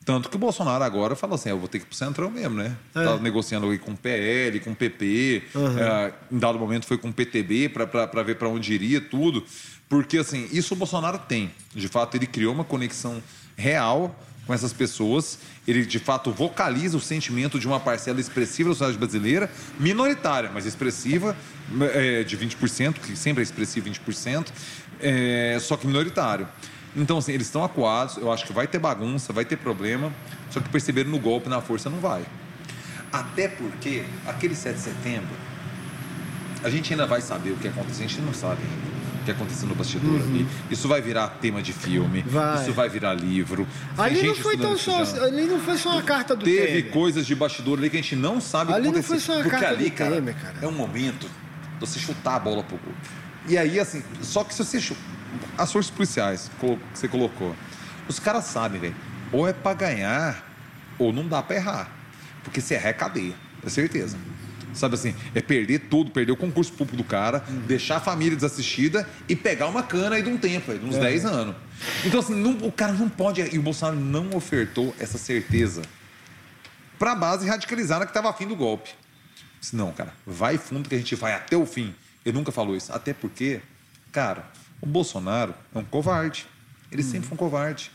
tanto 0.06 0.30
que 0.30 0.36
o 0.36 0.40
Bolsonaro 0.40 0.84
agora 0.84 1.16
fala 1.16 1.34
assim: 1.34 1.50
eu 1.50 1.58
vou 1.58 1.68
ter 1.68 1.80
que 1.80 1.86
ir 1.86 1.88
pro 1.88 1.98
Centrão 1.98 2.30
mesmo, 2.30 2.56
né? 2.56 2.78
Tá 2.94 3.18
negociando 3.18 3.68
aí 3.70 3.80
com 3.80 3.92
o 3.92 3.98
PL, 3.98 4.60
com 4.60 4.72
o 4.72 4.76
PP, 4.76 5.44
é, 5.80 6.14
em 6.32 6.38
dado 6.38 6.60
momento 6.60 6.86
foi 6.86 6.98
com 6.98 7.10
o 7.10 7.14
PTB 7.14 7.70
para 7.70 8.24
ver 8.24 8.36
para 8.36 8.48
onde 8.48 8.72
iria, 8.72 9.02
tudo. 9.02 9.44
Porque, 9.90 10.20
assim, 10.20 10.48
isso 10.52 10.74
o 10.76 10.78
Bolsonaro 10.78 11.18
tem. 11.18 11.52
De 11.74 11.88
fato, 11.88 12.16
ele 12.16 12.28
criou 12.28 12.54
uma 12.54 12.64
conexão 12.64 13.22
real 13.56 14.16
com 14.46 14.54
essas 14.54 14.72
pessoas. 14.72 15.40
Ele, 15.68 15.86
de 15.86 16.00
fato, 16.00 16.32
vocaliza 16.32 16.98
o 16.98 17.00
sentimento 17.00 17.60
de 17.60 17.68
uma 17.68 17.80
parcela 17.80 18.20
expressiva 18.20 18.70
da 18.70 18.76
sociedade 18.76 18.98
brasileira, 18.98 19.50
minoritária, 19.80 20.52
mas 20.54 20.66
expressiva, 20.66 21.36
é, 21.94 22.24
de 22.24 22.38
20%, 22.38 22.94
que 22.94 23.16
sempre 23.16 23.42
é 23.42 23.44
expressivo 23.44 23.90
20%, 23.90 24.48
é, 25.00 25.58
só 25.60 25.76
que 25.76 25.88
minoritário. 25.88 26.48
Então, 26.96 27.18
assim, 27.18 27.34
eles 27.34 27.48
estão 27.48 27.64
acuados, 27.64 28.18
eu 28.18 28.32
acho 28.32 28.46
que 28.46 28.54
vai 28.54 28.68
ter 28.68 28.80
bagunça, 28.80 29.34
vai 29.34 29.44
ter 29.46 29.58
problema, 29.58 30.12
só 30.50 30.60
que 30.60 30.70
perceberam 30.70 31.10
no 31.10 31.20
golpe, 31.20 31.50
na 31.50 31.60
força, 31.62 31.90
não 31.90 32.00
vai. 32.00 32.24
Até 33.12 33.48
porque, 33.48 34.04
aquele 34.26 34.56
7 34.56 34.76
de 34.76 34.82
setembro, 34.82 35.36
a 36.64 36.70
gente 36.70 36.92
ainda 36.94 37.06
vai 37.06 37.22
saber 37.22 37.52
o 37.52 37.56
que 37.58 37.68
aconteceu, 37.68 38.06
a 38.06 38.08
gente 38.08 38.22
não 38.22 38.34
sabe 38.34 38.62
ainda. 38.64 38.96
que 39.26 39.32
aconteceu 39.32 39.68
no 39.68 39.74
bastidor 39.74 40.22
ali. 40.22 40.46
Isso 40.70 40.88
vai 40.88 41.02
virar 41.02 41.28
tema 41.42 41.60
de 41.60 41.74
filme, 41.74 42.20
Uhum. 42.20 42.26
Vai. 42.28 42.62
isso 42.62 42.72
vai 42.74 42.88
virar 42.88 43.16
livro. 43.16 43.68
Ali 43.98 44.22
não 44.22 44.36
foi 44.36 44.56
tão 44.56 44.78
só. 44.78 45.02
Ali 45.02 45.48
não 45.48 45.60
foi 45.60 45.80
só 45.80 45.94
uma 45.94 46.04
carta 46.04 46.36
do 46.36 46.46
Teve 46.46 46.68
Temer. 46.68 46.92
coisas 46.92 47.26
de 47.26 47.34
bastidor 47.34 47.80
ali 47.80 47.90
que 47.90 47.98
a 47.98 48.02
gente 48.04 48.16
não 48.16 48.40
sabe 48.40 48.72
Ali 48.72 48.90
o 48.90 48.92
que 48.92 48.98
não 48.98 49.04
foi 49.04 49.18
aconteceu. 49.18 49.34
só 49.34 49.40
a 49.40 49.44
Porque 49.44 49.50
carta 49.60 49.76
ali, 49.76 49.90
do 49.90 49.96
cara, 49.96 50.16
Temer, 50.18 50.36
cara. 50.36 50.56
é 50.62 50.68
um 50.68 50.72
momento 50.72 51.24
de 51.28 51.80
você 51.80 51.98
chutar 51.98 52.36
a 52.36 52.40
bola 52.40 52.62
pro 52.62 52.78
gol. 52.78 52.94
E 53.48 53.58
aí, 53.58 53.80
assim, 53.80 54.04
só 54.22 54.44
que 54.44 54.54
se 54.54 54.64
você. 54.64 54.80
chu- 54.80 54.96
As 55.58 55.72
forças 55.72 55.92
policiais 55.92 56.50
que 56.60 56.78
você 56.94 57.08
colocou, 57.08 57.56
os 58.08 58.20
caras 58.20 58.46
sabem, 58.46 58.80
velho. 58.80 58.96
Ou 59.32 59.48
é 59.48 59.54
pra 59.54 59.74
ganhar, 59.74 60.44
ou 61.00 61.12
não 61.12 61.28
dá 61.28 61.42
pra 61.42 61.56
errar. 61.56 61.90
Porque 62.44 62.62
se 62.62 62.74
errar 62.74 62.90
é 62.90 62.94
cadeia, 62.94 63.34
é 63.66 63.70
certeza. 63.70 64.18
Sabe 64.74 64.96
assim, 64.96 65.16
é 65.34 65.42
perder 65.42 65.80
tudo, 65.90 66.12
perder 66.12 66.34
o 66.34 66.36
concurso 66.36 66.74
público 66.74 66.98
do 66.98 67.04
cara, 67.06 67.40
deixar 67.66 67.96
a 67.96 68.00
família 68.02 68.36
desassistida 68.36 69.08
e 69.28 69.34
pegar 69.36 69.68
uma 69.68 69.82
cana 69.82 70.18
aí 70.18 70.22
de 70.22 70.30
um 70.30 70.38
tempo, 70.38 70.70
aí, 70.72 70.78
de 70.78 70.86
uns 70.86 70.98
10 70.98 71.24
anos. 71.26 71.56
Então, 72.04 72.20
assim, 72.20 72.36
não- 72.36 72.58
o 72.68 72.72
cara 72.72 72.92
não 72.92 73.08
pode. 73.08 73.42
E 73.42 73.58
o 73.58 73.62
Bolsonaro 73.62 73.98
não 73.98 74.32
ofertou 74.36 74.94
essa 75.00 75.18
certeza 75.18 75.82
para 77.00 77.14
a 77.14 77.16
base 77.16 77.48
radicalizada 77.48 78.06
que 78.06 78.12
estava 78.12 78.30
afim 78.30 78.46
do 78.48 78.56
golpe. 78.56 78.90
Disse, 79.62 79.76
não, 79.78 79.92
cara, 79.94 80.14
vai 80.28 80.58
fundo 80.58 80.88
que 80.90 80.96
a 80.96 80.98
gente 80.98 81.16
vai 81.16 81.34
até 81.34 81.56
o 81.56 81.66
fim. 81.66 81.96
Ele 82.26 82.38
nunca 82.38 82.52
falou 82.52 82.76
isso. 82.76 82.92
Até 82.92 83.14
porque, 83.14 83.62
cara, 84.12 84.46
o 84.86 84.90
Bolsonaro 84.90 85.54
é 85.74 85.80
um 85.80 85.84
covarde. 85.84 86.46
Ele 86.92 87.04
sempre 87.04 87.28
foi 87.28 87.36
um 87.36 87.38
covarde. 87.38 87.92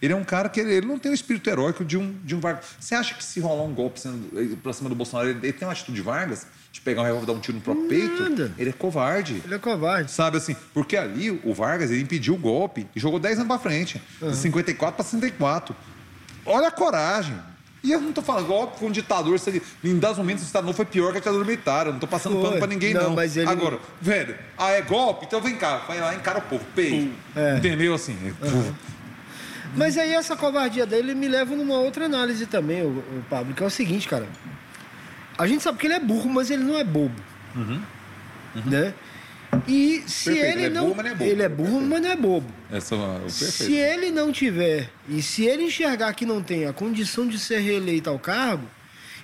Ele 0.00 0.14
é 0.14 0.16
um 0.16 0.24
cara 0.24 0.48
que 0.48 0.58
ele, 0.58 0.72
ele 0.72 0.86
não 0.86 0.98
tem 0.98 1.12
o 1.12 1.14
espírito 1.14 1.48
heróico 1.50 1.84
de 1.84 1.98
um, 1.98 2.12
de 2.24 2.34
um 2.34 2.40
Vargas. 2.40 2.64
Você 2.80 2.94
acha 2.94 3.14
que 3.14 3.22
se 3.22 3.38
rolar 3.38 3.64
um 3.64 3.74
golpe 3.74 4.00
sendo, 4.00 4.56
pra 4.62 4.72
cima 4.72 4.88
do 4.88 4.94
Bolsonaro, 4.94 5.28
ele, 5.28 5.40
ele 5.42 5.52
tem 5.52 5.68
uma 5.68 5.72
atitude 5.72 5.96
de 5.96 6.02
Vargas? 6.02 6.46
De 6.72 6.80
pegar 6.80 7.02
um 7.02 7.04
revólver 7.04 7.24
e 7.24 7.26
dar 7.26 7.32
um 7.32 7.40
tiro 7.40 7.58
no 7.58 7.62
próprio 7.62 7.86
peito? 7.86 8.22
Nada. 8.22 8.52
Ele 8.56 8.70
é 8.70 8.72
covarde. 8.72 9.42
Ele 9.44 9.54
é 9.54 9.58
covarde. 9.58 10.10
Sabe 10.10 10.38
assim, 10.38 10.56
porque 10.72 10.96
ali 10.96 11.30
o 11.44 11.52
Vargas 11.52 11.90
ele 11.90 12.00
impediu 12.00 12.34
o 12.34 12.38
golpe 12.38 12.86
e 12.94 13.00
jogou 13.00 13.18
10 13.18 13.38
anos 13.38 13.48
pra 13.48 13.58
frente, 13.58 14.00
de 14.22 14.36
54 14.36 14.96
para 14.96 15.04
64. 15.04 15.76
Olha 16.46 16.68
a 16.68 16.70
coragem. 16.70 17.36
E 17.82 17.90
eu 17.92 18.00
não 18.00 18.12
tô 18.12 18.20
falando 18.20 18.46
golpe 18.46 18.78
com 18.78 18.86
um 18.88 18.90
ditador, 18.90 19.38
se 19.38 19.48
ele, 19.48 19.62
em 19.82 19.98
dados 19.98 20.18
momentos 20.18 20.42
o 20.42 20.46
Estado 20.46 20.66
não 20.66 20.74
foi 20.74 20.84
pior 20.84 21.12
que 21.12 21.16
a 21.16 21.20
ditadura 21.20 21.44
militar. 21.44 21.86
Eu 21.86 21.92
não 21.94 21.98
tô 22.00 22.06
passando 22.06 22.34
Foi. 22.34 22.42
pano 22.42 22.58
pra 22.58 22.66
ninguém, 22.66 22.92
Não, 22.92 23.04
não. 23.04 23.14
mas 23.14 23.36
ele- 23.38 23.48
Agora, 23.48 23.78
velho, 24.00 24.36
ah, 24.58 24.70
é 24.70 24.82
golpe? 24.82 25.24
Então 25.24 25.40
vem 25.40 25.56
cá, 25.56 25.78
vai 25.88 25.98
lá, 25.98 26.14
encara 26.14 26.38
o 26.38 26.42
povo, 26.42 26.64
pei. 26.74 27.10
É. 27.34 27.56
Entendeu 27.56 27.94
assim? 27.94 28.16
Mas 29.74 29.96
aí 29.96 30.12
essa 30.12 30.36
covardia 30.36 30.84
dele 30.84 31.14
me 31.14 31.26
leva 31.28 31.54
numa 31.56 31.76
outra 31.78 32.04
análise 32.04 32.44
também, 32.44 32.82
o, 32.82 32.88
o 32.98 33.24
Pablo, 33.30 33.54
que 33.54 33.62
é 33.62 33.66
o 33.66 33.70
seguinte, 33.70 34.08
cara. 34.08 34.26
A 35.38 35.46
gente 35.46 35.62
sabe 35.62 35.78
que 35.78 35.86
ele 35.86 35.94
é 35.94 36.00
burro, 36.00 36.28
mas 36.28 36.50
ele 36.50 36.62
não 36.64 36.76
é 36.76 36.84
bobo. 36.84 37.14
Né? 38.66 38.92
E 39.66 40.02
se 40.06 40.30
Uhum. 40.30 40.34
Perfeito, 40.36 40.38
ele, 40.38 40.46
ele 40.50 40.64
é 40.64 40.70
não. 40.70 40.82
burro, 40.86 40.94
mas 40.96 41.04
não 41.04 41.10
é 41.10 41.14
bobo. 41.14 41.30
Ele 41.30 41.42
é 41.42 41.48
burro, 41.48 41.80
mas 41.80 42.02
não 42.02 42.10
é 42.10 42.16
bobo. 42.16 42.46
Essa 42.70 42.94
é 42.94 42.98
o 42.98 43.20
perfeito. 43.20 43.52
Se 43.52 43.74
ele 43.74 44.10
não 44.10 44.32
tiver, 44.32 44.90
e 45.08 45.22
se 45.22 45.44
ele 45.44 45.64
enxergar 45.64 46.12
que 46.14 46.24
não 46.26 46.42
tem 46.42 46.66
a 46.66 46.72
condição 46.72 47.26
de 47.26 47.38
ser 47.38 47.58
reeleito 47.60 48.08
ao 48.10 48.18
cargo, 48.18 48.64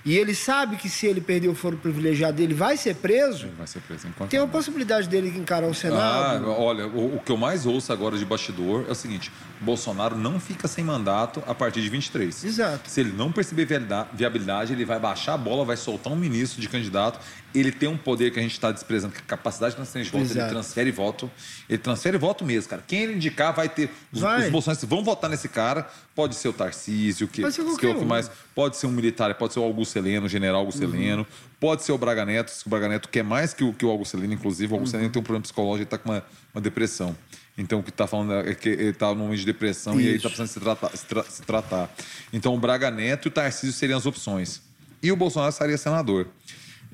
e 0.05 0.15
ele 0.15 0.33
sabe 0.33 0.77
que 0.77 0.87
se 0.87 1.05
ele 1.05 1.19
perder 1.19 1.49
o 1.49 1.55
foro 1.55 1.75
privilegiado, 1.75 2.41
ele 2.41 2.53
vai 2.53 2.77
ser 2.77 2.95
preso, 2.95 3.47
Ele 3.47 3.55
vai 3.57 3.67
ser 3.67 3.81
preso 3.81 4.07
enquanto 4.07 4.29
tem 4.29 4.39
a 4.39 4.47
possibilidade 4.47 5.09
dele 5.09 5.27
encarar 5.37 5.67
o 5.67 5.71
Ah, 5.71 5.73
Senado. 5.73 6.49
olha, 6.49 6.87
o, 6.87 7.15
o 7.17 7.19
que 7.19 7.29
eu 7.29 7.35
mais 7.35 7.65
ouço 7.65 7.91
agora 7.91 8.17
de 8.17 8.23
bastidor 8.23 8.85
é 8.87 8.91
o 8.93 8.95
seguinte: 8.95 9.29
Bolsonaro 9.59 10.15
não 10.15 10.39
fica 10.39 10.65
sem 10.65 10.81
mandato 10.81 11.43
a 11.45 11.53
partir 11.53 11.81
de 11.81 11.89
23. 11.89 12.41
Exato. 12.45 12.89
Se 12.89 13.01
ele 13.01 13.11
não 13.17 13.33
perceber 13.33 13.67
viabilidade, 14.13 14.71
ele 14.71 14.85
vai 14.85 14.97
baixar 14.99 15.33
a 15.33 15.37
bola, 15.37 15.65
vai 15.65 15.75
soltar 15.75 16.13
um 16.13 16.15
ministro 16.15 16.61
de 16.61 16.69
candidato. 16.69 17.19
Ele 17.59 17.71
tem 17.71 17.87
um 17.89 17.97
poder 17.97 18.31
que 18.31 18.39
a 18.39 18.41
gente 18.41 18.51
está 18.51 18.71
desprezando, 18.71 19.13
que 19.13 19.19
é 19.19 19.23
a 19.23 19.25
capacidade 19.25 19.71
de 19.71 19.77
transferência 19.77 20.11
de 20.11 20.17
voto. 20.17 20.25
Exato. 20.31 20.39
Ele 20.45 20.49
transfere 20.49 20.91
voto. 20.91 21.31
Ele 21.69 21.77
transfere 21.77 22.17
voto 22.17 22.45
mesmo, 22.45 22.69
cara. 22.69 22.83
Quem 22.87 22.99
ele 23.03 23.13
indicar 23.13 23.53
vai 23.53 23.67
ter. 23.69 23.89
Os, 24.11 24.21
Vai. 24.21 24.45
os 24.45 24.51
bolsonaristas 24.51 24.89
vão 24.89 25.03
votar 25.03 25.29
nesse 25.29 25.47
cara. 25.49 25.89
Pode 26.13 26.35
ser 26.35 26.47
o 26.49 26.53
Tarcísio, 26.53 27.27
que, 27.27 27.41
Pode 27.41 27.55
ser 27.55 27.63
que 27.65 27.77
que 27.77 27.87
um. 27.87 28.05
mais. 28.05 28.29
Pode 28.53 28.77
ser 28.77 28.87
um 28.87 28.91
militar, 28.91 29.33
pode 29.35 29.53
ser 29.53 29.59
o 29.59 29.63
Augusto 29.63 29.97
Heleno, 29.97 30.25
o 30.25 30.29
general 30.29 30.59
Augusto 30.61 30.83
Uhum. 30.85 30.93
Heleno. 30.95 31.27
Pode 31.59 31.83
ser 31.83 31.91
o 31.91 31.97
Braga 31.97 32.25
Neto, 32.25 32.49
se 32.51 32.65
o 32.65 32.69
Braga 32.69 32.87
Neto 32.87 33.09
quer 33.09 33.23
mais 33.23 33.53
que 33.53 33.63
o, 33.63 33.73
que 33.73 33.85
o 33.85 33.89
Augusto 33.89 34.15
Heleno, 34.17 34.33
inclusive. 34.33 34.71
O 34.71 34.75
Augusto 34.75 34.93
Uhum. 34.93 34.99
Heleno 34.99 35.13
tem 35.13 35.19
um 35.19 35.23
problema 35.23 35.41
psicológico, 35.43 35.77
ele 35.77 35.83
está 35.85 35.97
com 35.97 36.09
uma, 36.09 36.23
uma 36.53 36.61
depressão. 36.61 37.15
Então, 37.57 37.79
o 37.79 37.83
que 37.83 37.89
está 37.89 38.05
falando 38.05 38.33
é 38.33 38.53
que 38.53 38.69
ele 38.69 38.89
está 38.89 39.07
num 39.09 39.21
momento 39.23 39.39
de 39.39 39.45
depressão 39.45 39.99
e 39.99 40.07
aí 40.07 40.15
está 40.17 40.29
Isso. 40.29 40.37
precisando 40.37 40.47
se 40.47 40.59
tratar, 40.59 40.95
se, 40.95 41.05
tra- 41.05 41.23
se 41.23 41.41
tratar. 41.41 41.89
Então, 42.31 42.53
o 42.53 42.59
Braga 42.59 42.91
Neto 42.91 43.25
e 43.25 43.29
o 43.29 43.31
Tarcísio 43.31 43.73
seriam 43.73 43.97
as 43.97 44.05
opções. 44.05 44.61
E 45.01 45.11
o 45.11 45.15
Bolsonaro 45.15 45.51
seria 45.51 45.77
senador. 45.77 46.27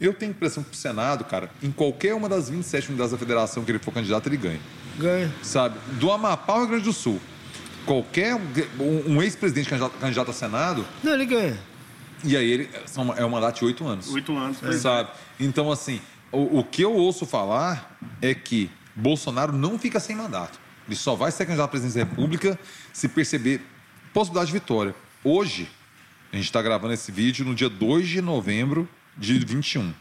Eu 0.04 0.14
tenho 0.14 0.32
a 0.32 0.36
impressão 0.36 0.62
que 0.64 0.72
o 0.74 0.76
Senado, 0.76 1.24
cara, 1.24 1.50
em 1.64 1.72
qualquer 1.72 2.14
uma 2.14 2.28
das 2.28 2.50
27 2.50 2.90
unidades 2.90 3.14
da 3.14 3.18
federação 3.18 3.64
que 3.64 3.72
ele 3.72 3.80
for 3.80 3.94
candidato, 3.94 4.28
ele 4.28 4.36
ganha 4.38 4.60
Ganha. 4.98 5.34
sabe? 5.42 5.80
Do 6.00 6.12
Amapá 6.12 6.54
ao 6.54 6.60
Rio 6.60 6.68
Grande 6.68 6.84
do 6.84 6.92
Sul. 6.94 7.22
Qualquer 7.86 8.36
um, 8.36 9.14
um 9.14 9.22
ex-presidente 9.22 9.70
candidato, 9.70 9.94
candidato 10.00 10.30
a 10.32 10.34
Senado, 10.34 10.86
Não, 11.04 11.14
ele 11.14 11.26
ganha. 11.26 11.58
e 12.24 12.36
aí 12.36 12.50
ele 12.52 12.70
são- 12.86 13.14
é 13.14 13.26
um 13.26 13.30
mandato 13.30 13.60
de 13.60 13.66
oito 13.66 13.86
anos. 13.88 14.10
Oito 14.14 14.36
anos. 14.38 14.62
é. 14.62 14.74
Sabe? 14.74 15.10
Então, 15.40 15.72
assim, 15.72 16.02
o, 16.32 16.60
o 16.60 16.64
que 16.66 16.82
eu 16.82 16.94
ouço 16.94 17.26
falar 17.26 17.98
é 18.22 18.34
que 18.34 18.70
Bolsonaro 18.96 19.54
não 19.54 19.80
fica 19.80 20.00
sem 20.02 20.16
mandato. 20.16 20.60
Ele 20.86 20.96
só 20.98 21.16
vai 21.16 21.32
ser 21.32 21.46
candidato 21.46 21.66
à 21.68 21.70
presidência 21.70 22.04
da 22.04 22.10
República 22.10 22.60
se 22.92 23.08
perceber 23.08 23.62
possibilidade 24.14 24.48
de 24.52 24.54
vitória. 24.60 24.94
Hoje, 25.24 25.70
a 26.32 26.36
gente 26.36 26.46
está 26.46 26.62
gravando 26.62 26.94
esse 26.94 27.10
vídeo 27.12 27.46
no 27.46 27.56
dia 27.56 27.70
2 27.70 28.08
de 28.08 28.22
novembro 28.22 28.88
de 29.18 29.40
21. 29.40 29.94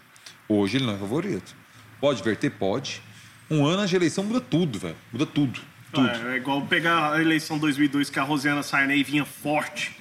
Hoje 0.49 0.77
ele 0.77 0.87
não 0.87 0.95
é 0.95 0.99
favorito. 0.99 1.55
Pode 2.01 2.23
verter? 2.23 2.51
Pode. 2.51 3.03
Um 3.51 3.65
ano 3.67 3.87
de 3.87 3.95
eleição 3.97 4.25
muda 4.25 4.41
tudo, 4.41 4.79
velho. 4.79 4.97
Muda 5.13 5.27
tudo. 5.27 5.61
Tudo. 5.93 6.09
É, 6.09 6.35
é 6.35 6.37
igual 6.37 6.63
pegar 6.63 7.13
a 7.13 7.21
eleição 7.21 7.59
2002 7.59 8.09
que 8.11 8.19
a 8.19 8.23
Rosiana 8.23 8.63
Sarney 8.63 9.03
vinha 9.05 9.25
forte. 9.25 9.97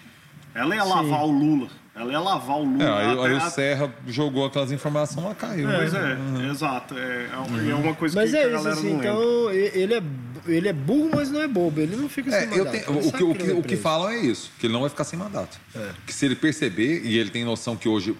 Ela 0.55 0.75
ia 0.75 0.83
lavar 0.83 1.23
o 1.23 1.31
Lula. 1.31 1.69
Ela 1.93 2.11
ia 2.13 2.19
lavar 2.19 2.57
o 2.57 2.63
Lula. 2.63 2.83
É, 2.83 2.89
aí, 2.89 3.19
aí 3.19 3.37
a- 3.39 3.47
o 3.47 3.49
Serra 3.51 3.93
jogou 4.07 4.45
aquelas 4.45 4.71
informações 4.71 5.25
lá 5.25 5.35
caiu. 5.35 5.67
Pois 5.69 5.91
né? 5.93 6.17
é, 6.45 6.49
exato. 6.49 6.97
É, 6.97 7.27
é, 7.67 7.69
é 7.71 7.75
uma 7.75 7.93
coisa 7.93 8.15
Mas 8.19 8.31
que 8.31 8.37
é 8.37 8.39
a 8.39 8.43
isso, 8.43 8.51
galera 8.53 8.73
assim, 8.73 8.89
não 8.93 8.99
lembra. 9.01 9.09
então 9.09 9.51
ele 9.51 9.93
é, 9.95 10.03
ele 10.47 10.67
é 10.69 10.73
burro, 10.73 11.09
mas 11.13 11.29
não 11.29 11.41
é 11.41 11.47
bobo. 11.47 11.81
Ele 11.81 11.97
não 11.97 12.07
fica 12.07 12.31
sem 12.31 12.39
É, 12.39 12.43
eu 12.45 12.65
mandato. 12.65 12.85
tenho- 12.85 12.97
o, 13.07 13.11
que, 13.11 13.23
o, 13.23 13.35
que, 13.35 13.43
vai 13.43 13.53
o 13.55 13.63
que 13.63 13.75
falam 13.75 14.09
é 14.09 14.17
isso, 14.19 14.49
que 14.59 14.65
ele 14.67 14.73
não 14.73 14.81
vai 14.81 14.89
ficar 14.89 15.03
sem 15.03 15.19
mandato. 15.19 15.59
É. 15.75 15.89
Que 16.07 16.13
se 16.13 16.25
ele 16.25 16.35
perceber, 16.35 17.01
e 17.03 17.17
ele 17.17 17.29
tem 17.29 17.43
noção 17.43 17.75
que 17.75 17.89
hoje 17.89 18.15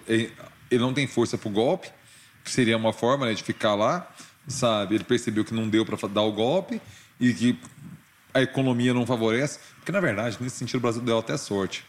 ele 0.71 0.81
não 0.81 0.93
tem 0.93 1.05
força 1.05 1.37
pro 1.37 1.49
golpe, 1.49 1.91
que 2.43 2.49
seria 2.49 2.77
uma 2.77 2.93
forma 2.93 3.25
né, 3.25 3.33
de 3.33 3.43
ficar 3.43 3.75
lá, 3.75 4.09
sabe? 4.47 4.95
Ele 4.95 5.03
percebeu 5.03 5.43
que 5.43 5.53
não 5.53 5.67
deu 5.69 5.85
para 5.85 6.07
dar 6.07 6.21
o 6.21 6.31
golpe 6.31 6.81
e 7.19 7.33
que 7.33 7.59
a 8.33 8.41
economia 8.41 8.93
não 8.93 9.05
favorece. 9.05 9.59
Porque, 9.75 9.91
na 9.91 9.99
verdade, 9.99 10.37
nesse 10.39 10.55
sentido, 10.55 10.77
o 10.77 10.81
Brasil 10.81 11.01
deu 11.01 11.19
até 11.19 11.35
sorte. 11.37 11.83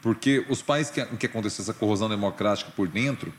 Porque 0.00 0.44
os 0.48 0.62
países 0.62 0.90
que, 0.90 1.00
em 1.00 1.16
que 1.16 1.26
aconteceu 1.26 1.62
essa 1.62 1.74
corrosão 1.74 2.08
democrática 2.08 2.72
por 2.74 2.88
dentro, 2.88 3.32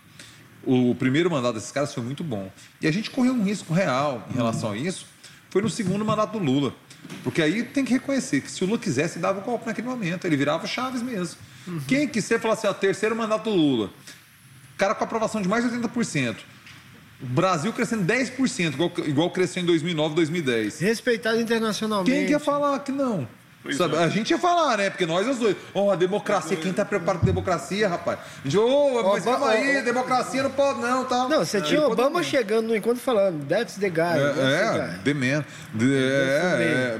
o 0.64 0.96
primeiro 0.96 1.30
mandato 1.30 1.56
desses 1.56 1.72
caras 1.72 1.94
foi 1.94 2.04
muito 2.04 2.24
bom. 2.24 2.50
E 2.80 2.88
a 2.88 2.92
gente 2.92 3.10
correu 3.10 3.34
um 3.34 3.44
risco 3.44 3.74
real 3.74 4.26
em 4.32 4.36
relação 4.36 4.72
a 4.72 4.78
isso, 4.78 5.06
foi 5.50 5.62
no 5.62 5.70
segundo 5.70 6.06
mandato 6.06 6.38
do 6.38 6.40
Lula. 6.40 6.74
Porque 7.22 7.42
aí 7.42 7.64
tem 7.64 7.84
que 7.84 7.92
reconhecer 7.92 8.42
que 8.42 8.50
se 8.50 8.64
o 8.64 8.68
Lula 8.68 8.80
quisesse, 8.80 9.20
dava 9.20 9.40
o 9.40 9.42
golpe 9.42 9.66
naquele 9.66 9.88
momento. 9.88 10.26
Ele 10.26 10.38
virava 10.38 10.64
o 10.64 10.68
Chaves 10.68 11.02
mesmo. 11.02 11.38
Quem 11.88 12.08
quiser 12.08 12.40
falar 12.40 12.54
assim, 12.54 12.68
ó, 12.68 12.74
terceiro 12.74 13.16
mandato 13.16 13.50
do 13.50 13.56
Lula, 13.56 13.90
cara 14.84 14.96
com 14.96 15.04
aprovação 15.06 15.42
de 15.42 15.48
mais 15.48 15.64
de 15.64 15.78
80%, 15.78 16.36
o 17.22 17.26
Brasil 17.26 17.72
crescendo 17.72 18.04
10%, 18.04 18.74
igual, 18.74 18.92
igual 19.06 19.30
cresceu 19.32 19.64
em 19.64 19.66
2009, 19.66 20.14
2010. 20.16 20.80
Respeitado 20.80 21.40
internacionalmente. 21.40 22.12
Quem 22.12 22.26
que 22.26 22.32
ia 22.32 22.40
falar 22.40 22.78
que 22.80 22.92
não? 22.92 23.26
Sabe? 23.72 23.96
é. 23.96 24.04
A 24.04 24.10
gente 24.10 24.30
ia 24.32 24.38
falar, 24.38 24.78
né? 24.78 24.90
Porque 24.90 25.06
nós 25.06 25.26
os 25.28 25.38
dois. 25.38 25.56
Ó, 25.74 25.92
a 25.92 25.96
democracia, 25.96 26.58
quem 26.58 26.74
tá 26.74 26.84
preocupado 26.84 27.20
com 27.20 27.26
democracia, 27.26 27.88
rapaz? 27.88 28.20
A 28.20 28.48
gente, 28.48 28.58
ô, 28.58 29.04
mas 29.14 29.24
calma 29.24 29.50
aí, 29.50 29.82
democracia 29.82 30.44
não 30.44 30.52
pode 30.52 30.82
não, 30.82 31.06
tá? 31.06 31.28
Não, 31.30 31.40
você 31.46 31.62
tinha 31.62 31.82
Obama 31.88 32.22
chegando 32.24 32.68
no 32.68 32.76
encontro 32.76 33.00
falando, 33.02 33.46
that's 33.48 33.76
the 33.76 33.90
guy. 33.90 33.96
that's 34.20 34.36
the 34.36 34.62
É, 34.62 34.88
guy." 34.88 35.00
the 35.04 35.14
man. 35.14 35.46
The- 35.78 35.86
é, 35.86 37.00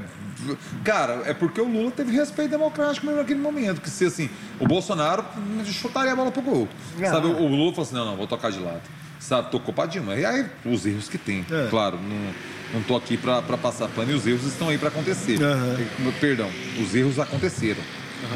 Cara, 0.82 1.22
é 1.26 1.32
porque 1.32 1.60
o 1.60 1.64
Lula 1.64 1.90
teve 1.90 2.12
respeito 2.12 2.50
democrático 2.50 3.06
mesmo 3.06 3.20
naquele 3.20 3.40
momento. 3.40 3.80
Que 3.80 3.88
se 3.88 4.04
assim, 4.06 4.28
o 4.58 4.66
Bolsonaro 4.66 5.24
chutaria 5.64 6.12
a 6.12 6.16
bola 6.16 6.30
pro 6.30 6.42
gol. 6.42 6.68
Ah. 7.00 7.06
Sabe, 7.06 7.26
o, 7.28 7.36
o 7.36 7.46
Lula 7.48 7.70
falou 7.72 7.82
assim: 7.86 7.94
não, 7.94 8.04
não, 8.04 8.16
vou 8.16 8.26
tocar 8.26 8.50
de 8.50 8.58
lado. 8.58 8.80
Sabe, 9.20 9.50
tocou 9.50 9.72
pra 9.72 9.86
Dilma. 9.86 10.14
E 10.16 10.24
aí, 10.24 10.46
os 10.66 10.84
erros 10.84 11.08
que 11.08 11.16
tem. 11.16 11.46
É. 11.50 11.68
Claro, 11.70 11.98
não, 11.98 12.34
não 12.74 12.82
tô 12.82 12.96
aqui 12.96 13.16
pra 13.16 13.40
passar 13.42 13.88
pano 13.88 14.10
e 14.10 14.14
os 14.14 14.26
erros 14.26 14.44
estão 14.44 14.68
aí 14.68 14.76
pra 14.76 14.88
acontecer. 14.88 15.38
Eh, 15.40 16.12
Perdão, 16.20 16.50
os 16.80 16.94
erros 16.94 17.18
aconteceram. 17.18 17.80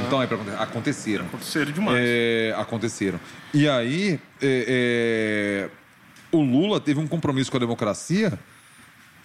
Então 0.06 0.20
aí 0.20 0.26
pra 0.26 0.36
acontecer. 0.36 0.62
Aconteceram. 0.62 1.26
Aconteceram 1.26 1.72
demais. 1.72 1.98
É, 2.00 2.54
aconteceram. 2.56 3.20
E 3.52 3.68
aí, 3.68 4.20
é, 4.40 5.68
é, 5.68 5.70
o 6.30 6.42
Lula 6.42 6.78
teve 6.80 7.00
um 7.00 7.06
compromisso 7.06 7.50
com 7.50 7.56
a 7.56 7.60
democracia. 7.60 8.38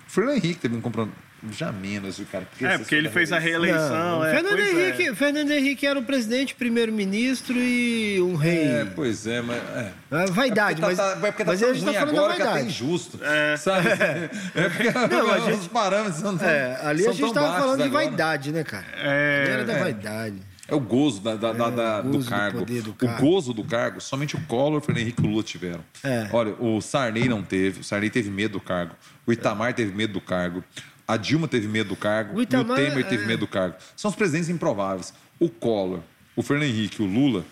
O 0.08 0.12
Fernando 0.12 0.38
Henrique 0.38 0.60
teve 0.62 0.76
um 0.76 0.82
compromisso. 0.82 1.18
Já 1.52 1.72
menos, 1.72 2.18
viu, 2.18 2.28
cara. 2.32 2.48
é, 2.62 2.78
porque 2.78 2.96
ele 2.96 3.10
fez 3.10 3.32
a 3.32 3.40
reeleição. 3.40 3.90
Não, 3.90 4.26
é, 4.26 4.32
Fernando, 4.36 4.60
Henrique, 4.60 5.08
é. 5.10 5.16
Fernando 5.16 5.52
Henrique 5.52 5.86
era 5.86 6.00
o 6.00 6.04
presidente, 6.04 6.56
primeiro-ministro 6.56 7.56
e 7.58 8.22
um 8.22 8.36
rei. 8.36 8.64
É, 8.68 8.86
pois 8.96 9.28
é, 9.28 9.42
mas. 9.42 9.58
É. 9.58 9.92
Ah, 10.12 10.26
Vaidade, 10.32 10.82
é 10.82 10.86
porque 10.86 10.96
mas, 10.96 10.98
tá, 10.98 11.16
tá, 11.20 11.28
é 11.28 11.32
porque 11.32 11.44
tá 11.46 11.52
mas 11.52 11.60
tão 11.60 11.70
a 11.70 11.74
gente 11.74 11.84
tá 11.86 11.92
ruim 11.92 12.00
falando 12.00 12.18
agora 12.18 12.30
da 12.30 12.36
que 12.36 12.42
é 12.42 12.46
até 12.46 12.54
vaidade. 12.54 12.70
injusto. 12.84 13.20
Sabe? 13.58 13.90
É 14.56 14.70
porque 14.70 15.16
Não, 15.16 15.32
a 15.32 15.38
os 15.38 15.46
gente- 15.46 15.70
parâmetros 15.70 16.16
são 16.22 16.38
tão, 16.38 16.48
É, 16.48 16.80
ali 16.84 17.08
a 17.08 17.12
gente 17.12 17.20
tão 17.22 17.34
tava 17.34 17.60
falando 17.60 17.78
de 17.82 17.84
agora. 17.88 18.06
vaidade, 18.06 18.52
né, 18.52 18.64
cara? 18.64 18.86
É, 18.96 19.46
era 19.50 19.66
da 19.66 19.74
é. 19.74 19.80
vaidade. 19.80 20.36
É 20.66 20.74
o 20.76 20.80
gozo 20.80 21.20
da, 21.22 21.36
da- 21.36 21.52
da- 21.52 21.70
da- 21.70 22.00
o 22.00 22.04
do 22.04 22.10
gozo 22.14 22.24
do 22.26 22.30
cargo. 22.30 22.66
do 22.66 22.90
O 22.92 22.94
cargo. 22.94 23.22
gozo 23.26 23.54
do 23.54 23.64
cargo, 23.66 24.00
somente 24.02 24.36
o 24.36 24.42
Collor, 24.46 24.78
o 24.78 24.82
Fernando 24.82 25.02
Henrique 25.04 25.22
e 25.22 25.26
o 25.26 25.30
Lula 25.30 25.44
tiveram. 25.44 25.82
É. 26.04 26.28
Olha, 26.32 26.54
o 26.58 26.80
Sarney 26.80 27.28
não 27.28 27.44
teve, 27.44 27.82
o 27.82 27.84
Sarney 27.84 28.10
teve 28.10 28.30
medo 28.30 28.54
do 28.54 28.60
cargo, 28.62 28.96
o 29.28 29.34
Itamar 29.34 29.74
teve 29.74 29.94
medo 29.94 30.14
do 30.14 30.22
cargo, 30.22 30.64
a 31.08 31.18
Dilma 31.18 31.48
teve 31.48 31.68
medo 31.68 31.90
do 31.90 31.96
cargo, 31.96 32.38
O 32.38 32.42
Itamar, 32.42 32.80
e 32.80 32.84
o 32.84 32.90
Temer 32.90 33.08
teve 33.08 33.24
é. 33.24 33.28
medo 33.28 33.42
do 33.42 33.48
cargo. 33.48 33.76
São 33.96 34.10
os 34.10 34.16
presidentes 34.16 34.50
improváveis. 34.50 35.14
O 35.40 35.50
Collor, 35.50 36.00
o 36.36 36.42
Fernando 36.42 36.70
Henrique 36.70 37.02
e 37.02 37.06
o 37.06 37.10
Lula, 37.10 37.46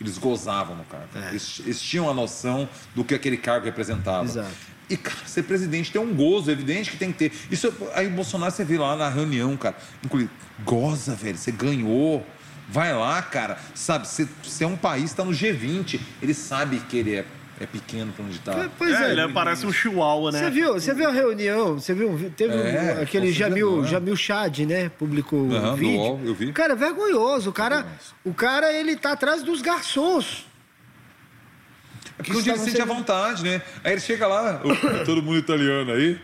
eles 0.00 0.18
gozavam 0.18 0.76
no 0.76 0.84
cargo. 0.84 1.08
Eles, 1.30 1.60
eles 1.60 1.80
tinham 1.80 2.10
a 2.10 2.14
noção 2.14 2.68
do 2.94 3.04
que 3.04 3.14
aquele 3.14 3.36
cargo 3.36 3.64
representava. 3.64 4.24
Exato. 4.24 4.76
E, 4.88 4.96
cara, 4.96 5.18
ser 5.26 5.42
presidente 5.44 5.90
tem 5.90 6.00
um 6.00 6.14
gozo, 6.14 6.50
evidente 6.50 6.90
que 6.90 6.96
tem 6.96 7.10
que 7.10 7.18
ter. 7.18 7.32
Isso, 7.50 7.72
aí 7.94 8.06
o 8.06 8.10
Bolsonaro, 8.10 8.52
você 8.52 8.64
vê 8.64 8.78
lá 8.78 8.94
na 8.96 9.08
reunião, 9.08 9.56
cara, 9.56 9.76
inclusive, 10.04 10.30
goza, 10.64 11.14
velho, 11.14 11.36
você 11.36 11.50
ganhou. 11.50 12.24
Vai 12.68 12.92
lá, 12.92 13.22
cara, 13.22 13.58
sabe? 13.74 14.08
Você, 14.08 14.28
você 14.42 14.64
é 14.64 14.66
um 14.66 14.76
país, 14.76 15.12
tá 15.12 15.24
no 15.24 15.30
G20. 15.30 16.00
Ele 16.20 16.34
sabe 16.34 16.80
que 16.80 16.96
ele 16.96 17.14
é, 17.14 17.24
é 17.60 17.66
pequeno 17.66 18.12
pra 18.12 18.24
onde 18.24 18.38
tá. 18.40 18.68
Pois 18.76 18.92
é, 19.00 19.08
é. 19.08 19.12
ele 19.12 19.32
parece 19.32 19.64
um 19.66 19.72
chihuahua, 19.72 20.30
né? 20.30 20.38
Você 20.40 20.50
viu, 20.50 20.74
você 20.74 20.92
viu 20.94 21.08
a 21.08 21.12
reunião? 21.12 21.74
Você 21.78 21.94
viu? 21.94 22.30
Teve 22.36 22.54
É, 22.54 22.96
um- 22.98 23.02
aquele 23.02 23.32
Jamil, 23.32 23.82
né? 23.82 23.88
Jamil 23.88 24.16
Chad, 24.16 24.58
né? 24.60 24.88
Publicou 24.90 25.50
Aham, 25.52 25.72
um 25.72 25.76
vídeo. 25.76 25.98
UOL, 26.00 26.20
eu 26.24 26.34
vi. 26.34 26.52
Cara, 26.52 26.74
é 26.74 26.76
vergonhoso. 26.76 27.50
O 27.50 27.52
cara, 27.52 27.86
o 28.24 28.34
cara, 28.34 28.72
ele 28.72 28.96
tá 28.96 29.12
atrás 29.12 29.42
dos 29.42 29.62
garçons. 29.62 30.46
É 32.18 32.22
porque 32.22 32.36
um 32.38 32.42
dia 32.42 32.52
ele 32.54 32.62
sente 32.62 32.80
à 32.80 32.84
vontade, 32.84 33.42
né? 33.44 33.60
Aí 33.84 33.92
ele 33.92 34.00
chega 34.00 34.26
lá, 34.26 34.60
"Ô, 34.64 34.68
todo 35.04 35.22
mundo 35.22 35.38
italiano 35.38 35.92
aí. 35.92 36.18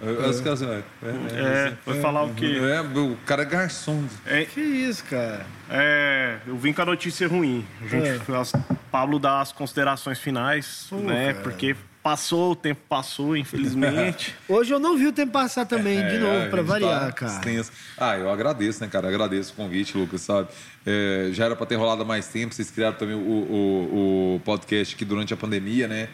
Aí 0.00 0.30
os 0.30 0.40
caras 0.40 0.62
assim, 0.62 0.72
é, 0.72 0.82
é, 1.08 1.68
É, 1.68 1.72
foi 1.84 2.00
falar 2.00 2.22
o 2.24 2.34
quê? 2.34 2.56
é, 2.60 2.80
o 2.80 3.16
cara 3.26 3.42
é 3.42 3.44
garçom. 3.44 4.04
É, 4.24 4.44
Que 4.44 4.60
isso, 4.60 5.04
cara? 5.04 5.44
é, 5.68 6.36
eu 6.46 6.56
vim 6.56 6.72
com 6.72 6.82
a 6.82 6.86
notícia 6.86 7.26
ruim. 7.26 7.64
A 7.84 7.88
gente, 7.88 8.06
É. 8.32 8.36
as- 8.36 8.52
Pablo 8.90 9.18
dá 9.18 9.40
as 9.40 9.52
considerações 9.52 10.18
finais, 10.18 10.86
Pô, 10.88 10.96
né? 10.96 11.32
cara. 11.32 11.42
Porque 11.42 11.76
passou, 12.02 12.52
o 12.52 12.56
tempo 12.56 12.80
passou, 12.88 13.36
infelizmente. 13.36 14.34
Hoje 14.48 14.72
eu 14.72 14.78
não 14.78 14.96
vi 14.96 15.06
o 15.08 15.12
tempo 15.12 15.32
passar 15.32 15.66
também, 15.66 15.98
de 15.98 16.14
É, 16.14 16.18
novo, 16.18 16.46
a 16.46 16.48
pra 16.48 16.58
gente 16.60 16.68
variar, 16.68 17.00
tá 17.06 17.12
cara. 17.12 17.32
extenso. 17.32 17.72
Ah, 17.98 18.16
eu 18.16 18.30
agradeço, 18.30 18.80
né, 18.80 18.88
cara? 18.88 19.08
Agradeço 19.08 19.52
o 19.52 19.56
convite, 19.56 19.98
Lucas, 19.98 20.22
sabe? 20.22 20.48
É, 20.86 21.28
já 21.32 21.44
era 21.46 21.54
para 21.56 21.66
ter 21.66 21.74
rolado 21.74 22.00
há 22.02 22.04
mais 22.04 22.26
tempo, 22.28 22.54
vocês 22.54 22.70
criaram 22.70 22.96
também 22.96 23.14
o, 23.14 23.18
o, 23.18 24.34
o 24.36 24.40
podcast 24.44 24.94
aqui 24.94 25.04
durante 25.04 25.34
a 25.34 25.36
pandemia, 25.36 25.86
né? 25.86 26.08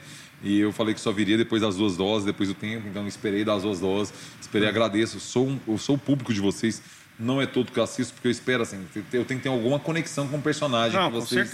E 0.45 0.61
eu 0.61 0.71
falei 0.73 0.95
que 0.95 1.01
só 1.01 1.11
viria 1.11 1.37
depois 1.39 1.63
das 1.63 1.77
duas 1.77 1.97
doses, 1.97 2.27
depois 2.27 2.49
do 2.49 2.55
tempo, 2.55 2.87
então 2.87 3.07
esperei 3.09 3.45
das 3.45 3.63
duas 3.63 3.81
doses, 3.81 4.13
esperei, 4.41 4.69
agradeço. 4.69 5.19
Sou 5.19 5.49
um- 5.49 5.59
eu 5.67 5.79
sou 5.79 5.97
o 5.97 5.99
público 5.99 6.35
de 6.35 6.41
vocês, 6.41 6.83
não 7.19 7.41
é 7.41 7.47
todo 7.47 7.73
que 7.73 7.79
eu 7.79 7.83
assisto, 7.85 8.13
porque 8.13 8.29
eu 8.29 8.33
espero, 8.33 8.63
assim, 8.63 8.79
eu 8.95 9.25
tenho 9.25 9.25
que 9.41 9.45
ter 9.45 9.49
alguma 9.49 9.79
conexão 9.79 10.29
com 10.29 10.37
o 10.37 10.43
personagem 10.43 10.99
Não, 11.01 11.07
que 11.11 11.15
vocês, 11.15 11.49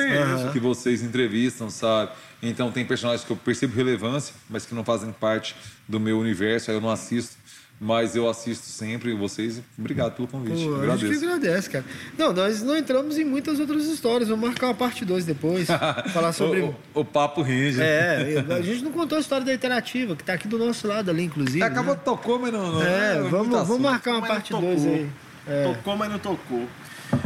que 0.53 0.59
vocês 0.59 1.03
entrevistam, 1.03 1.71
sabe? 1.71 2.11
Então 2.43 2.73
tem 2.73 2.85
personagens 2.85 3.25
que 3.25 3.31
eu 3.31 3.37
percebo 3.37 3.77
relevância, 3.77 4.35
mas 4.49 4.67
que 4.67 4.75
não 4.75 4.83
fazem 4.85 5.13
parte 5.13 5.55
do 5.87 6.01
meu 6.01 6.19
universo, 6.19 6.71
aí 6.71 6.77
eu 6.77 6.81
não 6.81 6.91
assisto. 6.91 7.37
Mas 7.83 8.15
eu 8.15 8.29
assisto 8.29 8.67
sempre 8.67 9.15
vocês. 9.15 9.63
Obrigado 9.79 10.15
pelo 10.15 10.29
convite. 10.29 10.63
Pô, 10.67 10.75
a 10.75 10.97
gente 10.97 10.99
que 10.99 11.07
Agradeço. 11.07 11.25
agradece, 11.25 11.71
cara. 11.71 11.85
Não, 12.19 12.31
nós 12.31 12.63
não 12.63 12.77
entramos 12.77 13.17
em 13.17 13.25
muitas 13.25 13.59
outras 13.59 13.87
histórias. 13.87 14.29
Vamos 14.29 14.47
marcar 14.51 14.67
uma 14.67 14.75
parte 14.75 15.03
2 15.03 15.25
depois. 15.25 15.67
falar 16.13 16.33
sobre. 16.33 16.61
O, 16.61 16.77
o- 16.95 17.01
o 17.01 17.05
papo 17.07 17.41
rende. 17.41 17.81
É, 17.81 18.45
a 18.55 18.61
gente 18.61 18.85
não 18.85 18.93
contou 18.93 19.17
a 19.17 19.21
história 19.23 19.47
da 19.47 19.55
interativa, 19.55 20.15
que 20.15 20.23
tá 20.23 20.35
aqui 20.35 20.47
do 20.47 20.59
nosso 20.59 20.87
lado 20.87 21.11
ali, 21.11 21.23
inclusive. 21.25 21.63
Acabou, 21.63 21.95
né? 21.95 22.01
tocou, 22.05 22.39
mas 22.39 22.53
não. 22.53 22.73
não 22.75 22.83
É, 22.83 23.15
muito 23.19 23.31
vamos, 23.31 23.67
vamos 23.69 23.81
marcar 23.81 24.11
uma 24.17 24.27
parte 24.27 24.51
tocou. 24.51 24.69
2 24.69 24.87
aí. 24.87 25.09
É. 25.49 25.65
Tocou, 25.73 25.97
mas 25.97 26.11
não 26.11 26.19
tocou. 26.19 26.69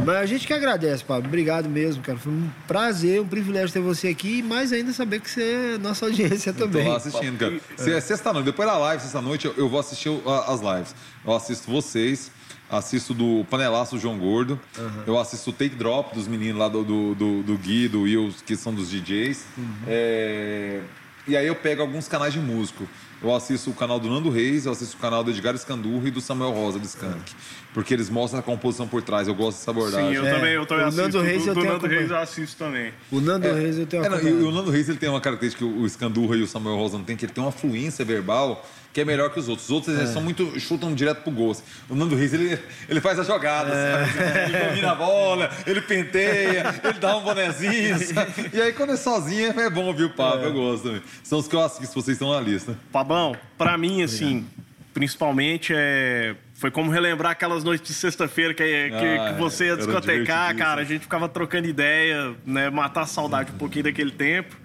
Mas 0.03 0.15
a 0.17 0.25
gente 0.25 0.45
que 0.47 0.53
agradece, 0.53 1.03
Pablo. 1.03 1.27
Obrigado 1.27 1.69
mesmo, 1.69 2.01
cara. 2.03 2.17
Foi 2.17 2.31
um 2.31 2.49
prazer, 2.67 3.21
um 3.21 3.27
privilégio 3.27 3.71
ter 3.71 3.79
você 3.79 4.07
aqui 4.07 4.39
e 4.39 4.43
mais 4.43 4.71
ainda 4.71 4.91
saber 4.93 5.19
que 5.19 5.29
você 5.29 5.75
é 5.75 5.77
nossa 5.77 6.05
audiência 6.05 6.53
Tô 6.53 6.65
também. 6.65 6.87
lá 6.87 6.97
assistindo, 6.97 7.37
cara. 7.37 7.53
Se 7.77 7.91
é 7.91 7.99
sexta-noite, 8.01 8.45
depois 8.45 8.67
da 8.67 8.77
live, 8.77 9.01
sexta-noite, 9.01 9.45
eu, 9.45 9.53
eu 9.57 9.69
vou 9.69 9.79
assistir 9.79 10.09
as 10.47 10.59
lives. 10.61 10.95
Eu 11.25 11.33
assisto 11.33 11.71
vocês, 11.71 12.31
assisto 12.69 13.13
do 13.13 13.45
Panelaço 13.49 13.97
João 13.97 14.17
Gordo, 14.17 14.59
eu 15.07 15.19
assisto 15.19 15.49
o 15.49 15.53
Take 15.53 15.75
Drop 15.75 16.13
dos 16.15 16.27
meninos 16.27 16.57
lá 16.59 16.67
do, 16.67 16.83
do, 16.83 17.15
do, 17.15 17.43
do 17.43 17.57
Gui, 17.57 17.87
do 17.87 18.01
Will, 18.01 18.33
que 18.45 18.55
são 18.55 18.73
dos 18.73 18.89
DJs. 18.89 19.45
É, 19.87 20.81
E 21.27 21.35
aí 21.35 21.47
eu 21.47 21.55
pego 21.55 21.81
alguns 21.81 22.07
canais 22.07 22.33
de 22.33 22.39
músico. 22.39 22.87
Eu 23.25 23.33
assisto 23.33 23.71
o 23.71 23.73
canal 23.73 23.99
do 23.99 24.07
Nando 24.07 24.29
Reis, 24.29 24.67
eu 24.67 24.71
assisto 24.71 24.95
o 24.97 24.99
canal 24.99 25.23
do 25.23 25.31
Edgar 25.31 25.55
Escandurro 25.55 26.07
e 26.07 26.11
do 26.11 26.21
Samuel 26.21 26.51
Rosa 26.51 26.77
do 26.77 26.85
Skank. 26.85 27.33
Porque 27.73 27.91
eles 27.91 28.07
mostram 28.07 28.39
a 28.39 28.43
composição 28.43 28.87
por 28.87 29.01
trás. 29.01 29.27
Eu 29.27 29.33
gosto 29.33 29.57
dessa 29.57 29.71
abordagem. 29.71 30.09
Sim, 30.11 30.15
eu 30.15 30.25
É, 30.27 30.33
também 30.35 30.53
eu 30.53 30.65
também 30.67 30.85
o 30.85 30.87
assisto. 30.89 31.01
Nando 31.01 31.21
Reis 31.21 31.41
do, 31.43 31.49
eu 31.49 31.55
do 31.55 31.61
tenho 31.61 31.73
Nando 31.73 31.87
Reis 31.87 32.09
eu 32.11 32.17
assisto 32.17 32.57
também. 32.57 32.93
O 33.11 33.19
Nando 33.19 33.51
Reis 33.51 33.79
eu 33.79 33.87
tenho 33.87 34.05
É, 34.05 34.09
não, 34.09 34.21
e 34.21 34.31
o 34.31 34.51
Nando 34.51 34.69
Reis 34.69 34.87
ele 34.89 34.99
tem 34.99 35.09
uma 35.09 35.19
característica 35.19 35.65
que 35.65 35.71
o 35.71 35.87
Escandurra 35.87 36.35
e 36.37 36.43
o 36.43 36.47
Samuel 36.47 36.75
Rosa 36.77 36.99
não 36.99 37.03
tem, 37.03 37.17
que 37.17 37.25
ele 37.25 37.33
tem 37.33 37.43
uma 37.43 37.51
fluência 37.51 38.05
verbal 38.05 38.63
que 38.95 39.01
é 39.01 39.05
melhor 39.05 39.29
que 39.29 39.37
os 39.37 39.49
outros. 39.49 39.67
Os 39.67 39.71
outros 39.75 39.97
eles 39.97 40.09
são 40.11 40.21
muito. 40.21 40.57
chutam 40.57 40.95
direto 40.95 41.21
pro 41.21 41.29
gol. 41.29 41.51
assim. 41.51 41.63
O 41.89 41.95
Nando 41.95 42.15
Reis 42.15 42.33
ele, 42.33 42.57
ele 42.87 43.01
faz 43.01 43.19
a 43.19 43.23
jogada, 43.23 43.69
sabe? 43.69 44.53
ele 44.55 44.69
domina 44.69 44.91
a 44.93 44.95
bola, 44.95 45.51
ele 45.67 45.81
penteia, 45.81 46.73
ele 46.81 46.93
dá 46.93 47.17
um 47.17 47.21
bonezinho. 47.21 47.99
sabe? 47.99 48.51
E 48.53 48.61
aí 48.61 48.71
quando 48.71 48.93
é 48.93 48.95
sozinho 48.95 49.47
é 49.59 49.69
bom 49.69 49.83
ouvir 49.83 50.05
o 50.05 50.11
papo, 50.11 50.45
eu 50.45 50.53
gosto 50.53 50.83
também. 50.83 51.01
São 51.23 51.39
os 51.39 51.45
que 51.47 51.53
eu 51.53 51.59
assisto, 51.61 51.93
vocês 51.93 52.15
estão 52.15 52.31
na 52.31 52.39
lista. 52.39 52.79
Pablão, 52.89 53.35
pra 53.57 53.77
mim, 53.77 54.01
assim, 54.01 54.45
principalmente 54.93 55.73
é. 55.75 56.33
Foi 56.53 56.71
como 56.71 56.89
relembrar 56.89 57.33
aquelas 57.33 57.65
noites 57.65 57.85
de 57.85 57.93
sexta-feira 57.93 58.53
que, 58.53 58.63
que, 58.63 58.95
Ah, 58.95 59.33
que 59.33 59.39
você 59.41 59.65
ia 59.65 59.75
discotecar, 59.75 60.55
cara. 60.55 60.79
A 60.79 60.85
gente 60.85 61.01
ficava 61.01 61.27
trocando 61.27 61.67
ideia, 61.67 62.33
né? 62.45 62.69
Matar 62.69 63.01
a 63.01 63.05
saudade 63.05 63.51
um 63.51 63.57
pouquinho 63.57 63.83
daquele 63.83 64.11
tempo. 64.11 64.55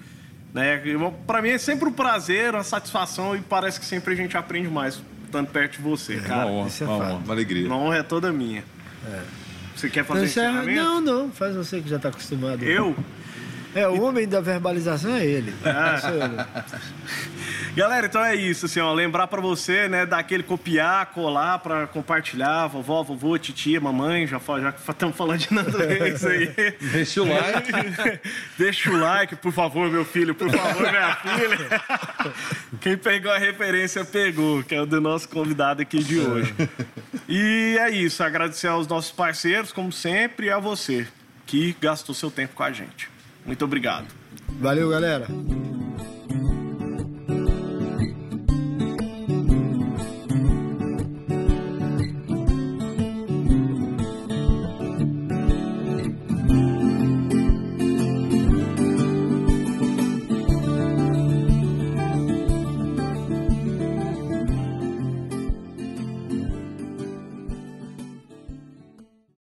Né? 0.52 0.80
Pra 1.26 1.40
mim 1.40 1.50
é 1.50 1.58
sempre 1.58 1.88
um 1.88 1.92
prazer, 1.92 2.54
uma 2.54 2.64
satisfação 2.64 3.36
e 3.36 3.40
parece 3.40 3.78
que 3.78 3.86
sempre 3.86 4.14
a 4.14 4.16
gente 4.16 4.36
aprende 4.36 4.68
mais 4.68 5.00
estando 5.24 5.46
perto 5.48 5.76
de 5.76 5.82
você, 5.82 6.16
Uma 6.16 6.26
cara. 6.26 6.46
honra, 6.46 6.68
isso 6.68 6.82
é 6.82 6.86
uma, 6.88 6.96
honra, 6.96 7.12
uma 7.24 7.32
alegria. 7.34 7.66
Uma 7.66 7.76
honra 7.76 7.96
é 7.98 8.02
toda 8.02 8.32
minha. 8.32 8.64
Você 9.76 9.88
quer 9.88 10.04
fazer 10.04 10.20
Não, 10.20 10.26
isso 10.26 10.40
é- 10.40 10.44
encerramento? 10.50 10.82
não, 10.82 11.00
não, 11.00 11.30
faz 11.30 11.54
você 11.54 11.80
que 11.80 11.88
já 11.88 11.98
tá 11.98 12.08
acostumado. 12.08 12.62
Eu? 12.64 12.96
É, 13.74 13.86
o 13.86 14.02
homem 14.02 14.26
da 14.26 14.40
verbalização 14.40 15.14
é 15.14 15.24
ele. 15.24 15.54
Ah. 15.64 16.46
Galera, 17.74 18.06
então 18.06 18.22
é 18.22 18.34
isso, 18.34 18.66
assim, 18.66 18.80
ó, 18.80 18.92
lembrar 18.92 19.28
pra 19.28 19.40
você, 19.40 19.88
né, 19.88 20.04
daquele 20.04 20.42
copiar, 20.42 21.06
colar 21.06 21.60
pra 21.60 21.86
compartilhar, 21.86 22.66
vovó, 22.66 23.02
vovô, 23.04 23.38
titia, 23.38 23.80
mamãe, 23.80 24.26
já 24.26 24.40
já 24.60 24.74
estamos 24.88 25.16
falando 25.16 25.38
de 25.38 25.48
Reis 25.54 26.24
aí. 26.24 26.52
Deixa 26.92 27.22
o 27.22 27.28
like. 27.28 27.72
Deixa 28.58 28.90
o 28.90 28.98
like, 28.98 29.36
por 29.36 29.52
favor, 29.52 29.88
meu 29.88 30.04
filho, 30.04 30.34
por 30.34 30.50
favor, 30.50 30.90
minha 30.90 31.14
filha. 31.16 31.82
Quem 32.80 32.96
pegou 32.96 33.30
a 33.30 33.38
referência 33.38 34.04
pegou, 34.04 34.64
que 34.64 34.74
é 34.74 34.82
o 34.82 34.86
do 34.86 35.00
nosso 35.00 35.28
convidado 35.28 35.80
aqui 35.80 36.02
de 36.02 36.18
hoje. 36.18 36.52
E 37.28 37.78
é 37.78 37.88
isso, 37.90 38.22
agradecer 38.24 38.66
aos 38.66 38.88
nossos 38.88 39.12
parceiros, 39.12 39.72
como 39.72 39.92
sempre, 39.92 40.46
e 40.46 40.50
a 40.50 40.58
você 40.58 41.06
que 41.46 41.76
gastou 41.80 42.14
seu 42.14 42.30
tempo 42.30 42.54
com 42.54 42.64
a 42.64 42.72
gente. 42.72 43.08
Muito 43.50 43.64
obrigado. 43.64 44.06
Valeu, 44.60 44.88
galera. 44.88 45.26